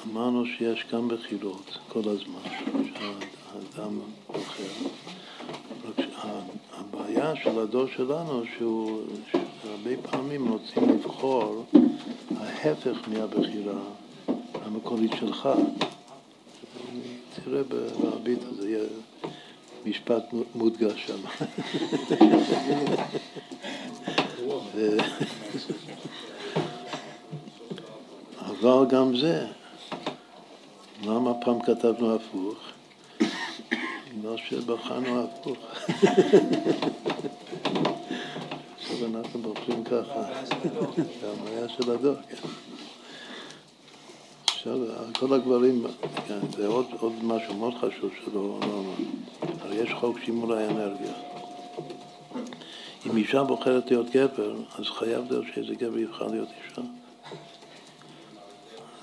אמרנו 0.06 0.46
שיש 0.46 0.86
גם 0.92 1.08
בחירות 1.08 1.78
כל 1.88 2.02
הזמן, 2.04 2.40
שהאדם 2.94 4.00
בוחר. 4.26 4.62
הבעיה 6.72 7.36
של 7.36 7.58
הדור 7.58 7.86
שלנו, 7.96 8.42
שהוא, 8.58 9.02
שהרבה 9.32 9.90
פעמים 10.10 10.48
רוצים 10.48 10.88
לבחור 10.88 11.64
ההפך 12.36 13.08
מהבחירה 13.08 13.80
המקורית 14.64 15.12
שלך. 15.20 15.48
תראה 17.44 17.62
בביט 17.68 18.40
הזה, 18.50 18.70
יהיה 18.70 18.84
משפט 19.86 20.24
מודגש 20.54 21.06
שם. 21.06 21.18
אבל 28.48 28.86
גם 28.88 29.16
זה, 29.16 29.46
למה 31.02 31.34
פעם 31.44 31.60
כתבנו 31.60 32.14
הפוך? 32.14 32.58
בגלל 34.18 34.36
שבחרנו 34.36 35.24
הפוך. 35.24 35.58
עכשיו 38.78 39.06
אנחנו 39.06 39.40
בוחרים 39.40 39.84
ככה. 39.84 40.28
המאיה 41.22 41.68
של 41.68 41.90
הדור, 41.90 42.14
כן. 42.28 42.48
עכשיו, 44.44 44.78
כל 45.18 45.34
הגברים, 45.34 45.86
כן, 46.26 46.38
זה 46.56 46.66
עוד, 46.66 46.86
עוד 47.00 47.12
משהו 47.22 47.54
מאוד 47.54 47.74
חשוב 47.74 48.10
שלא 48.24 48.58
אמרנו. 48.62 48.94
הרי 49.60 49.76
יש 49.76 49.90
חוק 49.92 50.18
שימור 50.24 50.54
האנרגיה. 50.54 51.12
אם 53.06 53.16
אישה 53.16 53.44
בוחרת 53.44 53.90
להיות 53.90 54.10
גבר, 54.10 54.56
אז 54.78 54.84
חייב 54.84 55.24
להיות 55.30 55.44
שאיזה 55.54 55.74
גבר 55.74 55.98
יבחר 55.98 56.26
להיות 56.26 56.48
אישה. 56.48 56.82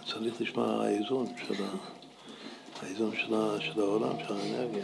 צריך 0.07 0.41
לשמוע 0.41 0.83
האיזון 0.83 1.25
של. 1.47 1.53
האיזון 2.83 3.11
של 3.59 3.81
העולם, 3.81 4.15
של 4.27 4.33
האנרגיה. 4.33 4.83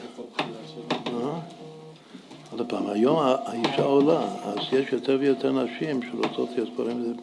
עוד 2.51 2.69
פעם, 2.69 2.89
היום 2.89 3.19
האישה 3.19 3.83
עולה, 3.83 4.21
אז 4.43 4.57
יש 4.71 4.93
יותר 4.93 5.17
ויותר 5.19 5.63
נשים 5.63 5.99
שרוצות 6.11 6.49
להיות 6.55 6.69
גברים, 6.73 7.17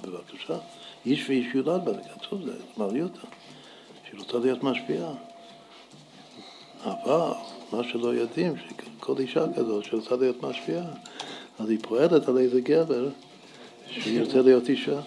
בבקשה, 0.00 0.58
איש 1.06 1.28
ואיש 1.28 1.54
יולד 1.54 1.84
בה, 1.84 1.92
כתוב 2.14 2.42
זה, 2.44 2.52
מריותה, 2.76 3.20
שהיא 4.08 4.20
רוצה 4.20 4.38
להיות 4.38 4.62
משפיעה. 4.62 5.12
אבל 6.84 7.32
מה 7.72 7.84
שלא 7.84 8.14
יודעים, 8.14 8.54
שכל 8.56 9.18
אישה 9.18 9.44
כזאת 9.56 9.84
שרוצה 9.84 10.16
להיות 10.16 10.42
משפיעה, 10.42 10.86
אז 11.58 11.70
היא 11.70 11.78
פועלת 11.82 12.28
על 12.28 12.38
איזה 12.38 12.60
גבר 12.60 13.08
שירצה 13.90 14.42
להיות 14.42 14.68
אישה. 14.68 15.00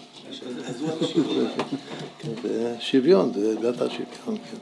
זה 2.42 2.76
שוויון, 2.80 3.32
זה 3.32 3.54
בית 3.60 3.80
השוויון, 3.80 4.38
כן. 4.38 4.56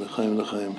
לחיים 0.00 0.38
לחיים. 0.40 0.72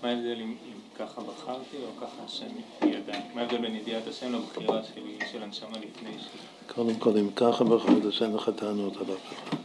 ההבדל 0.11 0.41
אם 0.41 0.53
ככה 0.99 1.21
בחרתי 1.21 1.77
או 1.77 2.01
ככה 2.01 2.23
השם 2.25 2.45
ידע? 2.81 3.19
מה 3.33 3.41
ההבדל 3.41 3.57
בין 3.57 3.75
ידיעת 3.75 4.07
השם 4.07 4.33
לבחירה 4.33 4.83
שלי 4.83 5.17
של 5.31 5.43
הנשמה 5.43 5.77
לפני 5.77 6.11
ש... 6.19 6.25
קודם 6.73 6.95
כל, 6.95 7.17
אם 7.17 7.29
ככה 7.35 7.63
בחרת, 7.63 8.05
אז 8.05 8.21
אין 8.21 8.33
לך 8.33 8.49
טענות 8.55 8.97
על 8.97 9.03
אף 9.03 9.33
אחד. 9.33 9.57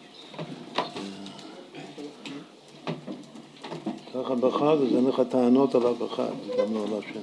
ככה 4.15 4.35
בחרת, 4.35 4.79
אז 4.81 4.97
אין 4.97 5.07
לך 5.07 5.23
טענות 5.31 5.75
על 5.75 5.83
אף 5.83 6.13
אחד, 6.13 6.33
גם 6.59 6.75
לא 6.75 6.85
על 6.85 6.99
השם. 6.99 7.21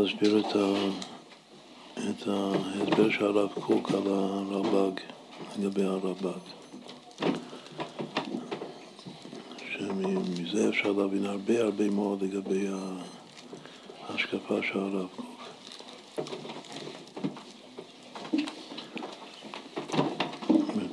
להסביר 0.00 0.38
את, 0.38 0.56
ה, 0.56 0.88
את 1.94 2.28
ההסבר 2.28 3.10
של 3.10 3.24
הרב 3.24 3.50
קוק 3.60 3.90
על 3.90 4.02
הרלב"ג, 4.06 5.00
לגבי 5.58 5.84
הרלב"ג. 5.84 6.38
ש... 9.58 9.82
מזה 10.38 10.68
אפשר 10.68 10.92
להבין 10.92 11.26
הרבה 11.26 11.60
הרבה 11.60 11.90
מאוד 11.90 12.22
לגבי 12.22 12.66
ההשקפה 14.08 14.58
של 14.62 14.78
הרב 14.78 15.06
קוק. 15.16 15.26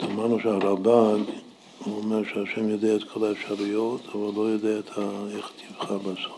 אמרנו 0.03 0.39
שהרלב"ג, 0.39 1.31
הוא 1.79 1.97
אומר 1.97 2.23
שהשם 2.23 2.69
יודע 2.69 2.95
את 2.95 3.03
כל 3.03 3.25
האפשרויות, 3.25 4.01
אבל 4.05 4.31
לא 4.35 4.41
יודע 4.41 4.79
את 4.79 4.89
איך 5.35 5.51
תבחר 5.69 5.97
בסוף. 5.97 6.36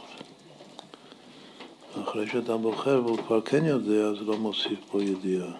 אחרי 2.10 2.27
שאדם 2.27 2.61
בוחר 2.61 3.02
והוא 3.06 3.18
כבר 3.18 3.41
כן 3.41 3.65
יודע, 3.65 4.06
אז 4.06 4.15
לא 4.22 4.38
מוסיף 4.38 4.80
פה 4.91 5.03
ידיעה. 5.03 5.52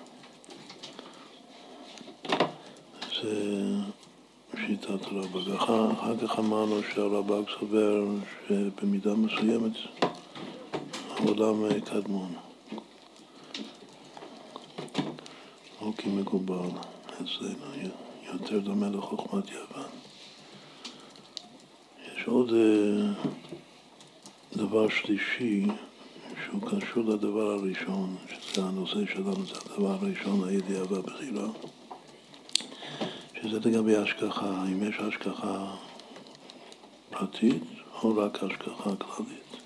זה 3.22 3.66
שיטת 4.68 5.06
הרב"ג. 5.06 5.52
אחר 5.52 6.18
כך 6.22 6.40
אמרנו 6.40 6.76
שהרב"ג 6.94 7.50
סובר 7.60 8.06
שבמידה 8.48 9.16
מסוימת 9.16 9.72
העולם 11.10 11.80
קדמון. 11.80 12.34
לא 15.82 15.92
כי 15.98 16.10
מקובל 16.10 16.70
אצלנו, 17.08 17.92
יותר 18.34 18.60
דומה 18.60 18.90
לחוכמת 18.90 19.50
יוון. 19.50 19.90
יש 22.06 22.28
עוד 22.28 22.54
אה, 22.54 23.14
דבר 24.56 24.90
שלישי 24.90 25.66
שהוא 26.50 26.62
קשור 26.62 27.04
לדבר 27.04 27.52
הראשון, 27.52 28.16
שזה 28.30 28.64
הנושא 28.64 29.06
שלנו, 29.14 29.46
זה 29.46 29.54
הדבר 29.66 29.92
הראשון, 29.92 30.50
הידיעה 30.50 30.84
והבחירה, 30.90 31.48
שזה 33.36 33.60
לגבי 33.70 33.96
השגחה, 33.96 34.64
אם 34.66 34.84
יש 34.84 34.96
השגחה 35.00 35.76
פרטית 37.10 37.64
או 38.04 38.18
רק 38.18 38.44
השגחה 38.44 38.96
כללית. 38.96 39.62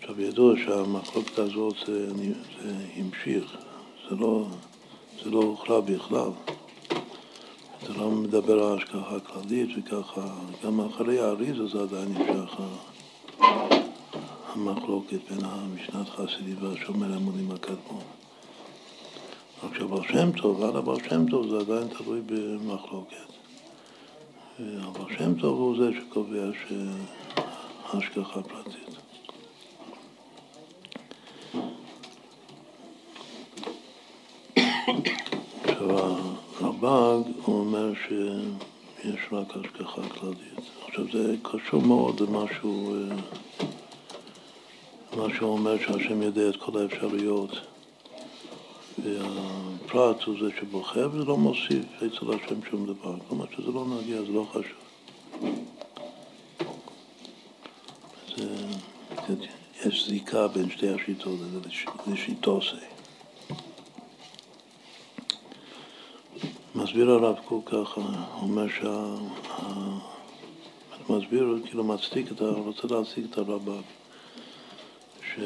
עכשיו 0.00 0.20
ידוע 0.20 0.54
שהמחלוקת 0.64 1.38
הזאת 1.38 1.74
זה, 1.86 2.14
זה 2.14 2.74
המשיך, 2.96 3.56
זה 4.10 4.16
לא, 4.16 4.46
זה 5.24 5.30
לא 5.30 5.38
הוכרע 5.38 5.80
בכלל. 5.80 6.30
זה 7.86 7.92
לא 7.94 8.10
מדבר 8.10 8.64
על 8.64 8.78
השגחה 8.78 9.20
כללית 9.20 9.68
וככה, 9.78 10.34
גם 10.64 10.80
אחרי 10.80 11.20
האריזה 11.20 11.66
זה 11.66 11.82
עדיין 11.82 12.08
נמשך 12.08 12.60
המחלוקת 14.54 15.30
בין 15.30 15.44
המשנת 15.44 16.08
חסידית 16.08 16.62
והשומר 16.62 17.16
אמונים 17.16 17.50
הקדמון. 17.50 18.02
עכשיו 19.62 19.88
בר 19.88 20.02
שם 20.02 20.32
טוב, 20.32 20.62
על 20.62 20.76
הבר 20.76 20.98
שם 21.08 21.30
טוב 21.30 21.48
זה 21.48 21.58
עדיין 21.58 21.88
תלוי 21.88 22.20
במחלוקת. 22.26 23.16
אבל 24.58 25.16
שם 25.18 25.34
טוב 25.40 25.58
הוא 25.58 25.76
זה 25.76 25.90
שקובע 26.00 26.50
שהשגחה 27.92 28.42
פרטית. 28.42 28.96
עכשיו, 35.64 36.16
הרב"ג 36.60 37.30
אומר 37.46 37.92
שיש 37.94 39.20
רק 39.32 39.56
השגחה 39.56 40.08
כללית. 40.08 40.70
עכשיו, 40.86 41.04
זה 41.12 41.34
קשור 41.42 41.82
מאוד 41.82 42.20
למה 42.20 42.44
שהוא... 42.60 42.96
מה 45.16 45.34
שהוא 45.34 45.52
אומר 45.52 45.78
שהשם 45.78 46.22
יודע 46.22 46.48
את 46.48 46.56
כל 46.56 46.78
האפשרויות 46.78 47.50
והפרט 48.98 50.22
הוא 50.22 50.34
זה 50.40 50.50
שבוחר 50.60 51.08
וזה 51.12 51.24
לא 51.24 51.36
מוסיף 51.36 51.84
אצל 51.96 52.26
השם 52.34 52.64
שום 52.70 52.86
דבר. 52.86 53.14
כלומר 53.28 53.44
שזה 53.56 53.72
לא 53.72 53.86
נגיע, 53.86 54.22
זה 54.22 54.32
לא 54.32 54.46
חשוב. 54.50 54.78
זה, 58.36 58.48
יש 59.84 60.08
זיקה 60.08 60.48
בין 60.48 60.70
שתי 60.70 60.88
השיטות, 60.88 61.38
לשיטוסי. 62.06 62.76
מסביר 66.74 67.10
הרב 67.10 67.36
קוק 67.44 67.68
ככה, 67.68 68.00
הוא 68.00 68.42
אומר 68.42 68.66
שה... 68.68 69.14
מסביר, 71.08 71.58
כאילו 71.64 71.84
מצדיק 71.84 72.32
את 72.32 72.40
ה... 72.40 72.44
רוצה 72.44 72.88
להציג 72.90 73.24
את 73.30 73.38
הרב"ק. 73.38 74.01
ש... 75.34 75.40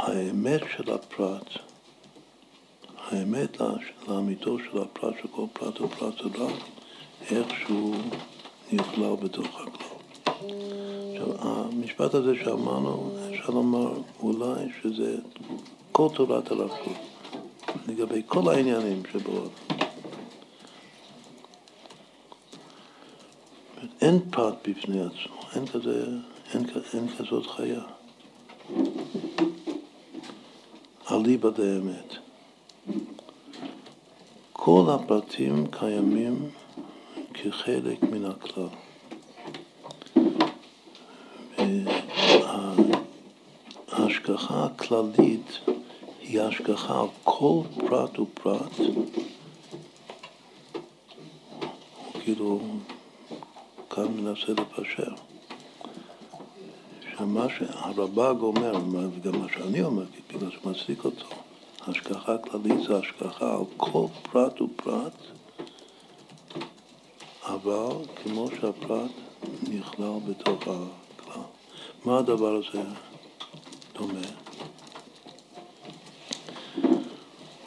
שהאמת 0.00 0.60
של 0.76 0.92
הפרט, 0.92 1.50
האמת 2.98 3.56
לאמיתו 4.08 4.58
של 4.58 4.78
הפרט, 4.78 5.14
פרט 5.52 5.78
הוא 5.78 5.88
פרט 5.88 6.14
זה 6.16 6.44
רק 6.44 6.54
איכשהו 7.30 7.94
נכלל 8.72 9.16
בתוך 9.22 9.46
הכלל. 9.46 9.94
עכשיו, 11.12 11.28
המשפט 11.38 12.14
הזה 12.14 12.34
שאמרנו, 12.44 13.16
אפשר 13.30 13.50
לומר 13.50 13.92
אולי 14.22 14.64
שזה 14.82 15.16
כל 15.92 16.08
תורת 16.14 16.50
הרב 16.50 16.70
לגבי 17.88 18.22
כל 18.26 18.50
העניינים 18.50 19.02
שבו. 19.12 19.48
אין 24.00 24.20
פרט 24.30 24.68
בפני 24.68 25.00
עצמו, 25.00 25.40
אין, 25.56 25.66
כזה, 25.66 26.06
אין, 26.54 26.64
אין 26.94 27.08
כזאת 27.18 27.46
חיה. 27.46 27.80
אליבא 31.10 31.50
דאמת. 31.50 32.14
כל 34.52 34.84
הפרטים 34.88 35.66
קיימים 35.70 36.50
כחלק 37.34 38.02
מן 38.02 38.24
הכלל. 38.24 38.68
ההשגחה 43.92 44.64
הכללית 44.64 45.58
היא 46.20 46.40
השגחה 46.40 47.00
על 47.00 47.06
כל 47.24 47.60
פרט 47.88 48.18
ופרט, 48.18 48.72
כאילו 52.22 52.60
כאן 53.94 54.06
מנסה 54.16 54.52
לפשר. 54.52 55.14
שמה 57.16 57.46
שהרב"ג 57.58 58.40
אומר, 58.40 58.72
וגם 59.14 59.40
מה 59.40 59.46
שאני 59.54 59.82
אומר, 59.82 60.04
בגלל 60.28 60.50
שמצדיק 60.50 61.04
אותו, 61.04 61.26
השגחה 61.86 62.38
כללית 62.38 62.82
זה 62.88 62.96
השגחה 62.96 63.54
על 63.54 63.64
כל 63.76 64.06
פרט 64.22 64.60
ופרט, 64.60 65.12
אבל 67.42 67.88
כמו 68.22 68.48
שהפרט 68.60 69.10
נכלל 69.62 70.18
בתוך 70.28 70.62
הכלל. 70.62 71.42
מה 72.04 72.18
הדבר 72.18 72.56
הזה 72.56 72.82
דומה? 73.94 74.28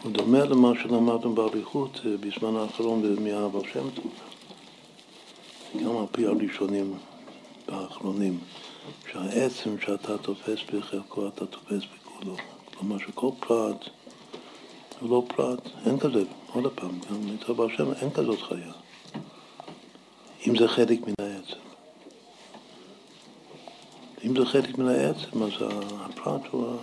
הוא 0.04 0.12
דומה 0.12 0.46
למה 0.46 0.72
שלמדנו 0.84 1.36
באריכות 1.36 2.00
אה, 2.06 2.12
בזמן 2.18 2.56
האחרון 2.56 3.24
מהאבל 3.24 3.70
שם 3.74 3.90
טוב. 3.90 4.27
גם 5.76 5.98
על 5.98 6.06
פי 6.12 6.26
הראשונים 6.26 6.94
והאחרונים, 7.68 8.40
שהעצם 9.12 9.80
שאתה 9.82 10.18
תופס 10.18 10.60
בחלקו 10.74 11.28
אתה 11.28 11.46
תופס 11.46 11.84
בכולו. 11.96 12.36
כלומר 12.78 12.98
שכל 12.98 13.30
פרט 13.40 13.90
הוא 15.00 15.10
לא 15.10 15.24
פרט, 15.28 15.60
אין 15.86 16.00
כזה, 16.00 16.24
עוד 16.54 16.72
פעם, 16.76 17.00
גם 17.10 17.36
אצל 17.36 17.54
בר 17.54 17.68
שם 17.70 17.94
אין 18.02 18.10
כזאת 18.10 18.42
חיה. 18.42 18.72
אם 20.48 20.58
זה 20.58 20.68
חלק 20.68 21.00
מן 21.08 21.14
העצם. 21.20 21.60
אם 24.26 24.36
זה 24.40 24.46
חלק 24.46 24.78
מן 24.78 24.88
העצם, 24.88 25.44
אז 25.44 25.52
הפרט 26.00 26.42
הוא 26.52 26.78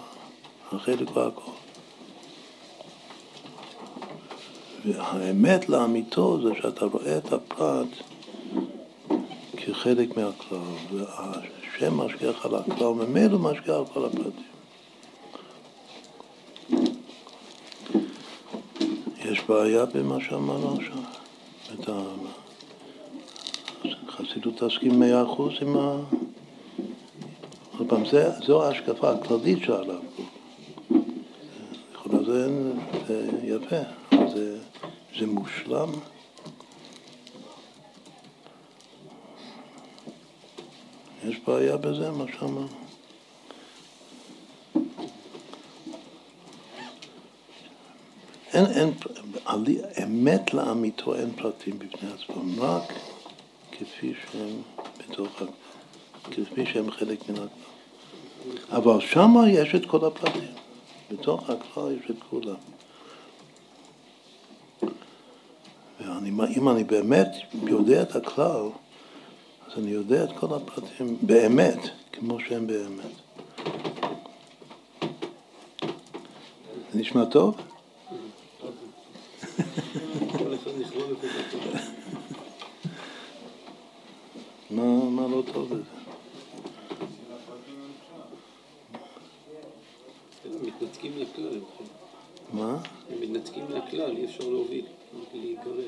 החלק 0.73 1.17
והכל. 1.17 1.51
והאמת 4.85 5.69
לאמיתו 5.69 6.39
זה 6.43 6.51
שאתה 6.63 6.85
רואה 6.85 7.19
את 7.19 7.33
הפרט 7.33 7.89
כחלק 9.67 10.17
מהכלל, 10.17 10.59
והשם 10.93 11.95
משגיח 11.95 12.47
על 12.47 12.55
הכלל, 12.55 12.87
וממילא 12.87 13.39
משגיח 13.39 13.75
על 13.75 13.85
כל 13.87 14.05
הפרטים. 14.05 14.55
יש 19.25 19.41
בעיה 19.49 19.87
במה 19.87 20.21
שאמרנו 20.21 20.77
עכשיו. 20.77 20.99
את 21.75 21.89
החסידות 24.09 24.63
תסכים 24.63 25.01
מאה 25.01 25.23
אחוז 25.23 25.53
עם 25.61 25.77
ה... 25.77 25.97
עוד 27.79 27.89
פעם, 27.89 28.03
זו 28.47 28.65
ההשקפה 28.65 29.11
הכללית 29.11 29.59
של 29.63 29.73
הרב 29.73 30.03
קוק. 30.17 30.27
זה, 32.27 33.29
יפה, 33.43 33.77
זה 35.19 35.27
מושלם. 35.27 35.91
בעיה 41.47 41.77
בזה, 41.77 42.11
מה 42.11 42.25
שאמרנו. 42.39 42.69
אין, 48.53 48.67
אין, 48.67 48.93
אמת 50.03 50.55
לאמיתו 50.55 51.15
אין 51.15 51.31
פרטים 51.37 51.79
בפני 51.79 52.09
עצמם, 52.13 52.61
רק 52.61 52.93
כפי 53.73 54.15
שהם 54.15 54.63
בתוך, 54.99 55.43
כפי 56.31 56.67
שהם 56.67 56.91
חלק 56.91 57.29
מן 57.29 57.35
הכלל. 57.35 57.49
אבל 58.71 59.01
שם 59.01 59.35
יש 59.49 59.75
את 59.75 59.87
כל 59.87 60.07
הפרטים, 60.07 60.55
בתוך 61.11 61.51
הכלל 61.51 61.93
יש 61.93 62.11
את 62.11 62.17
כולם. 62.31 62.55
ואם 66.01 66.69
אני 66.69 66.85
באמת 66.85 67.29
יודע 67.63 68.03
את 68.03 68.17
הכלל, 68.17 68.69
אני 69.79 69.91
יודע 69.91 70.25
את 70.25 70.31
כל 70.39 70.47
הפרטים 70.55 71.17
באמת, 71.23 71.79
כמו 72.13 72.41
שהם 72.41 72.67
באמת. 72.67 73.11
זה 76.93 77.01
נשמע 77.01 77.25
טוב? 77.25 77.57
מה, 84.71 85.11
מה 85.11 85.29
לא 85.29 85.43
טוב 85.53 85.69
בזה? 85.69 85.83
מתנתקים 90.63 91.13
לכלל. 91.17 91.61
מה? 92.53 92.79
הם 93.11 93.21
מתנתקים 93.21 93.65
מהכלל, 93.69 94.17
אי 94.17 94.25
אפשר 94.25 94.49
להוביל, 94.49 94.87
להיגרר. 95.35 95.87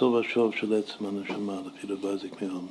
מה 0.00 0.06
הרצון 0.06 0.14
והשוב 0.14 0.54
של 0.54 0.74
עצם 0.74 1.06
הנשמה, 1.06 1.60
לפי 1.66 1.86
רבייזיק 1.86 2.42
מאומן? 2.42 2.66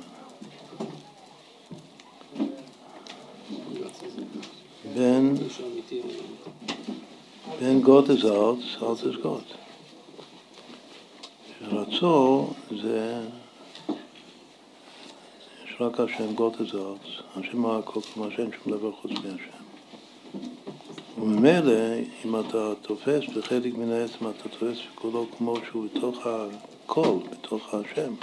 בין, 4.94 5.34
בין 7.60 7.80
גוד 7.80 8.10
is 8.10 8.22
out, 8.22 8.80
out 8.80 9.02
is 9.02 9.24
God. 9.24 9.54
שרצו 11.60 12.46
זה, 12.82 13.20
יש 15.64 15.76
רק 15.80 16.00
השם 16.00 16.34
גוד 16.34 16.54
is 16.54 16.72
out, 16.72 17.38
השם 17.40 17.66
הכל, 17.66 18.00
כלומר 18.14 18.30
שאין 18.36 18.50
שום 18.64 18.72
דבר 18.72 18.92
חוץ 18.92 19.10
מהשם. 19.10 19.58
וממילא, 21.18 21.72
אם 22.24 22.40
אתה 22.40 22.72
תופס 22.82 23.24
בחלק 23.36 23.74
מן 23.74 23.92
העצם, 23.92 24.28
אתה 24.30 24.48
תופס 24.48 24.78
כולו 24.94 25.26
כמו 25.38 25.56
שהוא 25.70 25.86
בתוך 25.94 26.26
הכל, 26.88 27.18
בתוך 27.30 27.74
השם. 27.74 28.14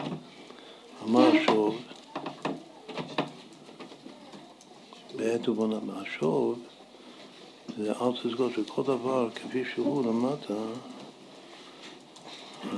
אמר 1.03 1.29
שוב, 1.45 1.77
בעת 5.15 5.49
ובונה, 5.49 5.77
השוב 6.01 6.59
זה 7.77 7.91
אל 7.91 8.11
תסגור 8.23 8.49
שכל 8.49 8.83
דבר 8.83 9.29
כפי 9.29 9.63
שהוא 9.73 10.05
למטה, 10.05 10.53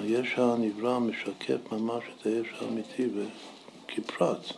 היש 0.02 0.34
הנברא 0.38 1.00
משקף 1.00 1.72
ממש 1.72 2.04
את 2.18 2.26
היש 2.26 2.48
האמיתי 2.62 3.08
כפרט. 3.88 4.54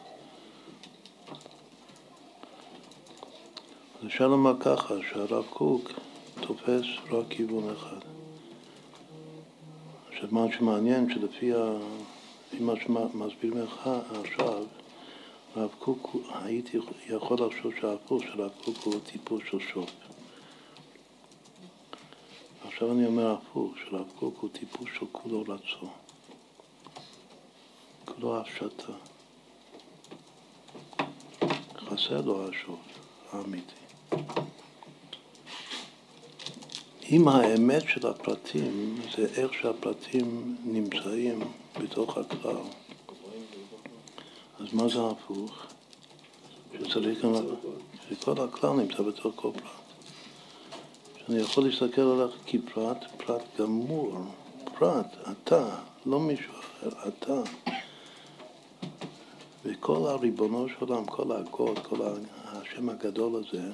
אז 4.02 4.06
אפשר 4.06 4.28
לומר 4.28 4.54
ככה, 4.60 4.94
שהרב 5.10 5.46
קוק 5.50 5.90
תופס 6.42 6.86
רק 7.12 7.26
כיוון 7.30 7.74
אחד. 7.74 8.19
עכשיו, 10.20 10.34
מה 10.34 10.46
שמעניין, 10.52 11.14
שלפי 11.14 11.52
מה 12.60 12.74
שמסביר 12.76 13.64
לך 13.64 13.90
עכשיו, 14.24 14.64
הרב 15.56 15.70
קוק, 15.80 16.16
הייתי 16.34 16.78
יכול 17.10 17.38
לחשוב 17.46 17.74
שהפוך 17.82 18.24
של 18.24 18.42
הרב 18.42 18.52
קוק 18.66 18.76
הוא 18.84 18.94
טיפוס 19.12 19.42
של 19.52 19.60
שוב. 19.60 19.86
עכשיו 22.68 22.92
אני 22.92 23.06
אומר 23.06 23.32
הפוך, 23.32 23.74
של 23.78 23.96
הרב 23.96 24.12
קוק 24.20 24.38
הוא 24.42 24.50
טיפוס 24.50 24.90
של 25.00 25.06
כולו 25.12 25.42
רצון. 25.42 25.90
כולו 28.06 28.38
הפשטה. 28.38 28.94
חסר 31.78 32.22
לו 32.22 32.50
השוב 32.50 32.80
האמיתי. 33.32 33.80
אם 37.12 37.28
האמת 37.28 37.84
של 37.88 38.08
הפרטים 38.08 38.96
זה 39.18 39.28
איך 39.36 39.54
שהפרטים 39.54 40.56
נמצאים 40.66 41.40
בתוך 41.82 42.18
הכלל, 42.18 42.56
אז 44.60 44.74
מה 44.74 44.88
זה 44.88 45.00
הפוך? 45.08 45.66
שצריך 46.74 47.26
גם... 47.26 47.34
שכל 48.10 48.42
הכלל 48.44 48.74
נמצא 48.74 49.04
בתוך 49.04 49.34
כל 49.36 49.52
פרט. 49.54 49.64
שאני 51.18 51.40
יכול 51.40 51.64
להסתכל 51.64 52.02
עליך 52.02 52.32
כפרט, 52.46 52.98
פרט 53.18 53.44
גמור, 53.60 54.18
פרט, 54.80 55.16
אתה, 55.32 55.76
לא 56.06 56.20
מישהו 56.20 56.54
אחר, 56.60 56.90
אתה. 57.08 57.42
וכל 59.66 60.08
הריבונו 60.08 60.70
של 60.70 60.76
עולם, 60.80 61.06
כל 61.06 61.32
הגוד, 61.32 61.80
כל 61.80 61.98
השם 62.46 62.90
הגדול 62.90 63.44
הזה, 63.44 63.72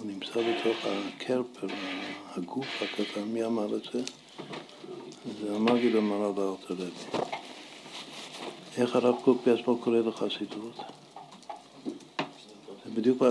הוא 0.00 0.10
נמצא 0.10 0.30
בתוך 0.30 0.76
הקרפר, 0.84 1.66
הגוף 2.36 2.82
הקטן, 2.82 3.22
מי 3.22 3.44
אמר 3.44 3.76
את 3.76 3.82
זה? 3.92 4.02
זה 5.40 5.56
המגיד 5.56 5.96
אמר 5.96 6.16
על 6.16 6.24
האלתר 6.24 6.74
רבי. 6.74 7.24
איך 8.76 8.96
הרב 8.96 9.14
קוק 9.24 9.46
בעצמו 9.46 9.78
קורא 9.78 9.98
לחסידות? 9.98 10.76
זה 12.84 12.90
בדיוק, 12.94 13.22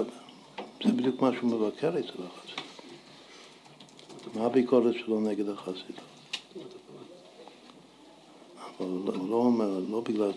זה 0.83 0.91
בדיוק 0.91 1.21
מה 1.21 1.31
שהוא 1.33 1.51
מבקר 1.51 1.89
אצל 1.89 2.23
החסידות. 2.23 2.59
מה 4.35 4.45
הביקורת 4.45 4.93
שלו 4.93 5.19
נגד 5.19 5.49
החסידות? 5.49 6.09
אבל 8.79 8.87
הוא 9.15 9.29
לא 9.29 9.35
אומר, 9.35 9.79
לא 9.89 10.01
בגלל, 10.01 10.31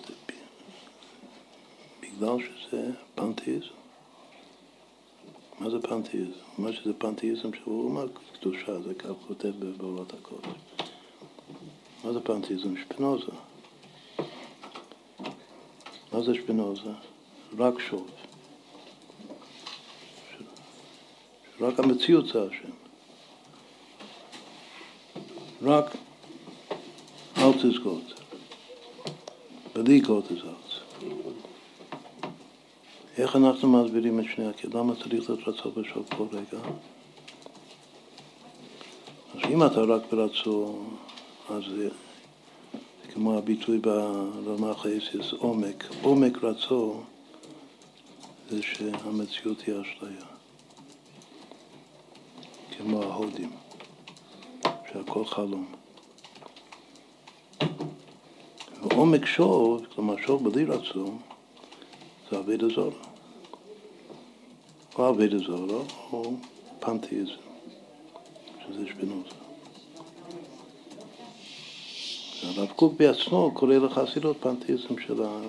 בגלל 2.02 2.36
שזה 2.40 2.90
פנתאיזם. 3.14 3.81
מה 5.62 5.70
זה 5.70 5.82
פנתאיזם? 5.82 6.30
מה 6.58 6.72
שזה 6.72 6.92
פנתאיזם 6.92 7.54
שהוא 7.54 7.84
אומר 7.84 8.06
קדושה, 8.40 8.80
זה 8.80 8.94
כך 8.94 9.08
כותב 9.28 9.52
בעולת 9.76 10.14
הקודש. 10.14 10.46
מה 12.04 12.12
זה 12.12 12.20
פנתאיזם? 12.20 12.76
שפינוזה. 12.76 13.32
מה 16.12 16.22
זה 16.22 16.34
שפינוזה? 16.34 16.90
רק 17.58 17.74
שוב. 17.78 18.10
רק 21.60 21.78
המציאות 21.78 22.26
זה 22.26 22.42
השם. 22.42 22.70
רק 25.62 25.96
אל 27.38 27.52
תזכות. 27.52 28.20
בלי 29.74 30.00
גות 30.00 30.24
תזכות. 30.24 30.61
איך 33.18 33.36
אנחנו 33.36 33.68
מסבירים 33.68 34.20
את 34.20 34.24
שני 34.34 34.46
הכלים? 34.48 34.76
למה 34.76 34.94
צריך 34.94 35.30
להתרצות 35.30 35.74
בשוק 35.74 36.14
כל 36.14 36.26
רגע? 36.32 36.62
אז 39.34 39.50
אם 39.50 39.66
אתה 39.66 39.80
רק 39.80 40.02
ברצו, 40.12 40.78
אז 41.50 41.62
זה 41.76 41.88
כמו 43.12 43.38
הביטוי 43.38 43.78
ברמ"ח 43.78 44.86
האסיס, 44.86 45.32
עומק. 45.32 45.84
עומק 46.02 46.44
רצו 46.44 47.00
זה 48.50 48.62
שהמציאות 48.62 49.60
היא 49.60 49.74
אשליה. 49.80 50.26
כמו 52.78 53.02
ההודים, 53.02 53.50
שהכל 54.92 55.24
חלום. 55.24 55.66
ועומק 58.82 59.26
שוב, 59.26 59.86
כלומר 59.94 60.16
שוב 60.26 60.50
בלי 60.50 60.64
רצון, 60.64 61.18
זה 62.32 62.38
אבידה 62.38 62.68
זולה. 62.68 62.96
או 64.98 65.10
אבידה 65.10 65.38
זולה 65.38 65.84
או 66.12 66.32
פנתאיזם, 66.80 67.32
שזה 68.60 68.86
שפינוזה. 68.86 69.28
הרב 72.42 72.68
קוק 72.76 72.92
בעצמו 72.96 73.50
קורא 73.54 73.74
לחסידות 73.74 74.36
פנתאיזם 74.40 74.98
של 75.06 75.22
ה... 75.22 75.40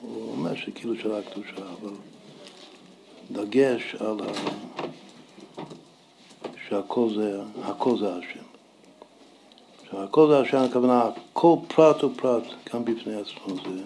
הוא 0.00 0.32
אומר 0.32 0.56
שכאילו 0.56 0.96
של 0.96 1.14
הקדושה, 1.14 1.56
אבל 1.56 1.92
דגש 3.32 3.94
על 3.94 4.20
ה... 4.20 4.32
שהכל 6.68 7.08
זה, 7.16 7.42
הכל 7.62 7.98
זה 7.98 8.14
השם. 8.14 8.44
שהכל 9.90 10.28
זה 10.28 10.38
השם, 10.38 10.58
הכוונה, 10.58 11.10
כל 11.32 11.56
פרט 11.68 12.04
ופרט, 12.04 12.44
גם 12.74 12.84
בפני 12.84 13.14
עצמו 13.14 13.54
זה, 13.64 13.82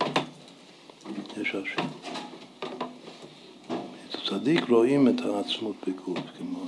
יש 1.41 1.55
השם. 1.55 2.06
את 4.47 4.51
הצדיק 4.51 4.71
רואים 4.71 5.09
את 5.09 5.21
העצמות 5.21 5.77
בגוף, 5.89 6.19
כמו 6.39 6.65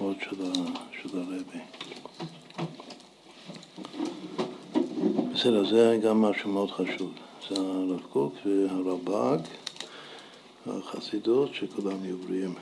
האות 0.00 0.16
של, 0.20 0.36
של 1.02 1.18
הרבי. 1.18 1.58
בסדר, 5.34 5.64
זה 5.70 5.98
גם 6.02 6.22
משהו 6.22 6.50
מאוד 6.50 6.70
חשוב. 6.70 7.12
זה 7.48 7.54
הרב 7.56 8.00
קוק 8.12 8.34
והרב"ג, 8.46 9.38
החסידות 10.66 11.54
שכולם 11.54 12.04
יהיו 12.04 12.18
בריאים. 12.18 12.54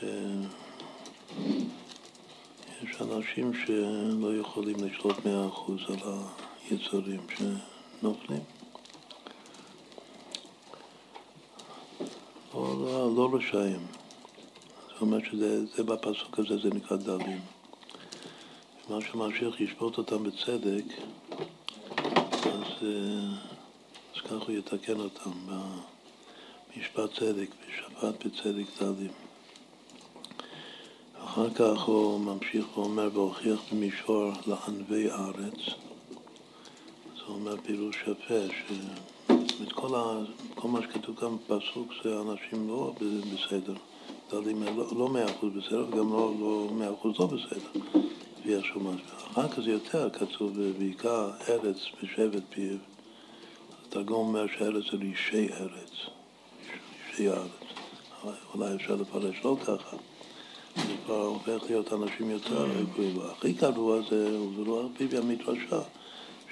שיש 0.00 3.00
אנשים 3.00 3.52
שלא 3.54 4.34
יכולים 4.70 4.92
לשלוט 4.92 5.24
מאה 5.24 5.48
אחוז 5.48 5.80
על 5.88 6.12
היצרים 6.70 7.20
שנופלים. 7.36 8.42
לא, 12.54 12.76
לא, 12.80 13.16
לא 13.16 13.30
רשעים. 13.32 13.86
זאת 14.92 15.00
אומרת 15.00 15.22
שזה 15.24 15.84
בפסוק 15.84 16.38
הזה, 16.38 16.58
זה 16.62 16.68
נקרא 16.74 16.96
דלים. 16.96 17.40
מה 18.88 18.98
שממשיך 19.00 19.60
ישפוט 19.60 19.98
אותם 19.98 20.24
בצדק, 20.24 20.84
אז, 22.44 22.82
אה, 22.82 23.28
אז 24.14 24.20
ככה 24.24 24.34
הוא 24.34 24.58
יתקן 24.58 25.00
אותם 25.00 25.30
במשפט 25.46 27.14
צדק, 27.18 27.48
בשפט 27.68 28.26
בצדק 28.26 28.66
דלים. 28.80 29.27
אחר 31.38 31.50
כך 31.54 31.82
הוא 31.82 32.20
ממשיך 32.20 32.78
ואומר, 32.78 33.08
והוכיח 33.12 33.60
במישור 33.72 34.32
לענבי 34.46 35.10
ארץ. 35.10 35.58
זה 37.16 37.22
אומר 37.28 37.56
פירוש 37.62 37.96
יפה, 38.02 38.54
שאת 39.28 39.72
כל, 39.72 39.94
ה... 39.94 40.18
כל 40.54 40.68
מה 40.68 40.82
שכתוב 40.82 41.16
כאן 41.16 41.36
בפסוק 41.36 41.92
זה 42.04 42.20
אנשים 42.20 42.68
לא 42.68 42.94
בסדר. 43.34 43.74
דלים 44.30 44.62
לא, 44.62 44.84
לא 44.96 45.08
מאה 45.08 45.24
אחוז 45.24 45.52
בסדר, 45.56 45.86
וגם 45.88 46.12
לא, 46.12 46.32
לא 46.40 46.68
מאה 46.72 46.92
אחוז 46.92 47.18
לא 47.18 47.26
בסדר, 47.26 47.80
לפי 48.38 48.56
מסביר. 48.56 48.98
אחר 49.32 49.48
כך 49.48 49.60
זה 49.60 49.70
יותר 49.70 50.10
כתוב, 50.10 50.52
בעיקר 50.78 51.30
ארץ 51.48 51.76
בשבט 52.02 52.42
פיו. 52.50 52.76
התרגום 53.86 54.28
אומר 54.28 54.46
שארץ 54.58 54.84
זה 54.92 54.98
אישי 55.02 55.48
ארץ, 55.52 55.92
אישי 57.10 57.28
הארץ. 57.28 57.50
אולי 58.54 58.74
אפשר 58.74 58.94
לפרש 58.94 59.36
לא 59.44 59.56
ככה. 59.66 59.96
זה 60.86 60.94
כבר 61.04 61.26
הופך 61.26 61.62
להיות 61.68 61.92
אנשים 61.92 62.30
יותר 62.30 62.64
רגועים. 62.64 63.16
הכי 63.30 63.52
גרוע 63.52 64.00
זה, 64.10 64.30
זה 64.56 64.64
לא 64.66 64.88
ביבי 64.98 65.18
המדרשה, 65.18 65.80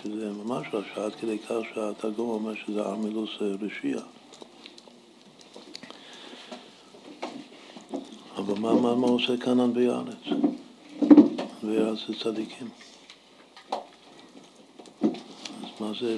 שזה 0.03 0.33
ממש 0.33 0.67
רשע, 0.73 1.05
עד 1.05 1.15
כדי 1.15 1.39
כך 1.39 1.57
שהתרגום 1.75 2.29
אומר 2.29 2.55
שזה 2.55 2.83
ארמילוס 2.83 3.31
רשיע. 3.41 4.01
אבל 8.37 8.59
מה, 8.59 8.75
מה, 8.75 8.95
מה 8.95 9.07
עושה 9.07 9.37
כאן 9.37 9.73
בארץ? 9.73 10.43
בארץ 11.63 11.99
זה 12.09 12.15
צדיקים. 12.25 12.69
אז 15.01 15.81
מה 15.81 15.93
זה 16.01 16.17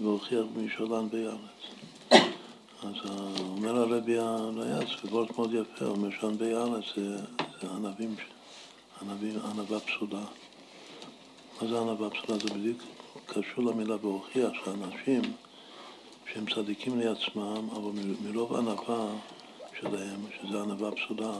והוכיח 0.00 0.44
משולן 0.56 1.08
בארץ? 1.08 1.73
אז 2.84 3.10
אומר 3.38 3.76
הרבי 3.76 4.18
הרייץ, 4.18 4.88
וורט 5.04 5.38
מאוד 5.38 5.54
יפה, 5.54 5.84
הוא 5.84 5.96
אומר 5.96 6.10
שענבי 6.20 6.54
ארץ 6.54 6.84
זה, 6.96 7.16
זה 7.60 7.70
ענבים, 7.76 8.14
ענבים, 9.02 9.38
ענבה 9.50 9.80
פסולה. 9.80 10.24
מה 11.60 11.68
זה 11.68 11.80
ענבה 11.80 12.10
פסולה? 12.10 12.38
זה 12.38 12.54
בדיוק 12.54 12.82
קשור 13.26 13.64
למילה 13.64 13.96
והוכיח 14.00 14.50
שאנשים 14.64 15.22
שהם 16.32 16.44
צדיקים 16.54 16.98
לעצמם, 17.00 17.68
אבל 17.70 17.90
מרוב 18.24 18.56
ענבה 18.56 19.06
שלהם, 19.80 20.20
שזה 20.40 20.62
ענבה 20.62 20.90
פסולה, 20.90 21.32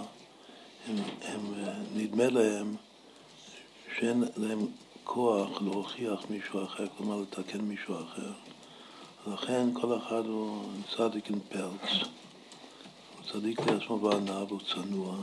הם, 0.86 0.96
הם, 1.22 1.40
נדמה 1.94 2.28
להם 2.28 2.76
שאין 3.98 4.24
להם 4.36 4.66
כוח 5.04 5.62
להוכיח 5.62 6.20
מישהו 6.30 6.64
אחר, 6.64 6.86
כלומר 6.96 7.16
לתקן 7.20 7.60
מישהו 7.60 7.94
אחר. 7.94 8.32
לכן 9.26 9.68
כל 9.72 9.96
אחד 9.96 10.26
הוא 10.26 10.62
צדיק 10.96 11.30
עם 11.30 11.38
פלץ. 11.48 11.90
הוא 13.16 13.32
צדיק 13.32 13.60
לעצמו 13.60 13.98
בענב, 13.98 14.50
הוא 14.50 14.60
צנוע, 14.74 15.16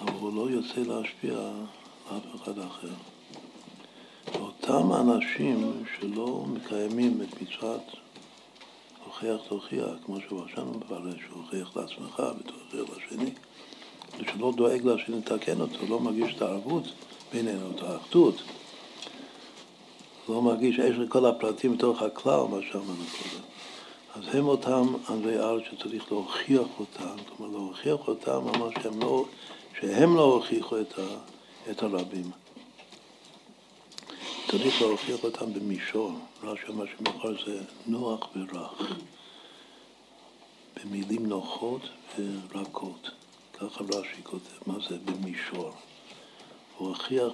אבל 0.00 0.18
הוא 0.20 0.36
לא 0.36 0.50
יוצא 0.50 0.80
להשפיע 0.80 1.38
על 2.10 2.16
אף 2.16 2.42
אחד 2.42 2.58
אחר. 2.58 2.88
אותם 4.40 4.92
אנשים 4.92 5.84
שלא 5.98 6.44
מקיימים 6.46 7.22
את 7.22 7.42
מצוות 7.42 7.82
הוכיח 9.04 9.40
תוכיח, 9.48 9.90
כמו 10.04 10.20
שהוא 10.20 10.44
עכשיו 10.44 10.64
מפרש, 10.64 11.14
שהוכיח 11.28 11.76
לעצמך 11.76 12.22
ותוכיח 12.38 12.96
לשני, 12.96 13.30
ושלא 14.18 14.52
דואג 14.56 14.84
לשני 14.84 15.16
לתקן 15.16 15.60
אותו, 15.60 15.86
לא 15.88 16.00
מרגיש 16.00 16.34
את 16.36 16.42
הערבות 16.42 16.84
בינינו, 17.32 17.70
את 17.70 17.82
האחדות. 17.82 18.42
לא 20.28 20.42
מרגיש 20.42 20.76
שיש 20.76 20.96
כל 21.08 21.26
הפרטים 21.26 21.76
בתוך 21.76 22.02
הכלל, 22.02 22.40
מה 22.50 22.58
שאמרנו 22.70 22.94
קודם. 22.94 23.44
אז 24.14 24.34
הם 24.34 24.48
אותם 24.48 24.86
ענבי 25.08 25.38
ארץ 25.38 25.62
שצריך 25.70 26.12
להוכיח 26.12 26.66
אותם, 26.78 27.16
כלומר 27.36 27.56
להוכיח 27.56 28.08
אותם 28.08 28.40
ממש 28.44 28.74
שהם 28.82 29.00
לא, 29.00 29.24
שהם 29.80 30.16
לא 30.16 30.22
הוכיחו 30.22 30.80
את, 30.80 30.98
ה, 30.98 31.02
את 31.70 31.82
הרבים. 31.82 32.30
צריך 34.50 34.82
להוכיח 34.82 35.24
אותם 35.24 35.52
במישור, 35.52 36.12
רש"י 36.42 36.72
מה 36.72 36.84
שמאוחר 36.86 37.32
זה 37.46 37.60
נוח 37.86 38.28
ורך, 38.36 38.92
במילים 40.76 41.26
נוחות 41.26 41.82
ורכות, 42.18 43.10
ככה 43.54 43.84
רש"י 43.84 44.22
כותב, 44.22 44.58
מה 44.66 44.74
זה 44.88 44.96
במישור? 45.04 45.70
הוא 46.76 46.88
הוכיח 46.88 47.32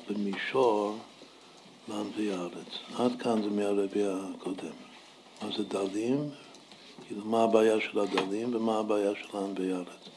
לענבי 1.88 2.32
הארץ. 2.32 2.68
עד 2.94 3.12
כאן 3.22 3.42
זה 3.42 3.50
מהרבי 3.50 4.02
הקודם. 4.06 4.76
מה 5.42 5.48
זה 5.56 5.64
דלים? 5.64 6.30
כאילו, 7.06 7.24
מה 7.24 7.42
הבעיה 7.42 7.80
של 7.80 7.98
הדלים 7.98 8.56
ומה 8.56 8.78
הבעיה 8.78 9.10
של 9.14 9.36
הענבי 9.36 9.72
הארץ? 9.72 10.08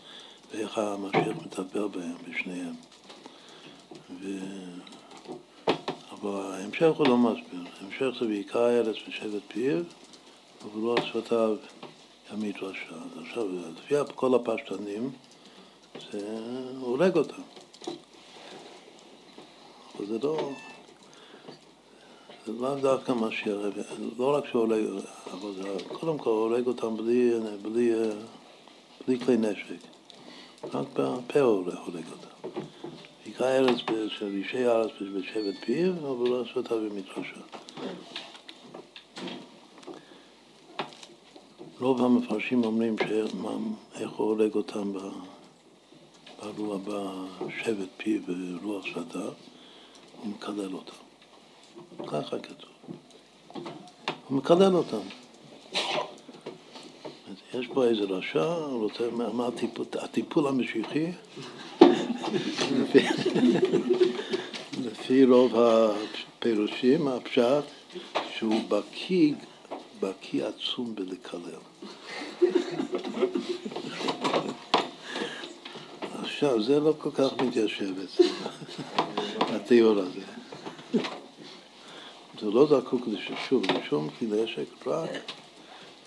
ואיך 0.51 0.77
המשיח 0.77 1.37
מטפל 1.45 1.87
בהם, 1.87 2.15
בשניהם. 2.29 2.73
ו... 4.21 4.27
אבל 6.11 6.41
ההמשך 6.41 6.91
הוא 6.97 7.07
לא 7.07 7.17
מסביר. 7.17 7.63
ההמשך 7.81 8.19
זה 8.19 8.27
בעיקר 8.27 8.69
ארץ 8.69 8.95
ושבט 9.07 9.41
פיו, 9.47 9.77
אבל 10.61 10.81
לא 10.81 10.95
שפתיו 11.05 11.55
ימית 12.33 12.55
רשע. 12.61 12.95
אז 12.95 13.21
עכשיו, 13.21 13.47
לפי 13.77 13.95
כל 14.15 14.35
הפשטנים, 14.35 15.09
זה 16.11 16.39
הורג 16.79 17.17
אותם. 17.17 17.41
אבל 19.95 20.05
זה 20.05 20.17
לא... 20.23 20.51
לאו 22.47 22.75
דווקא 22.75 23.11
משיח, 23.11 23.57
לא 24.17 24.35
רק 24.35 24.45
שהוא 24.45 24.61
הורג, 24.61 25.03
אבל 25.31 25.53
זה 25.53 25.83
קודם 25.87 26.17
כל 26.17 26.29
הורג 26.29 26.67
אותם 26.67 26.97
בלי, 26.97 27.31
בלי, 27.61 27.93
בלי 29.07 29.19
כלי 29.19 29.37
נשק. 29.37 29.87
רק 30.63 30.87
בפה 30.93 31.39
הורג 31.39 32.03
אותם. 32.11 32.59
בעיקר 33.23 33.45
ארץ 33.45 33.77
של 34.07 34.35
אישי 34.35 34.65
הארץ 34.65 34.91
בשבט 35.15 35.55
פיו, 35.65 35.91
אבל 35.91 36.29
לא 36.29 36.41
עשו 36.41 36.59
אותה 36.59 36.75
במדרשה. 36.75 37.41
רוב 41.79 42.03
המפרשים 42.03 42.63
אומרים 42.63 42.95
איך 43.95 44.11
הוא 44.11 44.27
הורג 44.27 44.55
אותם 44.55 44.93
ברוח, 44.93 46.79
בשבט 46.85 47.89
פיו 47.97 48.21
ורוח 48.27 48.85
שדה, 48.85 49.25
הוא 50.21 50.27
מקלל 50.27 50.73
אותם. 50.73 51.06
ככה 52.07 52.39
כתוב. 52.39 52.69
הוא 54.27 54.37
מקלל 54.37 54.75
אותם. 54.75 54.97
יש 57.53 57.67
פה 57.67 57.85
איזה 57.85 58.03
רשע, 58.03 58.55
רוצה, 58.55 59.03
מה 59.11 59.47
הטיפול, 59.47 59.85
הטיפול 59.99 60.47
המשיחי? 60.47 61.11
לפי, 62.81 62.99
לפי 64.85 65.25
רוב 65.25 65.53
הפירושים, 65.55 67.07
הפשט, 67.07 67.63
שהוא 68.37 68.61
בקיא, 68.69 69.33
בקיא 69.99 70.45
עצום 70.45 70.95
בלקלל. 70.95 71.41
עכשיו, 76.21 76.63
זה 76.63 76.79
לא 76.79 76.93
כל 76.97 77.11
כך 77.13 77.41
מתיישב 77.41 77.93
אצלנו, 78.03 78.29
התיאור 79.55 79.99
הזה. 79.99 80.21
זה 82.41 82.51
לא 82.51 82.67
זקוק 82.67 83.01
לשוב, 83.07 83.63
לשום 83.71 84.09
כי 84.19 84.25
נשק 84.25 84.87
רק 84.87 85.09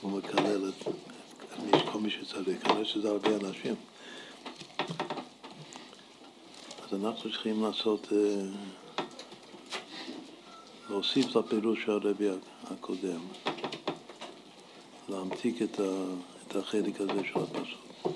הוא 0.01 0.11
מקלל 0.13 0.69
את 0.69 0.85
כל 1.93 1.99
מי 2.01 2.11
שצריך, 2.11 2.67
כנראה 2.67 2.85
שזה 2.85 3.11
הרבה 3.11 3.37
אנשים. 3.37 3.75
אז 6.85 7.05
אנחנו 7.05 7.31
צריכים 7.31 7.63
לעשות, 7.63 8.09
אה, 8.13 8.43
להוסיף 10.91 11.37
לפירוש 11.37 11.85
של 11.85 11.93
הרבי 11.93 12.29
הקודם, 12.71 13.21
להמתיק 15.09 15.63
את, 15.63 15.81
החלק 16.57 17.01
הזה 17.01 17.21
של 17.33 17.41
הפסוק. 17.41 18.15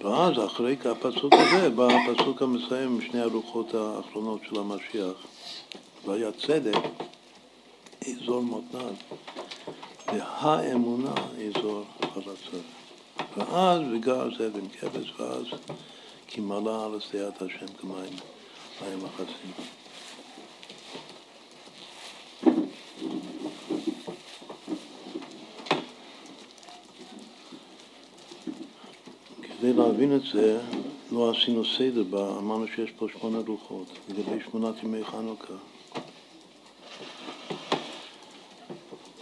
ואז 0.00 0.44
אחרי 0.46 0.76
הפסוק 0.84 1.32
הזה 1.32 1.70
בא 1.70 1.86
הפסוק 1.86 2.42
המסיים 2.42 2.88
עם 2.88 3.00
שני 3.00 3.20
הרוחות 3.20 3.74
האחרונות 3.74 4.40
של 4.48 4.58
המשיח. 4.58 5.26
והיה 6.04 6.32
צדק, 6.32 6.78
אזור 8.06 8.42
מותניו, 8.42 8.94
והאמונה 10.06 11.14
אזור 11.48 11.84
הרצון. 12.00 12.62
ואז 13.36 13.80
וגר 13.92 14.28
זאב 14.38 14.56
עם 14.56 14.68
כבש, 14.68 15.12
ואז 15.18 15.46
כי 16.26 16.40
מלא 16.40 16.84
על 16.84 16.96
עשיית 16.96 17.42
השם 17.42 17.66
כמים, 17.80 18.12
מים 18.82 18.98
מחסים. 19.04 19.52
כדי 29.42 29.72
להבין 29.72 30.16
את 30.16 30.22
זה, 30.32 30.60
לא 31.12 31.30
עשינו 31.30 31.64
סדר 31.64 32.38
אמרנו 32.38 32.66
שיש 32.76 32.90
פה 32.90 33.06
שמונה 33.12 33.38
רוחות, 33.46 33.86
לגבי 34.08 34.44
שמונת 34.50 34.82
ימי 34.82 35.04
חנוכה. 35.04 35.54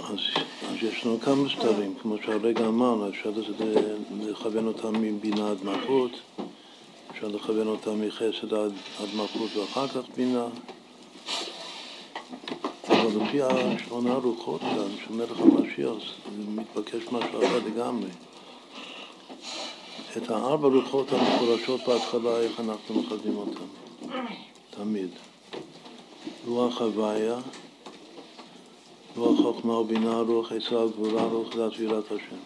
אז, 0.09 0.19
אז 0.69 0.77
יש 0.83 1.07
לנו 1.07 1.21
כמה 1.21 1.49
סתרים, 1.49 1.95
כמו 2.03 2.17
שהרגע 2.25 2.67
אמרנו, 2.67 3.09
אפשר 3.09 3.31
לכוון 4.21 4.67
אותם 4.67 4.93
מבינה 5.03 5.51
עד 5.51 5.65
מלכות, 5.65 6.11
אפשר 7.11 7.29
לכוון 7.29 7.67
אותם 7.67 8.07
מחסד 8.07 8.55
עד, 8.55 8.73
עד 9.01 9.09
מלכות 9.17 9.57
ואחר 9.57 9.89
כך 9.89 10.03
בינה. 10.17 10.47
אבל 12.89 13.23
לפי 13.23 13.43
השמונה 13.43 14.15
רוחות 14.15 14.61
כאן, 14.61 14.89
של 15.05 15.13
מלך 15.13 15.41
המשיח, 15.41 16.15
מתבקש 16.49 17.03
משהו 17.13 17.45
אחר 17.45 17.59
לגמרי. 17.67 18.11
את 20.17 20.31
הארבע 20.31 20.69
רוחות 20.69 21.13
המפורשות 21.13 21.81
בהתחלה, 21.87 22.41
איך 22.41 22.61
אנחנו 22.61 23.03
מכוונים 23.03 23.37
אותן? 23.37 23.65
תמיד. 24.71 25.11
רוח 26.47 26.81
הוויה, 26.81 27.37
רוח 29.17 29.41
חוכמה 29.41 29.73
ובינה, 29.73 30.21
רוח 30.21 30.53
עצה 30.53 30.79
וגבורה, 30.79 31.23
רוח 31.23 31.57
דעת 31.57 31.73
ויראת 31.79 32.05
השם. 32.07 32.37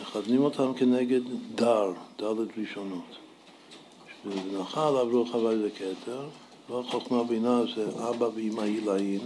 מכוונים 0.00 0.44
אותם 0.44 0.72
כנגד 0.76 1.20
דר, 1.54 1.92
דלת 2.18 2.48
ראשונות. 2.58 3.16
ונחל 4.24 4.80
עליו 4.80 5.08
רוח 5.12 5.34
הוויה 5.34 5.58
זה 5.58 5.70
כתר, 5.70 6.26
רוח 6.68 6.90
חוכמה 6.90 7.20
ובינה 7.20 7.60
זה 7.74 8.08
אבא 8.08 8.28
ואמא 8.34 8.60
עילאין, 8.60 9.20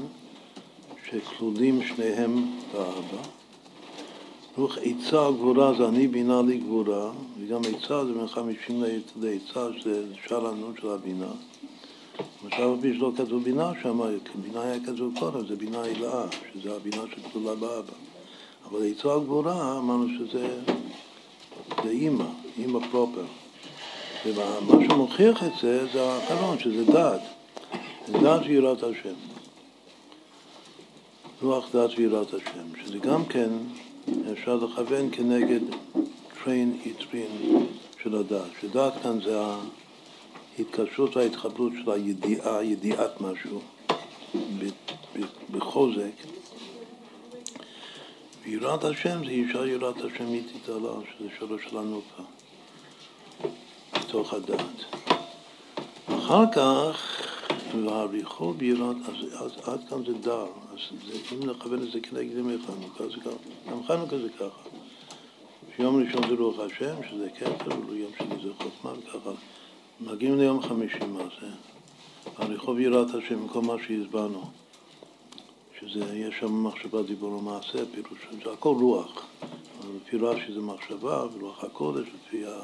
שכלולים 1.10 1.82
שניהם 1.82 2.58
באבא. 2.72 3.22
רוח 4.58 4.78
עצה 4.78 5.30
גבורה 5.30 5.74
זה 5.74 5.88
אני 5.88 6.08
בינה 6.08 6.42
לי 6.42 6.58
גבורה, 6.58 7.12
וגם 7.40 7.60
עצה 7.60 8.04
זה 8.04 8.12
בין 8.12 8.26
חמישים 8.26 8.82
לעצה, 9.16 9.68
שזה 9.78 10.04
שלנו 10.26 10.72
של 10.80 10.88
הבינה. 10.88 11.32
עכשיו 12.46 12.76
פי 12.80 12.94
שלא 12.94 13.12
כתוב 13.16 13.44
בינה 13.44 13.72
שם, 13.82 14.00
בינה 14.34 14.62
היה 14.62 14.80
כתוב 14.86 15.18
קודם, 15.18 15.46
זה 15.46 15.56
בינה 15.56 15.82
הילאה, 15.82 16.24
שזה 16.54 16.76
הבינה 16.76 17.02
שכלולה 17.10 17.54
באבא. 17.54 17.92
אבל 18.70 18.90
עצה 18.90 19.18
גבורה, 19.18 19.78
אמרנו 19.78 20.06
שזה 20.18 20.58
זה 21.84 21.90
אימא, 21.90 22.24
אימא 22.58 22.78
פרופר. 22.90 23.24
ומה 24.26 24.84
שמוכיח 24.88 25.42
את 25.42 25.52
זה, 25.62 25.86
זה 25.92 26.02
האחרון, 26.02 26.58
שזה 26.58 26.84
דת. 26.84 27.20
דת 28.08 28.40
ויראת 28.46 28.82
השם. 28.82 29.14
רוח 31.42 31.76
דת 31.76 31.90
ויראת 31.96 32.34
השם, 32.34 32.84
שזה 32.84 32.98
גם 32.98 33.24
כן 33.24 33.48
אפשר 34.32 34.56
לכוון 34.56 35.08
כנגד 35.12 35.60
טריין 36.44 36.78
איטרין 36.84 37.66
של 38.02 38.16
הדת, 38.16 38.50
שדת 38.60 38.92
כאן 39.02 39.18
זה 39.24 39.40
ההתקשרות 40.58 41.16
וההתחברות 41.16 41.72
של 41.84 41.90
הידיעה, 41.90 42.64
ידיעת 42.64 43.20
משהו 43.20 43.60
בחוזק. 45.50 46.12
ויראת 48.44 48.84
השם 48.84 49.24
זה 49.24 49.30
אישה 49.30 49.66
יראת 49.66 49.96
השם 49.96 50.26
היא 50.26 50.42
תתעלה, 50.52 50.92
שזה 51.18 51.28
שלוש 51.38 51.62
של 51.70 51.78
הנופה, 51.78 52.22
בתוך 53.94 54.34
הדת. 54.34 54.60
אחר 56.06 56.44
כך, 56.52 57.22
והעריכו 57.84 58.52
ביראת, 58.52 58.96
אז, 59.08 59.42
אז 59.42 59.52
עד 59.64 59.80
כאן 59.88 60.04
זה 60.06 60.12
דר, 60.12 60.46
אז 60.72 60.78
זה, 61.06 61.18
אם 61.32 61.50
נכוון 61.50 61.82
את 61.82 61.92
זה 61.92 62.00
כנגד 62.00 62.38
ימי 62.38 62.56
חנוכה, 62.66 63.04
זה 63.04 63.20
ככה, 63.20 63.70
גם 63.70 63.86
חנוכה 63.86 64.18
זה 64.18 64.28
ככה. 64.28 64.68
שיום 65.76 66.04
ראשון 66.04 66.28
זה 66.28 66.34
רוח 66.34 66.58
השם, 66.58 66.94
שזה 67.10 67.28
כתר, 67.38 67.76
ויום 67.88 68.12
שני 68.18 68.42
זה 68.42 68.48
חוכמה, 68.58 68.92
וככה. 68.92 69.30
מגיעים 70.00 70.38
ליום 70.38 70.62
חמישי, 70.62 70.98
מה 71.12 71.22
זה? 71.40 71.46
עריכו 72.38 72.74
ביראת 72.74 73.14
השם, 73.14 73.48
כל 73.48 73.60
מה 73.60 73.74
שהסברנו. 73.86 74.42
שזה, 75.80 76.16
יש 76.16 76.34
שם 76.40 76.64
מחשבה, 76.66 77.02
דיבור 77.02 77.32
ומעשה, 77.32 77.78
פירוש, 77.94 78.18
זה 78.44 78.52
הכל 78.52 78.76
רוח. 78.80 79.26
לפי 79.96 80.16
רש"י 80.16 80.52
זה 80.52 80.60
מחשבה, 80.60 81.24
ורוח 81.32 81.64
הקודש, 81.64 82.06
לפי, 82.08 82.46
ה, 82.46 82.60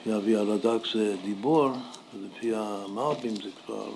לפי 0.00 0.16
אבי 0.16 0.36
הרד"ק 0.36 0.86
זה 0.94 1.16
דיבור, 1.24 1.70
ולפי 2.14 2.54
המלבים 2.54 3.34
זה 3.36 3.50
כבר 3.66 3.90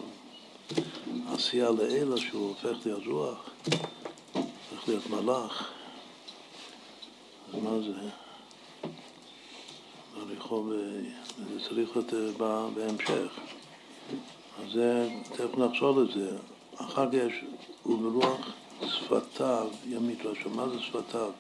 עשייה 1.33 1.70
לאלה 1.70 2.17
שהוא 2.17 2.49
הופך 2.49 2.86
להיות 2.86 3.07
רוח, 3.07 3.51
הופך 4.35 4.89
להיות 4.89 5.11
מלאך. 5.11 5.70
אז 7.49 7.62
מה 7.62 7.81
זה? 7.81 8.24
הרחוב, 10.17 10.73
זה 11.39 11.68
צריך 11.68 11.97
להיות 11.97 12.12
בהמשך. 12.75 13.39
אז 14.62 14.73
זה, 14.73 15.09
תכף 15.33 15.59
נחזור 15.59 16.02
לזה. 16.02 16.36
אחר 16.76 17.07
כך 17.07 17.15
יש 17.15 17.44
וברוח 17.86 18.52
שפתיו 18.83 19.68
ימית 19.86 20.26
רשום. 20.26 20.57
מה 20.57 20.68
זה 20.68 20.81
שפתיו 20.81 21.31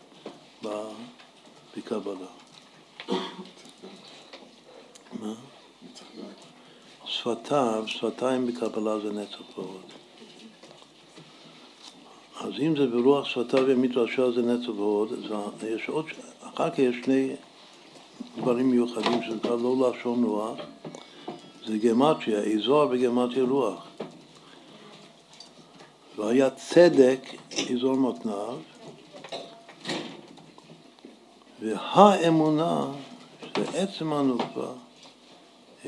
בקבלה? 1.76 2.26
מה? 5.20 5.34
שפתיו, 7.04 7.84
שפתיים 7.86 8.46
בקבלה 8.46 9.00
זה 9.00 9.12
נצח 9.12 9.58
ועוד. 9.58 9.82
אז 12.40 12.52
אם 12.60 12.76
זה 12.76 12.86
ברוח 12.86 13.24
שפתיו 13.24 13.70
ימית 13.70 13.96
רשע 13.96 14.30
זה 14.30 14.42
נצח 14.42 14.68
ועוד, 14.68 15.08
יש 15.66 15.88
עוד, 15.88 16.06
אחר 16.42 16.70
כך 16.70 16.78
יש 16.78 16.96
שני 17.04 17.34
דברים 18.36 18.70
מיוחדים 18.70 19.22
שזה 19.22 19.38
כבר 19.40 19.56
לא 19.56 19.90
לשון 19.90 20.24
רוח, 20.24 20.58
זה 21.66 21.78
גמטריה, 21.78 22.38
אזור 22.38 22.86
בגמטריה 22.86 23.44
רוח. 23.44 23.86
והיה 26.16 26.50
צדק 26.50 27.20
אזור 27.72 27.94
מותניו, 27.94 28.56
והאמונה, 31.60 32.86
שזה 33.40 33.78
עצם 33.78 34.12
הנוקבה, 34.12 34.72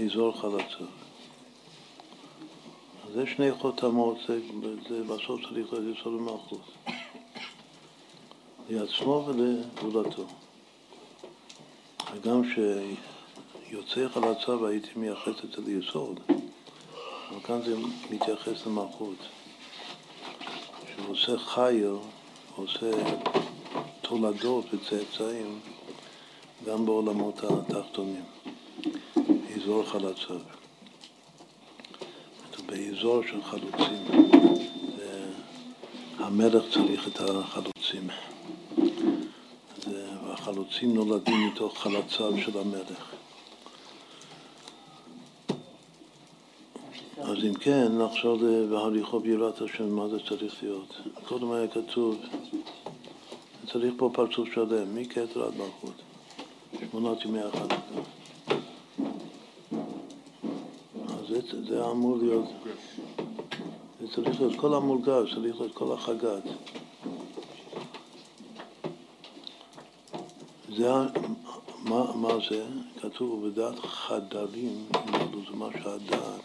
אזור 0.04 0.40
חלציו. 0.40 0.86
זה 3.14 3.24
שני 3.26 3.52
חותמות, 3.52 4.18
זה, 4.28 4.38
זה 4.88 5.02
בסוף 5.04 5.40
צריך 5.40 5.72
להיות 5.72 5.98
יסוד 5.98 6.14
במלכות. 6.14 6.60
לעצמו 8.70 9.26
ולגבולתו. 9.26 10.26
וגם 12.14 12.42
שיוצא 12.54 14.08
חלציו 14.08 14.66
הייתי 14.66 14.88
מייחס 14.96 15.44
את 15.44 15.52
זה 15.52 15.62
ליסוד, 15.66 16.20
אבל 16.28 17.40
כאן 17.44 17.62
זה 17.62 17.76
מתייחס 18.10 18.66
למלכות. 18.66 19.18
שהוא 20.94 21.08
עושה 21.08 21.38
חיל, 21.38 21.92
עושה 22.56 22.90
תולדות 24.02 24.64
וצאצאים 24.74 25.60
גם 26.66 26.86
בעולמות 26.86 27.44
התחתונים, 27.44 28.24
באזור 29.16 29.84
חלציו. 29.84 30.40
באזור 32.66 33.22
של 33.22 33.42
חלוצים. 33.42 34.04
המלך 36.18 36.64
צריך 36.74 37.08
את 37.08 37.20
החלוצים. 37.20 38.08
והחלוצים 40.36 40.94
נולדים 40.94 41.46
מתוך 41.46 41.78
חלציו 41.78 42.32
של 42.38 42.58
המלך. 42.58 43.14
אז 47.18 47.36
אם 47.44 47.54
כן, 47.54 47.98
נחזור 47.98 48.38
בהליכו 48.70 49.20
ביראת 49.20 49.60
השם, 49.60 49.90
מה 49.90 50.08
זה 50.08 50.18
צריך 50.28 50.62
להיות? 50.62 51.00
קודם 51.28 51.52
היה 51.52 51.68
כתוב, 51.68 52.16
צריך 53.72 53.94
פה 53.96 54.10
פרצוף 54.14 54.48
שלם, 54.54 54.96
מכתר 54.96 55.44
עד 55.44 55.52
מלכות, 55.56 56.02
שמונת 56.90 57.24
ימי 57.24 57.40
החנוכה. 57.40 57.74
אז 61.08 61.28
זה, 61.28 61.40
זה 61.68 61.90
אמור 61.90 62.16
להיות, 62.16 62.48
זה 64.00 64.06
צריך 64.14 64.40
להיות 64.40 64.56
כל 64.56 64.74
המולגש, 64.74 65.34
צריך 65.34 65.60
להיות 65.60 65.74
כל 65.74 65.92
החגת. 65.92 66.42
זה, 70.76 70.90
מה, 71.82 72.16
מה 72.16 72.28
זה? 72.50 72.66
כתוב 73.00 73.48
בדעת 73.48 73.78
חדרים, 73.78 74.84
זה 75.32 75.56
מה 75.56 75.68
שהדעת. 75.82 76.40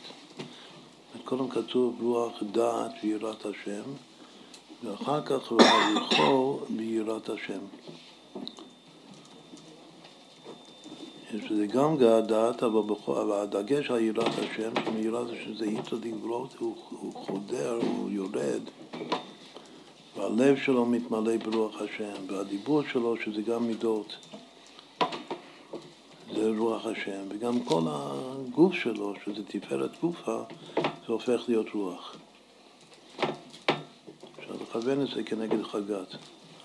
קודם 1.26 1.50
כתוב 1.50 1.96
רוח 2.02 2.44
דעת 2.52 2.92
ויראת 3.04 3.46
השם, 3.46 3.82
ואחר 4.84 5.22
כך 5.22 5.52
והליכו 5.52 6.60
ביראת 6.70 7.30
השם. 7.30 7.60
שזה 11.32 11.66
גם 11.68 11.98
דעת, 12.28 12.64
אבל, 12.64 12.82
אבל 13.08 13.32
הדגש 13.32 13.92
על 13.92 14.00
יראת 14.00 14.40
השם, 14.40 14.72
שמיראת 14.86 15.28
השם 15.30 15.54
זה 15.54 15.66
דגברות, 16.00 16.56
הוא, 16.60 16.76
הוא 16.90 17.14
חודר, 17.14 17.80
הוא 17.82 18.10
יורד, 18.10 18.62
והלב 20.16 20.58
שלו 20.58 20.86
מתמלא 20.86 21.38
ברוח 21.38 21.82
השם, 21.82 22.14
והדיבור 22.28 22.82
שלו, 22.92 23.16
שזה 23.26 23.42
גם 23.42 23.68
מידות. 23.68 24.16
זה 26.36 26.50
רוח 26.58 26.86
השם, 26.86 27.22
וגם 27.30 27.60
כל 27.60 27.82
הגוף 27.86 28.74
שלו, 28.74 29.14
שזה 29.26 29.44
תפארת 29.48 30.00
גופה, 30.02 30.44
זה 30.76 31.14
הופך 31.14 31.42
להיות 31.48 31.68
רוח. 31.74 32.16
אפשר 34.40 34.54
לכוון 34.62 35.02
את 35.02 35.08
זה 35.16 35.24
כנגד 35.24 35.64
חגת, 35.64 36.16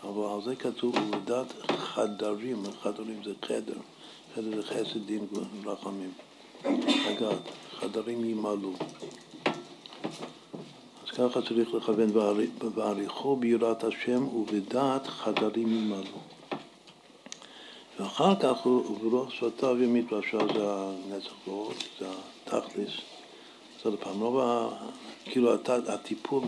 אבל 0.03 0.35
על 0.35 0.43
זה 0.45 0.57
כתוב 0.57 0.97
עובדת 0.97 1.53
חדרים, 1.69 2.63
חדרים 2.83 3.25
זה 3.25 3.33
חדר, 3.43 3.81
חדר 4.35 4.57
זה 4.57 4.63
חסד 4.63 5.07
דין 5.07 5.27
ורחמים. 5.65 6.13
חגת, 6.63 7.39
חדרים 7.81 8.25
ימלאו. 8.25 8.73
ככה 11.19 11.43
צריך 11.43 11.75
לכוון 11.75 12.13
בעריכו 12.75 13.37
ביראת 13.37 13.85
השם 13.85 14.27
ובדעת 14.29 15.07
חדרים 15.07 15.69
ימלאו. 15.69 16.19
ואחר 18.01 18.35
כך 18.41 18.61
הוא 18.61 18.99
ברוח 18.99 19.31
שפתיו 19.31 19.83
ימית 19.83 20.13
והשעה 20.13 20.41
זה 20.55 20.65
הנצח 20.65 21.49
ועוד, 21.49 21.75
זה 21.99 22.07
התכלס. 22.47 22.91
זה 23.85 23.91
לפעמים 23.91 24.21
לא 24.21 24.71
כאילו 25.25 25.55
הטיפול 25.89 26.43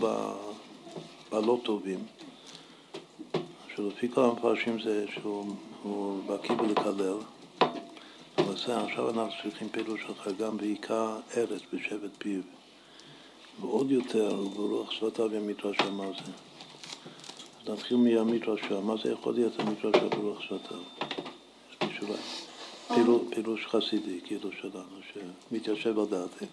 בלא 1.31 1.59
טובים, 1.63 1.99
שלפי 3.75 4.09
כל 4.13 4.21
המפרשים 4.21 4.81
זה 4.81 5.05
שהוא 5.13 6.19
בקיא 6.27 6.55
בלקלל, 6.55 7.17
אבל 8.37 8.57
זה 8.65 8.81
עכשיו 8.81 9.09
אנחנו 9.09 9.33
צריכים 9.43 9.69
פירוש 9.69 10.01
שלך 10.01 10.27
גם 10.39 10.57
בעיקר 10.57 11.17
ארץ 11.37 11.61
בשבט 11.73 12.11
פיו, 12.17 12.41
ועוד 13.61 13.91
יותר 13.91 14.35
ברוח 14.55 14.91
שפתיו 14.91 15.29
והשעה 15.65 15.91
מה 15.91 16.05
זה. 16.05 16.31
אז 17.61 17.69
נתחיל 17.69 17.97
מהמדרשה, 17.97 18.79
מה 18.79 18.95
זה 19.03 19.11
יכול 19.11 19.33
להיות 19.33 19.59
המדרשה 19.59 20.07
ברוח 20.09 20.41
שפתיו? 20.41 20.79
פירוש, 22.95 23.21
פירוש 23.29 23.65
חסידי, 23.65 24.19
כאילו 24.23 24.49
שלנו, 24.51 24.99
שמתיישב 25.13 25.99
על 25.99 26.05
דעתנו. 26.05 26.47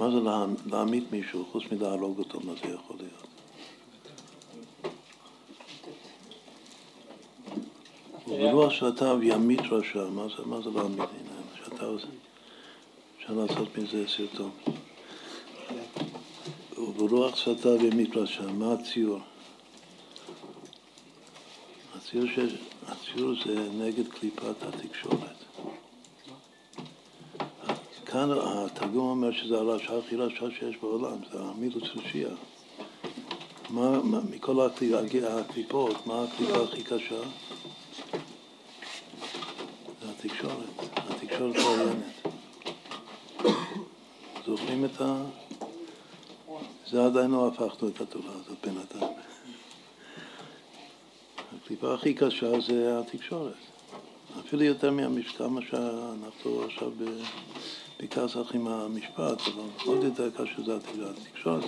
מה 0.00 0.10
זה 0.10 0.16
להעמיד 0.66 1.04
מישהו, 1.10 1.44
חוץ 1.52 1.62
מלהרוג 1.72 2.18
אותו, 2.18 2.40
מה 2.44 2.52
זה 2.52 2.74
יכול 2.74 2.96
להיות? 2.96 3.28
וברוח 8.28 8.72
שפתיו 8.72 9.18
ימית 9.22 9.60
רשע, 9.70 10.08
מה 10.10 10.26
זה, 10.36 10.44
זה 10.62 10.70
להעמיד? 10.70 11.00
הנה, 11.00 11.64
שאתה 11.64 11.84
עושה, 11.84 12.06
אפשר 13.28 13.40
לעשות 13.40 13.78
מזה 13.78 14.04
סרטון. 14.08 14.50
וברוח 16.78 17.36
שפתיו 17.36 17.86
ימית 17.86 18.16
רשע, 18.16 18.52
מה 18.52 18.72
הציור? 18.72 19.18
הציור, 21.96 22.26
ש... 22.26 22.38
הציור 22.86 23.34
זה 23.46 23.68
נגד 23.70 24.08
קליפת 24.08 24.62
התקשורת. 24.62 25.44
כאן 28.06 28.28
התרגום 28.30 29.08
אומר 29.08 29.32
שזה 29.32 29.56
הרשע 29.56 29.98
הכי 29.98 30.16
רשע 30.16 30.46
שיש 30.58 30.76
בעולם, 30.76 31.16
זה 31.32 31.38
המילוס 31.40 31.88
רשיע. 31.96 32.28
מה, 33.70 34.02
מה, 34.02 34.20
מכל 34.30 34.60
הקליפות, 34.60 36.06
מה 36.06 36.24
הקליפה 36.24 36.62
הכי 36.62 36.82
קשה? 36.82 37.20
זה 40.02 40.10
התקשורת, 40.10 40.68
התקשורת 40.96 41.56
העוינת. 41.56 42.17
זוכרים 44.68 44.84
את 44.84 45.00
ה... 45.00 45.22
זה 46.90 47.04
עדיין 47.04 47.30
לא 47.30 47.48
הפכנו 47.48 47.88
את 47.88 48.00
התורה 48.00 48.32
הזאת 48.32 48.56
בינתיים. 48.66 49.12
הקליפה 51.56 51.94
הכי 51.94 52.14
קשה 52.14 52.60
זה 52.60 52.98
התקשורת. 53.00 53.52
אפילו 54.40 54.62
יותר 54.62 54.90
מה 55.48 55.60
שאנחנו 55.70 56.62
עכשיו 56.64 56.90
בכעס 58.02 58.36
עם 58.54 58.68
המשפט, 58.68 59.40
אבל 59.40 59.64
עוד 59.84 60.04
יותר 60.04 60.30
קשה 60.30 60.62
זה 60.62 60.76
התקשורת, 61.10 61.64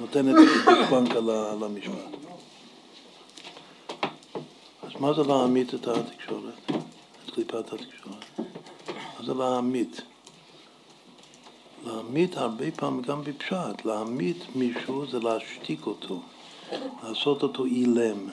נותנת 0.00 0.34
גושפנק 0.34 1.16
על 1.16 1.64
המשפט. 1.64 2.16
אז 4.82 4.92
מה 5.00 5.14
זה 5.14 5.22
להעמיד 5.22 5.74
את 5.74 5.88
התקשורת, 5.88 6.54
את 6.70 7.30
קליפת 7.34 7.72
התקשורת? 7.72 8.24
מה 9.18 9.26
זה 9.26 9.34
להעמיד? 9.34 9.96
להעמיד 11.84 12.38
הרבה 12.38 12.70
פעמים 12.70 13.02
גם 13.02 13.22
בפשט, 13.24 13.84
להעמיד 13.84 14.36
מישהו 14.54 15.06
זה 15.06 15.18
להשתיק 15.18 15.86
אותו, 15.86 16.20
לעשות 17.02 17.42
אותו 17.42 17.64
אילם. 17.64 18.28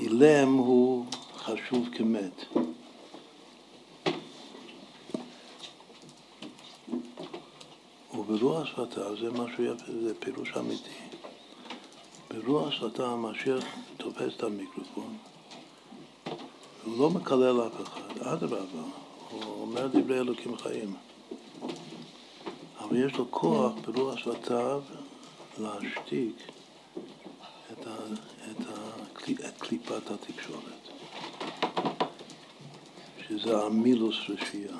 אילם 0.00 0.52
הוא 0.52 1.06
חשוב 1.36 1.88
כמת. 1.92 2.44
וברוח 8.14 8.66
שפתיו 8.66 9.16
זה 9.16 9.30
משהו 9.30 9.64
יפה, 9.64 9.92
זה 10.02 10.14
פירוש 10.14 10.52
אמיתי. 10.56 10.90
ברוח 12.30 12.70
שפתיו 12.70 13.06
המשיח 13.06 13.64
תופס 13.96 14.36
את 14.36 14.42
המיקרופון. 14.42 15.16
הוא 16.84 16.98
לא 16.98 17.10
מקלל 17.10 17.60
אף 17.66 17.82
אחד, 17.82 18.18
אדרבה, 18.18 18.82
הוא 19.30 19.60
אומר 19.60 19.86
דברי 19.86 20.18
אלוקים 20.18 20.58
חיים. 20.58 20.94
אבל 22.80 23.06
יש 23.06 23.12
לו 23.16 23.30
כוח 23.30 23.72
ברוח 23.86 24.18
שפתיו 24.18 24.82
להשתיק 25.58 26.36
את, 27.72 27.86
ה, 27.86 27.96
את, 28.50 28.66
ה, 28.68 29.48
את 29.48 29.58
קליפת 29.58 30.10
התקשורת, 30.10 30.88
שזה 33.28 33.62
המילוס 33.62 34.16
רשייה. 34.28 34.76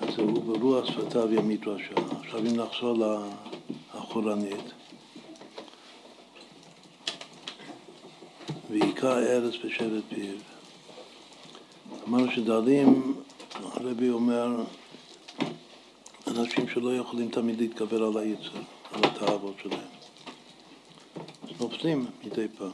אז 0.00 0.18
הוא 0.18 0.42
ברוח 0.42 0.86
שפתיו 0.86 1.34
ימית 1.34 1.66
רשע. 1.66 1.94
עכשיו 2.20 2.40
אם 2.40 2.56
נחזור 2.56 2.96
לאחורנית, 3.94 4.72
ועיקר 8.70 9.18
ארץ 9.18 9.54
בשבט 9.64 10.02
פיו. 10.08 10.57
אמרנו 12.08 12.32
שדלים, 12.32 13.14
הרבי 13.54 14.10
אומר, 14.10 14.64
אנשים 16.26 16.68
שלא 16.68 16.96
יכולים 16.96 17.30
תמיד 17.30 17.60
להתגבר 17.60 18.04
על 18.04 18.16
היצר, 18.16 18.58
על 18.92 19.00
התאוות 19.04 19.54
שלהם. 19.62 19.88
אז 21.42 21.60
נופלים 21.60 22.06
מדי 22.24 22.46
פעם. 22.58 22.70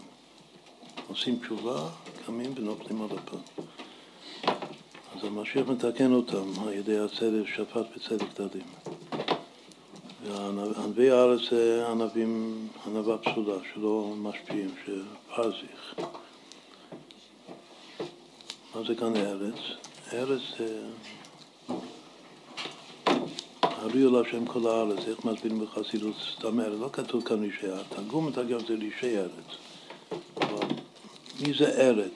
עושים 1.09 1.39
תשובה, 1.39 1.89
קמים 2.27 2.53
ונופלים 2.57 2.99
עוד 2.99 3.11
הפעם. 3.13 3.41
אז 5.17 5.25
המשיח 5.25 5.69
מתקן 5.69 6.13
אותם 6.13 6.45
על 6.63 6.73
ידי 6.73 6.99
הצדק, 6.99 7.47
שפט 7.57 7.87
וצדק 7.97 8.33
צדדים. 8.35 8.67
וענבי 10.27 11.11
הארץ 11.11 11.41
זה 11.51 11.87
ענבים, 11.91 12.59
ענבה 12.87 13.19
פסולה, 13.19 13.57
שלא 13.75 14.15
משפיעים, 14.17 14.71
שפרזיך. 14.85 15.95
מה 18.75 18.83
זה 18.89 18.95
כאן 18.95 19.17
ארץ? 19.17 19.55
ארץ 20.13 20.41
זה... 20.59 20.87
הביאו 23.63 24.11
להשם 24.11 24.47
כל 24.47 24.67
הארץ, 24.67 24.99
איך 25.09 25.25
מסבירים 25.25 25.61
בחסידות 25.61 26.15
סתם 26.37 26.61
ארץ? 26.61 26.81
לא 26.81 26.89
כתוב 26.93 27.25
כאן 27.25 27.45
אישי 27.45 27.69
הארץ, 27.69 27.87
תרגום 27.89 28.27
מתרגם 28.27 28.59
זה 28.69 28.77
לאישי 28.77 29.19
ארץ. 29.19 29.57
אבל 30.37 30.67
מי 31.41 31.55
זה 31.59 31.89
ארץ? 31.89 32.13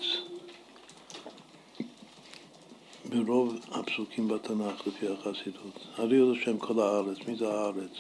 ברוב 3.05 3.55
הפסוקים 3.71 4.29
בתנ"ך 4.29 4.87
לפי 4.87 5.07
החסידות. 5.09 5.79
הביאו 5.99 6.33
להשם 6.33 6.59
כל 6.59 6.81
הארץ, 6.81 7.19
מי 7.29 7.37
זה 7.37 7.49
הארץ? 7.49 7.93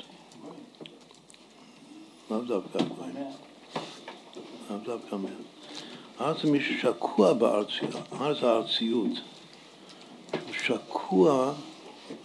לאו 2.30 2.40
דווקא 2.40 2.78
הגויים. 2.78 3.14
לאו 4.70 4.78
דווקא 4.84 5.14
מהם. 5.14 5.57
הארץ 6.18 6.42
זה 6.42 6.50
מי 6.50 6.60
ששקוע 6.60 7.32
בארציות, 7.32 7.90
הארץ 8.12 8.42
הארציות. 8.42 9.12
הוא 10.32 10.54
שקוע 10.64 11.52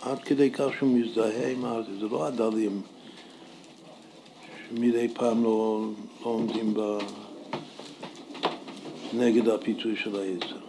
עד 0.01 0.23
כדי 0.23 0.51
כך 0.51 0.67
שהוא 0.77 0.89
מזדהה 0.89 1.51
עם 1.51 1.65
הארץ, 1.65 1.85
זה 1.99 2.07
לא 2.07 2.27
הדלים 2.27 2.81
שמדי 4.69 5.07
פעם 5.07 5.43
לא, 5.43 5.81
לא 6.22 6.30
עומדים 6.30 6.73
ב... 6.73 6.97
נגד 9.13 9.47
הפיתוי 9.47 9.95
של 9.95 10.15
היצר. 10.15 10.59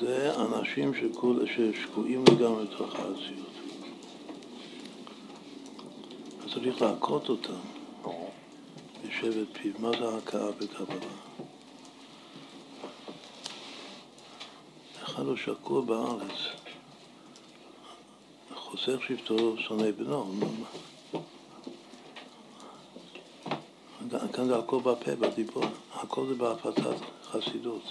זה 0.00 0.32
אנשים 0.36 0.92
שכול, 0.94 1.46
ששקועים 1.46 2.24
לגמרי 2.32 2.64
בתוך 2.64 2.94
הארציות. 2.94 3.50
אז 6.44 6.52
צריך 6.54 6.82
להכות 6.82 7.28
אותם 7.28 7.52
בשבט 9.06 9.46
פיו. 9.52 9.72
מה 9.78 9.90
זה 9.90 10.16
הכאה 10.16 10.50
בקבלה? 10.50 11.25
אחד 15.16 15.26
הוא 15.26 15.36
שקוע 15.36 15.80
בארץ. 15.80 16.32
חוסך 18.54 18.98
שבטו 19.08 19.56
שונא 19.58 19.90
בנו. 19.90 20.34
כאן 24.32 24.46
זה 24.46 24.58
הכל 24.58 24.78
בפה, 24.78 25.16
בדיבור, 25.16 25.64
הכל 25.92 26.26
זה 26.26 26.34
בהפצת 26.34 26.96
חסידות. 27.24 27.82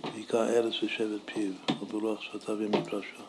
בעיקר 0.00 0.48
ארץ 0.48 0.82
ושבט 0.82 1.20
פיו, 1.24 1.52
וברוח 1.80 2.22
שפתיו 2.22 2.56
ומדרשה. 2.58 3.22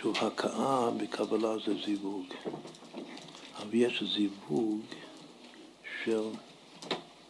שוב, 0.00 0.16
הכאה 0.16 0.90
בקבלה 0.90 1.58
זה 1.66 1.74
זיווג. 1.84 2.26
אבל 3.56 3.74
יש 3.74 4.02
זיווג 4.14 4.80
של 6.04 6.22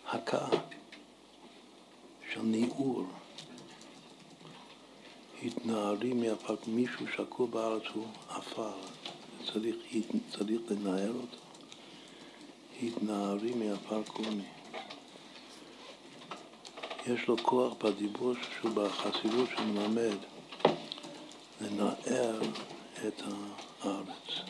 הכאה, 0.09 0.78
של 2.33 2.43
ניעור. 2.43 3.05
התנערי 5.43 6.13
מהפרק, 6.13 6.59
מישהו 6.67 7.07
שקוע 7.17 7.47
בארץ 7.47 7.83
הוא 7.95 8.07
עפר, 8.29 8.73
צריך, 9.53 9.77
צריך 10.31 10.61
לנער 10.71 11.13
אותו. 11.13 11.39
התנערי 12.83 13.55
מעפר 13.55 14.03
קומי. 14.03 14.45
יש 17.07 17.29
לו 17.29 17.37
כוח 17.43 17.73
בדיבור 17.83 18.35
שהוא 18.61 18.71
בחסידות 18.71 19.49
שמלמד 19.57 20.17
לנער 21.61 22.41
את 23.07 23.23
הארץ. 23.83 24.49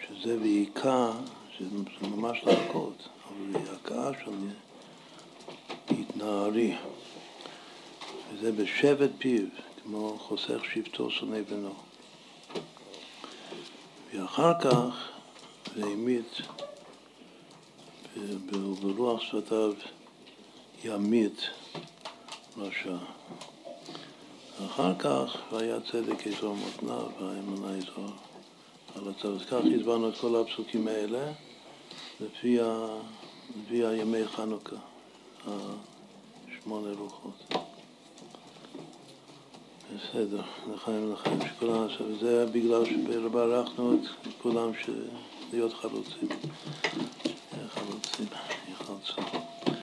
שזה 0.00 0.36
בעיקר, 0.36 1.12
זה 1.60 2.06
ממש 2.08 2.38
להכות, 2.44 3.08
אבל 3.28 3.64
זה 3.64 3.72
הכאה 3.72 4.10
של 4.24 4.30
התנערי. 5.90 6.76
וזה 8.32 8.52
בשבט 8.52 9.10
פיו, 9.18 9.46
כמו 9.82 10.18
חוסך 10.18 10.60
שבטו 10.74 11.10
שונא 11.10 11.42
בנו. 11.50 11.74
ואחר 14.14 14.60
כך 14.60 15.08
והמית 15.76 16.40
ברוח 18.80 19.20
שפתיו 19.20 19.72
ימית 20.84 21.40
רשע. 22.56 22.96
אחר 24.66 24.94
כך 24.98 25.36
והיה 25.52 25.80
צדק 25.80 26.26
אזור 26.26 26.56
מותניו 26.56 27.08
והאמונה 27.20 27.76
אזור 27.76 28.10
הצו. 28.96 29.34
אז 29.34 29.46
כך 29.46 29.60
הסברנו 29.78 30.08
את 30.08 30.16
כל 30.16 30.36
הפסוקים 30.36 30.88
האלה 30.88 31.32
לפי, 32.20 32.60
ה... 32.60 32.86
לפי 33.56 33.86
הימי 33.86 34.28
חנוכה, 34.28 34.76
השמונה 35.46 36.88
רוחות. 36.98 37.54
בסדר, 39.94 40.42
לחיים 40.74 41.12
לחיים, 41.12 41.38
שכולם, 41.40 41.86
זה 42.20 42.46
בגלל 42.46 42.84
שברכנו 42.84 43.94
את 43.94 44.28
כולם 44.42 44.70
להיות 45.52 45.72
חלוצים. 45.72 46.28
חלוצים, 47.74 48.26
יחלצו. 48.72 49.55